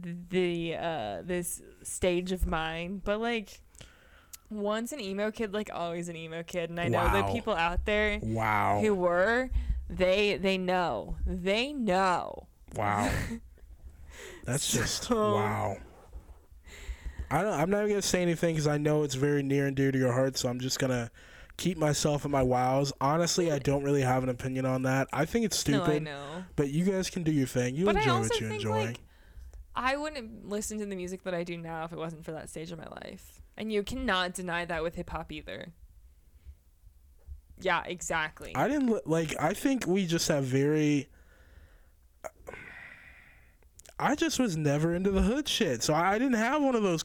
the 0.00 0.76
uh 0.76 1.22
this 1.24 1.62
stage 1.82 2.32
of 2.32 2.46
mine. 2.46 3.00
But 3.04 3.20
like 3.20 3.60
once 4.50 4.92
an 4.92 5.00
emo 5.00 5.30
kid, 5.30 5.52
like 5.54 5.70
always 5.72 6.08
an 6.08 6.16
emo 6.16 6.42
kid. 6.42 6.70
And 6.70 6.78
I 6.78 6.88
know 6.88 7.10
the 7.12 7.32
people 7.32 7.54
out 7.54 7.84
there 7.84 8.18
Wow. 8.22 8.80
who 8.80 8.94
were 8.94 9.50
they 9.88 10.36
they 10.36 10.58
know. 10.58 11.16
They 11.26 11.72
know. 11.72 12.46
Wow. 12.74 13.10
That's 14.44 14.70
just 14.70 15.10
wow. 15.10 15.76
I 17.30 17.42
don't, 17.42 17.52
I'm 17.52 17.70
not 17.70 17.78
even 17.78 17.90
gonna 17.90 18.02
say 18.02 18.22
anything 18.22 18.54
because 18.54 18.68
I 18.68 18.78
know 18.78 19.02
it's 19.02 19.16
very 19.16 19.42
near 19.42 19.66
and 19.66 19.74
dear 19.76 19.90
to 19.90 19.98
your 19.98 20.12
heart. 20.12 20.36
So 20.38 20.48
I'm 20.48 20.60
just 20.60 20.78
gonna 20.78 21.10
keep 21.56 21.76
myself 21.76 22.24
in 22.24 22.30
my 22.30 22.42
wows. 22.42 22.92
Honestly, 23.00 23.50
I 23.50 23.58
don't 23.58 23.82
really 23.82 24.02
have 24.02 24.22
an 24.22 24.28
opinion 24.28 24.64
on 24.66 24.82
that. 24.82 25.08
I 25.12 25.24
think 25.24 25.44
it's 25.44 25.66
No, 25.66 25.80
I 25.82 25.84
stupid. 25.86 26.02
know. 26.04 26.44
But 26.54 26.70
you 26.70 26.84
guys 26.84 27.10
can 27.10 27.24
do 27.24 27.32
your 27.32 27.46
thing. 27.48 27.74
You 27.74 27.86
But 27.86 27.96
enjoy 27.96 28.20
what 28.20 28.40
you 28.40 28.48
think, 28.48 28.62
enjoy. 28.62 28.84
like, 28.86 29.00
I 29.76 29.96
wouldn't 29.96 30.48
listen 30.48 30.78
to 30.78 30.86
the 30.86 30.96
music 30.96 31.22
that 31.24 31.34
I 31.34 31.44
do 31.44 31.58
now 31.58 31.84
if 31.84 31.92
it 31.92 31.98
wasn't 31.98 32.24
for 32.24 32.32
that 32.32 32.48
stage 32.48 32.72
of 32.72 32.78
my 32.78 32.88
life. 32.88 33.42
And 33.58 33.70
you 33.70 33.82
cannot 33.82 34.32
deny 34.32 34.64
that 34.64 34.82
with 34.82 34.94
hip 34.94 35.10
hop 35.10 35.30
either. 35.30 35.72
Yeah, 37.60 37.82
exactly. 37.84 38.54
I 38.54 38.68
didn't 38.68 39.06
like. 39.06 39.34
I 39.38 39.52
think 39.52 39.86
we 39.86 40.06
just 40.06 40.28
have 40.28 40.44
very. 40.44 41.08
I 43.98 44.14
just 44.14 44.38
was 44.38 44.56
never 44.56 44.94
into 44.94 45.10
the 45.10 45.22
hood 45.22 45.48
shit, 45.48 45.82
so 45.82 45.94
I 45.94 46.18
didn't 46.18 46.34
have 46.34 46.62
one 46.62 46.74
of 46.74 46.82
those. 46.82 47.04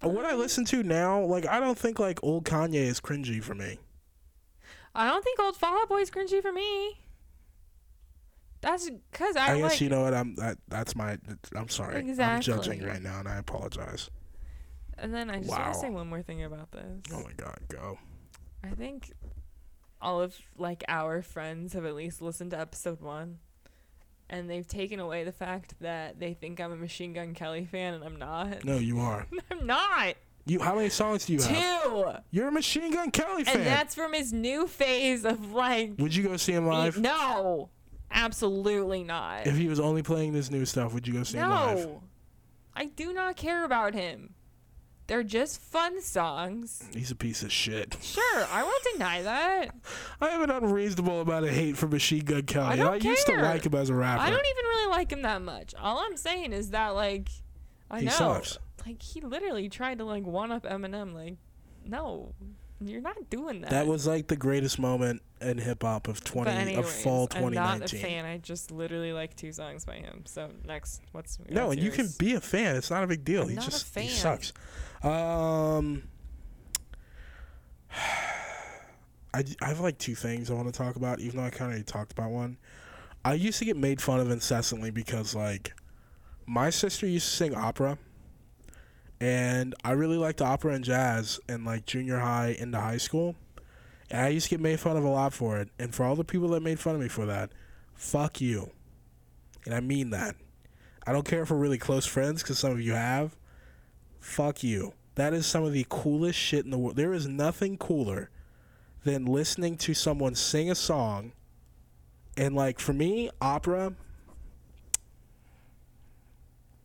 What 0.00 0.24
I 0.24 0.32
um. 0.32 0.38
listen 0.38 0.64
to 0.66 0.82
now, 0.82 1.22
like 1.22 1.46
I 1.46 1.60
don't 1.60 1.78
think 1.78 1.98
like 1.98 2.22
old 2.22 2.44
Kanye 2.44 2.74
is 2.74 3.00
cringy 3.00 3.42
for 3.42 3.54
me. 3.54 3.78
I 4.94 5.10
don't 5.10 5.22
think 5.22 5.38
old 5.38 5.56
Fall 5.56 5.78
Out 5.78 5.88
Boy 5.88 6.00
is 6.00 6.10
cringy 6.10 6.40
for 6.40 6.52
me. 6.52 6.98
That's 8.60 8.88
because 9.12 9.36
I, 9.36 9.52
I, 9.52 9.58
guess 9.60 9.72
like. 9.72 9.80
you 9.80 9.88
know 9.88 10.02
what 10.02 10.14
I'm. 10.14 10.34
That, 10.36 10.58
that's 10.68 10.96
my. 10.96 11.18
I'm 11.54 11.68
sorry. 11.68 11.96
I'm 11.98 12.08
Exactly. 12.08 12.52
judging 12.54 12.82
right 12.84 13.02
now, 13.02 13.20
and 13.20 13.28
I 13.28 13.36
apologize. 13.36 14.10
and 14.98 15.14
then 15.14 15.30
I 15.30 15.38
just 15.38 15.50
want 15.50 15.72
to 15.74 15.78
say 15.78 15.90
one 15.90 16.08
more 16.08 16.22
thing 16.22 16.42
about 16.44 16.72
this. 16.72 17.02
Oh 17.12 17.22
my 17.22 17.32
god, 17.36 17.58
go. 17.68 17.98
I 18.64 18.68
think 18.70 19.12
all 20.00 20.20
of 20.20 20.34
like 20.58 20.84
our 20.88 21.22
friends 21.22 21.72
have 21.74 21.84
at 21.84 21.94
least 21.94 22.20
listened 22.22 22.50
to 22.52 22.58
episode 22.58 23.00
one, 23.00 23.38
and 24.28 24.50
they've 24.50 24.66
taken 24.66 24.98
away 25.00 25.22
the 25.24 25.32
fact 25.32 25.74
that 25.80 26.18
they 26.18 26.34
think 26.34 26.60
I'm 26.60 26.72
a 26.72 26.76
Machine 26.76 27.12
Gun 27.12 27.34
Kelly 27.34 27.66
fan, 27.66 27.94
and 27.94 28.02
I'm 28.04 28.16
not. 28.16 28.64
No, 28.64 28.78
you 28.78 28.98
are. 29.00 29.26
I'm 29.50 29.66
not. 29.66 30.14
You. 30.48 30.60
How 30.60 30.76
many 30.76 30.88
songs 30.90 31.26
do 31.26 31.32
you 31.34 31.42
have? 31.42 31.82
Two. 31.84 32.04
You're 32.30 32.48
a 32.48 32.52
Machine 32.52 32.92
Gun 32.92 33.10
Kelly 33.10 33.44
fan. 33.44 33.56
And 33.58 33.66
that's 33.66 33.94
from 33.94 34.12
his 34.12 34.32
new 34.32 34.66
phase 34.66 35.24
of 35.24 35.52
like. 35.52 35.92
would 35.98 36.14
you 36.14 36.22
go 36.22 36.36
see 36.36 36.52
him 36.52 36.66
live? 36.66 36.98
no, 36.98 37.68
absolutely 38.10 39.02
not. 39.04 39.46
If 39.46 39.56
he 39.56 39.68
was 39.68 39.80
only 39.80 40.02
playing 40.02 40.32
this 40.32 40.50
new 40.50 40.64
stuff, 40.64 40.94
would 40.94 41.06
you 41.06 41.14
go 41.14 41.22
see 41.22 41.38
him 41.38 41.48
live? 41.50 41.78
no, 41.78 42.02
I 42.74 42.86
do 42.86 43.12
not 43.12 43.36
care 43.36 43.64
about 43.64 43.94
him. 43.94 44.34
They're 45.06 45.22
just 45.22 45.60
fun 45.60 46.02
songs. 46.02 46.82
He's 46.92 47.12
a 47.12 47.14
piece 47.14 47.44
of 47.44 47.52
shit. 47.52 47.96
Sure, 48.02 48.46
I 48.50 48.64
won't 48.64 48.84
deny 48.92 49.22
that. 49.22 49.70
I 50.20 50.30
have 50.30 50.42
an 50.42 50.50
unreasonable 50.50 51.20
amount 51.20 51.44
of 51.44 51.52
hate 51.52 51.76
for 51.76 51.86
Machine 51.86 52.24
Gun 52.24 52.42
Kelly. 52.42 52.66
I 52.66 52.76
don't 52.76 53.04
used 53.04 53.26
to 53.26 53.36
like 53.40 53.64
him 53.64 53.74
as 53.76 53.88
a 53.88 53.94
rapper. 53.94 54.22
I 54.22 54.30
don't 54.30 54.44
even 54.44 54.64
really 54.64 54.90
like 54.90 55.12
him 55.12 55.22
that 55.22 55.42
much. 55.42 55.74
All 55.80 56.00
I'm 56.00 56.16
saying 56.16 56.52
is 56.52 56.70
that 56.70 56.88
like 56.96 57.28
I 57.88 58.00
He 58.00 58.06
know 58.06 58.10
sucks. 58.12 58.58
like 58.84 59.00
he 59.00 59.20
literally 59.20 59.68
tried 59.68 59.98
to 59.98 60.04
like 60.04 60.26
one 60.26 60.50
up 60.50 60.64
Eminem 60.64 61.14
like 61.14 61.36
no. 61.84 62.34
You're 62.80 63.00
not 63.00 63.30
doing 63.30 63.62
that. 63.62 63.70
That 63.70 63.86
was 63.86 64.06
like 64.06 64.26
the 64.26 64.36
greatest 64.36 64.78
moment 64.78 65.22
in 65.40 65.58
hip 65.58 65.82
hop 65.82 66.08
of 66.08 66.22
twenty 66.22 66.50
anyways, 66.50 66.86
of 66.86 66.90
fall 66.90 67.28
I'm 67.32 67.52
not 67.52 67.92
a 67.92 67.96
fan. 67.96 68.26
I 68.26 68.36
just 68.38 68.70
literally 68.70 69.12
like 69.12 69.34
two 69.34 69.52
songs 69.52 69.84
by 69.84 69.94
him. 69.94 70.24
So 70.26 70.50
next, 70.66 71.00
what's 71.12 71.38
No, 71.48 71.68
what's 71.68 71.76
and 71.76 71.84
you 71.84 71.90
can 71.90 72.08
be 72.18 72.34
a 72.34 72.40
fan. 72.40 72.76
It's 72.76 72.90
not 72.90 73.02
a 73.02 73.06
big 73.06 73.24
deal. 73.24 73.42
I'm 73.42 73.48
he 73.50 73.56
just 73.56 73.98
he 73.98 74.08
sucks. 74.08 74.52
Um, 75.02 76.02
I 79.32 79.44
I 79.62 79.66
have 79.66 79.80
like 79.80 79.96
two 79.98 80.14
things 80.14 80.50
I 80.50 80.54
want 80.54 80.66
to 80.66 80.76
talk 80.76 80.96
about, 80.96 81.20
even 81.20 81.38
though 81.38 81.46
I 81.46 81.50
kind 81.50 81.62
of 81.62 81.68
already 81.68 81.84
talked 81.84 82.12
about 82.12 82.30
one. 82.30 82.58
I 83.24 83.34
used 83.34 83.58
to 83.58 83.64
get 83.64 83.76
made 83.76 84.02
fun 84.02 84.20
of 84.20 84.30
incessantly 84.30 84.90
because 84.90 85.34
like 85.34 85.72
my 86.46 86.70
sister 86.70 87.06
used 87.06 87.28
to 87.28 87.36
sing 87.36 87.54
opera, 87.54 87.98
and 89.20 89.74
I 89.84 89.92
really 89.92 90.16
liked 90.16 90.42
opera 90.42 90.74
and 90.74 90.84
jazz 90.84 91.40
in 91.48 91.64
like 91.64 91.86
junior 91.86 92.18
high 92.18 92.56
into 92.58 92.80
high 92.80 92.98
school, 92.98 93.34
and 94.10 94.20
I 94.20 94.28
used 94.28 94.46
to 94.46 94.50
get 94.50 94.60
made 94.60 94.80
fun 94.80 94.96
of 94.96 95.04
a 95.04 95.08
lot 95.08 95.32
for 95.32 95.58
it. 95.58 95.68
And 95.78 95.94
for 95.94 96.04
all 96.04 96.16
the 96.16 96.24
people 96.24 96.48
that 96.48 96.62
made 96.62 96.78
fun 96.78 96.94
of 96.94 97.00
me 97.00 97.08
for 97.08 97.26
that, 97.26 97.50
fuck 97.94 98.40
you, 98.40 98.70
and 99.64 99.74
I 99.74 99.80
mean 99.80 100.10
that. 100.10 100.36
I 101.06 101.12
don't 101.12 101.26
care 101.26 101.42
if 101.42 101.50
we're 101.50 101.56
really 101.56 101.78
close 101.78 102.04
friends 102.04 102.42
because 102.42 102.58
some 102.58 102.72
of 102.72 102.80
you 102.80 102.92
have. 102.92 103.36
Fuck 104.18 104.64
you. 104.64 104.92
That 105.14 105.32
is 105.32 105.46
some 105.46 105.64
of 105.64 105.72
the 105.72 105.86
coolest 105.88 106.38
shit 106.38 106.64
in 106.64 106.70
the 106.70 106.78
world. 106.78 106.96
There 106.96 107.14
is 107.14 107.28
nothing 107.28 107.78
cooler 107.78 108.28
than 109.04 109.24
listening 109.24 109.76
to 109.78 109.94
someone 109.94 110.34
sing 110.34 110.70
a 110.70 110.74
song. 110.74 111.32
And, 112.36 112.54
like, 112.54 112.80
for 112.80 112.92
me, 112.92 113.30
opera, 113.40 113.94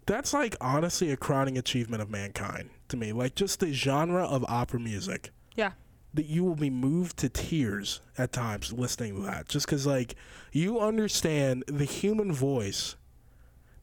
that's, 0.05 0.33
like, 0.33 0.55
honestly 0.59 1.11
a 1.11 1.17
crowning 1.17 1.57
achievement 1.57 2.01
of 2.01 2.09
mankind 2.09 2.69
to 2.89 2.97
me. 2.97 3.11
Like, 3.13 3.35
just 3.35 3.59
the 3.59 3.71
genre 3.73 4.23
of 4.25 4.43
opera 4.49 4.79
music 4.79 5.29
Yeah. 5.55 5.71
that 6.13 6.25
you 6.25 6.43
will 6.43 6.55
be 6.55 6.69
moved 6.69 7.17
to 7.17 7.29
tears 7.29 8.01
at 8.17 8.31
times 8.31 8.73
listening 8.73 9.15
to 9.15 9.21
that 9.21 9.47
just 9.47 9.65
because 9.65 9.87
like 9.87 10.15
you 10.51 10.79
understand 10.79 11.63
the 11.67 11.85
human 11.85 12.33
voice 12.33 12.95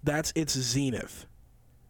that's 0.05 0.31
its 0.37 0.53
zenith 0.59 1.25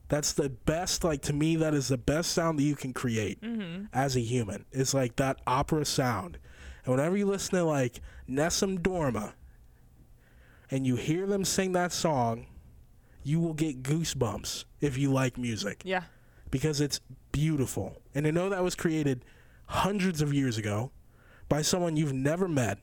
that's 0.08 0.32
the 0.32 0.48
best 0.48 1.02
like 1.04 1.20
to 1.22 1.32
me 1.32 1.56
that 1.56 1.74
is 1.74 1.88
the 1.88 1.98
best 1.98 2.30
sound 2.32 2.58
that 2.58 2.62
you 2.62 2.76
can 2.76 2.92
create 2.92 3.40
Mm-hmm. 3.42 3.86
as 3.92 4.14
a 4.16 4.20
human 4.20 4.64
It's 4.70 4.94
like 4.94 5.16
that 5.16 5.40
opera 5.46 5.84
sound 5.84 6.38
and 6.84 6.94
whenever 6.94 7.16
you 7.16 7.26
listen 7.26 7.58
to 7.58 7.64
like 7.64 8.00
Nessun 8.28 8.78
Dorma 8.78 9.32
and 10.70 10.86
you 10.86 10.94
hear 10.96 11.26
them 11.26 11.44
sing 11.44 11.72
that 11.72 11.92
song 11.92 12.46
you 13.28 13.38
will 13.40 13.52
get 13.54 13.82
goosebumps 13.82 14.64
if 14.80 14.96
you 14.96 15.12
like 15.12 15.36
music 15.36 15.82
Yeah. 15.84 16.04
because 16.50 16.80
it's 16.80 17.00
beautiful. 17.32 18.00
And 18.14 18.24
to 18.24 18.32
know 18.32 18.48
that 18.48 18.62
was 18.64 18.74
created 18.74 19.24
hundreds 19.66 20.22
of 20.22 20.32
years 20.32 20.56
ago 20.56 20.90
by 21.48 21.60
someone 21.62 21.96
you've 21.96 22.14
never 22.14 22.48
met 22.48 22.78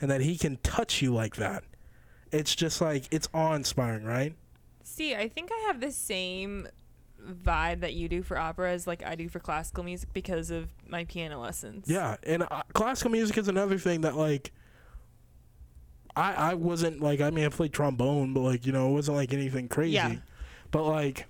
and 0.00 0.10
that 0.10 0.20
he 0.20 0.36
can 0.36 0.58
touch 0.62 1.00
you 1.00 1.12
like 1.14 1.36
that. 1.36 1.64
It's 2.30 2.54
just 2.54 2.80
like 2.82 3.04
it's 3.10 3.28
awe-inspiring, 3.32 4.04
right? 4.04 4.34
See, 4.84 5.14
I 5.14 5.28
think 5.28 5.50
I 5.50 5.64
have 5.68 5.80
the 5.80 5.90
same 5.90 6.68
vibe 7.26 7.80
that 7.80 7.94
you 7.94 8.08
do 8.08 8.22
for 8.22 8.38
opera 8.38 8.72
as 8.72 8.86
like 8.86 9.02
I 9.04 9.14
do 9.14 9.28
for 9.28 9.40
classical 9.40 9.82
music 9.84 10.10
because 10.12 10.50
of 10.50 10.68
my 10.86 11.04
piano 11.04 11.40
lessons. 11.40 11.86
Yeah, 11.88 12.16
and 12.24 12.42
uh, 12.42 12.62
classical 12.74 13.10
music 13.10 13.38
is 13.38 13.48
another 13.48 13.78
thing 13.78 14.02
that 14.02 14.16
like 14.16 14.52
I 16.18 16.50
I 16.50 16.54
wasn't 16.54 17.00
like 17.00 17.20
I 17.20 17.30
mean 17.30 17.44
I 17.44 17.48
played 17.48 17.72
trombone, 17.72 18.32
but 18.34 18.40
like 18.40 18.66
you 18.66 18.72
know 18.72 18.88
it 18.90 18.92
wasn't 18.92 19.16
like 19.16 19.32
anything 19.32 19.68
crazy. 19.68 19.92
Yeah. 19.94 20.16
But 20.70 20.84
like 20.84 21.26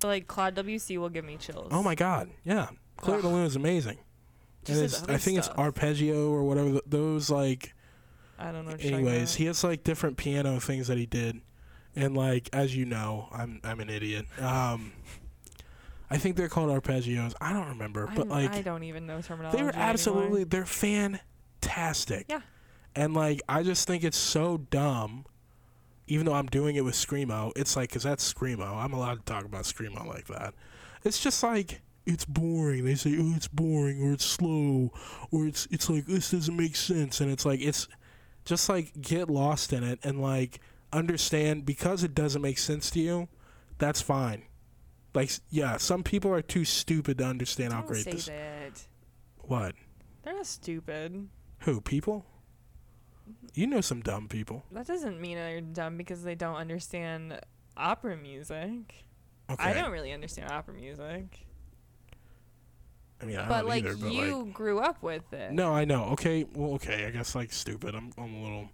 But, 0.00 0.08
like 0.08 0.26
Claude 0.26 0.54
Debussy 0.54 0.98
will 0.98 1.08
give 1.08 1.24
me 1.24 1.36
chills. 1.36 1.68
oh 1.70 1.82
my 1.82 1.94
god, 1.94 2.30
yeah, 2.44 2.68
Clair 2.96 3.20
de 3.22 3.28
Lune 3.28 3.46
is 3.46 3.56
amazing. 3.56 3.98
Just 4.64 4.76
and 4.78 4.84
it's, 4.86 5.02
I 5.04 5.16
think 5.18 5.42
stuff. 5.42 5.54
it's 5.54 5.58
arpeggio 5.58 6.30
or 6.30 6.42
whatever 6.44 6.70
th- 6.70 6.82
those 6.86 7.30
like 7.30 7.74
I 8.38 8.50
don't 8.50 8.64
know. 8.64 8.72
What 8.72 8.82
you're 8.82 8.94
anyways 8.94 9.34
he 9.34 9.44
has 9.46 9.62
like 9.62 9.84
different 9.84 10.16
piano 10.16 10.58
things 10.58 10.88
that 10.88 10.96
he 10.98 11.06
did 11.06 11.40
and 11.94 12.16
like 12.16 12.48
as 12.52 12.74
you 12.74 12.84
know 12.84 13.28
i'm 13.30 13.60
i'm 13.62 13.78
an 13.78 13.88
idiot 13.88 14.26
um 14.40 14.92
i 16.10 16.16
think 16.18 16.34
they're 16.36 16.48
called 16.48 16.68
arpeggios 16.70 17.32
i 17.40 17.52
don't 17.52 17.68
remember 17.68 18.06
but 18.16 18.22
I'm- 18.22 18.28
like 18.28 18.52
I 18.54 18.62
don't 18.62 18.82
even 18.82 19.06
know 19.06 19.20
terminology. 19.20 19.58
they 19.58 19.62
were 19.62 19.68
anymore. 19.70 19.88
absolutely 19.90 20.44
they're 20.44 20.66
fantastic 20.66 22.26
Yeah. 22.28 22.40
And 22.96 23.14
like 23.14 23.40
i 23.48 23.62
just 23.62 23.86
think 23.86 24.04
it's 24.04 24.16
so 24.16 24.58
dumb 24.70 25.24
even 26.06 26.26
though 26.26 26.34
i'm 26.34 26.46
doing 26.46 26.76
it 26.76 26.84
with 26.84 26.94
screamo 26.94 27.50
it's 27.56 27.76
like 27.76 27.88
because 27.88 28.02
that's 28.02 28.32
screamo. 28.32 28.76
I'm 28.76 28.92
allowed 28.92 29.24
to 29.24 29.32
talk 29.32 29.44
about 29.44 29.64
screamo 29.64 30.06
like 30.06 30.26
that. 30.26 30.54
It's 31.04 31.20
just 31.20 31.42
like 31.42 31.80
it's 32.06 32.24
boring. 32.24 32.84
They 32.84 32.94
say 32.94 33.16
oh 33.18 33.32
it's 33.36 33.48
boring 33.48 34.02
or 34.02 34.12
it's 34.12 34.24
slow 34.24 34.92
or 35.30 35.46
it's 35.46 35.66
it's 35.70 35.88
like 35.88 36.06
this 36.06 36.30
doesn't 36.30 36.56
make 36.56 36.76
sense. 36.76 37.20
And 37.20 37.30
it's 37.30 37.46
like 37.46 37.60
it's 37.60 37.88
just 38.44 38.68
like 38.68 38.92
get 39.00 39.30
lost 39.30 39.72
in 39.72 39.82
it 39.84 39.98
and 40.02 40.20
like 40.20 40.60
understand 40.92 41.64
because 41.64 42.04
it 42.04 42.14
doesn't 42.14 42.42
make 42.42 42.58
sense 42.58 42.90
to 42.90 43.00
you 43.00 43.28
that's 43.78 44.00
fine. 44.00 44.42
Like 45.14 45.30
yeah 45.50 45.76
some 45.78 46.02
people 46.02 46.32
are 46.32 46.42
too 46.42 46.64
stupid 46.64 47.18
to 47.18 47.24
understand 47.24 47.72
how 47.72 47.80
Don't 47.80 47.88
great 47.88 48.04
say 48.04 48.12
this 48.12 48.26
that. 48.26 48.82
what? 49.38 49.74
They're 50.22 50.34
not 50.34 50.46
stupid. 50.46 51.28
who 51.60 51.80
people 51.80 52.26
you 53.54 53.66
know 53.66 53.80
some 53.80 54.00
dumb 54.02 54.28
people 54.28 54.64
That 54.72 54.86
doesn't 54.86 55.20
mean 55.20 55.36
they're 55.36 55.60
dumb 55.60 55.96
because 55.96 56.22
they 56.24 56.34
don't 56.34 56.56
understand 56.56 57.40
opera 57.76 58.16
music. 58.16 59.04
okay 59.50 59.62
I 59.64 59.72
don't 59.72 59.90
really 59.92 60.12
understand 60.12 60.50
opera 60.50 60.74
music. 60.74 61.46
I 63.22 63.26
mean, 63.26 63.36
I 63.38 63.48
but 63.48 63.60
don't 63.60 63.68
like 63.68 63.84
either, 63.84 63.96
but 63.96 64.06
like 64.06 64.12
you 64.14 64.42
like, 64.44 64.52
grew 64.52 64.78
up 64.80 65.02
with 65.02 65.32
it. 65.32 65.52
no, 65.52 65.72
I 65.72 65.84
know. 65.84 66.04
Okay, 66.12 66.44
well, 66.54 66.72
okay. 66.74 67.06
I 67.06 67.10
guess 67.10 67.34
like 67.34 67.52
stupid. 67.52 67.94
I'm, 67.94 68.12
I'm 68.18 68.34
a 68.34 68.42
little. 68.42 68.68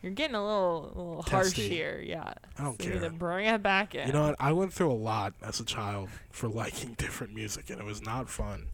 You're 0.00 0.12
getting 0.12 0.34
a 0.34 0.44
little, 0.44 0.84
a 0.94 0.98
little 0.98 1.22
harsh 1.22 1.52
here. 1.52 2.00
Yeah. 2.04 2.32
I 2.58 2.62
don't 2.64 2.80
So 2.80 2.90
care. 2.90 3.00
to 3.00 3.10
bring 3.10 3.46
it 3.46 3.62
back 3.62 3.94
in. 3.94 4.06
You 4.06 4.12
know 4.12 4.22
what? 4.28 4.36
I 4.40 4.52
went 4.52 4.72
through 4.72 4.90
a 4.90 4.94
lot 4.94 5.34
as 5.42 5.60
a 5.60 5.64
child 5.64 6.08
for 6.30 6.48
liking 6.62 6.94
different 6.94 7.34
music, 7.34 7.70
and 7.70 7.80
it 7.80 7.84
was 7.84 8.00
not 8.02 8.28
fun. 8.30 8.68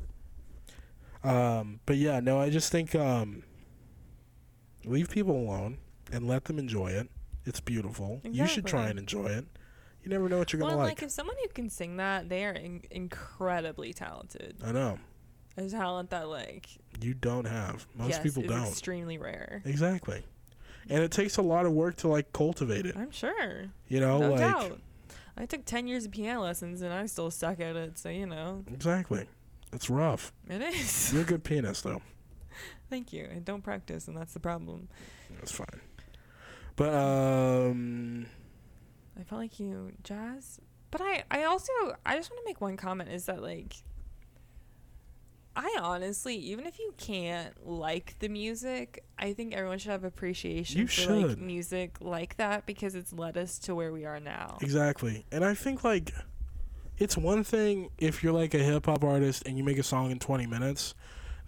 Um, 1.25 1.81
but 1.85 1.97
yeah, 1.97 2.21
no, 2.21 2.39
I 2.41 2.49
just 2.51 2.71
think 2.71 2.95
um, 2.95 3.43
leave 4.89 5.11
people 5.11 5.36
alone 5.36 5.78
and 6.12 6.26
let 6.26 6.45
them 6.45 6.59
enjoy 6.59 6.89
it. 6.91 7.09
It's 7.45 7.61
beautiful. 7.61 8.20
You 8.24 8.47
should 8.47 8.66
try 8.66 8.89
and 8.89 8.99
enjoy 8.99 9.26
it. 9.26 9.47
You 10.03 10.11
never 10.11 10.28
know 10.28 10.39
what 10.39 10.53
you're 10.53 10.61
well, 10.61 10.70
gonna 10.70 10.82
like. 10.82 10.89
like 10.99 11.03
if 11.03 11.11
someone 11.11 11.36
who 11.43 11.49
can 11.49 11.68
sing 11.70 11.97
that, 11.97 12.28
they 12.28 12.45
are 12.45 12.53
in- 12.53 12.82
incredibly 12.91 13.93
talented. 13.93 14.57
I 14.64 14.72
know 14.72 14.99
A 15.57 15.68
talent 15.68 16.11
that 16.11 16.28
like 16.28 16.68
you 17.01 17.14
don't 17.14 17.47
have. 17.47 17.86
Most 17.97 18.11
yes, 18.11 18.22
people 18.22 18.43
don't. 18.43 18.68
extremely 18.68 19.18
rare. 19.18 19.62
exactly. 19.64 20.22
And 20.91 21.03
it 21.03 21.11
takes 21.11 21.36
a 21.36 21.43
lot 21.43 21.66
of 21.66 21.72
work 21.72 21.97
to 21.97 22.09
like 22.09 22.32
cultivate 22.32 22.86
it. 22.86 22.97
I'm 22.97 23.11
sure. 23.11 23.66
You 23.89 24.01
know, 24.01 24.18
no 24.18 24.30
like 24.30 24.39
doubt. 24.41 24.80
I 25.36 25.47
took 25.47 25.64
10 25.64 25.86
years 25.86 26.05
of 26.07 26.11
piano 26.12 26.43
lessons 26.43 26.82
and 26.82 26.93
I 26.93 27.07
still 27.07 27.30
suck 27.30 27.61
at 27.61 27.76
it, 27.76 27.99
so 27.99 28.09
you 28.09 28.26
know, 28.26 28.64
exactly. 28.72 29.26
It's 29.72 29.91
rough. 29.91 30.32
it 30.49 30.62
is. 30.62 31.12
You're 31.12 31.22
a 31.22 31.26
good 31.26 31.45
pianist, 31.45 31.84
though. 31.84 32.01
Thank 32.91 33.12
you. 33.12 33.28
I 33.34 33.39
don't 33.39 33.62
practice, 33.62 34.09
and 34.09 34.16
that's 34.16 34.32
the 34.32 34.41
problem. 34.41 34.89
That's 35.39 35.53
fine. 35.53 35.80
But 36.76 36.95
um, 36.95 38.26
I 39.18 39.24
felt 39.24 39.41
like 39.41 39.59
you 39.59 39.93
jazz, 40.05 40.61
but 40.91 41.01
I 41.01 41.24
I 41.30 41.45
also 41.45 41.72
I 42.07 42.16
just 42.16 42.30
want 42.30 42.43
to 42.43 42.49
make 42.49 42.61
one 42.61 42.76
comment 42.76 43.11
is 43.11 43.26
that 43.26 43.43
like 43.43 43.74
I 45.57 45.76
honestly 45.80 46.37
even 46.37 46.67
if 46.67 46.79
you 46.79 46.95
can't 46.96 47.67
like 47.67 48.17
the 48.21 48.29
music, 48.29 49.04
I 49.18 49.33
think 49.33 49.54
everyone 49.54 49.79
should 49.79 49.91
have 49.91 50.04
appreciation 50.04 50.83
You 50.83 50.87
for 50.87 51.13
like 51.17 51.38
music 51.38 51.96
like 52.00 52.37
that 52.37 52.64
because 52.64 52.95
it's 52.95 53.13
led 53.13 53.37
us 53.37 53.58
to 53.61 53.75
where 53.75 53.92
we 53.92 54.04
are 54.04 54.21
now. 54.21 54.58
exactly. 54.61 55.26
And 55.33 55.45
I 55.45 55.54
think 55.54 55.83
like 55.83 56.13
it's 56.96 57.17
one 57.17 57.42
thing 57.42 57.91
if 57.99 58.22
you're 58.22 58.33
like 58.33 58.54
a 58.54 58.58
hip 58.58 58.87
hop 58.87 59.03
artist 59.03 59.42
and 59.46 59.58
you 59.58 59.64
make 59.64 59.79
a 59.79 59.83
song 59.83 60.13
in 60.13 60.21
20 60.21 60.46
minutes. 60.46 60.95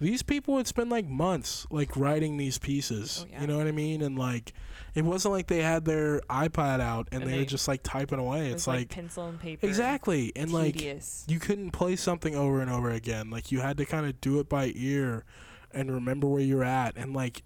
These 0.00 0.22
people 0.22 0.54
would 0.54 0.66
spend 0.66 0.88
like 0.90 1.06
months 1.06 1.66
like 1.70 1.94
writing 1.96 2.36
these 2.38 2.56
pieces. 2.58 3.24
Oh, 3.24 3.28
yeah. 3.30 3.40
You 3.42 3.46
know 3.46 3.58
what 3.58 3.66
I 3.66 3.72
mean? 3.72 4.00
And 4.02 4.18
like 4.18 4.52
it 4.94 5.02
wasn't 5.04 5.32
like 5.34 5.46
they 5.46 5.62
had 5.62 5.84
their 5.84 6.20
iPad 6.30 6.80
out 6.80 7.08
and, 7.12 7.22
And 7.22 7.30
they, 7.30 7.34
they- 7.36 7.40
were 7.42 7.46
just 7.46 7.68
like 7.68 7.82
typing 7.82 8.18
away. 8.18 8.48
It's 8.48 8.66
like, 8.66 8.78
like 8.78 8.88
pencil 8.88 9.26
and 9.28 9.38
paper. 9.38 9.66
exactly. 9.66 10.32
And 10.34 10.52
like 10.52 10.80
you 11.28 11.38
couldn't 11.38 11.72
play 11.72 11.96
something 11.96 12.34
over 12.34 12.60
and 12.60 12.70
over 12.70 12.90
again. 12.90 13.28
Like 13.30 13.52
you 13.52 13.60
had 13.60 13.76
to 13.76 13.84
kind 13.84 14.06
of 14.06 14.20
do 14.22 14.40
it 14.40 14.48
by 14.48 14.72
ear 14.74 15.24
and 15.72 15.92
remember 15.92 16.26
where 16.26 16.40
you're 16.42 16.64
at. 16.64 16.96
And 16.96 17.12
like 17.14 17.42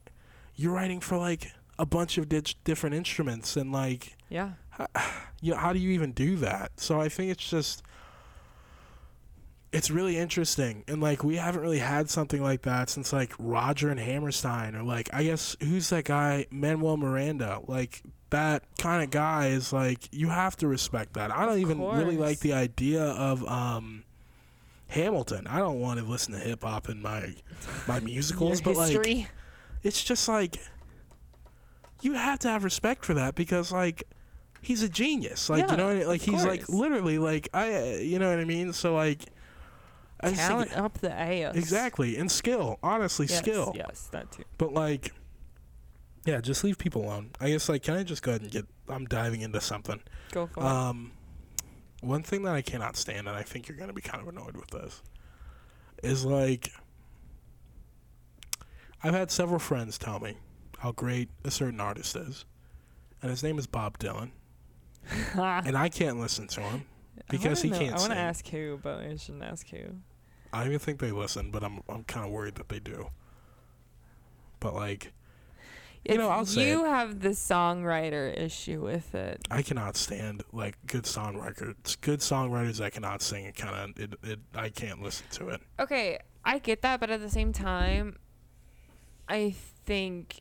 you're 0.55 0.73
writing 0.73 1.01
for 1.01 1.19
like 1.19 1.51
a 1.79 1.85
bunch 1.85 2.19
of 2.19 2.29
di- 2.29 2.55
different 2.63 2.95
instruments 2.95 3.57
and 3.57 3.73
like 3.73 4.17
yeah. 4.31 4.53
you 5.43 5.51
know 5.53 5.59
how 5.59 5.73
do 5.73 5.81
you 5.81 5.91
even 5.91 6.13
do 6.13 6.37
that? 6.37 6.71
So 6.79 7.01
I 7.01 7.09
think 7.09 7.33
it's 7.33 7.51
just 7.51 7.83
it's 9.75 9.91
really 9.91 10.17
interesting 10.17 10.85
and 10.87 11.01
like 11.01 11.25
we 11.25 11.35
haven't 11.35 11.61
really 11.61 11.81
had 11.81 12.09
something 12.09 12.41
like 12.41 12.63
that 12.63 12.89
since 12.89 13.13
like 13.13 13.33
Roger 13.41 13.89
and 13.91 13.99
Hammerstein 13.99 14.77
or 14.77 14.85
like 14.85 15.11
I 15.13 15.25
guess 15.25 15.57
who's 15.61 15.91
that 15.91 16.05
guy 16.05 16.47
Manuel 16.53 16.97
Miranda 16.97 17.61
like 17.67 18.03
that 18.31 18.63
kind 18.79 19.03
of 19.03 19.11
guy 19.11 19.49
is 19.49 19.73
like 19.73 20.09
you 20.13 20.29
have 20.29 20.57
to 20.59 20.69
respect 20.69 21.15
that. 21.15 21.37
I 21.37 21.45
don't 21.45 21.59
even 21.59 21.81
really 21.81 22.17
like 22.17 22.39
the 22.39 22.53
idea 22.53 23.03
of 23.03 23.45
um 23.49 24.05
Hamilton. 24.87 25.49
I 25.49 25.59
don't 25.59 25.81
want 25.81 25.99
to 25.99 26.07
listen 26.07 26.35
to 26.35 26.39
hip 26.39 26.63
hop 26.63 26.89
in 26.89 27.03
my 27.03 27.35
my 27.89 27.99
musicals, 27.99 28.61
but 28.61 28.77
like 28.77 29.29
it's 29.83 30.05
just 30.05 30.29
like 30.29 30.57
you 32.01 32.13
have 32.13 32.39
to 32.41 32.49
have 32.49 32.63
respect 32.63 33.05
for 33.05 33.15
that 33.15 33.35
because 33.35 33.73
like 33.73 34.05
he's 34.65 34.83
a 34.83 34.89
genius. 34.89 35.49
Like 35.51 35.65
Yeah, 35.67 35.73
you 35.73 35.77
know, 35.77 35.87
what 35.87 35.97
I 35.97 35.99
mean? 35.99 36.09
like 36.09 36.23
he's 36.23 36.45
like 36.45 36.69
literally 36.69 37.19
like 37.19 37.49
I, 37.53 37.75
uh, 37.75 37.85
you 37.97 38.19
know 38.19 38.31
what 38.31 38.39
I 38.39 38.45
mean. 38.45 38.73
So 38.73 38.95
like, 38.95 39.25
I 40.27 40.31
just 40.31 40.41
think- 40.41 40.49
talent 40.71 40.77
up 40.77 40.99
the 40.99 41.13
ass. 41.13 41.55
exactly 41.57 42.17
and 42.17 42.31
skill, 42.31 42.79
honestly, 42.83 43.27
Yes, 43.27 43.39
skill. 43.39 43.73
Yes, 43.77 44.09
that 44.13 44.31
too. 44.33 44.45
But 44.59 44.73
like, 44.73 45.13
yeah, 46.25 46.41
just 46.41 46.65
leave 46.65 46.79
people 46.79 47.03
alone. 47.05 47.31
I 47.41 47.51
guess 47.51 47.69
like, 47.69 47.83
can 47.83 47.95
I 47.95 48.03
just 48.03 48.23
go 48.23 48.33
ahead 48.33 48.43
and 48.43 48.51
get? 48.51 48.67
I'm 48.89 49.05
diving 49.07 49.41
into 49.41 49.61
something. 49.61 50.01
Go 50.33 50.47
for 50.47 50.61
it. 50.61 50.67
Um, 50.67 51.13
one 52.01 52.23
thing 52.23 52.43
that 52.43 52.55
I 52.55 52.63
cannot 52.63 52.97
stand, 52.97 53.29
and 53.29 53.37
I 53.37 53.43
think 53.43 53.69
you're 53.69 53.77
gonna 53.79 53.93
be 53.95 54.03
kind 54.03 54.21
of 54.23 54.29
annoyed 54.29 54.57
with 54.57 54.69
this, 54.71 55.03
is 56.03 56.25
like, 56.25 56.71
I've 59.03 59.15
had 59.15 59.31
several 59.31 59.59
friends 59.59 59.99
tell 59.99 60.21
me 60.21 60.37
how 60.79 60.93
great 60.93 61.29
a 61.45 61.51
certain 61.51 61.81
artist 61.81 62.17
is, 62.17 62.45
and 63.23 63.31
his 63.31 63.43
name 63.43 63.59
is 63.59 63.67
Bob 63.67 63.99
Dylan, 63.99 64.31
and 65.35 65.77
I 65.77 65.89
can't 65.89 66.19
listen 66.19 66.47
to 66.49 66.61
him 66.61 66.85
because 67.31 67.63
he 67.63 67.71
know- 67.71 67.79
can't 67.79 67.97
I 67.97 67.99
want 68.01 68.13
to 68.13 68.19
ask 68.19 68.47
who, 68.49 68.79
but 68.83 69.01
I 69.01 69.17
shouldn't 69.17 69.45
ask 69.45 69.67
who. 69.69 69.85
I 70.55 70.59
don't 70.59 70.69
even 70.69 70.79
think 70.79 71.01
they 71.01 71.11
listen, 71.11 71.51
but 71.51 71.65
I'm 71.65 71.83
I'm 71.89 72.05
kind 72.05 72.25
of 72.25 72.33
worried 72.33 72.55
that 72.55 72.69
they 72.69 72.79
do. 72.79 73.09
But 74.61 74.75
like, 74.75 75.13
You 76.05 76.17
know, 76.17 76.29
I'll 76.31 76.47
say 76.47 76.69
you 76.69 76.85
have 76.85 77.21
the 77.21 77.31
songwriter 77.31 78.35
issue 78.39 78.81
with 78.81 79.15
it. 79.15 79.47
I 79.51 79.63
cannot 79.63 79.97
stand 79.97 80.43
like 80.53 80.77
good 80.87 81.05
songwriters, 81.05 82.01
good 82.01 82.21
songwriters 82.21 82.79
that 82.79 82.93
cannot 82.93 83.21
sing. 83.21 83.45
It 83.47 83.57
kind 83.57 83.75
of 83.97 84.01
it, 84.03 84.15
it 84.23 84.39
I 84.55 84.69
can't 84.69 85.03
listen 85.03 85.27
to 85.33 85.49
it. 85.49 85.61
Okay, 85.81 86.19
I 86.45 86.59
get 86.59 86.83
that, 86.83 87.01
but 87.01 87.11
at 87.11 87.21
the 87.21 87.29
same 87.29 87.53
time, 87.53 88.19
I 89.29 89.55
think 89.85 90.41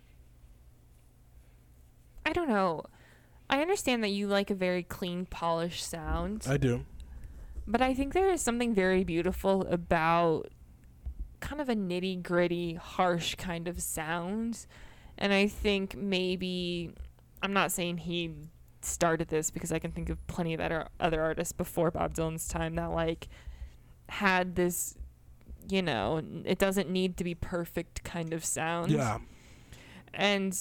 I 2.26 2.34
don't 2.34 2.50
know. 2.50 2.84
I 3.50 3.62
understand 3.62 4.04
that 4.04 4.10
you 4.10 4.28
like 4.28 4.50
a 4.50 4.56
very 4.56 4.84
clean, 4.84 5.26
polished 5.26 5.86
sound, 5.88 6.46
I 6.48 6.58
do. 6.58 6.86
But 7.68 7.82
I 7.82 7.94
think 7.94 8.14
there 8.14 8.30
is 8.30 8.42
something 8.42 8.74
very 8.74 9.04
beautiful 9.04 9.66
about 9.68 10.50
kind 11.40 11.62
of 11.62 11.70
a 11.70 11.76
nitty 11.76 12.24
gritty, 12.24 12.76
harsh 12.76 13.36
kind 13.36 13.68
of 13.68 13.82
sound. 13.82 14.66
And 15.18 15.34
I 15.34 15.48
think 15.48 15.96
maybe 15.96 16.92
I'm 17.42 17.54
not 17.54 17.72
saying 17.72 18.00
he 18.00 18.32
started 18.82 19.28
this 19.30 19.52
because 19.52 19.72
I 19.72 19.80
can 19.80 19.92
think 19.92 20.10
of 20.10 20.26
plenty 20.28 20.54
of 20.54 20.60
other 20.60 20.88
other 21.00 21.22
artists 21.22 21.54
before 21.54 21.92
Bob 21.92 22.14
Dylan's 22.16 22.48
time 22.48 22.76
that 22.76 22.92
like 22.92 23.28
had 24.10 24.56
this 24.56 24.96
you 25.70 25.82
know, 25.82 26.22
it 26.44 26.60
doesn't 26.60 26.90
need 26.90 27.16
to 27.18 27.24
be 27.24 27.36
perfect 27.36 28.04
kind 28.04 28.34
of 28.34 28.44
sound. 28.44 28.92
Yeah, 28.92 29.20
And 30.14 30.58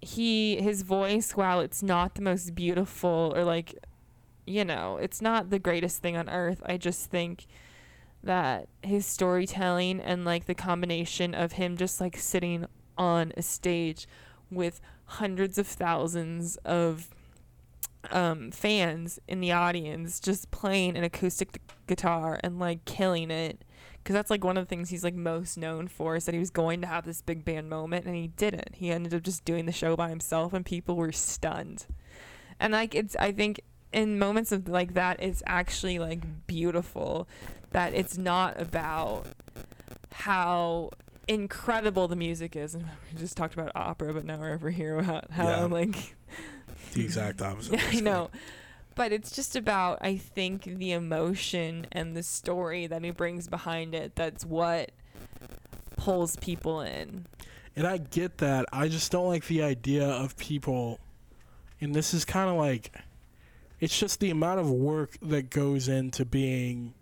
he 0.00 0.56
his 0.60 0.82
voice, 0.82 1.32
while 1.32 1.60
it's 1.60 1.82
not 1.82 2.14
the 2.14 2.22
most 2.22 2.54
beautiful 2.54 3.32
or 3.34 3.44
like 3.44 3.74
you 4.46 4.64
know, 4.64 4.98
it's 4.98 5.22
not 5.22 5.50
the 5.50 5.58
greatest 5.58 6.02
thing 6.02 6.16
on 6.16 6.28
earth. 6.28 6.62
I 6.64 6.76
just 6.76 7.10
think 7.10 7.46
that 8.22 8.68
his 8.82 9.06
storytelling 9.06 10.00
and 10.00 10.24
like 10.24 10.46
the 10.46 10.54
combination 10.54 11.34
of 11.34 11.52
him 11.52 11.76
just 11.76 12.00
like 12.00 12.16
sitting 12.16 12.66
on 12.96 13.32
a 13.36 13.42
stage 13.42 14.06
with 14.50 14.80
hundreds 15.06 15.58
of 15.58 15.66
thousands 15.66 16.56
of 16.64 17.10
um, 18.10 18.50
fans 18.50 19.18
in 19.28 19.40
the 19.40 19.52
audience 19.52 20.20
just 20.20 20.50
playing 20.50 20.96
an 20.96 21.04
acoustic 21.04 21.60
guitar 21.86 22.38
and 22.42 22.58
like 22.58 22.84
killing 22.84 23.30
it. 23.30 23.64
Because 24.02 24.14
that's 24.14 24.30
like 24.30 24.44
one 24.44 24.58
of 24.58 24.64
the 24.64 24.68
things 24.68 24.90
he's 24.90 25.04
like 25.04 25.14
most 25.14 25.56
known 25.56 25.88
for 25.88 26.14
is 26.14 26.26
that 26.26 26.34
he 26.34 26.38
was 26.38 26.50
going 26.50 26.82
to 26.82 26.86
have 26.86 27.06
this 27.06 27.22
big 27.22 27.42
band 27.44 27.70
moment 27.70 28.04
and 28.04 28.14
he 28.14 28.28
didn't. 28.28 28.74
He 28.74 28.90
ended 28.90 29.14
up 29.14 29.22
just 29.22 29.46
doing 29.46 29.64
the 29.64 29.72
show 29.72 29.96
by 29.96 30.10
himself 30.10 30.52
and 30.52 30.64
people 30.64 30.96
were 30.96 31.12
stunned. 31.12 31.86
And 32.60 32.72
like 32.72 32.94
it's 32.94 33.16
i 33.16 33.32
think 33.32 33.60
in 33.94 34.18
moments 34.18 34.52
of 34.52 34.68
like 34.68 34.94
that 34.94 35.22
it's 35.22 35.42
actually 35.46 35.98
like 35.98 36.20
beautiful 36.46 37.26
that 37.70 37.94
it's 37.94 38.18
not 38.18 38.60
about 38.60 39.26
how 40.12 40.90
incredible 41.28 42.06
the 42.08 42.16
music 42.16 42.54
is 42.56 42.74
and 42.74 42.84
we 43.12 43.18
just 43.18 43.36
talked 43.36 43.54
about 43.54 43.72
opera 43.74 44.12
but 44.12 44.24
now 44.24 44.36
we're 44.38 44.52
over 44.52 44.70
here 44.70 44.98
about 44.98 45.30
how 45.30 45.44
Yeah. 45.48 45.64
like 45.64 46.14
the 46.92 47.02
exact 47.02 47.40
opposite. 47.42 47.80
I 47.94 48.00
know. 48.00 48.30
But 48.94 49.10
it's 49.12 49.32
just 49.34 49.56
about 49.56 49.98
I 50.00 50.16
think 50.16 50.62
the 50.64 50.92
emotion 50.92 51.86
and 51.90 52.16
the 52.16 52.22
story 52.22 52.86
that 52.86 53.02
he 53.02 53.10
brings 53.10 53.48
behind 53.48 53.94
it 53.96 54.14
that's 54.14 54.44
what 54.44 54.92
pulls 55.96 56.36
people 56.36 56.80
in. 56.80 57.26
And 57.74 57.86
I 57.88 57.96
get 57.98 58.38
that. 58.38 58.66
I 58.72 58.86
just 58.88 59.10
don't 59.10 59.26
like 59.26 59.46
the 59.48 59.62
idea 59.64 60.06
of 60.06 60.36
people, 60.36 61.00
and 61.80 61.92
this 61.92 62.14
is 62.14 62.24
kind 62.24 62.48
of 62.48 62.54
like, 62.56 62.92
it's 63.84 63.98
just 63.98 64.18
the 64.20 64.30
amount 64.30 64.60
of 64.60 64.70
work 64.70 65.18
that 65.20 65.50
goes 65.50 65.88
into 65.88 66.24
being 66.24 66.94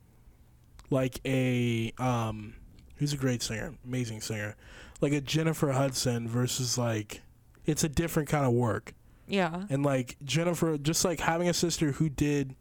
like 0.90 1.20
a, 1.24 1.92
um, 1.98 2.54
who's 2.96 3.12
a 3.12 3.16
great 3.16 3.40
singer, 3.40 3.72
amazing 3.84 4.20
singer, 4.20 4.56
like 5.00 5.12
a 5.12 5.20
Jennifer 5.20 5.70
Hudson 5.70 6.26
versus 6.28 6.76
like, 6.76 7.22
it's 7.66 7.84
a 7.84 7.88
different 7.88 8.28
kind 8.28 8.44
of 8.44 8.52
work. 8.52 8.94
Yeah. 9.28 9.62
And 9.70 9.84
like 9.84 10.16
Jennifer, 10.24 10.76
just 10.76 11.04
like 11.04 11.20
having 11.20 11.48
a 11.48 11.54
sister 11.54 11.92
who 11.92 12.08
did 12.08 12.56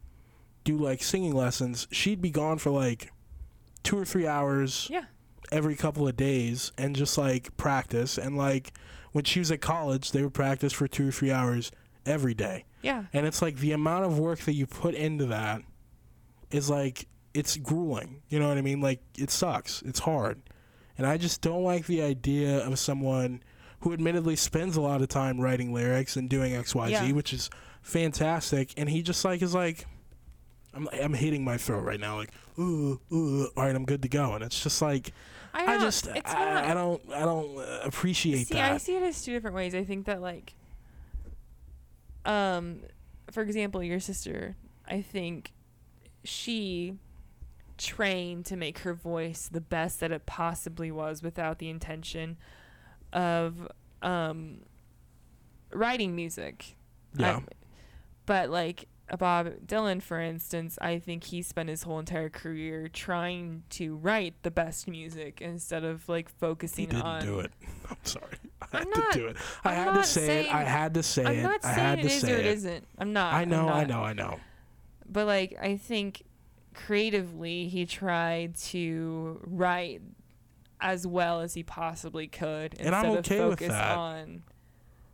do 0.62 0.76
like 0.78 1.02
singing 1.02 1.34
lessons, 1.34 1.88
she'd 1.90 2.22
be 2.22 2.30
gone 2.30 2.58
for 2.58 2.70
like 2.70 3.10
two 3.82 3.98
or 3.98 4.04
three 4.04 4.28
hours 4.28 4.86
Yeah. 4.88 5.06
every 5.50 5.74
couple 5.74 6.06
of 6.06 6.16
days 6.16 6.70
and 6.78 6.94
just 6.94 7.18
like 7.18 7.56
practice. 7.56 8.18
And 8.18 8.36
like 8.36 8.72
when 9.10 9.24
she 9.24 9.40
was 9.40 9.50
at 9.50 9.60
college, 9.60 10.12
they 10.12 10.22
would 10.22 10.32
practice 10.34 10.72
for 10.72 10.86
two 10.86 11.08
or 11.08 11.12
three 11.12 11.32
hours 11.32 11.72
every 12.06 12.34
day. 12.34 12.64
Yeah. 12.82 13.04
And 13.12 13.26
it's 13.26 13.40
like 13.42 13.56
the 13.56 13.72
amount 13.72 14.04
of 14.04 14.18
work 14.18 14.40
that 14.40 14.54
you 14.54 14.66
put 14.66 14.94
into 14.94 15.26
that 15.26 15.62
is 16.50 16.68
like 16.68 17.06
it's 17.34 17.56
grueling. 17.56 18.22
You 18.28 18.38
know 18.38 18.48
what 18.48 18.58
I 18.58 18.62
mean? 18.62 18.80
Like 18.80 19.00
it 19.16 19.30
sucks. 19.30 19.82
It's 19.82 20.00
hard. 20.00 20.42
And 20.98 21.06
I 21.06 21.16
just 21.16 21.40
don't 21.40 21.62
like 21.64 21.86
the 21.86 22.02
idea 22.02 22.58
of 22.66 22.78
someone 22.78 23.42
who 23.80 23.92
admittedly 23.92 24.36
spends 24.36 24.76
a 24.76 24.80
lot 24.80 25.02
of 25.02 25.08
time 25.08 25.40
writing 25.40 25.72
lyrics 25.72 26.16
and 26.16 26.28
doing 26.28 26.52
XYZ, 26.52 26.90
Yeah. 26.90 27.12
which 27.12 27.32
is 27.32 27.50
fantastic. 27.80 28.72
And 28.76 28.88
he 28.88 29.02
just 29.02 29.24
like 29.24 29.42
is 29.42 29.54
like 29.54 29.86
I'm 30.74 30.88
I'm 31.02 31.14
hitting 31.14 31.44
my 31.44 31.56
throat 31.56 31.84
right 31.84 32.00
now, 32.00 32.16
like, 32.16 32.30
ooh, 32.58 33.00
ooh, 33.12 33.48
all 33.56 33.64
right, 33.64 33.74
I'm 33.74 33.84
good 33.84 34.02
to 34.02 34.08
go. 34.08 34.34
And 34.34 34.44
it's 34.44 34.62
just 34.62 34.80
like 34.80 35.12
I, 35.54 35.74
I, 35.74 35.78
just 35.78 36.08
I, 36.08 36.14
not, 36.14 36.64
I 36.64 36.74
don't 36.74 37.02
I 37.12 37.20
don't 37.20 37.58
uh, 37.58 37.80
appreciate 37.84 38.48
see, 38.48 38.54
that. 38.54 38.72
I 38.72 38.78
see 38.78 38.96
it 38.96 39.02
as 39.02 39.22
two 39.22 39.32
different 39.32 39.56
ways. 39.56 39.74
I 39.74 39.84
think 39.84 40.06
that 40.06 40.20
like 40.22 40.54
um 42.24 42.80
for 43.30 43.42
example, 43.42 43.82
your 43.82 44.00
sister, 44.00 44.56
I 44.86 45.00
think 45.00 45.52
she 46.24 46.98
trained 47.78 48.44
to 48.46 48.56
make 48.56 48.80
her 48.80 48.94
voice 48.94 49.48
the 49.50 49.60
best 49.60 50.00
that 50.00 50.12
it 50.12 50.26
possibly 50.26 50.90
was 50.90 51.22
without 51.22 51.58
the 51.58 51.68
intention 51.70 52.36
of 53.12 53.68
um 54.02 54.58
writing 55.72 56.14
music. 56.14 56.76
yeah, 57.16 57.36
I- 57.36 57.42
but 58.26 58.50
like 58.50 58.86
Bob 59.18 59.48
Dylan, 59.66 60.00
for 60.02 60.20
instance, 60.20 60.78
I 60.80 60.98
think 60.98 61.24
he 61.24 61.42
spent 61.42 61.68
his 61.68 61.82
whole 61.82 61.98
entire 61.98 62.28
career 62.30 62.88
trying 62.88 63.62
to 63.70 63.96
write 63.96 64.34
the 64.42 64.50
best 64.50 64.88
music 64.88 65.40
instead 65.40 65.84
of 65.84 66.08
like 66.08 66.28
focusing 66.28 66.86
he 66.86 66.92
didn't 66.92 67.02
on. 67.02 67.22
do 67.22 67.40
it. 67.40 67.52
I'm 67.90 67.96
sorry, 68.04 68.36
I 68.72 68.78
I'm 68.78 68.78
had 68.86 68.88
not- 68.96 69.12
to 69.12 69.18
do 69.18 69.26
it. 69.26 69.36
I 69.64 69.70
I'm 69.70 69.74
had 69.76 69.84
to 69.90 69.92
not 69.96 70.06
say 70.06 70.40
it. 70.46 70.54
I 70.54 70.62
had 70.64 70.94
to 70.94 71.02
say 71.02 71.24
I'm 71.26 71.38
it. 71.38 71.42
not 71.42 71.64
I 71.64 71.74
saying 71.74 71.86
had 71.86 71.98
it 71.98 72.02
to 72.02 72.08
is 72.08 72.24
or 72.24 72.36
it 72.36 72.46
isn't. 72.46 72.86
I'm 72.98 73.12
not. 73.12 73.34
I 73.34 73.42
I'm 73.42 73.48
know, 73.50 73.68
I 73.68 73.84
know, 73.84 74.00
I 74.02 74.12
know. 74.14 74.38
But 75.08 75.26
like, 75.26 75.58
I 75.60 75.76
think 75.76 76.22
creatively, 76.74 77.68
he 77.68 77.84
tried 77.86 78.56
to 78.56 79.40
write 79.46 80.00
as 80.80 81.06
well 81.06 81.40
as 81.40 81.54
he 81.54 81.62
possibly 81.62 82.26
could 82.26 82.74
And 82.80 82.94
I'm 82.94 83.04
instead 83.04 83.18
okay 83.34 83.38
of 83.38 83.50
focus 83.50 83.72
on. 83.72 84.42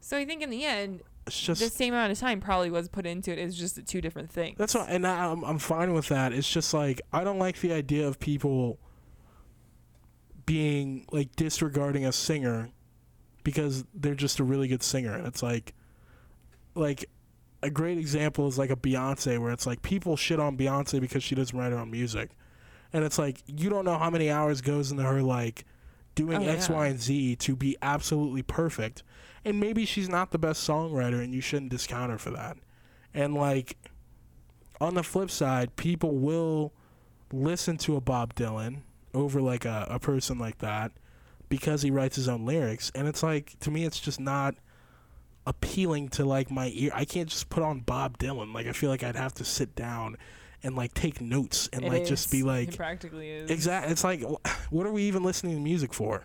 So 0.00 0.16
I 0.16 0.24
think 0.24 0.40
in 0.42 0.50
the 0.50 0.64
end, 0.64 1.02
It's 1.28 1.40
just 1.40 1.60
the 1.60 1.70
same 1.70 1.94
amount 1.94 2.12
of 2.12 2.18
time 2.18 2.40
probably 2.40 2.70
was 2.70 2.88
put 2.88 3.06
into 3.06 3.32
it. 3.32 3.38
It's 3.38 3.54
just 3.56 3.84
two 3.86 4.00
different 4.00 4.30
things. 4.30 4.56
That's 4.58 4.74
why, 4.74 4.86
and 4.88 5.06
I, 5.06 5.26
I'm 5.30 5.44
I'm 5.44 5.58
fine 5.58 5.92
with 5.92 6.08
that. 6.08 6.32
It's 6.32 6.50
just 6.50 6.74
like 6.74 7.00
I 7.12 7.24
don't 7.24 7.38
like 7.38 7.60
the 7.60 7.72
idea 7.72 8.06
of 8.06 8.18
people 8.18 8.78
being 10.46 11.06
like 11.12 11.36
disregarding 11.36 12.06
a 12.06 12.12
singer 12.12 12.70
because 13.44 13.84
they're 13.94 14.14
just 14.14 14.40
a 14.40 14.44
really 14.44 14.68
good 14.68 14.82
singer, 14.82 15.14
and 15.14 15.26
it's 15.26 15.42
like, 15.42 15.74
like 16.74 17.08
a 17.62 17.70
great 17.70 17.98
example 17.98 18.46
is 18.46 18.58
like 18.58 18.70
a 18.70 18.76
Beyonce, 18.76 19.38
where 19.38 19.52
it's 19.52 19.66
like 19.66 19.82
people 19.82 20.16
shit 20.16 20.38
on 20.40 20.56
Beyonce 20.56 21.00
because 21.00 21.22
she 21.22 21.34
doesn't 21.34 21.58
write 21.58 21.72
her 21.72 21.78
own 21.78 21.90
music, 21.90 22.30
and 22.92 23.04
it's 23.04 23.18
like 23.18 23.42
you 23.46 23.70
don't 23.70 23.84
know 23.84 23.98
how 23.98 24.10
many 24.10 24.30
hours 24.30 24.60
goes 24.60 24.90
into 24.90 25.02
her 25.02 25.22
like 25.22 25.64
doing 26.14 26.46
Oh, 26.46 26.50
X, 26.50 26.68
yeah. 26.68 26.76
Y, 26.76 26.86
and 26.88 27.00
Z 27.00 27.36
to 27.36 27.56
be 27.56 27.76
absolutely 27.80 28.42
perfect, 28.42 29.02
and 29.48 29.60
maybe 29.60 29.84
she's 29.84 30.08
not 30.08 30.30
the 30.30 30.38
best 30.38 30.66
songwriter, 30.68 31.22
and 31.22 31.34
you 31.34 31.40
shouldn't 31.40 31.70
discount 31.70 32.10
her 32.10 32.18
for 32.18 32.30
that. 32.30 32.56
And 33.14 33.34
like 33.34 33.76
on 34.80 34.94
the 34.94 35.02
flip 35.02 35.30
side, 35.30 35.76
people 35.76 36.16
will 36.16 36.72
listen 37.32 37.76
to 37.78 37.96
a 37.96 38.00
Bob 38.00 38.34
Dylan 38.34 38.82
over 39.14 39.40
like 39.40 39.64
a, 39.64 39.86
a 39.90 39.98
person 39.98 40.38
like 40.38 40.58
that 40.58 40.92
because 41.48 41.82
he 41.82 41.90
writes 41.90 42.16
his 42.16 42.28
own 42.28 42.44
lyrics 42.44 42.92
and 42.94 43.08
it's 43.08 43.22
like 43.22 43.58
to 43.60 43.70
me 43.70 43.84
it's 43.84 43.98
just 43.98 44.20
not 44.20 44.54
appealing 45.46 46.08
to 46.10 46.24
like 46.24 46.50
my 46.50 46.70
ear. 46.74 46.90
I 46.94 47.04
can't 47.04 47.28
just 47.28 47.48
put 47.48 47.62
on 47.62 47.80
Bob 47.80 48.18
Dylan. 48.18 48.54
Like 48.54 48.66
I 48.66 48.72
feel 48.72 48.90
like 48.90 49.02
I'd 49.02 49.16
have 49.16 49.34
to 49.34 49.44
sit 49.44 49.74
down 49.74 50.16
and 50.62 50.76
like 50.76 50.92
take 50.92 51.20
notes 51.20 51.68
and 51.72 51.84
It 51.84 51.88
like 51.92 52.06
just 52.06 52.30
be 52.30 52.42
like 52.42 52.68
it 52.68 52.76
practically 52.76 53.30
is. 53.30 53.50
exact 53.50 53.90
it's 53.90 54.04
like 54.04 54.22
what 54.70 54.86
are 54.86 54.92
we 54.92 55.04
even 55.04 55.22
listening 55.22 55.54
to 55.54 55.60
music 55.60 55.94
for? 55.94 56.22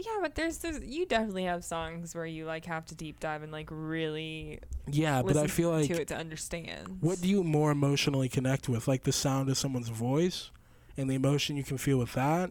Yeah, 0.00 0.18
but 0.22 0.36
there's 0.36 0.58
there's 0.58 0.78
you 0.84 1.06
definitely 1.06 1.42
have 1.44 1.64
songs 1.64 2.14
where 2.14 2.24
you 2.24 2.44
like 2.46 2.64
have 2.66 2.86
to 2.86 2.94
deep 2.94 3.18
dive 3.18 3.42
and 3.42 3.50
like 3.50 3.68
really 3.72 4.60
Yeah, 4.86 5.22
but 5.22 5.36
I 5.36 5.48
feel 5.48 5.70
like 5.70 5.88
to 5.88 6.00
it 6.00 6.08
to 6.08 6.16
understand. 6.16 6.98
what 7.00 7.20
do 7.20 7.28
you 7.28 7.42
more 7.42 7.72
emotionally 7.72 8.28
connect 8.28 8.68
with? 8.68 8.86
Like 8.86 9.02
the 9.02 9.10
sound 9.12 9.48
of 9.48 9.58
someone's 9.58 9.88
voice 9.88 10.50
and 10.96 11.10
the 11.10 11.16
emotion 11.16 11.56
you 11.56 11.64
can 11.64 11.78
feel 11.78 11.98
with 11.98 12.12
that 12.12 12.50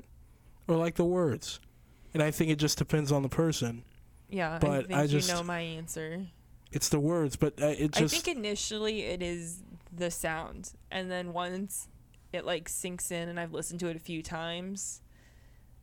or 0.68 0.76
like 0.76 0.96
the 0.96 1.06
words? 1.06 1.62
And 2.14 2.22
I 2.22 2.32
think 2.32 2.52
it 2.52 2.58
just 2.60 2.78
depends 2.78 3.12
on 3.14 3.22
the 3.24 3.30
person. 3.30 3.84
Yeah, 4.30 4.58
but 4.60 4.70
I 4.70 4.82
think 4.84 4.92
I 4.94 5.02
you 5.04 5.08
just- 5.08 5.30
know 5.30 5.42
my 5.44 5.62
answer. 5.62 6.26
It's 6.74 6.90
the 6.90 7.00
words, 7.00 7.38
but 7.38 7.62
uh, 7.62 7.68
it 7.68 7.94
just 7.94 8.14
I 8.14 8.18
think 8.20 8.38
initially 8.38 9.04
it 9.04 9.22
is 9.22 9.62
the 9.96 10.12
sound, 10.12 10.74
and 10.92 11.10
then 11.10 11.32
once 11.32 11.88
it 12.34 12.44
like 12.46 12.68
sinks 12.68 13.10
in, 13.10 13.30
and 13.30 13.40
I've 13.40 13.54
listened 13.54 13.80
to 13.80 13.88
it 13.88 13.96
a 13.96 14.00
few 14.02 14.22
times, 14.22 15.02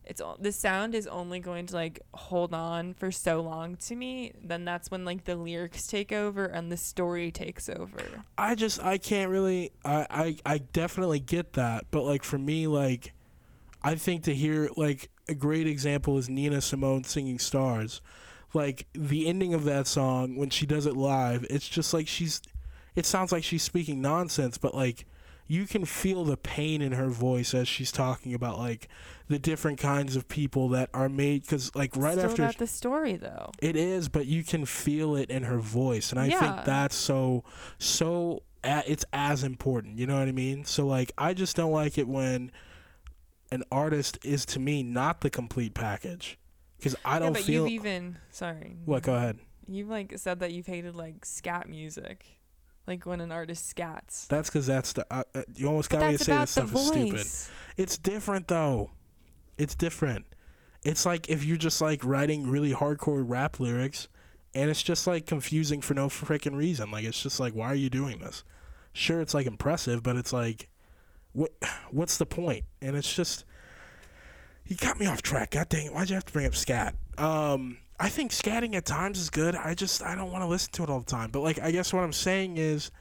it's 0.07 0.21
all 0.21 0.37
the 0.39 0.51
sound 0.51 0.95
is 0.95 1.07
only 1.07 1.39
going 1.39 1.65
to 1.67 1.75
like 1.75 2.01
hold 2.13 2.53
on 2.53 2.93
for 2.93 3.11
so 3.11 3.41
long 3.41 3.75
to 3.77 3.95
me. 3.95 4.33
Then 4.43 4.65
that's 4.65 4.91
when 4.91 5.05
like 5.05 5.23
the 5.23 5.35
lyrics 5.35 5.87
take 5.87 6.11
over 6.11 6.45
and 6.45 6.71
the 6.71 6.77
story 6.77 7.31
takes 7.31 7.69
over. 7.69 8.23
I 8.37 8.55
just 8.55 8.83
I 8.83 8.97
can't 8.97 9.31
really 9.31 9.71
I, 9.83 10.07
I 10.09 10.53
I 10.53 10.57
definitely 10.59 11.19
get 11.19 11.53
that, 11.53 11.85
but 11.91 12.03
like 12.03 12.23
for 12.23 12.37
me 12.37 12.67
like 12.67 13.13
I 13.83 13.95
think 13.95 14.23
to 14.23 14.33
hear 14.33 14.69
like 14.75 15.09
a 15.27 15.35
great 15.35 15.67
example 15.67 16.17
is 16.17 16.29
Nina 16.29 16.61
Simone 16.61 17.03
singing 17.03 17.39
Stars. 17.39 18.01
Like 18.53 18.87
the 18.93 19.27
ending 19.27 19.53
of 19.53 19.65
that 19.65 19.87
song 19.87 20.37
when 20.37 20.49
she 20.49 20.65
does 20.65 20.85
it 20.85 20.95
live, 20.95 21.45
it's 21.49 21.67
just 21.67 21.93
like 21.93 22.07
she's 22.07 22.41
it 22.95 23.05
sounds 23.05 23.31
like 23.31 23.43
she's 23.43 23.63
speaking 23.63 24.01
nonsense, 24.01 24.57
but 24.57 24.73
like 24.73 25.05
you 25.47 25.65
can 25.65 25.85
feel 25.85 26.23
the 26.25 26.37
pain 26.37 26.81
in 26.81 26.93
her 26.93 27.09
voice 27.09 27.53
as 27.53 27.67
she's 27.67 27.91
talking 27.91 28.33
about 28.33 28.57
like 28.57 28.87
the 29.27 29.37
different 29.39 29.77
kinds 29.79 30.15
of 30.15 30.27
people 30.27 30.69
that 30.69 30.89
are 30.93 31.09
made 31.09 31.47
cuz 31.47 31.73
like 31.75 31.95
right 31.95 32.13
Still 32.17 32.29
after 32.31 32.43
about 32.43 32.57
the 32.57 32.67
story 32.67 33.15
though. 33.15 33.51
it 33.61 33.75
is, 33.75 34.09
but 34.09 34.25
you 34.25 34.43
can 34.43 34.65
feel 34.65 35.15
it 35.15 35.29
in 35.29 35.43
her 35.43 35.59
voice, 35.59 36.11
and 36.11 36.19
I 36.19 36.27
Yeah. 36.27 36.39
think 36.39 36.65
that's 36.65 36.95
so 36.95 37.43
so. 37.77 38.43
It's 38.63 39.05
as 39.13 39.43
important, 39.43 39.99
you 39.99 40.07
know 40.07 40.17
what 40.17 40.27
I 40.27 40.31
mean. 40.31 40.65
So 40.65 40.87
like, 40.87 41.11
I 41.19 41.35
just 41.35 41.55
don't 41.55 41.71
like 41.71 41.99
it 41.99 42.07
when 42.07 42.51
an 43.51 43.61
artist 43.71 44.17
is 44.23 44.43
to 44.47 44.59
me 44.59 44.81
not 44.81 45.21
the 45.21 45.29
complete 45.29 45.75
package, 45.75 46.39
because 46.77 46.95
I 47.05 47.19
don't 47.19 47.33
but 47.33 47.43
feel. 47.43 47.67
you've 47.67 47.83
even 47.83 48.17
sorry. 48.31 48.77
what? 48.85 49.03
Go 49.03 49.13
ahead. 49.13 49.37
You've 49.67 49.89
like 49.89 50.13
said 50.17 50.39
that 50.39 50.51
you've 50.51 50.65
hated 50.65 50.95
like 50.95 51.25
scat 51.25 51.69
music, 51.69 52.25
like 52.87 53.05
when 53.05 53.21
an 53.21 53.31
artist 53.31 53.75
scats. 53.75 54.27
That's 54.27 54.49
because 54.49 54.67
that's 54.67 54.93
the. 54.93 55.05
Uh, 55.09 55.23
uh, 55.33 55.43
you 55.55 55.67
almost 55.67 55.89
got 55.89 56.01
me 56.01 56.17
to 56.17 56.23
say 56.23 56.37
this 56.37 56.51
stuff 56.51 56.73
is 56.73 56.87
stupid. 56.87 57.27
It's 57.77 57.97
different 57.97 58.47
though. 58.47 58.91
It's 59.57 59.75
different. 59.75 60.25
It's 60.83 61.05
like 61.05 61.29
if 61.29 61.43
you're 61.43 61.57
just 61.57 61.81
like 61.81 62.03
writing 62.03 62.49
really 62.49 62.71
hardcore 62.71 63.23
rap 63.27 63.59
lyrics 63.59 64.07
and 64.53 64.69
it's 64.69 64.83
just 64.83 65.07
like 65.07 65.25
confusing 65.25 65.81
for 65.81 65.93
no 65.93 66.07
freaking 66.07 66.55
reason. 66.55 66.91
Like 66.91 67.05
it's 67.05 67.21
just 67.21 67.39
like 67.39 67.53
why 67.53 67.67
are 67.67 67.75
you 67.75 67.89
doing 67.89 68.19
this? 68.19 68.43
Sure 68.93 69.19
it's 69.19 69.33
like 69.33 69.47
impressive, 69.47 70.03
but 70.03 70.15
it's 70.15 70.31
like 70.31 70.69
what 71.33 71.51
what's 71.91 72.17
the 72.17 72.25
point? 72.25 72.65
And 72.81 72.95
it's 72.95 73.13
just 73.13 73.45
he 74.63 74.75
got 74.75 74.99
me 74.99 75.07
off 75.07 75.21
track. 75.21 75.51
God 75.51 75.69
dang 75.69 75.87
it. 75.87 75.93
Why'd 75.93 76.09
you 76.09 76.15
have 76.15 76.25
to 76.25 76.33
bring 76.33 76.45
up 76.45 76.55
scat? 76.55 76.95
Um 77.17 77.77
I 77.99 78.09
think 78.09 78.31
scatting 78.31 78.75
at 78.75 78.85
times 78.85 79.19
is 79.19 79.29
good. 79.29 79.55
I 79.55 79.73
just 79.73 80.03
I 80.03 80.15
don't 80.15 80.31
want 80.31 80.43
to 80.43 80.47
listen 80.47 80.71
to 80.73 80.83
it 80.83 80.89
all 80.89 80.99
the 80.99 81.05
time. 81.05 81.31
But 81.31 81.41
like 81.41 81.59
I 81.59 81.71
guess 81.71 81.93
what 81.93 82.03
I'm 82.03 82.13
saying 82.13 82.57
is 82.57 82.91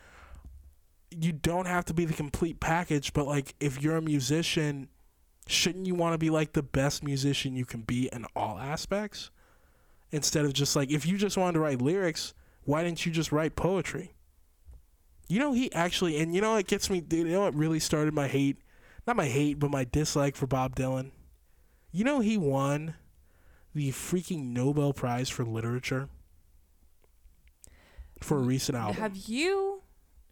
you 1.10 1.32
don't 1.32 1.66
have 1.66 1.84
to 1.86 1.94
be 1.94 2.04
the 2.04 2.14
complete 2.14 2.60
package, 2.60 3.12
but 3.12 3.26
like 3.26 3.54
if 3.60 3.82
you're 3.82 3.96
a 3.96 4.02
musician, 4.02 4.88
shouldn't 5.46 5.86
you 5.86 5.94
want 5.94 6.14
to 6.14 6.18
be 6.18 6.30
like 6.30 6.52
the 6.52 6.62
best 6.62 7.02
musician 7.02 7.56
you 7.56 7.64
can 7.64 7.82
be 7.82 8.08
in 8.12 8.24
all 8.36 8.58
aspects? 8.58 9.30
Instead 10.12 10.44
of 10.44 10.52
just 10.52 10.76
like 10.76 10.90
if 10.90 11.06
you 11.06 11.18
just 11.18 11.36
wanted 11.36 11.54
to 11.54 11.60
write 11.60 11.82
lyrics, 11.82 12.34
why 12.62 12.84
didn't 12.84 13.04
you 13.04 13.10
just 13.10 13.32
write 13.32 13.56
poetry? 13.56 14.14
You 15.26 15.40
know 15.40 15.52
he 15.54 15.72
actually 15.72 16.18
and 16.18 16.34
you 16.34 16.40
know 16.40 16.54
it 16.56 16.68
gets 16.68 16.88
me 16.88 17.02
you 17.10 17.24
know 17.24 17.40
what 17.40 17.54
really 17.54 17.80
started 17.80 18.14
my 18.14 18.28
hate? 18.28 18.58
Not 19.08 19.16
my 19.16 19.26
hate, 19.26 19.58
but 19.58 19.70
my 19.70 19.84
dislike 19.84 20.36
for 20.36 20.46
Bob 20.46 20.76
Dylan. 20.76 21.10
You 21.90 22.04
know 22.04 22.20
he 22.20 22.38
won 22.38 22.94
the 23.74 23.90
freaking 23.90 24.52
Nobel 24.52 24.92
Prize 24.92 25.28
for 25.28 25.44
literature 25.44 26.08
for 28.20 28.38
a 28.38 28.42
recent 28.42 28.76
album. 28.76 28.96
Have 28.96 29.16
you 29.16 29.82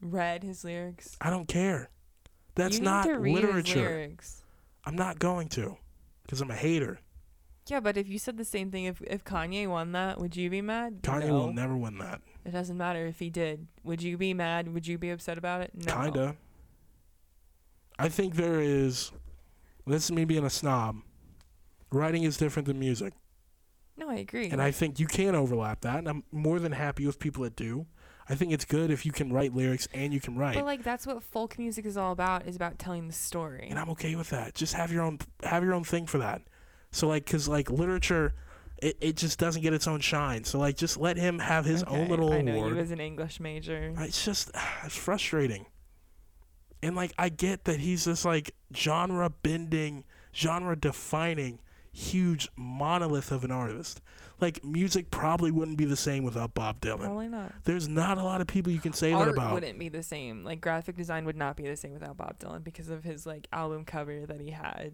read 0.01 0.43
his 0.43 0.65
lyrics? 0.65 1.17
I 1.21 1.31
don't 1.31 1.49
care. 1.49 1.91
That's 2.55 2.79
you 2.79 2.85
not 2.85 3.05
to 3.07 3.15
read 3.19 3.37
His 3.37 3.45
literature. 3.45 3.81
lyrics. 3.81 4.43
I'm 4.85 4.97
not 4.97 5.19
going 5.19 5.49
to 5.51 5.77
because 6.23 6.41
I'm 6.41 6.51
a 6.51 6.57
hater. 6.57 6.99
Yeah, 7.69 7.81
but 7.81 7.97
if 7.97 8.09
you 8.09 8.19
said 8.19 8.37
the 8.37 8.45
same 8.45 8.71
thing, 8.71 8.85
if 8.85 9.01
if 9.03 9.25
Kanye 9.25 9.69
won 9.69 9.93
that, 9.93 10.21
would 10.21 10.37
you 10.37 10.51
be 10.51 10.61
mad? 10.61 11.03
Kanye 11.03 11.29
no. 11.29 11.35
will 11.35 11.53
never 11.53 11.77
win 11.77 11.99
that. 11.99 12.21
It 12.45 12.51
doesn't 12.51 12.77
matter 12.77 13.07
if 13.07 13.21
he 13.21 13.31
did. 13.31 13.69
Would 13.85 14.03
you 14.03 14.17
be 14.19 14.35
mad? 14.35 14.73
Would 14.75 14.87
you 14.87 14.99
be 14.99 15.11
upset 15.11 15.39
about 15.39 15.61
it? 15.61 15.71
No. 15.75 15.95
Kinda. 15.95 16.37
I 17.99 18.09
think 18.09 18.35
there 18.35 18.61
is. 18.61 19.13
This 19.87 20.05
is 20.05 20.13
me 20.13 20.25
being 20.25 20.45
a 20.45 20.51
snob. 20.51 20.97
Writing 21.93 22.25
is 22.25 22.37
different 22.37 22.67
than 22.67 22.79
music, 22.79 23.13
No, 23.97 24.09
I 24.11 24.17
agree. 24.17 24.49
and 24.51 24.61
I 24.63 24.71
think 24.71 24.99
you 24.99 25.07
can 25.07 25.35
overlap 25.35 25.83
that. 25.83 25.99
And 25.99 26.09
I'm 26.09 26.25
more 26.33 26.59
than 26.59 26.73
happy 26.73 27.07
with 27.07 27.19
people 27.19 27.45
that 27.45 27.57
do. 27.57 27.87
I 28.29 28.35
think 28.35 28.53
it's 28.53 28.65
good 28.65 28.91
if 28.91 29.05
you 29.05 29.13
can 29.13 29.33
write 29.33 29.55
lyrics 29.55 29.89
and 29.93 30.15
you 30.15 30.21
can 30.21 30.37
write, 30.39 30.55
But 30.55 30.65
like 30.65 30.83
that's 30.83 31.07
what 31.07 31.23
folk 31.23 31.59
music 31.59 31.85
is 31.85 31.97
all 31.97 32.13
about. 32.13 32.47
Is 32.47 32.57
about 32.57 32.79
telling 32.79 33.07
the 33.09 33.13
story. 33.13 33.67
and 33.69 33.79
I'm 33.79 33.91
okay 33.91 34.15
with 34.15 34.31
that. 34.31 34.55
Just 34.55 34.75
have 34.75 34.93
your 34.93 35.03
own 35.03 35.19
have 35.43 35.63
your 35.65 35.75
own 35.75 35.85
thing 35.85 36.07
for 36.07 36.19
that. 36.19 36.43
So 36.93 37.09
like, 37.09 37.27
cause 37.27 37.49
like 37.49 37.71
literature, 37.71 38.35
it, 38.81 38.97
it 39.01 39.17
just 39.17 39.39
doesn't 39.39 39.63
get 39.63 39.73
its 39.75 39.87
own 39.89 40.01
shine. 40.01 40.45
So 40.45 40.59
like, 40.59 40.77
just 40.77 40.97
let 40.99 41.17
him 41.17 41.39
have 41.41 41.65
his 41.65 41.83
own 41.85 42.01
Okay, 42.03 42.11
little 42.11 42.33
I 42.33 42.41
know 42.43 42.55
award. 42.55 42.75
you 42.75 42.79
as 42.81 42.91
an 42.91 43.01
English 43.01 43.41
major. 43.41 43.93
It's 43.99 44.25
just 44.25 44.51
it's 44.85 44.97
frustrating. 44.97 45.67
And 46.83 46.97
like 46.97 47.13
I 47.19 47.29
get 47.29 47.65
that 47.65 47.81
he's 47.81 48.05
this 48.05 48.25
like 48.25 48.55
genre 48.75 49.31
bending, 49.31 50.05
genre 50.35 50.77
defining, 50.77 51.61
huge 51.93 52.49
monolith 52.57 53.31
of 53.31 53.45
an 53.45 53.51
artist. 53.51 54.01
Like 54.41 54.65
music 54.65 55.11
probably 55.11 55.51
wouldn't 55.53 55.77
be 55.77 55.85
the 55.85 55.97
same 55.97 56.25
without 56.25 56.53
Bob 56.55 56.81
Dylan. 56.81 57.01
Probably 57.05 57.29
not. 57.29 57.53
There's 57.65 57.87
not 57.87 58.19
a 58.19 58.25
lot 58.25 58.41
of 58.41 58.47
people 58.49 58.73
you 58.73 58.81
can 58.81 58.93
say 58.93 59.11
that 59.11 59.17
Art 59.17 59.29
about. 59.29 59.55
wouldn't 59.55 59.79
be 59.79 59.89
the 59.89 60.03
same. 60.03 60.43
Like 60.43 60.61
graphic 60.61 60.97
design 60.97 61.25
would 61.27 61.37
not 61.37 61.57
be 61.57 61.65
the 61.65 61.77
same 61.77 61.93
without 61.93 62.17
Bob 62.17 62.39
Dylan 62.41 62.65
because 62.65 62.89
of 62.89 63.05
his 63.05 63.25
like 63.27 63.47
album 63.53 63.85
cover 63.85 64.27
that 64.27 64.41
he 64.41 64.51
had. 64.51 64.93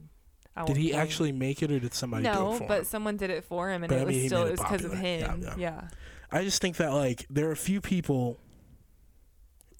at 0.56 0.66
Did 0.66 0.76
he 0.76 0.92
actually 0.92 1.32
make 1.32 1.62
it 1.62 1.70
or 1.72 1.78
did 1.80 1.94
somebody 1.94 2.24
do 2.24 2.30
No, 2.32 2.52
it 2.54 2.58
for 2.58 2.66
but 2.68 2.78
him? 2.80 2.84
someone 2.84 3.16
did 3.16 3.30
it 3.30 3.44
for 3.44 3.70
him, 3.70 3.84
and 3.84 3.88
But 3.90 4.00
it 4.00 4.06
was 4.06 4.14
mean, 4.14 4.22
he 4.22 4.28
still 4.28 4.42
it 4.42 4.48
it 4.48 4.50
was 4.50 4.60
because 4.60 4.84
of 4.84 4.90
popular. 4.92 5.08
Yeah, 5.18 5.32
him. 5.32 5.42
yeah. 5.42 5.54
yeah. 5.56 5.88
I 6.30 6.44
just 6.44 6.60
think 6.60 6.76
that 6.76 6.92
like 6.92 7.24
there 7.30 7.48
are 7.48 7.52
a 7.52 7.56
few 7.56 7.80
people 7.80 8.36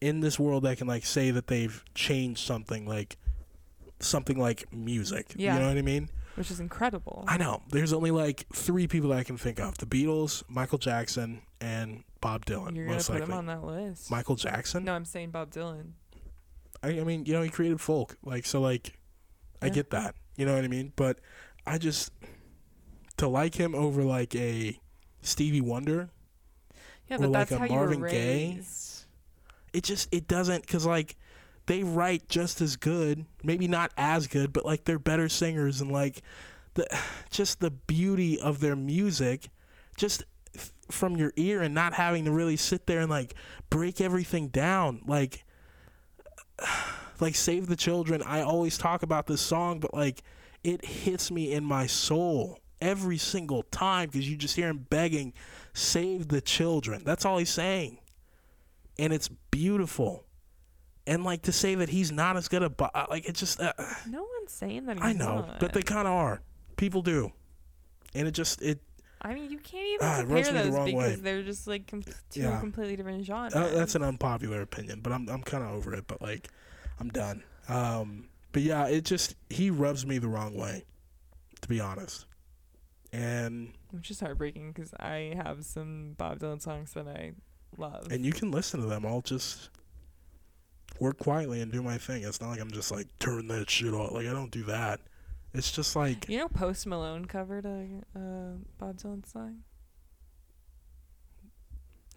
in 0.01 0.20
this 0.20 0.39
world 0.39 0.62
that 0.62 0.78
can 0.78 0.86
like 0.86 1.05
say 1.05 1.31
that 1.32 1.49
they've 1.49 1.85
changed 1.95 2.40
something 2.47 2.86
like 2.86 3.16
something 4.01 4.39
like 4.39 4.73
music. 4.73 5.32
Yeah. 5.36 5.55
You 5.55 5.61
know 5.61 5.69
what 5.69 5.77
I 5.77 5.82
mean? 5.82 6.09
Which 6.39 6.51
is 6.51 6.60
incredible. 6.60 7.24
I 7.28 7.36
know. 7.36 7.62
There's 7.70 7.93
only 7.93 8.10
like 8.10 8.47
three 8.52 8.86
people 8.86 9.10
that 9.10 9.19
I 9.19 9.24
can 9.24 9.36
think 9.36 9.59
of: 9.60 9.77
the 9.78 9.86
Beatles, 9.86 10.43
Michael 10.48 10.78
Jackson, 10.78 11.43
and 11.60 12.05
Bob 12.20 12.47
Dylan. 12.47 12.74
You're 12.77 12.86
gonna 12.86 12.97
most 12.97 13.09
put 13.09 13.20
likely. 13.20 13.32
him 13.32 13.39
on 13.39 13.47
that 13.47 13.65
list. 13.65 14.10
Michael 14.10 14.36
Jackson. 14.36 14.85
No, 14.85 14.94
I'm 14.94 15.05
saying 15.05 15.31
Bob 15.31 15.51
Dylan. 15.51 15.93
I, 16.82 17.01
I 17.01 17.05
mean, 17.05 17.27
you 17.27 17.32
know, 17.32 17.43
he 17.43 17.48
created 17.51 17.81
folk. 17.81 18.16
Like, 18.24 18.47
so, 18.47 18.60
like, 18.60 18.98
I 19.60 19.66
Yeah. 19.66 19.73
get 19.73 19.90
that. 19.90 20.15
You 20.36 20.47
know 20.47 20.55
what 20.55 20.65
I 20.65 20.69
mean? 20.69 20.93
But 20.94 21.19
I 21.66 21.78
just 21.78 22.12
to 23.16 23.27
like 23.28 23.56
him 23.56 23.74
over 23.74 24.05
like 24.05 24.35
a 24.36 24.78
Stevie 25.23 25.60
Wonder. 25.60 26.10
Yeah, 27.09 27.16
Or 27.16 27.20
but 27.20 27.31
like 27.31 27.48
that's 27.48 27.52
a 27.52 27.59
how 27.59 27.66
Marvin 27.66 27.98
you 27.98 28.02
were 28.05 28.09
Gaye. 28.10 28.55
raised. 28.56 29.05
It 29.73 29.82
just 29.82 30.09
it 30.12 30.28
doesn't 30.28 30.62
because 30.62 30.86
like 30.86 31.16
they 31.69 31.85
write 31.85 32.28
just 32.28 32.61
as 32.61 32.77
good, 32.77 33.24
maybe 33.43 33.69
not 33.69 33.93
as 33.97 34.27
good, 34.27 34.53
but 34.53 34.65
like 34.65 34.85
they're 34.85 34.99
better 34.99 35.28
singers 35.28 35.81
and 35.81 35.93
like 35.93 36.23
the 36.74 36.86
just 37.31 37.61
the 37.61 37.70
beauty 37.70 38.40
of 38.40 38.61
their 38.61 38.77
music, 38.77 39.49
just 39.97 40.24
f- 40.57 40.73
from 40.90 41.16
your 41.16 41.32
ear 41.36 41.62
and 41.62 41.74
not 41.74 41.95
having 41.95 42.24
to 42.24 42.32
really 42.32 42.57
sit 42.57 42.86
there 42.86 43.01
and 43.01 43.11
like 43.11 43.35
break 43.70 44.01
everything 44.01 44.49
down. 44.49 45.03
Like 45.07 45.45
like 47.20 47.35
save 47.35 47.66
the 47.66 47.74
children 47.74 48.23
i 48.23 48.40
always 48.40 48.78
talk 48.78 49.03
about 49.03 49.27
this 49.27 49.40
song 49.40 49.81
but 49.81 49.93
like 49.93 50.23
it 50.62 50.85
hits 50.85 51.32
me 51.32 51.53
in 51.53 51.65
my 51.65 51.85
soul 51.85 52.61
every 52.81 53.19
single 53.19 53.65
time 53.65 54.09
because 54.09 54.28
you 54.28 54.36
just 54.36 54.55
hear 54.55 54.69
him 54.69 54.86
begging 54.89 55.32
save 55.73 56.28
the 56.28 56.40
children. 56.40 57.03
That's 57.05 57.24
all 57.24 57.39
he's 57.39 57.51
saying. 57.51 57.99
And 58.99 59.12
it's 59.12 59.28
beautiful 59.51 60.24
and 61.09 61.24
like 61.24 61.43
to 61.43 61.52
say 61.52 61.74
that 61.74 61.89
he's 61.89 62.12
not 62.12 62.36
as 62.36 62.47
good 62.47 62.62
a 62.62 62.70
Bob, 62.70 62.90
like 63.10 63.28
it 63.28 63.35
just 63.35 63.60
uh, 63.60 63.72
No 64.09 64.22
one's 64.39 64.52
saying 64.52 64.86
that 64.86 64.97
he's 64.98 65.05
I 65.05 65.12
know, 65.14 65.40
not. 65.40 65.59
but 65.59 65.72
they 65.72 65.82
kind 65.82 66.06
of 66.06 66.12
are. 66.14 66.40
People 66.76 67.02
do, 67.02 67.32
and 68.14 68.28
it 68.28 68.32
just 68.32 68.62
it 68.62 68.78
I 69.20 69.35
mean, 69.35 69.51
you 69.51 69.59
can't 69.59 69.85
even 69.85 70.06
it 70.06 70.16
compare 70.20 70.36
me 70.36 70.43
the 70.70 70.70
those 70.76 70.85
because 70.86 70.93
way. 70.94 71.14
they're 71.16 71.43
just 71.43 71.66
like 71.66 71.89
com- 71.89 72.05
two 72.30 72.40
Yeah. 72.40 72.60
completely 72.60 72.94
different 72.94 73.24
genres. 73.26 73.52
uh, 73.55 73.72
that's 73.74 73.97
an 73.97 74.05
unpopular 74.05 74.60
opinion, 74.62 75.01
but 75.01 75.12
I'm 75.12 75.28
I'm 75.28 75.43
kind 75.43 75.64
of 75.64 75.70
over 75.70 75.93
it. 75.94 76.06
But 76.06 76.22
like, 76.22 76.48
I'm 77.01 77.09
done. 77.09 77.43
Um, 77.68 78.28
but 78.52 78.62
yeah, 78.62 78.86
it 78.86 79.05
just 79.05 79.35
he 79.51 79.70
rubs 79.70 80.06
me 80.06 80.18
the 80.18 80.28
wrong 80.28 80.55
way, 80.56 80.85
to 81.62 81.68
be 81.68 81.80
honest. 81.80 82.26
And 83.12 83.72
which 83.90 84.10
is 84.10 84.20
heartbreaking 84.20 84.72
because 84.72 84.93
I 85.01 85.32
have 85.43 85.64
some 85.64 86.14
Bob 86.18 86.39
Dylan 86.40 86.60
songs 86.60 86.93
that 86.93 87.09
I 87.09 87.32
love. 87.76 88.09
and 88.10 88.24
you 88.24 88.32
can 88.32 88.51
listen 88.51 88.80
to 88.80 88.86
them. 88.86 89.05
I'll 89.06 89.22
just 89.22 89.70
work 91.01 91.19
quietly 91.19 91.61
and 91.61 91.70
do 91.73 91.83
my 91.83 91.99
thing. 91.99 92.23
It's 92.25 92.41
not 92.41 92.51
like 92.51 92.61
I'm 92.61 92.70
just 92.70 92.91
like 92.91 93.07
turn 93.19 93.49
that 93.49 93.69
shit 93.70 93.93
off. 93.95 94.12
Like 94.12 94.27
I 94.27 94.33
don't 94.33 94.51
do 94.51 94.62
that. 94.65 95.01
It's 95.55 95.73
just 95.73 95.97
like 95.97 96.29
you 96.29 96.39
know, 96.39 96.49
Post 96.49 96.87
Malone 96.87 97.25
covered 97.25 97.65
a, 97.65 97.87
a 98.19 98.55
Bob 98.79 98.97
Dylan 98.99 99.27
song. 99.31 99.59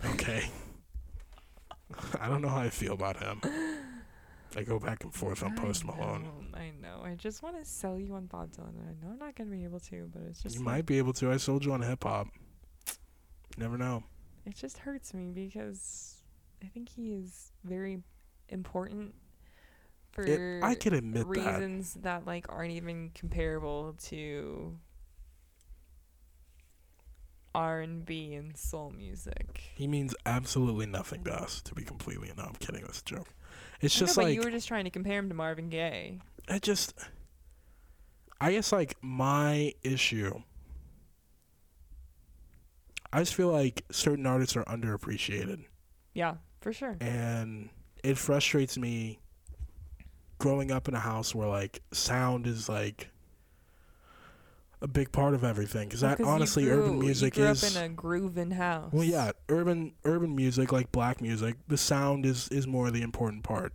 okay. 0.06 0.46
I 2.22 2.28
don't 2.28 2.42
know 2.42 2.50
how 2.50 2.62
I 2.62 2.70
feel 2.70 2.94
about 2.94 3.18
him. 3.18 3.42
I 4.56 4.64
go 4.64 4.80
back 4.80 5.04
and 5.06 5.14
forth 5.14 5.44
on 5.44 5.56
Post 5.56 5.86
Malone. 5.86 6.24
know, 6.24 6.58
I 6.58 6.72
know. 6.82 7.02
I 7.06 7.16
just 7.16 7.42
want 7.42 7.58
to 7.58 7.64
sell 7.64 7.98
you 7.98 8.14
on 8.16 8.26
Bob 8.26 8.52
Dylan, 8.52 8.78
and 8.80 8.90
I 8.90 9.06
know 9.06 9.14
I'm 9.14 9.20
not 9.20 9.36
gonna 9.36 9.50
be 9.50 9.64
able 9.64 9.80
to, 9.82 10.10
but 10.14 10.24
it's 10.24 10.44
just 10.44 10.56
You 10.56 10.62
like- 10.62 10.66
might 10.76 10.86
be 10.86 10.98
able 10.98 11.14
to. 11.14 11.32
I 11.32 11.38
sold 11.38 11.64
you 11.64 11.72
on 11.72 11.82
hip 11.82 12.04
hop. 12.04 12.28
Never 13.58 13.78
know. 13.78 14.04
it 14.46 14.56
just 14.56 14.80
hurts 14.80 15.14
me 15.14 15.30
because 15.32 16.16
I 16.64 16.68
think 16.68 16.90
he 16.90 17.14
is 17.14 17.52
very 17.64 18.02
important 18.52 19.16
for 20.12 20.24
It, 20.26 20.64
I 20.64 20.76
can 20.76 20.94
admit 20.94 21.26
reasons 21.28 21.94
that. 22.02 22.26
like 22.26 22.46
aren't 22.50 22.72
even 22.74 23.12
comparable 23.16 23.96
to 24.06 24.78
R 27.54 27.82
and 27.82 28.06
B 28.06 28.34
and 28.34 28.56
soul 28.56 28.92
music. 28.96 29.62
He 29.76 29.88
means 29.88 30.16
absolutely 30.26 30.86
nothing 30.86 31.24
to 31.26 31.34
us, 31.34 31.62
to 31.64 31.76
be 31.76 31.84
completely. 31.84 32.32
No, 32.38 32.44
I'm 32.44 32.54
kidding. 32.56 32.82
That's 32.82 33.02
a 33.02 33.06
joke. 33.06 33.28
It's 33.82 33.96
I 33.98 34.00
know, 34.02 34.06
just 34.06 34.16
but 34.16 34.26
like 34.26 34.36
you 34.36 34.42
were 34.42 34.52
just 34.52 34.68
trying 34.68 34.86
to 34.86 34.90
compare 34.90 35.20
him 35.20 35.28
to 35.30 35.36
Marvin 35.36 35.70
Gaye. 35.70 36.20
I 36.48 36.60
just 36.60 36.94
I 38.40 38.52
guess 38.54 38.72
like 38.72 38.96
my 39.02 39.74
issue 39.84 40.42
I 43.14 43.20
just 43.20 43.36
feel 43.36 43.50
like 43.50 43.84
certain 43.92 44.26
artists 44.26 44.56
are 44.56 44.64
underappreciated 44.66 45.66
Yeah, 46.14 46.36
for 46.62 46.72
sure. 46.72 46.96
and 47.02 47.70
it 48.04 48.18
frustrates 48.18 48.78
me 48.78 49.20
growing 50.40 50.72
up 50.72 50.88
in 50.88 50.94
a 50.96 51.00
house 51.00 51.36
where 51.36 51.48
like 51.48 51.82
sound 51.92 52.48
is 52.48 52.68
like 52.68 53.10
a 54.82 54.88
big 54.88 55.12
part 55.12 55.36
of 55.36 55.44
everything 55.44 55.90
Well, 55.90 56.02
that 56.02 56.22
honestly 56.22 56.64
grew- 56.66 56.84
urban 56.86 57.00
music 57.00 57.38
you 57.38 57.44
grew 57.44 57.52
is 57.52 57.76
up 57.76 57.84
in 57.84 57.92
a 57.92 57.94
grooving 57.94 58.52
house. 58.52 58.92
well 58.92 59.04
yeah 59.04 59.32
urban 59.50 59.94
urban 60.04 60.36
music 60.36 60.72
like 60.72 60.92
black 60.92 61.22
music 61.22 61.56
the 61.68 61.78
sound 61.78 62.26
is 62.26 62.48
is 62.50 62.66
more 62.66 62.90
the 62.90 63.04
important 63.04 63.44
part 63.44 63.74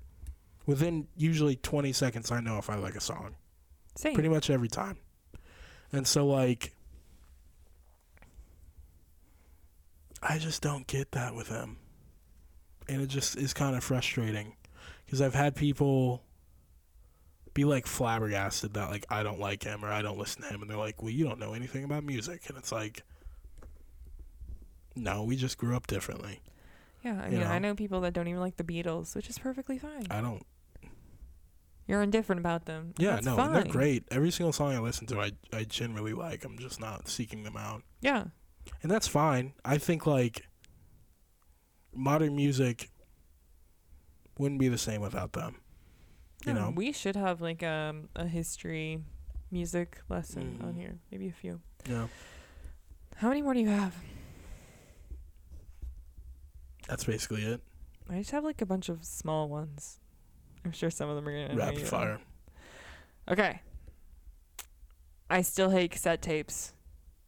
within 0.66 1.06
usually 1.16 1.54
20 1.54 1.92
seconds 1.92 2.32
i 2.32 2.40
know 2.40 2.58
if 2.58 2.68
i 2.68 2.74
like 2.74 2.96
a 2.96 3.00
song 3.00 3.36
Same. 3.94 4.14
pretty 4.14 4.28
much 4.28 4.50
every 4.50 4.68
time. 4.68 4.96
And 5.92 6.04
so 6.06 6.26
like 6.26 6.72
I 10.22 10.38
just 10.38 10.62
don't 10.62 10.86
get 10.88 11.12
that 11.12 11.34
with 11.34 11.48
him. 11.48 11.76
And 12.88 13.02
it 13.02 13.06
just 13.08 13.36
is 13.36 13.52
kind 13.52 13.76
of 13.76 13.82
frustrating 13.82 14.54
cuz 15.08 15.20
I've 15.20 15.34
had 15.34 15.54
people 15.56 16.22
be 17.54 17.64
like 17.64 17.86
flabbergasted 17.86 18.74
that 18.74 18.90
like 18.90 19.06
I 19.08 19.22
don't 19.22 19.40
like 19.40 19.62
him 19.64 19.84
or 19.84 19.88
I 19.88 20.02
don't 20.02 20.18
listen 20.18 20.42
to 20.42 20.48
him 20.48 20.60
and 20.62 20.70
they're 20.70 20.76
like, 20.76 21.02
"Well, 21.02 21.10
you 21.10 21.24
don't 21.24 21.38
know 21.38 21.54
anything 21.54 21.84
about 21.84 22.04
music." 22.04 22.48
And 22.48 22.58
it's 22.58 22.70
like 22.72 23.02
no, 24.94 25.22
we 25.24 25.36
just 25.36 25.58
grew 25.58 25.76
up 25.76 25.86
differently. 25.86 26.40
Yeah, 27.02 27.20
I 27.22 27.28
you 27.28 27.38
mean, 27.38 27.46
I 27.46 27.58
know? 27.58 27.68
know 27.68 27.74
people 27.74 28.00
that 28.00 28.12
don't 28.14 28.26
even 28.28 28.40
like 28.40 28.56
the 28.56 28.64
Beatles, 28.64 29.14
which 29.14 29.28
is 29.28 29.38
perfectly 29.38 29.78
fine. 29.78 30.06
I 30.10 30.20
don't 30.20 30.42
You're 31.86 32.02
indifferent 32.02 32.40
about 32.40 32.64
them. 32.64 32.94
Yeah, 32.98 33.12
That's 33.16 33.26
no, 33.26 33.52
they're 33.52 33.64
great. 33.64 34.04
Every 34.10 34.30
single 34.30 34.52
song 34.52 34.74
I 34.74 34.80
listen 34.80 35.06
to, 35.08 35.20
I 35.20 35.32
I 35.52 35.64
genuinely 35.64 36.14
like. 36.14 36.44
I'm 36.44 36.58
just 36.58 36.80
not 36.80 37.08
seeking 37.08 37.42
them 37.44 37.56
out. 37.56 37.82
Yeah, 38.00 38.24
and 38.82 38.90
that's 38.90 39.06
fine. 39.06 39.52
I 39.64 39.78
think 39.78 40.06
like 40.06 40.46
modern 41.96 42.36
music 42.36 42.90
wouldn't 44.38 44.60
be 44.60 44.68
the 44.68 44.78
same 44.78 45.00
without 45.00 45.32
them. 45.32 45.56
You 46.44 46.52
No, 46.52 46.66
know, 46.66 46.70
we 46.76 46.92
should 46.92 47.16
have 47.16 47.40
like 47.40 47.62
um, 47.62 48.08
a 48.14 48.26
history 48.26 49.00
music 49.50 50.00
lesson 50.08 50.60
on 50.62 50.74
Mhm. 50.74 50.76
here. 50.78 50.98
Maybe 51.10 51.28
a 51.28 51.32
few. 51.32 51.60
yeah, 51.88 52.08
How 53.16 53.28
many 53.28 53.42
more 53.42 53.54
do 53.54 53.60
you 53.60 53.68
have? 53.68 53.94
that's 56.86 57.04
basically 57.04 57.42
it. 57.42 57.60
I 58.08 58.18
just 58.18 58.30
have 58.30 58.44
like 58.44 58.60
a 58.62 58.66
bunch 58.66 58.88
of 58.88 59.04
small 59.04 59.48
ones. 59.48 59.98
I'm 60.64 60.72
sure 60.72 60.90
some 60.90 61.08
of 61.08 61.16
them 61.16 61.26
are 61.28 61.48
gonna 61.48 61.58
Rapid 61.58 61.86
fire. 61.88 62.20
Okay. 63.28 63.60
I 65.28 65.42
still 65.42 65.70
hate 65.70 65.90
cassette 65.90 66.22
tapes. 66.22 66.72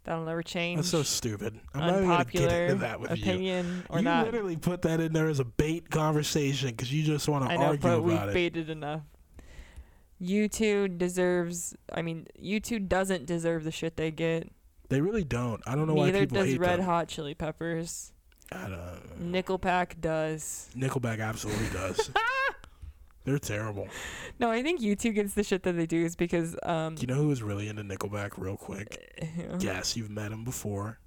That'll 0.08 0.24
never 0.24 0.42
change. 0.42 0.78
That's 0.78 0.88
so 0.88 1.02
stupid. 1.02 1.60
I'm 1.74 1.80
not 1.82 1.88
even 1.96 2.08
gonna 2.08 2.24
get 2.24 2.42
Unpopular 2.44 2.64
into 2.64 2.74
that 2.76 2.98
with 2.98 3.10
you. 3.10 3.22
opinion 3.24 3.84
or 3.90 3.98
you 3.98 4.04
not. 4.04 4.24
literally 4.24 4.56
put 4.56 4.80
that 4.82 5.00
in 5.00 5.12
there 5.12 5.28
as 5.28 5.38
a 5.38 5.44
bait 5.44 5.90
conversation 5.90 6.70
because 6.70 6.90
you 6.90 7.02
just 7.02 7.28
want 7.28 7.44
I 7.44 7.48
to 7.56 7.60
know, 7.60 7.66
argue 7.66 7.82
but 7.82 8.02
we've 8.02 8.14
about 8.14 8.30
it. 8.30 8.32
baited 8.34 8.70
enough. 8.70 9.02
U2 10.22 10.96
deserves. 10.96 11.76
I 11.92 12.00
mean, 12.00 12.26
U2 12.42 12.88
doesn't 12.88 13.26
deserve 13.26 13.64
the 13.64 13.70
shit 13.70 13.98
they 13.98 14.10
get. 14.10 14.50
They 14.88 15.02
really 15.02 15.24
don't. 15.24 15.60
I 15.66 15.74
don't 15.74 15.86
know 15.86 15.92
why 15.92 16.06
Neither 16.06 16.20
people 16.20 16.38
does 16.38 16.46
hate 16.46 16.58
Red 16.60 16.78
them. 16.78 16.86
Hot 16.86 17.08
Chili 17.08 17.34
Peppers. 17.34 18.14
I 18.50 18.66
don't. 18.66 19.30
Nickelback 19.30 20.00
does. 20.00 20.70
Nickelback 20.74 21.20
absolutely 21.20 21.68
does. 21.68 22.10
They're 23.28 23.38
terrible. 23.38 23.88
No, 24.38 24.50
I 24.50 24.62
think 24.62 24.80
U2 24.80 25.14
gets 25.14 25.34
the 25.34 25.42
shit 25.44 25.62
that 25.64 25.72
they 25.76 25.84
do 25.86 26.02
is 26.04 26.16
because 26.16 26.56
um. 26.62 26.94
Do 26.94 27.02
you 27.02 27.06
know 27.08 27.14
who 27.20 27.28
was 27.28 27.42
really 27.42 27.68
into 27.68 27.82
Nickelback? 27.82 28.38
Real 28.38 28.56
quick. 28.56 29.22
yeah. 29.36 29.56
Yes, 29.60 29.96
you've 29.96 30.08
met 30.10 30.32
him 30.32 30.44
before. 30.44 30.98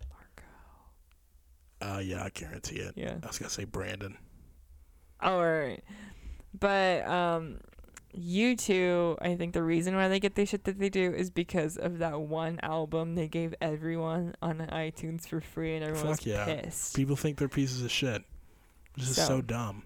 Uh, 1.81 1.99
yeah, 2.03 2.23
I 2.23 2.29
guarantee 2.29 2.75
it. 2.75 2.93
Yeah. 2.95 3.15
I 3.23 3.27
was 3.27 3.39
gonna 3.39 3.49
say 3.49 3.63
Brandon. 3.63 4.17
All 5.19 5.43
right. 5.43 5.83
But 6.59 7.07
um 7.07 7.57
U2, 8.15 9.17
I 9.21 9.35
think 9.35 9.53
the 9.53 9.63
reason 9.63 9.95
why 9.95 10.07
they 10.09 10.19
get 10.19 10.35
the 10.35 10.45
shit 10.45 10.65
that 10.65 10.77
they 10.77 10.89
do 10.89 11.13
is 11.13 11.29
because 11.31 11.77
of 11.77 11.99
that 11.99 12.19
one 12.21 12.59
album 12.61 13.15
they 13.15 13.27
gave 13.29 13.55
everyone 13.61 14.35
on 14.41 14.59
iTunes 14.71 15.27
for 15.27 15.39
free 15.41 15.75
and 15.75 15.83
everyone 15.83 16.07
Fuck 16.15 16.17
was 16.17 16.25
yeah. 16.27 16.45
pissed. 16.45 16.95
People 16.95 17.15
think 17.15 17.37
they're 17.37 17.47
pieces 17.49 17.81
of 17.81 17.89
shit. 17.89 18.21
This 18.97 19.09
is 19.09 19.15
So- 19.15 19.25
so 19.25 19.41
dumb. 19.41 19.83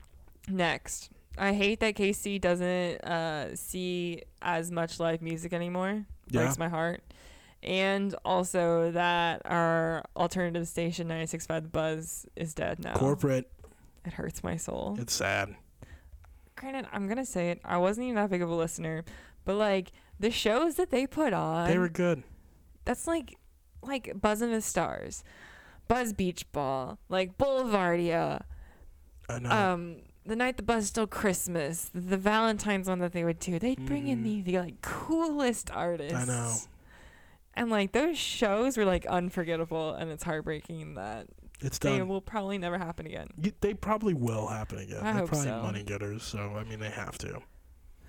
Next. 0.49 1.11
I 1.37 1.53
hate 1.53 1.79
that 1.81 1.95
KC 1.95 2.39
doesn't 2.39 3.03
uh 3.03 3.55
see 3.55 4.21
as 4.41 4.71
much 4.71 4.99
live 4.99 5.21
music 5.21 5.53
anymore. 5.53 6.05
Yeah. 6.29 6.41
Breaks 6.41 6.57
my 6.57 6.69
heart. 6.69 7.01
And 7.63 8.15
also 8.23 8.91
that 8.91 9.41
our 9.45 10.03
alternative 10.15 10.67
station 10.67 11.07
96.5 11.07 11.47
The 11.47 11.61
Buzz 11.69 12.25
is 12.35 12.53
dead 12.53 12.79
now. 12.79 12.93
Corporate. 12.93 13.51
It 14.05 14.13
hurts 14.13 14.43
my 14.43 14.55
soul. 14.55 14.95
It's 14.99 15.13
sad. 15.13 15.55
granted, 16.55 16.85
I'm 16.93 17.07
gonna 17.07 17.25
say 17.25 17.49
it. 17.49 17.59
I 17.65 17.77
wasn't 17.77 18.05
even 18.05 18.15
that 18.15 18.29
big 18.29 18.41
of 18.43 18.49
a 18.49 18.55
listener, 18.55 19.03
but 19.45 19.55
like 19.55 19.91
the 20.19 20.31
shows 20.31 20.75
that 20.75 20.91
they 20.91 21.05
put 21.07 21.33
on, 21.33 21.67
They 21.67 21.77
were 21.79 21.89
good. 21.89 22.23
that's 22.85 23.07
like 23.07 23.35
like 23.81 24.19
Buzzing 24.21 24.51
with 24.51 24.63
Stars, 24.63 25.23
Buzz 25.87 26.13
Beach 26.13 26.49
Ball, 26.51 26.97
like 27.09 27.37
Boulevardia, 27.37 28.41
I 29.29 29.39
know. 29.39 29.49
um, 29.49 29.95
the 30.25 30.35
night 30.35 30.57
the 30.57 30.63
Buzz 30.63 30.87
stole 30.87 31.07
Christmas, 31.07 31.89
the 31.93 32.17
Valentine's 32.17 32.87
one 32.87 32.99
that 32.99 33.13
they 33.13 33.23
would 33.23 33.39
do. 33.39 33.59
They'd 33.59 33.85
bring 33.85 34.07
in 34.07 34.23
the, 34.23 34.41
the 34.41 34.59
like 34.59 34.81
coolest 34.81 35.69
artists. 35.71 36.13
I 36.17 36.25
know. 36.25 36.55
And 37.53 37.69
like 37.69 37.91
those 37.93 38.17
shows 38.17 38.75
were 38.77 38.85
like 38.85 39.05
unforgettable, 39.05 39.93
and 39.93 40.09
it's 40.11 40.23
heartbreaking 40.23 40.95
that 40.95 41.27
it's 41.61 41.77
they 41.77 42.01
will 42.01 42.19
probably 42.21 42.57
never 42.57 42.77
happen 42.77 43.05
again. 43.05 43.29
Y- 43.41 43.53
They 43.61 43.73
probably 43.73 44.13
will 44.13 44.47
happen 44.47 44.79
again. 44.79 44.97
I 45.01 45.03
They're 45.03 45.13
hope 45.21 45.29
probably 45.29 45.47
so. 45.47 45.61
money 45.61 45.83
getters, 45.83 46.23
so 46.23 46.39
I 46.57 46.63
mean 46.65 46.79
they 46.79 46.89
have 46.89 47.17
to. 47.19 47.41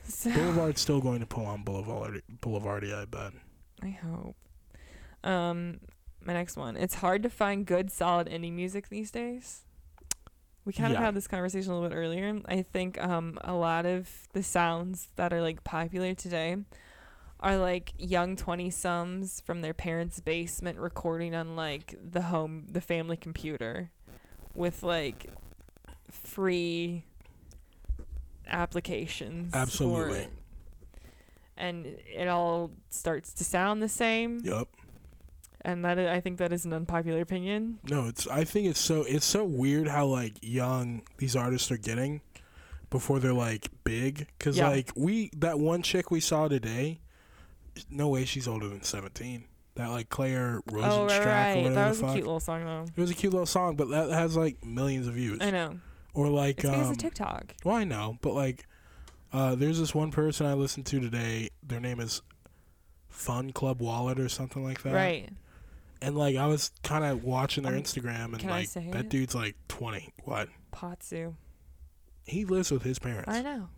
So, 0.09 0.31
Boulevard's 0.33 0.81
still 0.81 1.01
going 1.01 1.19
to 1.21 1.27
pull 1.27 1.47
on 1.47 1.63
Boulevard 1.65 2.23
Boulevardia, 2.41 3.03
I 3.03 3.05
bet. 3.07 3.33
I 3.83 3.89
hope. 3.91 4.37
Um, 5.23 5.81
my 6.25 6.33
next 6.33 6.57
one. 6.57 6.77
It's 6.77 6.95
hard 6.97 7.23
to 7.25 7.31
find 7.31 7.67
good, 7.67 7.91
solid 7.91 8.29
indie 8.29 8.53
music 8.53 8.89
these 8.89 9.11
days. 9.11 9.65
We 10.67 10.73
kind 10.73 10.93
of 10.93 10.99
Yeah. 10.99 11.07
had 11.07 11.15
this 11.15 11.29
conversation 11.29 11.71
a 11.71 11.75
little 11.75 11.89
bit 11.89 11.95
earlier. 11.97 12.41
I 12.47 12.61
think 12.63 13.01
um 13.03 13.39
a 13.43 13.55
lot 13.55 13.87
of 13.87 14.11
the 14.35 14.43
sounds 14.43 15.09
that 15.17 15.33
are 15.33 15.41
like 15.41 15.63
popular 15.65 16.13
today 16.13 16.57
are 17.41 17.57
like 17.57 17.93
young 17.97 18.35
twenty 18.37 18.69
sums 18.71 19.41
from 19.41 19.61
their 19.63 19.73
parents' 19.75 20.21
basement 20.21 20.79
recording 20.79 21.35
on 21.35 21.55
like 21.57 21.95
the 22.03 22.23
home 22.23 22.67
the 22.69 22.81
family 22.81 23.17
computer 23.17 23.91
with 24.55 24.83
like 24.83 25.27
free 26.11 27.05
applications. 28.49 29.55
Absolutely. 29.55 30.27
And 31.57 31.87
it 31.87 32.29
all 32.29 32.71
starts 32.91 33.33
to 33.35 33.45
sound 33.45 33.83
the 33.83 33.89
same, 33.89 34.41
Yep. 34.45 34.69
And 35.67 35.85
that 35.85 35.99
I 35.99 36.15
I 36.15 36.21
think 36.21 36.39
that 36.39 36.53
is 36.53 36.65
an 36.65 36.73
unpopular 36.73 37.21
opinion. 37.21 37.81
No, 37.91 38.07
it's. 38.07 38.29
I 38.29 38.45
think 38.45 38.69
it's 38.69 38.79
so. 38.79 39.03
It's 39.03 39.27
so 39.27 39.45
weird 39.45 39.89
how 39.89 40.07
like 40.07 40.35
young 40.41 41.03
these 41.19 41.35
artists 41.35 41.73
are 41.73 41.77
getting 41.77 42.21
before 42.89 43.19
they're 43.19 43.33
like 43.33 43.67
big. 43.83 44.29
Cause 44.39 44.57
Yeah. 44.57 44.69
like 44.69 44.93
we 44.95 45.31
that 45.37 45.59
one 45.59 45.83
chick 45.83 46.13
we 46.13 46.21
saw 46.21 46.47
today, 46.47 47.01
no 47.91 48.07
way 48.09 48.25
she's 48.25 48.47
older 48.47 48.69
than 48.69 48.83
seventeen. 48.83 49.45
That 49.75 49.89
like 49.89 50.09
Claire 50.09 50.63
Rosinkranz 50.71 50.91
oh, 50.93 51.07
right, 51.07 51.19
or 51.19 51.27
right. 51.27 51.57
whatever 51.57 51.75
That 51.75 51.89
was 51.89 52.01
a 52.01 52.13
cute 52.13 52.25
little 52.25 52.41
song, 52.41 52.65
though. 52.65 52.85
it 52.85 53.01
was 53.01 53.11
a 53.11 53.15
cute 53.15 53.33
little 53.33 53.45
song, 53.45 53.75
but 53.75 53.91
that 53.91 54.11
has 54.11 54.37
like 54.37 54.65
millions 54.65 55.09
of 55.09 55.15
views. 55.15 55.39
I 55.43 55.51
know. 55.51 55.81
Or 56.15 56.29
like 56.29 56.61
It's 56.61 56.69
um, 56.69 56.93
of 56.93 56.97
TikTok. 56.97 57.57
Well, 57.65 57.75
I 57.75 57.85
know, 57.85 58.17
but 58.23 58.33
like, 58.33 58.65
uh, 59.35 59.55
there's 59.57 59.79
this 59.79 59.95
one 59.95 60.13
person 60.13 60.47
I 60.47 60.55
listened 60.55 60.87
to 60.87 61.01
today. 61.01 61.51
Their 61.63 61.81
name 61.81 62.01
is 62.01 62.23
Fun 63.09 63.53
Club 63.53 63.83
Wallet 63.83 64.19
or 64.19 64.31
something 64.31 64.65
like 64.65 64.83
that. 64.83 64.95
Right. 64.95 65.29
And 66.03 66.17
like, 66.17 66.37
I 66.37 66.47
was 66.47 66.71
kind 66.83 67.05
of 67.05 67.25
watching 67.25 67.65
their 67.65 67.75
Um, 67.75 67.83
Instagram, 67.83 68.35
and 68.35 68.45
like, 68.45 68.71
that 68.73 69.05
it? 69.07 69.09
dude's 69.09 69.35
like 69.35 69.57
20. 69.69 70.13
What? 70.25 70.49
Potsu. 70.73 71.35
He 72.25 72.45
lives 72.45 72.71
with 72.71 72.83
his 72.83 72.99
parents. 72.99 73.29
I 73.33 73.43
know. 73.43 73.69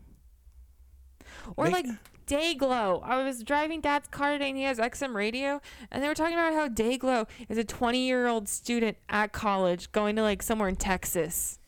Or 1.57 1.65
Make- 1.67 1.73
like 1.75 1.87
Dayglow. 2.27 3.03
I 3.05 3.23
was 3.23 3.43
driving 3.43 3.81
Dad's 3.81 4.09
car 4.09 4.33
today, 4.33 4.49
and 4.49 4.57
he 4.59 4.65
has 4.65 4.79
XM 4.79 5.15
radio, 5.15 5.61
and 5.91 6.03
they 6.03 6.09
were 6.09 6.15
talking 6.15 6.35
about 6.35 6.53
how 6.55 6.69
Dayglow 6.69 7.27
is 7.49 7.57
a 7.59 7.65
20-year-old 7.65 8.49
student 8.49 8.97
at 9.09 9.33
college 9.33 9.91
going 9.93 10.17
to 10.17 10.23
like 10.23 10.43
somewhere 10.43 10.69
in 10.69 10.77
Texas. 10.77 11.59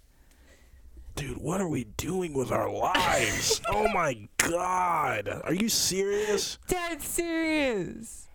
Dude, 1.16 1.38
what 1.38 1.60
are 1.60 1.68
we 1.68 1.84
doing 1.84 2.32
with 2.32 2.50
our 2.50 2.70
lives? 2.70 3.60
oh 3.70 3.88
my 3.92 4.28
god, 4.38 5.28
are 5.44 5.54
you 5.54 5.68
serious? 5.68 6.58
Dead 6.66 7.02
serious. 7.02 8.28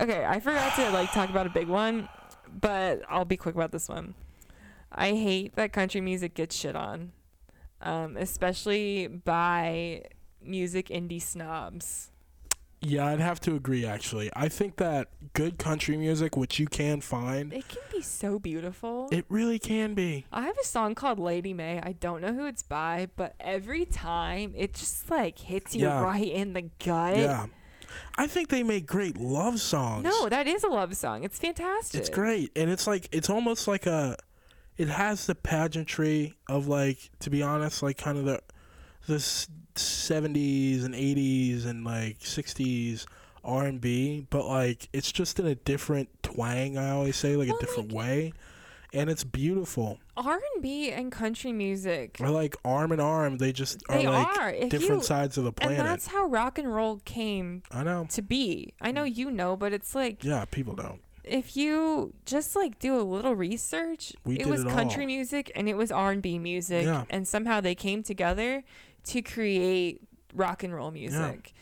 Okay, 0.00 0.24
I 0.24 0.40
forgot 0.40 0.74
to 0.76 0.90
like 0.90 1.12
talk 1.12 1.30
about 1.30 1.46
a 1.46 1.50
big 1.50 1.68
one, 1.68 2.08
but 2.60 3.02
I'll 3.08 3.24
be 3.24 3.36
quick 3.36 3.54
about 3.54 3.72
this 3.72 3.88
one. 3.88 4.14
I 4.90 5.10
hate 5.10 5.54
that 5.56 5.72
country 5.72 6.00
music 6.00 6.34
gets 6.34 6.56
shit 6.56 6.76
on, 6.76 7.12
um, 7.80 8.16
especially 8.16 9.06
by 9.08 10.02
music 10.42 10.88
indie 10.88 11.22
snobs. 11.22 12.10
Yeah, 12.80 13.06
I'd 13.06 13.20
have 13.20 13.40
to 13.40 13.54
agree. 13.56 13.86
Actually, 13.86 14.30
I 14.36 14.48
think 14.50 14.76
that 14.76 15.08
good 15.32 15.58
country 15.58 15.96
music, 15.96 16.36
which 16.36 16.58
you 16.58 16.66
can 16.66 17.00
find, 17.00 17.50
It 17.52 17.66
can 17.66 17.80
be 17.90 18.02
so 18.02 18.38
beautiful. 18.38 19.08
it 19.10 19.24
really 19.30 19.58
can 19.58 19.94
be. 19.94 20.26
I 20.30 20.42
have 20.42 20.58
a 20.58 20.64
song 20.66 20.94
called 20.94 21.18
Lady 21.18 21.54
May. 21.54 21.80
I 21.80 21.92
don't 21.92 22.20
know 22.20 22.34
who 22.34 22.44
it's 22.46 22.62
by, 22.62 23.08
but 23.16 23.34
every 23.40 23.86
time 23.86 24.52
it 24.54 24.74
just 24.74 25.10
like 25.10 25.38
hits 25.38 25.74
you 25.74 25.86
Yeah. 25.86 26.02
right 26.02 26.28
in 26.30 26.52
the 26.52 26.62
gut. 26.84 27.16
Yeah, 27.16 27.46
I 28.16 28.26
think 28.26 28.48
they 28.48 28.62
make 28.62 28.86
great 28.86 29.18
love 29.18 29.60
songs. 29.60 30.04
No, 30.04 30.28
that 30.28 30.46
is 30.46 30.62
a 30.64 30.68
love 30.68 30.96
song. 30.96 31.24
It's 31.24 31.38
fantastic. 31.38 32.00
It's 32.00 32.08
great, 32.10 32.50
and 32.56 32.70
it's 32.70 32.86
like 32.86 33.08
it's 33.12 33.28
almost 33.30 33.66
like 33.68 33.86
a. 33.86 34.16
It 34.76 34.88
has 34.88 35.26
the 35.26 35.36
pageantry 35.36 36.34
of 36.48 36.66
like, 36.66 37.10
to 37.20 37.30
be 37.30 37.42
honest, 37.42 37.80
like 37.82 37.96
kind 37.96 38.18
of 38.18 38.24
the, 38.24 38.40
the 39.06 39.20
seventies 39.76 40.84
and 40.84 40.94
eighties 40.94 41.64
and 41.64 41.84
like 41.84 42.16
sixties 42.20 43.06
R 43.44 43.66
and 43.66 43.80
B, 43.80 44.26
but 44.30 44.46
like 44.46 44.88
it's 44.92 45.12
just 45.12 45.38
in 45.38 45.46
a 45.46 45.54
different 45.54 46.08
twang. 46.22 46.78
I 46.78 46.90
always 46.90 47.16
say 47.16 47.36
like 47.36 47.48
Well, 47.48 47.56
a 47.58 47.60
different 47.60 47.92
like- 47.92 47.98
way, 48.06 48.32
and 48.94 49.10
it's 49.10 49.24
beautiful. 49.24 49.98
R&B 50.16 50.90
and 50.92 51.10
country 51.12 51.52
music. 51.52 52.16
are 52.20 52.30
like 52.30 52.56
arm 52.64 52.92
in 52.92 53.00
arm, 53.00 53.38
they 53.38 53.52
just 53.52 53.82
are 53.88 53.98
They 53.98 54.06
like 54.06 54.38
are. 54.38 54.52
Different 54.68 55.02
you- 55.02 55.02
sides 55.02 55.36
of 55.36 55.44
the 55.44 55.52
planet. 55.52 55.78
And 55.80 55.86
that's 55.88 56.06
how 56.06 56.24
rock 56.26 56.58
and 56.58 56.72
roll 56.72 57.00
came 57.04 57.62
I 57.70 57.82
know. 57.82 58.06
to 58.10 58.22
be. 58.22 58.72
I 58.80 58.90
know 58.92 59.04
you 59.04 59.30
know, 59.30 59.56
but 59.56 59.72
it's 59.72 59.94
like 59.94 60.22
Yeah, 60.24 60.44
people 60.46 60.74
don't. 60.74 61.00
if 61.24 61.56
you 61.56 62.12
just 62.26 62.54
like 62.54 62.78
do 62.78 62.98
a 62.98 63.02
little 63.02 63.34
research, 63.34 64.12
We 64.24 64.38
it 64.38 64.46
was 64.46 64.62
it 64.62 64.68
country 64.68 65.02
all. 65.02 65.06
music 65.08 65.50
and 65.54 65.68
it 65.68 65.76
was 65.76 65.90
R&B 65.90 66.38
music 66.38 66.84
Yeah. 66.86 67.04
and 67.10 67.26
somehow 67.26 67.60
they 67.60 67.74
came 67.74 68.02
together 68.02 68.62
to 69.06 69.20
create 69.22 70.00
rock 70.34 70.62
and 70.62 70.74
roll 70.74 70.90
music. 70.90 71.52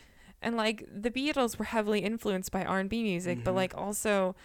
And 0.41 0.57
like 0.57 0.85
the 0.93 1.09
Beatles 1.09 1.57
were 1.57 1.65
heavily 1.65 1.99
influenced 2.01 2.51
by 2.51 2.65
R&B 2.65 3.01
music, 3.03 3.43
but 3.43 3.51
Mhm. 3.51 3.55
like 3.55 3.77
also 3.77 4.35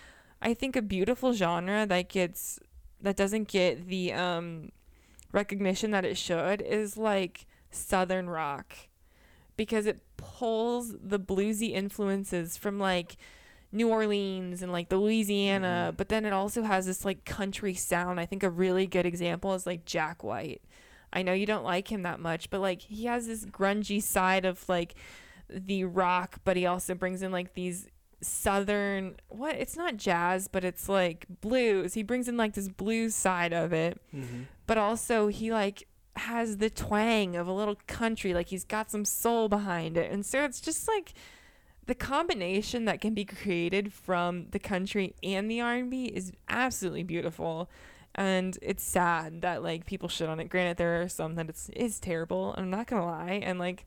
I 0.41 0.55
think 0.55 0.77
a 0.77 0.83
beautiful 0.83 1.33
genre 1.33 1.85
that 1.87 2.09
gets 2.09 2.61
that 3.01 3.17
doesn't 3.17 3.49
get 3.49 3.89
the 3.89 4.13
um 4.13 4.71
recognition 5.33 5.91
that 5.91 6.05
it 6.05 6.17
should 6.17 6.61
is 6.63 6.97
like 6.97 7.47
southern 7.71 8.29
rock 8.31 8.75
because 9.57 9.87
it 9.87 10.01
pulls 10.17 10.95
the 11.03 11.19
bluesy 11.21 11.73
influences 11.73 12.57
from 12.57 12.79
like 12.79 13.17
New 13.71 13.89
Orleans 13.91 14.63
and 14.63 14.73
like 14.73 14.89
the 14.89 14.97
Louisiana, 14.97 15.91
Mhm. 15.93 15.97
but 15.99 16.09
then 16.09 16.25
it 16.25 16.33
also 16.33 16.63
has 16.63 16.87
this 16.87 17.05
like 17.05 17.27
country 17.27 17.75
sound. 17.75 18.19
I 18.19 18.25
think 18.25 18.43
a 18.43 18.49
really 18.51 18.87
good 18.87 19.05
example 19.05 19.53
is 19.55 19.67
like 19.67 19.85
Jack 19.85 20.25
White. 20.25 20.63
I 21.13 21.23
know 21.23 21.35
you 21.35 21.45
don't 21.45 21.65
like 21.65 21.93
him 21.93 22.03
that 22.05 22.19
much, 22.21 22.49
but 22.49 22.61
like 22.61 22.81
he 22.83 23.05
has 23.05 23.27
this 23.27 23.45
grungy 23.45 24.03
side 24.03 24.47
of 24.47 24.67
like 24.69 24.95
the 25.51 25.85
rock, 25.85 26.41
but 26.45 26.57
he 26.57 26.65
also 26.65 26.95
brings 26.95 27.21
in 27.21 27.31
like 27.31 27.53
these 27.55 27.89
southern 28.21 29.17
what 29.29 29.55
it's 29.55 29.77
not 29.77 29.97
jazz, 29.97 30.49
but 30.49 30.65
it's 30.65 30.89
like 30.89 31.27
blues. 31.41 31.95
He 31.95 32.03
brings 32.03 32.29
in 32.29 32.37
like 32.37 32.55
this 32.55 32.69
blues 32.69 33.15
side 33.15 33.53
of 33.53 33.73
it. 33.73 34.01
Mm-hmm. 34.15 34.43
but 34.67 34.79
also 34.79 35.29
he 35.29 35.53
like 35.53 35.87
has 36.17 36.57
the 36.57 36.69
twang 36.69 37.37
of 37.37 37.47
a 37.47 37.53
little 37.53 37.77
country 37.87 38.35
like 38.35 38.49
he's 38.49 38.65
got 38.65 38.91
some 38.91 39.05
soul 39.05 39.49
behind 39.49 39.97
it. 39.97 40.11
And 40.11 40.27
so 40.27 40.45
it's 40.45 40.61
just 40.61 40.89
like 40.89 41.15
the 41.87 41.95
combination 41.95 42.85
that 42.85 43.01
can 43.01 43.15
be 43.15 43.25
created 43.25 43.93
from 43.93 44.49
the 44.51 44.59
country 44.59 45.15
and 45.23 45.51
the 45.51 45.61
R&B 45.61 46.07
is 46.07 46.33
absolutely 46.49 47.05
beautiful. 47.05 47.71
And 48.15 48.59
it's 48.61 48.83
sad 48.83 49.43
that 49.43 49.63
like 49.63 49.87
people 49.87 50.09
shit 50.09 50.29
on 50.29 50.41
it. 50.41 50.49
Granted 50.49 50.77
there 50.77 51.01
are 51.03 51.09
some 51.09 51.37
that 51.37 51.49
it's 51.49 51.69
is 51.71 52.01
terrible 52.01 52.55
I'm 52.59 52.69
not 52.69 52.89
gonna 52.89 53.07
lie. 53.07 53.41
And 53.45 53.59
like 53.59 53.87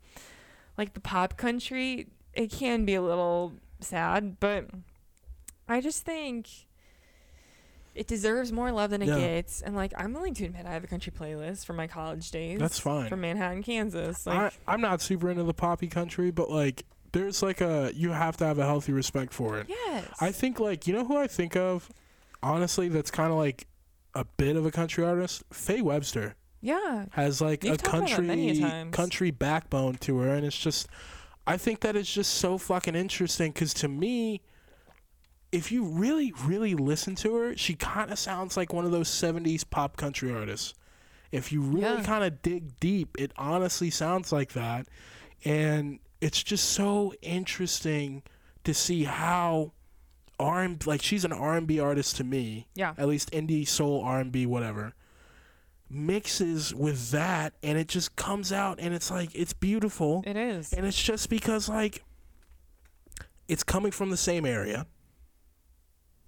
like 0.77 0.93
the 0.93 1.01
pop 1.01 1.35
country 1.37 2.07
it 2.33 2.49
can 2.49 2.85
be 2.85 2.95
a 2.95 3.01
little 3.01 3.53
sad 3.81 4.39
but 4.39 4.67
I 5.67 5.81
just 5.81 6.03
think 6.03 6.47
it 7.93 8.07
deserves 8.07 8.51
more 8.53 8.71
love 8.71 8.89
than 8.91 9.01
it 9.01 9.07
Yeah. 9.09 9.19
gets. 9.19 9.61
And 9.61 9.75
like, 9.75 9.93
I'm 9.97 10.13
willing 10.13 10.33
to 10.35 10.45
admit 10.45 10.65
I 10.65 10.71
have 10.71 10.83
a 10.83 10.87
country 10.87 11.11
playlist 11.17 11.65
from 11.65 11.75
my 11.75 11.87
college 11.87 12.31
days. 12.31 12.57
That's 12.59 12.79
fine. 12.79 13.09
From 13.09 13.19
Manhattan, 13.21 13.63
Kansas. 13.63 14.25
Like, 14.25 14.53
I, 14.67 14.73
I'm 14.73 14.79
not 14.81 15.01
super 15.01 15.29
into 15.29 15.43
the 15.43 15.53
poppy 15.53 15.87
country, 15.87 16.31
but 16.31 16.49
like 16.49 16.83
there's 17.11 17.43
like 17.43 17.59
a 17.59 17.91
you 17.93 18.11
have 18.11 18.37
to 18.37 18.45
have 18.45 18.59
a 18.59 18.65
healthy 18.65 18.93
respect 18.93 19.33
for 19.33 19.57
it. 19.59 19.67
yes. 19.67 20.05
I 20.21 20.31
think 20.31 20.59
like 20.59 20.87
you 20.87 20.93
know 20.93 21.03
who 21.05 21.17
I 21.17 21.27
think 21.27 21.55
of, 21.57 21.89
honestly, 22.41 22.87
that's 22.87 23.11
kind 23.11 23.31
of 23.31 23.37
like 23.37 23.67
a 24.13 24.23
bit 24.37 24.55
of 24.55 24.65
a 24.65 24.71
country 24.71 25.03
artist. 25.03 25.43
Faye 25.51 25.81
Webster 25.81 26.35
yeah. 26.61 27.05
has 27.11 27.41
like 27.41 27.63
You've 27.65 27.73
a 27.73 27.77
talked 27.77 27.95
about 28.09 28.09
that 28.09 28.21
many 28.23 28.47
country 28.53 28.69
times. 28.69 28.95
country 28.95 29.31
backbone 29.31 29.95
to 29.95 30.17
her, 30.19 30.29
and 30.33 30.45
it's 30.45 30.57
just 30.57 30.87
I 31.47 31.57
think 31.57 31.81
that 31.81 31.95
is 31.95 32.09
just 32.11 32.33
so 32.35 32.57
fucking 32.57 32.95
interesting 32.95 33.51
because 33.51 33.73
to 33.75 33.87
me. 33.87 34.41
If 35.51 35.69
you 35.69 35.83
really, 35.83 36.33
really 36.45 36.75
listen 36.75 37.13
to 37.15 37.35
her, 37.35 37.57
she 37.57 37.73
kind 37.75 38.09
of 38.09 38.17
sounds 38.17 38.55
like 38.55 38.71
one 38.71 38.85
of 38.85 38.91
those 38.91 39.09
70s 39.09 39.69
pop 39.69 39.97
country 39.97 40.31
artists. 40.33 40.73
If 41.29 41.51
you 41.51 41.59
really 41.61 41.97
Yeah. 41.97 42.03
kind 42.03 42.23
of 42.23 42.41
dig 42.41 42.79
deep, 42.79 43.17
it 43.19 43.33
honestly 43.35 43.89
sounds 43.89 44.31
like 44.31 44.53
that. 44.53 44.87
And 45.43 45.99
it's 46.21 46.41
just 46.41 46.69
so 46.69 47.13
interesting 47.21 48.23
to 48.63 48.73
see 48.73 49.03
how 49.03 49.73
R 50.39 50.61
and 50.63 50.87
like 50.87 51.01
she's 51.01 51.25
an 51.25 51.33
R 51.33 51.57
and 51.57 51.67
B 51.67 51.81
artist 51.81 52.15
to 52.15 52.23
me, 52.23 52.67
Yeah. 52.73 52.93
at 52.97 53.09
least 53.09 53.29
indie 53.31 53.67
soul 53.67 54.01
R 54.05 54.21
and 54.21 54.31
B 54.31 54.45
whatever, 54.45 54.93
mixes 55.93 56.73
with 56.73 57.11
that, 57.11 57.53
and 57.63 57.77
it 57.77 57.87
just 57.87 58.15
comes 58.15 58.51
out, 58.51 58.79
and 58.79 58.93
it's 58.93 59.11
like 59.11 59.29
it's 59.35 59.53
beautiful, 59.53 60.23
It 60.25 60.37
is. 60.37 60.73
and 60.73 60.85
it's 60.85 61.01
just 61.01 61.29
because 61.29 61.67
like 61.69 62.03
it's 63.47 63.63
coming 63.63 63.91
from 63.91 64.09
the 64.09 64.17
same 64.17 64.45
area. 64.45 64.85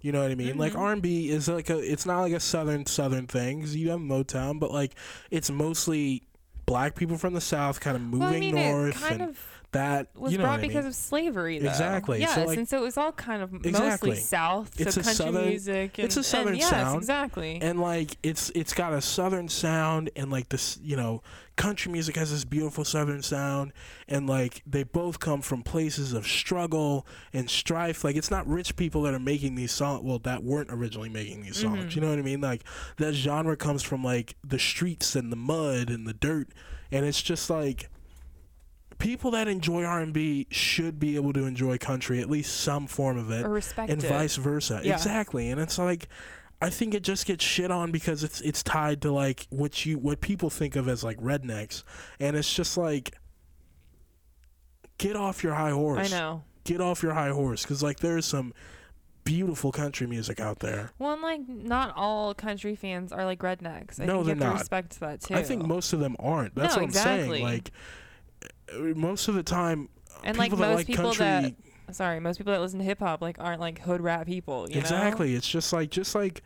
You 0.00 0.12
know 0.12 0.20
what 0.22 0.30
I 0.30 0.34
mean? 0.34 0.58
Like 0.58 0.74
Mhm. 0.74 0.78
R 0.78 0.92
and 0.92 1.02
B 1.02 1.30
is 1.30 1.48
like 1.48 1.70
a, 1.70 1.78
it's 1.78 2.04
not 2.04 2.20
like 2.20 2.32
a 2.34 2.40
southern 2.40 2.84
southern 2.84 3.26
thing 3.26 3.62
'cause 3.62 3.74
you 3.74 3.88
have 3.90 4.00
Motown, 4.00 4.60
but 4.60 4.70
like 4.70 4.94
it's 5.30 5.50
mostly 5.50 6.24
black 6.66 6.94
people 6.94 7.16
from 7.16 7.32
the 7.32 7.40
south 7.40 7.80
kind 7.80 7.96
of 7.96 8.02
moving 8.02 8.18
well, 8.20 8.34
I 8.34 8.40
mean, 8.40 8.54
north 8.54 8.96
it 8.96 9.00
kind 9.00 9.20
and 9.22 9.30
of 9.30 9.53
that 9.74 10.08
was 10.16 10.32
you 10.32 10.38
know 10.38 10.44
brought 10.44 10.50
what 10.52 10.58
I 10.58 10.62
mean? 10.62 10.70
because 10.70 10.86
of 10.86 10.94
slavery, 10.94 11.58
though. 11.58 11.68
Exactly. 11.68 12.18
So, 12.18 12.20
Yes, 12.26 12.46
like- 12.48 12.58
and 12.58 12.68
so 12.68 12.78
it 12.78 12.82
was 12.82 12.96
all 12.96 13.12
kind 13.12 13.42
of 13.42 13.52
Exactly. 13.54 14.10
mostly 14.10 14.14
south. 14.16 14.80
It's 14.80 14.94
so 14.94 15.00
a 15.00 15.04
country 15.04 15.14
southern- 15.24 15.48
music. 15.48 15.98
And, 15.98 16.04
it's 16.06 16.16
a 16.16 16.24
southern 16.24 16.48
and 16.48 16.58
yes, 16.58 16.70
sound, 16.70 16.96
exactly. 16.98 17.58
and 17.60 17.80
like 17.80 18.16
it's 18.22 18.50
it's 18.54 18.72
got 18.72 18.92
a 18.92 19.00
southern 19.00 19.48
sound 19.48 20.10
and 20.16 20.30
like 20.30 20.48
this 20.48 20.78
you 20.82 20.96
know 20.96 21.22
country 21.56 21.92
music 21.92 22.16
has 22.16 22.32
this 22.32 22.44
beautiful 22.44 22.84
southern 22.84 23.22
sound 23.22 23.72
and 24.08 24.26
like 24.28 24.60
they 24.66 24.82
both 24.82 25.20
come 25.20 25.40
from 25.40 25.62
places 25.62 26.12
of 26.12 26.26
struggle 26.26 27.06
and 27.32 27.48
strife 27.48 28.02
like 28.02 28.16
it's 28.16 28.28
not 28.30 28.44
rich 28.48 28.74
people 28.74 29.02
that 29.02 29.14
are 29.14 29.20
making 29.20 29.54
these 29.54 29.70
songs 29.70 30.02
well 30.02 30.18
that 30.18 30.42
weren't 30.42 30.68
originally 30.72 31.08
making 31.08 31.42
these 31.42 31.56
songs 31.56 31.84
Mhm. 31.84 31.94
you 31.94 32.00
know 32.00 32.10
what 32.10 32.18
i 32.18 32.22
mean 32.22 32.40
like 32.40 32.64
that 32.96 33.12
genre 33.14 33.56
comes 33.56 33.84
from 33.84 34.02
like 34.02 34.34
the 34.42 34.58
streets 34.58 35.14
and 35.14 35.30
the 35.30 35.36
mud 35.36 35.90
and 35.90 36.08
the 36.08 36.12
dirt 36.12 36.48
and 36.90 37.04
it's 37.06 37.22
just 37.22 37.48
like 37.48 37.88
people 38.98 39.30
that 39.32 39.48
enjoy 39.48 39.84
R&B 39.84 40.46
should 40.50 40.98
be 41.00 41.16
able 41.16 41.32
to 41.32 41.44
enjoy 41.44 41.78
country 41.78 42.20
at 42.20 42.28
least 42.30 42.60
some 42.60 42.86
form 42.86 43.18
of 43.18 43.30
it 43.30 43.44
or 43.44 43.48
respect 43.50 43.90
and 43.90 44.02
it. 44.02 44.08
vice 44.08 44.36
versa. 44.36 44.80
Yeah. 44.84 44.94
Exactly. 44.94 45.50
And 45.50 45.60
it's 45.60 45.78
like 45.78 46.08
I 46.62 46.70
think 46.70 46.94
it 46.94 47.02
just 47.02 47.26
gets 47.26 47.44
shit 47.44 47.70
on 47.70 47.90
because 47.90 48.22
it's 48.24 48.40
it's 48.40 48.62
tied 48.62 49.02
to 49.02 49.12
like 49.12 49.46
what 49.50 49.84
you 49.84 49.98
what 49.98 50.20
people 50.20 50.48
think 50.50 50.76
of 50.76 50.88
as 50.88 51.02
like 51.04 51.18
rednecks. 51.20 51.82
And 52.20 52.36
it's 52.36 52.52
just 52.54 52.76
like 52.78 53.18
get 54.98 55.16
off 55.16 55.42
your 55.42 55.54
high 55.54 55.70
horse. 55.72 56.12
I 56.12 56.16
know. 56.16 56.44
Get 56.64 56.80
off 56.80 57.02
your 57.02 57.12
high 57.14 57.30
horse 57.30 57.64
cuz 57.66 57.82
like 57.82 58.00
there's 58.00 58.24
some 58.24 58.54
beautiful 59.24 59.72
country 59.72 60.06
music 60.06 60.38
out 60.40 60.60
there. 60.60 60.92
Well, 60.98 61.14
and 61.14 61.22
like 61.22 61.40
not 61.48 61.92
all 61.96 62.34
country 62.34 62.76
fans 62.76 63.12
are 63.12 63.24
like 63.24 63.40
rednecks. 63.40 64.00
I 64.00 64.04
No, 64.04 64.16
think 64.16 64.18
you 64.18 64.24
they're 64.24 64.34
have 64.34 64.38
to 64.38 64.44
not. 64.44 64.58
respect 64.60 65.00
that 65.00 65.20
too. 65.22 65.34
I 65.34 65.42
think 65.42 65.64
most 65.66 65.92
of 65.92 66.00
them 66.00 66.16
aren't. 66.18 66.54
That's 66.54 66.74
No, 66.76 66.82
what 66.82 66.82
I'm 66.84 66.88
exactly. 66.90 67.28
saying. 67.38 67.42
Like 67.44 67.70
most 68.94 69.28
of 69.28 69.34
the 69.34 69.42
time 69.42 69.88
and 70.22 70.36
like 70.36 70.52
most 70.52 70.60
like 70.60 70.86
people 70.86 71.04
country 71.04 71.24
that 71.24 71.54
sorry, 71.92 72.20
most 72.20 72.38
people 72.38 72.52
that 72.52 72.60
listen 72.60 72.78
to 72.78 72.84
hip 72.84 73.00
hop 73.00 73.20
like 73.20 73.38
aren't 73.38 73.60
like 73.60 73.80
hood 73.80 74.00
rap 74.00 74.26
people. 74.26 74.68
You 74.70 74.78
exactly. 74.78 75.34
It's 75.34 75.48
just 75.48 75.72
like 75.72 75.90
just 75.90 76.14
like 76.14 76.42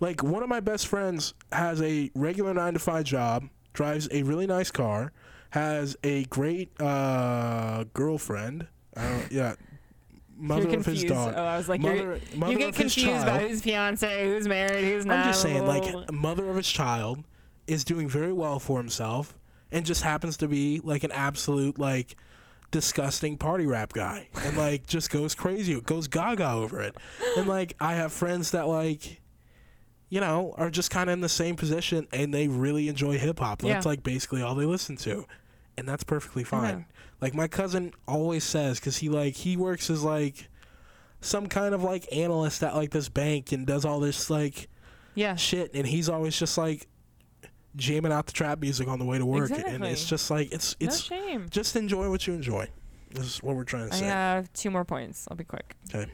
like 0.00 0.22
one 0.22 0.42
of 0.42 0.48
my 0.48 0.60
best 0.60 0.86
friends 0.86 1.34
has 1.52 1.80
a 1.82 2.10
regular 2.14 2.54
nine 2.54 2.74
to 2.74 2.78
five 2.78 3.04
job, 3.04 3.48
drives 3.72 4.08
a 4.10 4.22
really 4.22 4.46
nice 4.46 4.70
car, 4.70 5.12
has 5.50 5.96
a 6.04 6.24
great 6.24 6.70
uh, 6.80 7.84
girlfriend. 7.94 8.66
I 8.96 9.26
yeah, 9.30 9.54
mother 10.36 10.62
You're 10.62 10.78
of 10.78 10.86
his 10.86 11.00
confused. 11.00 11.08
dog. 11.08 11.34
Oh, 11.36 11.44
I 11.44 11.56
was 11.56 11.68
like, 11.68 11.80
mother, 11.80 12.20
mother 12.34 12.52
you 12.52 12.58
get 12.58 12.74
confused 12.74 13.22
about 13.22 13.40
who's 13.42 13.62
fiance, 13.62 14.26
who's 14.26 14.48
married, 14.48 14.84
who's 14.84 15.06
not. 15.06 15.18
I'm 15.18 15.26
just 15.26 15.42
saying, 15.42 15.66
like, 15.66 16.12
mother 16.12 16.48
of 16.48 16.56
his 16.56 16.68
child 16.68 17.24
is 17.66 17.84
doing 17.84 18.08
very 18.08 18.32
well 18.32 18.58
for 18.58 18.78
himself, 18.78 19.36
and 19.72 19.84
just 19.86 20.02
happens 20.02 20.36
to 20.38 20.48
be 20.48 20.80
like 20.84 21.04
an 21.04 21.12
absolute 21.12 21.78
like 21.78 22.16
disgusting 22.70 23.36
party 23.38 23.66
rap 23.66 23.92
guy, 23.92 24.28
and 24.44 24.56
like 24.56 24.86
just 24.86 25.10
goes 25.10 25.34
crazy, 25.34 25.80
goes 25.80 26.08
gaga 26.08 26.50
over 26.52 26.80
it. 26.80 26.96
And 27.36 27.46
like, 27.46 27.74
I 27.80 27.94
have 27.94 28.12
friends 28.12 28.50
that 28.52 28.66
like, 28.66 29.20
you 30.08 30.20
know, 30.20 30.54
are 30.56 30.70
just 30.70 30.90
kind 30.90 31.08
of 31.10 31.14
in 31.14 31.20
the 31.20 31.28
same 31.28 31.56
position, 31.56 32.06
and 32.12 32.32
they 32.32 32.48
really 32.48 32.88
enjoy 32.88 33.18
hip 33.18 33.38
hop. 33.38 33.60
That's 33.60 33.84
Yeah. 33.84 33.88
like 33.90 34.02
basically 34.02 34.42
all 34.42 34.54
they 34.54 34.64
listen 34.66 34.96
to, 34.98 35.26
and 35.76 35.88
that's 35.88 36.04
perfectly 36.04 36.44
fine. 36.44 36.86
Like 37.20 37.34
my 37.34 37.48
cousin 37.48 37.92
always 38.06 38.44
says, 38.44 38.78
because 38.78 38.98
he 38.98 39.08
like 39.08 39.34
he 39.34 39.56
works 39.56 39.88
as 39.88 40.02
like 40.02 40.48
some 41.20 41.46
kind 41.46 41.74
of 41.74 41.82
like 41.82 42.06
analyst 42.12 42.62
at 42.62 42.74
like 42.74 42.90
this 42.90 43.08
bank 43.08 43.50
and 43.52 43.66
does 43.66 43.84
all 43.84 44.00
this 44.00 44.28
like 44.28 44.68
yeah, 45.14 45.34
shit 45.34 45.70
and 45.72 45.86
he's 45.86 46.10
always 46.10 46.38
just 46.38 46.58
like 46.58 46.86
jamming 47.76 48.12
out 48.12 48.26
the 48.26 48.32
trap 48.32 48.58
music 48.60 48.88
on 48.88 48.98
the 48.98 49.04
way 49.04 49.18
to 49.18 49.26
work 49.26 49.50
and 49.50 49.84
it's 49.84 50.08
just 50.08 50.30
like 50.30 50.50
it's 50.52 50.74
it's 50.80 51.10
no 51.10 51.16
shame. 51.16 51.46
just 51.50 51.76
enjoy 51.76 52.08
what 52.08 52.26
you 52.26 52.32
enjoy 52.34 52.68
this 53.10 53.26
is 53.26 53.42
what 53.42 53.54
we're 53.56 53.64
trying 53.64 53.88
to 53.88 53.96
say. 53.96 54.06
I 54.06 54.08
have 54.08 54.52
two 54.52 54.70
more 54.70 54.84
points. 54.84 55.26
I'll 55.30 55.36
be 55.36 55.44
quick. 55.44 55.76
okay 55.94 56.10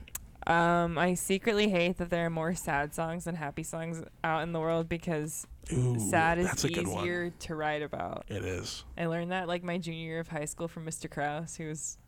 Um, 0.47 0.99
I 0.99 1.15
secretly 1.15 1.69
hate 1.69 1.99
that 1.99 2.11
there 2.11 2.27
are 2.27 2.31
more 2.31 2.55
sad 2.55 2.95
songs 2.95 3.25
than 3.25 3.35
happy 3.37 3.63
songs 3.63 4.03
out 4.23 4.43
in 4.43 4.53
the 4.53 4.61
world 4.61 4.89
because 4.89 5.47
Ooh, 5.73 5.99
sad 5.99 6.39
is 6.39 6.47
that's 6.47 6.65
a 6.65 6.69
good 6.69 6.87
one 6.87 7.05
easier 7.05 7.31
to 7.31 7.55
write 7.55 7.83
about. 7.83 8.25
it 8.29 8.45
is 8.45 8.85
I 8.99 9.07
learned 9.07 9.31
that 9.33 9.49
like 9.49 9.63
my 9.63 9.79
junior 9.79 10.05
year 10.05 10.21
of 10.21 10.29
high 10.29 10.45
school 10.45 10.69
from 10.69 10.85
Mr. 10.85 11.09
Krause, 11.11 11.57
who 11.57 11.69
was 11.69 11.99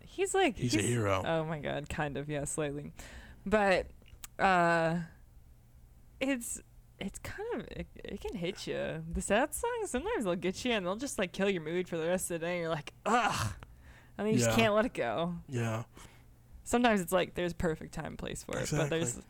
he's 0.00 0.34
like 0.34 0.56
he's, 0.56 0.74
a 0.74 0.80
hero 0.82 1.22
Oh 1.24 1.44
my 1.44 1.58
god, 1.58 1.88
kind 1.88 2.16
of, 2.16 2.28
yeah, 2.28 2.44
slightly. 2.44 2.92
But 3.46 3.86
uh 4.38 4.96
it's 6.20 6.60
it's 7.00 7.18
kind 7.18 7.60
of 7.60 7.66
it, 7.68 7.86
it 8.04 8.20
can 8.20 8.34
hit 8.36 8.66
you. 8.66 9.02
The 9.12 9.20
sad 9.20 9.52
songs 9.54 9.90
sometimes 9.90 10.24
they'll 10.24 10.36
get 10.36 10.64
you 10.64 10.72
and 10.72 10.86
they'll 10.86 10.96
just 10.96 11.18
like 11.18 11.32
kill 11.32 11.50
your 11.50 11.62
mood 11.62 11.88
for 11.88 11.96
the 11.98 12.06
rest 12.06 12.30
of 12.30 12.40
the 12.40 12.46
day. 12.46 12.60
You're 12.60 12.68
like, 12.68 12.92
ugh, 13.06 13.52
and 14.18 14.30
you 14.30 14.38
just 14.38 14.56
can't 14.56 14.74
let 14.74 14.84
it 14.86 14.94
go. 14.94 15.34
yeah 15.48 15.82
Sometimes 16.66 17.00
it's 17.00 17.12
like 17.12 17.34
there's 17.34 17.52
a 17.52 17.56
perfect 17.56 17.92
time 17.94 18.06
and 18.06 18.18
place 18.18 18.42
for 18.42 18.56
it, 18.58 18.68
but 18.72 18.88
there's 18.90 19.20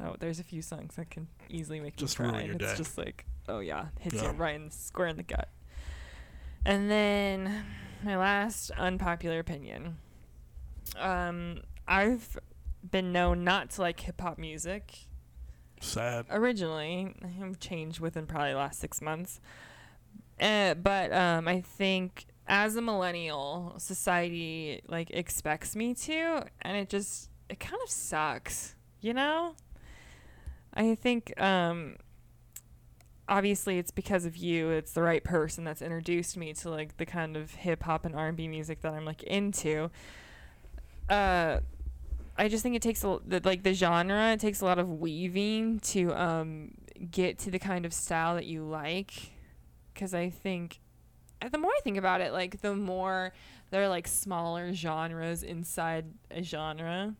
oh 0.00 0.16
there's 0.18 0.40
a 0.40 0.44
few 0.44 0.62
songs 0.62 0.94
that 0.96 1.10
can 1.10 1.26
easily 1.50 1.78
make 1.80 1.96
Just 1.96 2.18
you 2.18 2.24
cry. 2.24 2.32
ruin 2.34 2.46
your 2.46 2.54
it's 2.56 2.64
day. 2.72 2.76
just 2.76 2.96
like 2.96 3.26
oh 3.48 3.58
yeah, 3.58 3.86
hits 4.00 4.16
Yeah. 4.16 4.30
you 4.32 4.38
right 4.38 4.54
in 4.54 4.66
the 4.66 4.70
square 4.72 5.08
in 5.08 5.16
the 5.16 5.22
gut. 5.24 5.48
And 6.64 6.90
then 6.90 7.64
my 8.02 8.16
last 8.16 8.70
unpopular 8.72 9.38
opinion. 9.38 9.98
Um, 10.98 11.60
I've 11.88 12.38
been 12.90 13.12
known 13.12 13.44
not 13.44 13.70
to 13.70 13.80
like 13.82 14.00
hip 14.00 14.20
hop 14.20 14.38
music 14.38 14.94
sad 15.84 16.26
originally. 16.30 17.14
I've 17.42 17.58
changed 17.58 18.00
within 18.00 18.26
probably 18.26 18.52
the 18.52 18.58
last 18.58 18.80
six 18.80 19.00
months. 19.00 19.40
Uh, 20.40 20.74
but 20.74 21.12
um, 21.12 21.46
I 21.46 21.60
think 21.60 22.26
as 22.46 22.76
a 22.76 22.82
millennial, 22.82 23.74
society 23.78 24.82
like 24.88 25.10
expects 25.10 25.76
me 25.76 25.94
to, 25.94 26.44
and 26.62 26.76
it 26.76 26.88
just 26.88 27.30
it 27.48 27.60
kind 27.60 27.80
of 27.82 27.90
sucks, 27.90 28.74
you 29.00 29.14
know. 29.14 29.54
I 30.74 30.94
think 30.96 31.40
um, 31.40 31.96
obviously 33.28 33.78
it's 33.78 33.90
because 33.90 34.24
of 34.24 34.36
you. 34.36 34.70
It's 34.70 34.92
the 34.92 35.02
right 35.02 35.22
person 35.22 35.64
that's 35.64 35.82
introduced 35.82 36.36
me 36.36 36.52
to 36.54 36.70
like 36.70 36.96
the 36.96 37.06
kind 37.06 37.36
of 37.36 37.52
hip 37.54 37.84
hop 37.84 38.04
and 38.04 38.14
R 38.14 38.28
and 38.28 38.36
B 38.36 38.48
music 38.48 38.80
that 38.82 38.92
I'm 38.92 39.04
like 39.04 39.22
into. 39.22 39.90
Uh, 41.08 41.60
I 42.36 42.48
just 42.48 42.62
think 42.62 42.74
it 42.74 42.82
takes 42.82 43.04
a 43.04 43.18
the, 43.26 43.40
like 43.44 43.62
the 43.62 43.74
genre. 43.74 44.32
It 44.32 44.40
takes 44.40 44.60
a 44.60 44.64
lot 44.64 44.78
of 44.78 44.88
weaving 44.88 45.80
to 45.80 46.12
um 46.14 46.72
get 47.10 47.38
to 47.40 47.50
the 47.50 47.58
kind 47.58 47.84
of 47.86 47.92
style 47.92 48.34
that 48.34 48.46
you 48.46 48.64
like. 48.64 49.12
Because 49.92 50.12
I 50.14 50.28
think, 50.30 50.80
uh, 51.40 51.48
the 51.48 51.58
more 51.58 51.70
I 51.70 51.80
think 51.84 51.96
about 51.96 52.20
it, 52.20 52.32
like 52.32 52.60
the 52.60 52.74
more 52.74 53.32
there 53.70 53.82
are 53.82 53.88
like 53.88 54.08
smaller 54.08 54.72
genres 54.72 55.42
inside 55.42 56.06
a 56.30 56.42
genre. 56.42 57.14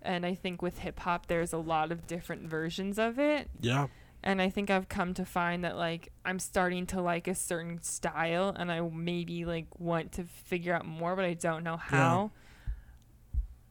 And 0.00 0.26
I 0.26 0.34
think 0.34 0.62
with 0.62 0.78
hip 0.78 0.98
hop, 1.00 1.26
there's 1.26 1.52
a 1.52 1.58
lot 1.58 1.92
of 1.92 2.06
different 2.06 2.48
versions 2.48 2.98
of 2.98 3.18
it. 3.18 3.50
yeah 3.60 3.86
And 4.24 4.40
I 4.40 4.48
think 4.50 4.70
I've 4.70 4.88
come 4.88 5.14
to 5.14 5.24
find 5.24 5.64
that 5.64 5.76
like 5.76 6.10
I'm 6.24 6.38
starting 6.38 6.86
to 6.86 7.00
like 7.02 7.28
a 7.28 7.34
certain 7.34 7.82
style 7.82 8.54
and 8.56 8.72
I 8.72 8.80
maybe 8.80 9.44
like 9.44 9.66
want 9.78 10.12
to 10.12 10.24
figure 10.24 10.74
out 10.74 10.86
more, 10.86 11.14
but 11.14 11.24
I 11.24 11.34
don't 11.34 11.62
know 11.62 11.76
how. 11.76 12.30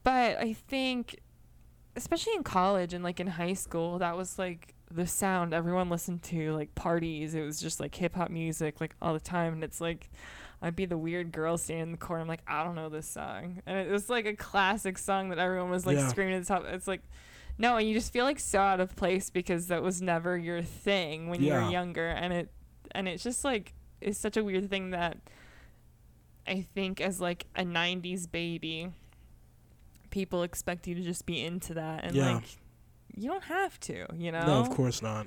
But 0.04 0.38
I 0.38 0.52
think 0.52 1.20
especially 1.94 2.32
in 2.34 2.42
college 2.42 2.94
and 2.94 3.04
like 3.04 3.20
in 3.20 3.26
high 3.26 3.52
school, 3.54 3.98
that 3.98 4.16
was 4.16 4.38
like 4.38 4.74
the 4.90 5.06
sound 5.06 5.54
everyone 5.54 5.88
listened 5.90 6.22
to, 6.24 6.52
like 6.52 6.74
parties. 6.74 7.34
It 7.34 7.42
was 7.42 7.60
just 7.60 7.80
like 7.80 7.94
hip 7.94 8.14
hop 8.14 8.30
music 8.30 8.80
like 8.80 8.94
all 9.00 9.12
the 9.14 9.20
time 9.20 9.52
and 9.54 9.64
it's 9.64 9.80
like 9.80 10.10
I'd 10.60 10.76
be 10.76 10.84
the 10.86 10.96
weird 10.98 11.32
girl 11.32 11.58
standing 11.58 11.82
in 11.86 11.90
the 11.92 11.98
corner. 11.98 12.22
I'm 12.22 12.28
like, 12.28 12.42
I 12.46 12.62
don't 12.62 12.76
know 12.76 12.88
this 12.88 13.08
song. 13.08 13.60
And 13.66 13.76
it 13.78 13.90
was 13.90 14.08
like 14.08 14.26
a 14.26 14.34
classic 14.36 14.96
song 14.96 15.30
that 15.30 15.38
everyone 15.38 15.70
was 15.70 15.86
like 15.86 15.96
Yeah. 15.96 16.06
screaming 16.08 16.34
at 16.34 16.40
the 16.40 16.46
top. 16.46 16.64
It's 16.66 16.86
like 16.86 17.02
no, 17.58 17.76
and 17.76 17.86
you 17.86 17.94
just 17.94 18.12
feel 18.12 18.24
like 18.24 18.40
so 18.40 18.60
out 18.60 18.80
of 18.80 18.96
place 18.96 19.28
because 19.28 19.66
that 19.66 19.82
was 19.82 20.00
never 20.00 20.38
your 20.38 20.62
thing 20.62 21.28
when 21.28 21.40
you 21.42 21.48
Yeah. 21.48 21.66
were 21.66 21.70
younger, 21.70 22.08
and 22.08 22.32
it 22.32 22.50
and 22.92 23.06
it's 23.08 23.22
just 23.22 23.44
like 23.44 23.74
it's 24.00 24.18
such 24.18 24.36
a 24.36 24.42
weird 24.44 24.70
thing 24.70 24.90
that 24.90 25.18
I 26.46 26.62
think 26.74 27.00
as 27.00 27.20
like 27.20 27.46
a 27.54 27.62
'90s 27.64 28.26
baby, 28.26 28.90
people 30.12 30.44
expect 30.44 30.86
you 30.86 30.94
to 30.94 31.00
just 31.02 31.26
be 31.26 31.42
into 31.42 31.74
that, 31.74 32.04
and 32.04 32.14
Yeah. 32.14 32.34
like 32.36 32.44
you 33.16 33.28
don't 33.28 33.44
have 33.44 33.80
to, 33.80 34.06
you 34.14 34.30
know. 34.30 34.46
no 34.46 34.60
of 34.60 34.70
course 34.70 35.02
not 35.02 35.26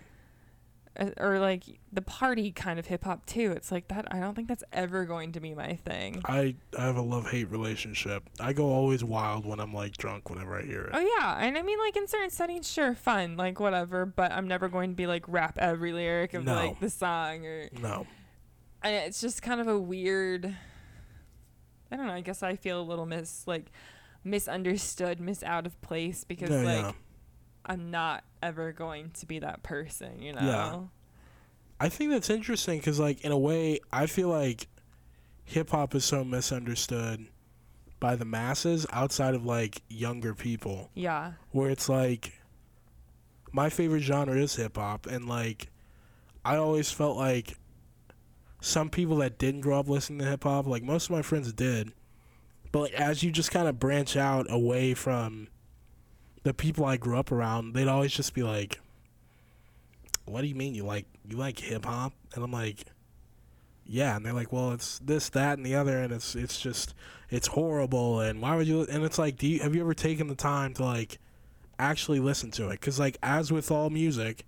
Uh, 0.97 1.09
Or 1.17 1.39
like 1.39 1.63
the 1.91 2.01
party 2.01 2.51
kind 2.53 2.79
of 2.79 2.85
hip 2.87 3.03
hop 3.03 3.25
too. 3.25 3.51
It's 3.51 3.69
like 3.69 3.89
that. 3.89 4.07
I 4.13 4.19
don't 4.21 4.33
think 4.33 4.47
that's 4.47 4.63
ever 4.71 5.03
going 5.03 5.33
to 5.33 5.41
be 5.41 5.53
my 5.53 5.73
thing. 5.75 6.21
i 6.23 6.55
i 6.79 6.83
have 6.85 6.95
a 6.95 7.01
love-hate 7.01 7.49
relationship 7.51 8.23
i 8.39 8.53
go 8.53 8.67
always 8.71 9.03
wild 9.03 9.45
when 9.45 9.59
i'm 9.59 9.73
like 9.73 9.97
drunk 9.97 10.29
whenever 10.29 10.57
i 10.57 10.63
hear 10.63 10.83
it 10.83 10.91
Oh 10.93 10.99
yeah, 11.19 11.35
and 11.45 11.57
I 11.57 11.61
mean 11.63 11.79
like 11.79 11.97
in 11.97 12.07
certain 12.07 12.29
settings, 12.29 12.71
sure, 12.71 12.95
fun, 12.95 13.35
like 13.35 13.59
whatever. 13.59 14.05
But 14.05 14.31
I'm 14.31 14.47
never 14.47 14.69
going 14.69 14.91
to 14.91 14.95
be 14.95 15.05
like 15.05 15.25
rap 15.27 15.57
every 15.59 15.91
lyric 15.91 16.33
of 16.33 16.45
No. 16.45 16.55
like 16.55 16.79
the 16.79 16.89
song 16.89 17.45
or. 17.45 17.67
no 17.81 18.07
And 18.81 18.95
it's 18.95 19.19
just 19.19 19.41
kind 19.41 19.59
of 19.59 19.67
a 19.67 19.77
weird. 19.77 20.55
I 21.91 21.97
don't 21.97 22.07
know. 22.07 22.13
I 22.13 22.21
guess 22.21 22.41
I 22.41 22.55
feel 22.55 22.79
a 22.81 22.87
little 22.91 23.05
miss 23.05 23.45
like 23.47 23.69
misunderstood, 24.25 25.19
miss 25.19 25.43
out 25.43 25.65
of 25.65 25.79
place 25.81 26.23
because 26.23 26.49
Yeah, 26.49 26.57
like 26.61 26.81
yeah. 26.85 26.91
I'm 27.65 27.91
not 27.91 28.23
ever 28.43 28.71
going 28.73 29.11
to 29.11 29.25
be 29.25 29.39
that 29.39 29.63
person, 29.63 30.21
you 30.21 30.33
know. 30.33 30.41
Yeah. 30.41 30.79
I 31.79 31.89
think 31.89 32.11
that's 32.11 32.29
interesting 32.29 32.79
because, 32.79 32.99
like, 32.99 33.21
in 33.25 33.31
a 33.31 33.37
way, 33.37 33.79
I 33.91 34.05
feel 34.05 34.29
like 34.29 34.67
hip 35.43 35.69
hop 35.71 35.93
is 35.95 36.05
so 36.05 36.23
misunderstood 36.23 37.27
by 37.99 38.15
the 38.15 38.25
masses 38.25 38.85
outside 38.91 39.35
of 39.35 39.45
like 39.45 39.81
younger 39.89 40.33
people, 40.33 40.89
Yeah. 40.93 41.33
where 41.51 41.69
it's 41.69 41.87
like 41.89 42.39
my 43.51 43.69
favorite 43.69 44.01
genre 44.01 44.35
is 44.35 44.55
hip 44.55 44.77
hop, 44.77 45.05
and 45.07 45.27
like 45.27 45.69
I 46.43 46.55
always 46.57 46.91
felt 46.91 47.17
like 47.17 47.57
some 48.61 48.89
people 48.89 49.17
that 49.17 49.37
didn't 49.37 49.61
grow 49.61 49.79
up 49.79 49.87
listening 49.89 50.19
to 50.19 50.25
hip 50.25 50.43
hop, 50.43 50.65
like 50.67 50.83
most 50.83 51.05
of 51.05 51.11
my 51.11 51.21
friends 51.21 51.51
did, 51.53 51.91
but 52.75 52.91
like, 52.91 52.93
as 52.93 53.23
you 53.23 53.31
just 53.31 53.51
kind 53.51 53.67
of 53.69 53.79
branch 53.79 54.17
out 54.17 54.47
away 54.49 54.93
from 54.93 55.47
the 56.43 56.53
people 56.53 56.83
I 56.83 56.97
grew 56.97 57.17
up 57.17 57.31
around, 57.31 57.73
they'd 57.73 57.87
always 57.87 58.11
just 58.11 58.33
be 58.33 58.43
like, 58.43 58.79
"What 60.25 60.41
do 60.41 60.47
you 60.47 60.55
mean 60.55 60.75
you 60.75 60.83
like 60.85 61.05
you 61.27 61.37
like 61.37 61.57
hip 61.59 61.85
hop?" 61.85 62.11
And 62.33 62.43
I'm 62.43 62.51
like, 62.51 62.85
yeah, 63.85 64.15
and 64.15 64.25
they're 64.25 64.33
like, 64.33 64.51
well, 64.51 64.71
it's 64.71 64.99
this, 64.99 65.29
that, 65.29 65.57
and 65.57 65.65
the 65.65 65.75
other, 65.75 65.99
and 66.01 66.11
it's 66.11 66.35
it's 66.35 66.59
just 66.59 66.93
it's 67.29 67.47
horrible, 67.47 68.19
and 68.19 68.41
why 68.41 68.55
would 68.55 68.67
you? 68.67 68.81
And 68.91 69.03
it's 69.03 69.17
like, 69.17 69.37
do 69.37 69.47
you 69.47 69.59
have 69.59 69.73
you 69.75 69.81
ever 69.81 69.93
taken 69.93 70.27
the 70.27 70.35
time 70.35 70.73
to 70.75 70.83
like 70.83 71.19
actually 71.79 72.19
listen 72.19 72.51
to 72.51 72.67
it? 72.69 72.79
Because 72.79 72.99
like 72.99 73.17
as 73.23 73.51
with 73.51 73.71
all 73.71 73.89
music, 73.89 74.45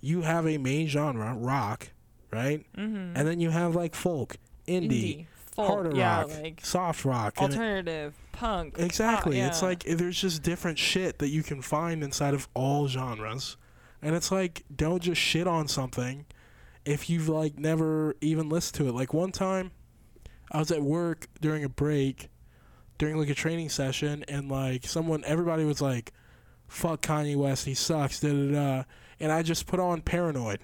you 0.00 0.22
have 0.22 0.46
a 0.46 0.58
main 0.58 0.88
genre, 0.88 1.34
rock, 1.34 1.88
right, 2.32 2.66
Mm-hmm. 2.76 3.16
and 3.16 3.26
then 3.28 3.40
you 3.40 3.50
have 3.50 3.74
like 3.74 3.94
folk, 3.94 4.36
indie, 4.68 5.26
folk, 5.54 5.66
harder 5.66 5.96
yeah, 5.96 6.20
rock, 6.22 6.30
like 6.42 6.60
soft 6.64 7.04
rock, 7.04 7.34
and 7.40 7.52
it- 7.52 7.56
alternative, 7.56 8.14
punk. 8.32 8.74
pop, 8.74 8.82
Exactly. 8.82 9.40
It's 9.40 9.62
like 9.62 9.84
there's 9.84 10.20
just 10.20 10.42
different 10.42 10.78
shit 10.78 11.18
that 11.18 11.28
you 11.28 11.42
can 11.42 11.62
find 11.62 12.02
inside 12.02 12.34
of 12.34 12.48
all 12.54 12.88
genres. 12.88 13.56
And 14.00 14.14
it's 14.16 14.32
like 14.32 14.64
don't 14.74 15.02
just 15.02 15.20
shit 15.20 15.46
on 15.46 15.68
something 15.68 16.26
if 16.84 17.08
you've 17.08 17.28
like 17.28 17.58
never 17.58 18.16
even 18.20 18.48
listened 18.48 18.74
to 18.78 18.88
it. 18.88 18.92
Like 18.94 19.14
one 19.14 19.30
time 19.32 19.70
I 20.50 20.58
was 20.58 20.70
at 20.72 20.82
work 20.82 21.28
during 21.40 21.62
a 21.64 21.68
break 21.68 22.28
during 22.98 23.16
like 23.16 23.30
a 23.30 23.34
training 23.34 23.68
session 23.68 24.24
and 24.28 24.48
like 24.50 24.86
someone 24.86 25.22
everybody 25.26 25.64
was 25.64 25.80
like 25.80 26.12
fuck 26.68 27.02
Kanye 27.02 27.36
West, 27.36 27.64
he 27.66 27.74
sucks, 27.74 28.20
da 28.20 28.30
da 28.32 28.52
da 28.52 28.84
and 29.20 29.30
I 29.30 29.42
just 29.42 29.66
put 29.66 29.78
on 29.78 30.00
Paranoid. 30.00 30.58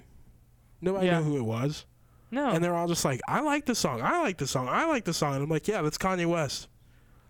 Nobody 0.81 1.07
Yeah. 1.07 1.19
knew 1.21 1.25
who 1.25 1.37
it 1.37 1.45
was. 1.45 1.85
No. 2.31 2.51
And 2.51 2.63
they're 2.63 2.75
all 2.75 2.89
just 2.89 3.05
like, 3.05 3.21
I 3.27 3.41
like 3.41 3.67
the 3.67 3.75
song. 3.75 4.01
I 4.03 4.21
like 4.21 4.39
the 4.39 4.47
song. 4.47 4.69
I 4.69 4.85
like 4.87 5.05
the 5.05 5.15
song. 5.15 5.35
And 5.35 5.43
I'm 5.45 5.49
like, 5.49 5.67
yeah, 5.69 5.83
that's 5.83 5.99
Kanye 5.99 6.27
West. 6.27 6.69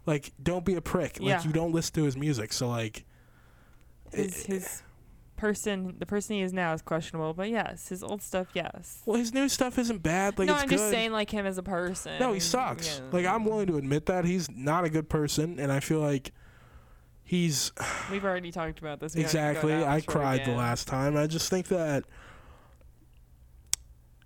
Like, 0.06 0.32
don't 0.42 0.64
be 0.64 0.74
a 0.74 0.80
prick. 0.80 1.18
Like, 1.20 1.28
Yeah. 1.28 1.42
you 1.44 1.52
don't 1.52 1.72
listen 1.72 1.94
to 1.94 2.04
his 2.04 2.16
music. 2.16 2.52
So, 2.52 2.68
like, 2.68 3.04
his 4.12 4.46
his 4.46 4.82
person, 5.36 5.94
the 5.98 6.06
person 6.06 6.36
he 6.36 6.42
is 6.42 6.52
now, 6.52 6.72
is 6.72 6.82
questionable. 6.82 7.34
But 7.34 7.50
yes, 7.50 7.88
his 7.88 8.02
old 8.02 8.22
stuff, 8.22 8.48
yes. 8.54 9.02
well, 9.06 9.18
his 9.18 9.32
new 9.34 9.48
stuff 9.48 9.78
isn't 9.78 10.02
bad. 10.02 10.38
Like, 10.38 10.46
no, 10.46 10.54
it's 10.54 10.62
I'm 10.62 10.68
good. 10.68 10.78
just 10.78 10.90
saying, 10.90 11.12
like 11.12 11.30
him 11.30 11.46
as 11.46 11.58
a 11.58 11.62
person. 11.62 12.18
no, 12.18 12.32
he 12.32 12.40
sucks. 12.40 12.98
Yeah. 12.98 13.04
Like, 13.12 13.26
I'm 13.26 13.44
willing 13.44 13.66
to 13.68 13.76
admit 13.76 14.06
that. 14.06 14.24
He's 14.24 14.50
not 14.50 14.84
a 14.84 14.90
good 14.90 15.08
person. 15.08 15.60
And 15.60 15.70
I 15.70 15.80
feel 15.80 16.00
like 16.00 16.32
he's. 17.22 17.72
We've 18.10 18.24
already 18.24 18.50
talked 18.50 18.78
about 18.78 19.00
this. 19.00 19.14
We 19.14 19.22
don't 19.22 19.26
need 19.26 19.30
to 19.32 19.36
go 19.38 19.48
exactly. 19.50 19.74
I 19.84 20.00
cried 20.00 20.44
the 20.46 20.52
last 20.54 20.88
time. 20.88 21.16
I 21.16 21.26
just 21.26 21.50
think 21.50 21.68
that. 21.68 22.04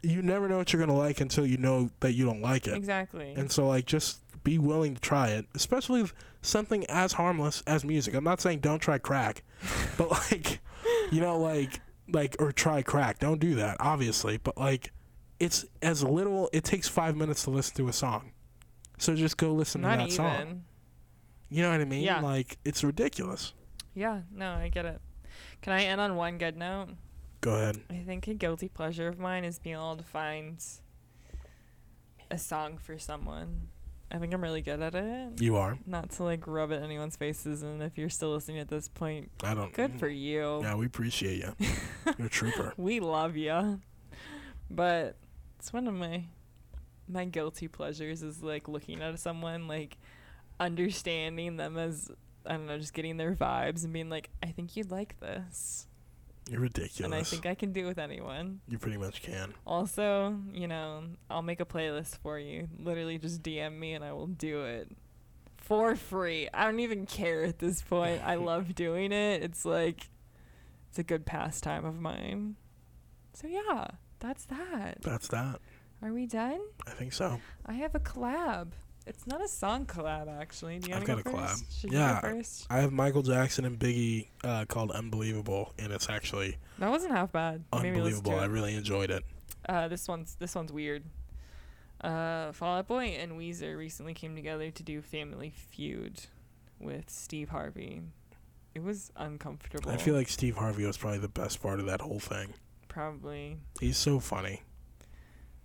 You 0.03 0.21
never 0.23 0.49
know 0.49 0.59
what 0.59 0.73
you're 0.73 0.85
going 0.85 0.95
to 0.97 1.01
like 1.01 1.21
until 1.21 1.47
you 1.47 1.57
know 1.59 1.91
that 2.01 2.13
you 2.13 2.25
don't 2.25 2.43
like 2.43 2.67
it. 2.67 2.75
Exactly. 2.75 3.35
And 3.37 3.51
so, 3.51 3.69
like, 3.69 3.87
just 3.87 4.19
be 4.43 4.59
willing 4.59 4.95
to 4.95 5.01
try 5.01 5.29
it, 5.29 5.47
especially 5.55 6.05
something 6.41 6.85
as 6.87 7.13
harmless 7.13 7.63
as 7.67 7.85
music. 7.85 8.15
I'm 8.15 8.25
not 8.25 8.41
saying 8.41 8.61
don't 8.61 8.81
try 8.81 8.99
crack, 8.99 9.45
but 9.97 10.11
like, 10.11 10.61
you 11.13 11.21
know, 11.21 11.39
like, 11.39 11.81
like, 12.13 12.37
or 12.41 12.51
try 12.53 12.83
crack. 12.83 13.21
Don't 13.21 13.39
do 13.39 13.55
that, 13.55 13.77
obviously. 13.79 14.39
But 14.39 14.59
like, 14.59 14.91
it's 15.39 15.65
as 15.83 16.03
little. 16.03 16.51
It 16.53 16.65
takes 16.65 16.89
five 16.89 17.17
minutes 17.17 17.45
to 17.45 17.51
listen 17.51 17.77
to 17.77 17.89
a 17.89 17.93
song, 17.93 18.33
so 18.99 19.15
just 19.15 19.37
go 19.37 19.53
listen 19.53 19.83
Not 19.83 19.93
to 19.93 19.97
that 19.99 20.05
even. 20.07 20.17
song. 20.17 20.65
You 21.49 21.63
know 21.63 21.71
what 21.71 21.81
I 21.81 21.85
mean? 21.85 22.03
Yeah. 22.03 22.21
Like, 22.21 22.59
it's 22.65 22.83
ridiculous. 22.83 23.53
Yeah. 23.95 24.23
No, 24.35 24.53
I 24.55 24.69
get 24.69 24.87
it. 24.87 25.01
Can 25.61 25.75
I 25.75 25.85
end 25.85 26.01
on 26.01 26.17
one 26.17 26.39
good 26.39 26.57
note? 26.57 26.89
Go 27.43 27.57
ahead. 27.57 27.81
I 27.91 27.97
think 28.07 28.29
a 28.29 28.35
guilty 28.35 28.69
pleasure 28.69 29.09
of 29.09 29.19
mine 29.19 29.45
is 29.45 29.59
being 29.59 29.75
able 29.75 29.97
to 29.97 30.05
find 30.05 30.65
a 32.31 32.39
song 32.39 32.79
for 32.79 32.99
someone. 32.99 33.69
I 34.13 34.19
think 34.19 34.33
I'm 34.33 34.43
really 34.43 34.63
good 34.63 34.81
at 34.81 34.95
it. 34.95 35.43
You 35.43 35.57
are. 35.57 35.77
Not 35.85 36.11
to 36.13 36.23
like 36.23 36.47
rub 36.47 36.71
it 36.71 36.77
in 36.77 36.85
anyone's 36.85 37.17
faces, 37.17 37.63
and 37.63 37.83
if 37.83 37.99
you're 37.99 38.11
still 38.11 38.33
listening 38.33 38.61
at 38.61 38.69
this 38.69 38.87
point, 38.87 39.33
I 39.43 39.55
don't. 39.55 39.73
good 39.73 39.95
mm. 39.95 39.99
for 39.99 40.09
you. 40.09 40.61
Yeah, 40.63 40.77
we 40.77 40.87
appreciate 40.87 41.39
you. 41.39 41.53
You're 42.19 42.27
a 42.27 42.31
trooper. 42.31 42.75
We 42.79 43.01
love 43.01 43.37
you. 43.37 43.81
But 44.71 45.17
it's 45.59 45.73
one 45.73 45.89
of 45.89 45.95
my 45.95 46.25
my 47.09 47.25
guilty 47.25 47.67
pleasures 47.67 48.23
is 48.23 48.41
like 48.41 48.69
looking 48.69 49.03
at 49.03 49.19
someone 49.19 49.67
like 49.67 49.99
understanding 50.61 51.57
them 51.57 51.77
as 51.77 52.09
I 52.47 52.53
don't 52.53 52.67
know, 52.67 52.79
just 52.79 52.95
getting 52.95 53.17
their 53.17 53.35
vibes 53.35 53.83
and 53.83 53.93
being 53.93 54.11
like, 54.11 54.31
I 54.43 54.47
think 54.47 54.77
you'd 54.77 54.93
like 54.93 55.19
this. 55.19 55.89
You're 56.51 56.61
ridiculous. 56.61 57.01
And 57.01 57.15
I 57.15 57.23
think 57.23 57.47
I 57.47 57.55
can 57.55 57.73
do 57.73 57.85
it 57.85 57.89
with 57.89 57.99
anyone. 57.99 58.61
you 58.69 58.79
pretty 58.79 58.99
much 58.99 59.23
can. 59.23 59.55
Also, 59.67 60.37
you 60.53 60.67
know, 60.67 61.05
I'll 61.31 61.43
make 61.43 61.61
a 61.61 61.65
playlist 61.65 62.19
for 62.19 62.39
you. 62.39 62.69
Literally 62.79 63.19
just 63.19 63.43
DM 63.43 63.79
me 63.79 63.95
and 63.95 64.05
I 64.05 64.13
will 64.13 64.27
do 64.27 64.65
it 64.65 64.91
for 65.57 65.95
free. 65.95 66.49
I 66.53 66.65
don't 66.65 66.81
even 66.81 67.07
care 67.07 67.45
at 67.45 67.59
this 67.59 67.83
point. 67.83 68.23
I 68.25 68.35
love 68.51 68.75
doing 68.75 69.13
it. 69.13 69.43
It's 69.43 69.65
like 69.65 70.11
it's 70.89 70.99
a 70.99 71.03
good 71.05 71.25
pastime 71.25 71.85
of 71.85 71.99
mine. 71.99 72.57
So 73.35 73.47
yeah, 73.47 73.87
that's 74.19 74.45
that. 74.47 74.99
That's 75.03 75.29
that. 75.29 75.61
Are 76.03 76.13
we 76.13 76.27
done? 76.27 76.61
I 76.87 76.91
think 76.91 77.13
so. 77.13 77.41
I 77.65 77.75
have 77.75 77.95
a 77.95 78.01
collab. 78.01 78.73
It's 79.07 79.27
not 79.27 79.43
a 79.43 79.49
song 79.49 79.87
collab 79.87 80.29
actually. 80.41 80.79
Do 80.79 80.91
you 80.91 80.97
I've 80.97 81.05
got 81.05 81.23
go 81.25 81.31
a 81.31 81.35
collab. 81.35 81.63
Yeah. 81.83 82.17
you 82.17 82.23
go 82.23 82.29
first? 82.37 82.67
I 82.71 82.79
have 82.79 82.93
Michael 82.93 83.23
Jackson 83.23 83.65
and 83.65 83.79
Biggie 83.79 84.29
uh, 84.45 84.65
called 84.67 84.91
Unbelievable, 84.93 85.73
and 85.79 85.93
it's 85.93 86.09
actually 86.09 86.57
That 86.79 86.91
wasn't 86.91 87.13
half 87.13 87.33
bad. 87.33 87.65
Unbelievable. 87.73 88.39
I 88.39 88.47
really 88.47 88.75
enjoyed 88.75 89.11
it. 89.11 89.25
Uh, 89.69 89.89
this 89.89 90.09
one's 90.09 90.37
this 90.37 90.55
one's 90.55 90.73
weird. 90.73 91.05
Uh, 92.01 92.51
Fall 92.53 92.79
Out 92.79 92.89
Boy 92.89 93.17
and 93.21 93.33
Weezer 93.33 93.77
recently 93.77 94.13
came 94.15 94.35
together 94.35 94.71
to 94.71 94.83
do 94.83 95.01
Family 95.01 95.51
Feud 95.51 96.23
with 96.81 97.09
Steve 97.09 97.51
Harvey. 97.51 98.03
It 98.75 98.83
was 98.83 99.13
uncomfortable. 99.17 99.91
I 99.91 99.99
feel 99.99 100.15
like 100.15 100.29
Steve 100.29 100.57
Harvey 100.57 100.85
was 100.85 100.97
probably 100.97 101.19
the 101.21 101.29
best 101.29 101.63
part 101.63 101.79
of 101.79 101.87
that 101.87 102.01
whole 102.01 102.19
thing. 102.21 102.55
probably 102.89 103.59
He's 103.81 103.99
so 103.99 104.19
funny. 104.19 104.63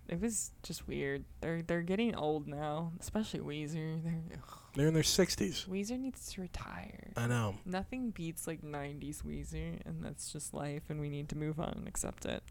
It 0.08 0.20
was 0.20 0.52
just 0.62 0.88
weird. 0.88 1.24
They're 1.40 1.62
they're 1.62 1.82
getting 1.82 2.14
old 2.14 2.46
now, 2.48 2.92
especially 3.00 3.40
Weezer. 3.40 4.02
They're, 4.02 4.22
ugh. 4.34 4.58
They're 4.74 4.86
in 4.86 4.94
their 4.94 5.02
60s. 5.02 5.66
Weezer 5.66 5.98
needs 5.98 6.32
to 6.32 6.40
retire. 6.42 7.10
I 7.16 7.26
know. 7.26 7.56
Nothing 7.64 8.10
beats 8.10 8.46
like 8.46 8.62
90s 8.62 9.22
Weezer, 9.24 9.80
and 9.84 10.04
that's 10.04 10.32
just 10.32 10.54
life, 10.54 10.84
and 10.88 11.00
we 11.00 11.08
need 11.08 11.28
to 11.30 11.36
move 11.36 11.58
on 11.58 11.74
and 11.76 11.88
accept 11.88 12.26
it. 12.26 12.42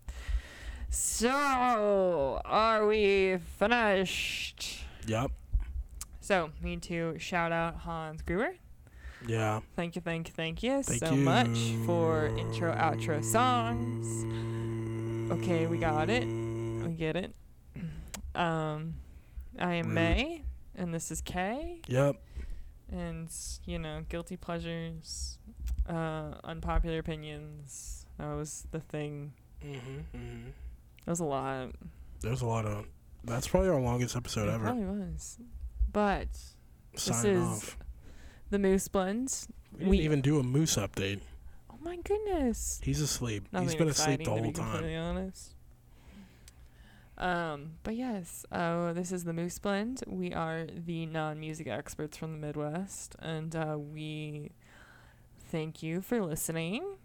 So, 0.89 2.41
are 2.43 2.85
we 2.85 3.37
finished? 3.57 4.79
Yep. 5.05 5.31
So, 6.19 6.49
need 6.61 6.81
to 6.83 7.17
shout 7.17 7.51
out 7.51 7.75
Hans 7.75 8.21
Gruber. 8.21 8.55
Yeah. 9.25 9.61
Thank 9.75 9.95
you, 9.95 10.01
thank 10.01 10.27
you, 10.27 10.33
thank 10.35 10.63
you 10.63 10.83
Thank 10.83 10.99
so 10.99 11.13
you. 11.13 11.21
much 11.21 11.57
for 11.85 12.27
intro, 12.37 12.73
outro 12.73 13.23
songs. 13.23 14.25
Okay, 15.31 15.65
we 15.67 15.77
got 15.77 16.09
it. 16.09 16.25
We 16.27 16.93
get 16.93 17.15
it. 17.15 17.33
Um, 18.37 18.95
I 19.59 19.73
am 19.75 19.87
Rude. 19.87 19.95
May, 19.95 20.43
and 20.75 20.93
this 20.93 21.11
is 21.11 21.21
Kay. 21.21 21.81
Yep. 21.87 22.15
and 22.91 23.27
you 23.65 23.77
know 23.79 24.03
guilty 24.07 24.37
pleasures 24.37 25.39
uh 25.89 26.35
unpopular 26.45 26.99
opinions 26.99 28.05
that 28.17 28.27
was 28.33 28.65
the 28.71 28.79
thing 28.79 29.33
Mm-hmm, 29.65 30.17
mm-hmm. 30.17 30.47
that 31.03 31.11
was 31.11 31.19
a 31.19 31.25
lot 31.25 31.71
There's 32.21 32.41
a 32.41 32.45
lot 32.45 32.65
of. 32.65 32.85
That's 33.23 33.47
probably 33.47 33.69
our 33.69 33.81
longest 33.81 34.15
episode 34.15 34.47
it 34.47 34.53
ever. 34.53 34.63
probably 34.65 34.85
was 34.85 35.37
but 35.91 36.27
Signing 36.95 37.37
is 37.37 37.43
off. 37.43 37.77
the 38.51 38.59
moose 38.59 38.87
blends 38.87 39.47
We 39.73 39.79
didn't 39.79 39.89
we- 39.89 39.99
even 39.99 40.21
do 40.21 40.39
a 40.39 40.43
moose 40.43 40.75
update. 40.77 41.19
oh 41.71 41.75
my 41.81 41.97
goodness 41.97 42.79
He's 42.83 43.01
asleep. 43.01 43.47
Nothing 43.51 43.67
He's 43.67 43.75
been 43.75 43.89
asleep 43.89 44.19
the 44.19 44.23
to 44.25 44.29
whole 44.31 44.41
be 44.43 44.51
time. 44.51 44.83
honest 44.95 45.55
um 47.17 47.71
but 47.83 47.95
yes 47.95 48.45
uh 48.51 48.93
this 48.93 49.11
is 49.11 49.23
the 49.23 49.33
moose 49.33 49.57
blend. 49.59 50.03
We 50.07 50.33
are 50.33 50.65
the 50.65 51.05
non-music 51.05 51.67
experts 51.67 52.17
from 52.17 52.31
the 52.33 52.47
midwest 52.47 53.15
and 53.19 53.55
uh 53.55 53.77
we 53.79 54.51
thank 55.51 55.81
you 55.81 56.01
for 56.01 56.21
listening 56.21 56.97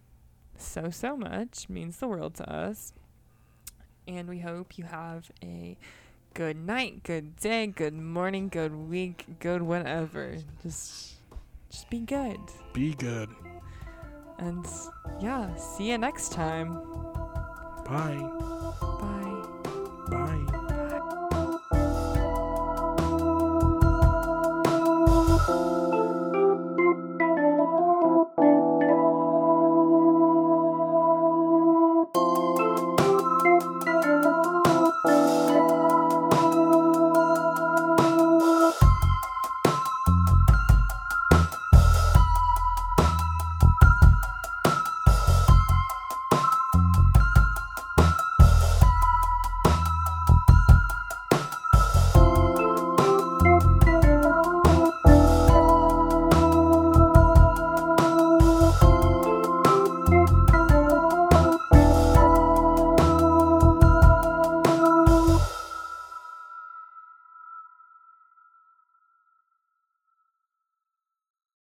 so 0.56 0.90
so 0.90 1.16
much. 1.16 1.68
Means 1.68 1.96
the 1.98 2.08
world 2.08 2.34
to 2.36 2.50
us. 2.50 2.92
And 4.06 4.28
we 4.28 4.40
hope 4.40 4.76
you 4.78 4.84
have 4.84 5.30
a 5.42 5.76
good 6.34 6.56
night 6.56 7.02
good 7.04 7.36
day 7.36 7.66
good 7.66 7.92
morning 7.94 8.48
good 8.48 8.74
week 8.74 9.26
good 9.38 9.62
whatever. 9.62 10.36
Just 10.62 11.14
just 11.70 11.88
be 11.90 12.00
good. 12.00 12.40
Be 12.72 12.94
good. 12.94 13.28
and 14.38 14.66
yeah 15.20 15.54
see 15.56 15.90
you 15.90 15.98
next 15.98 16.32
time. 16.32 16.74
Bye. 17.86 18.48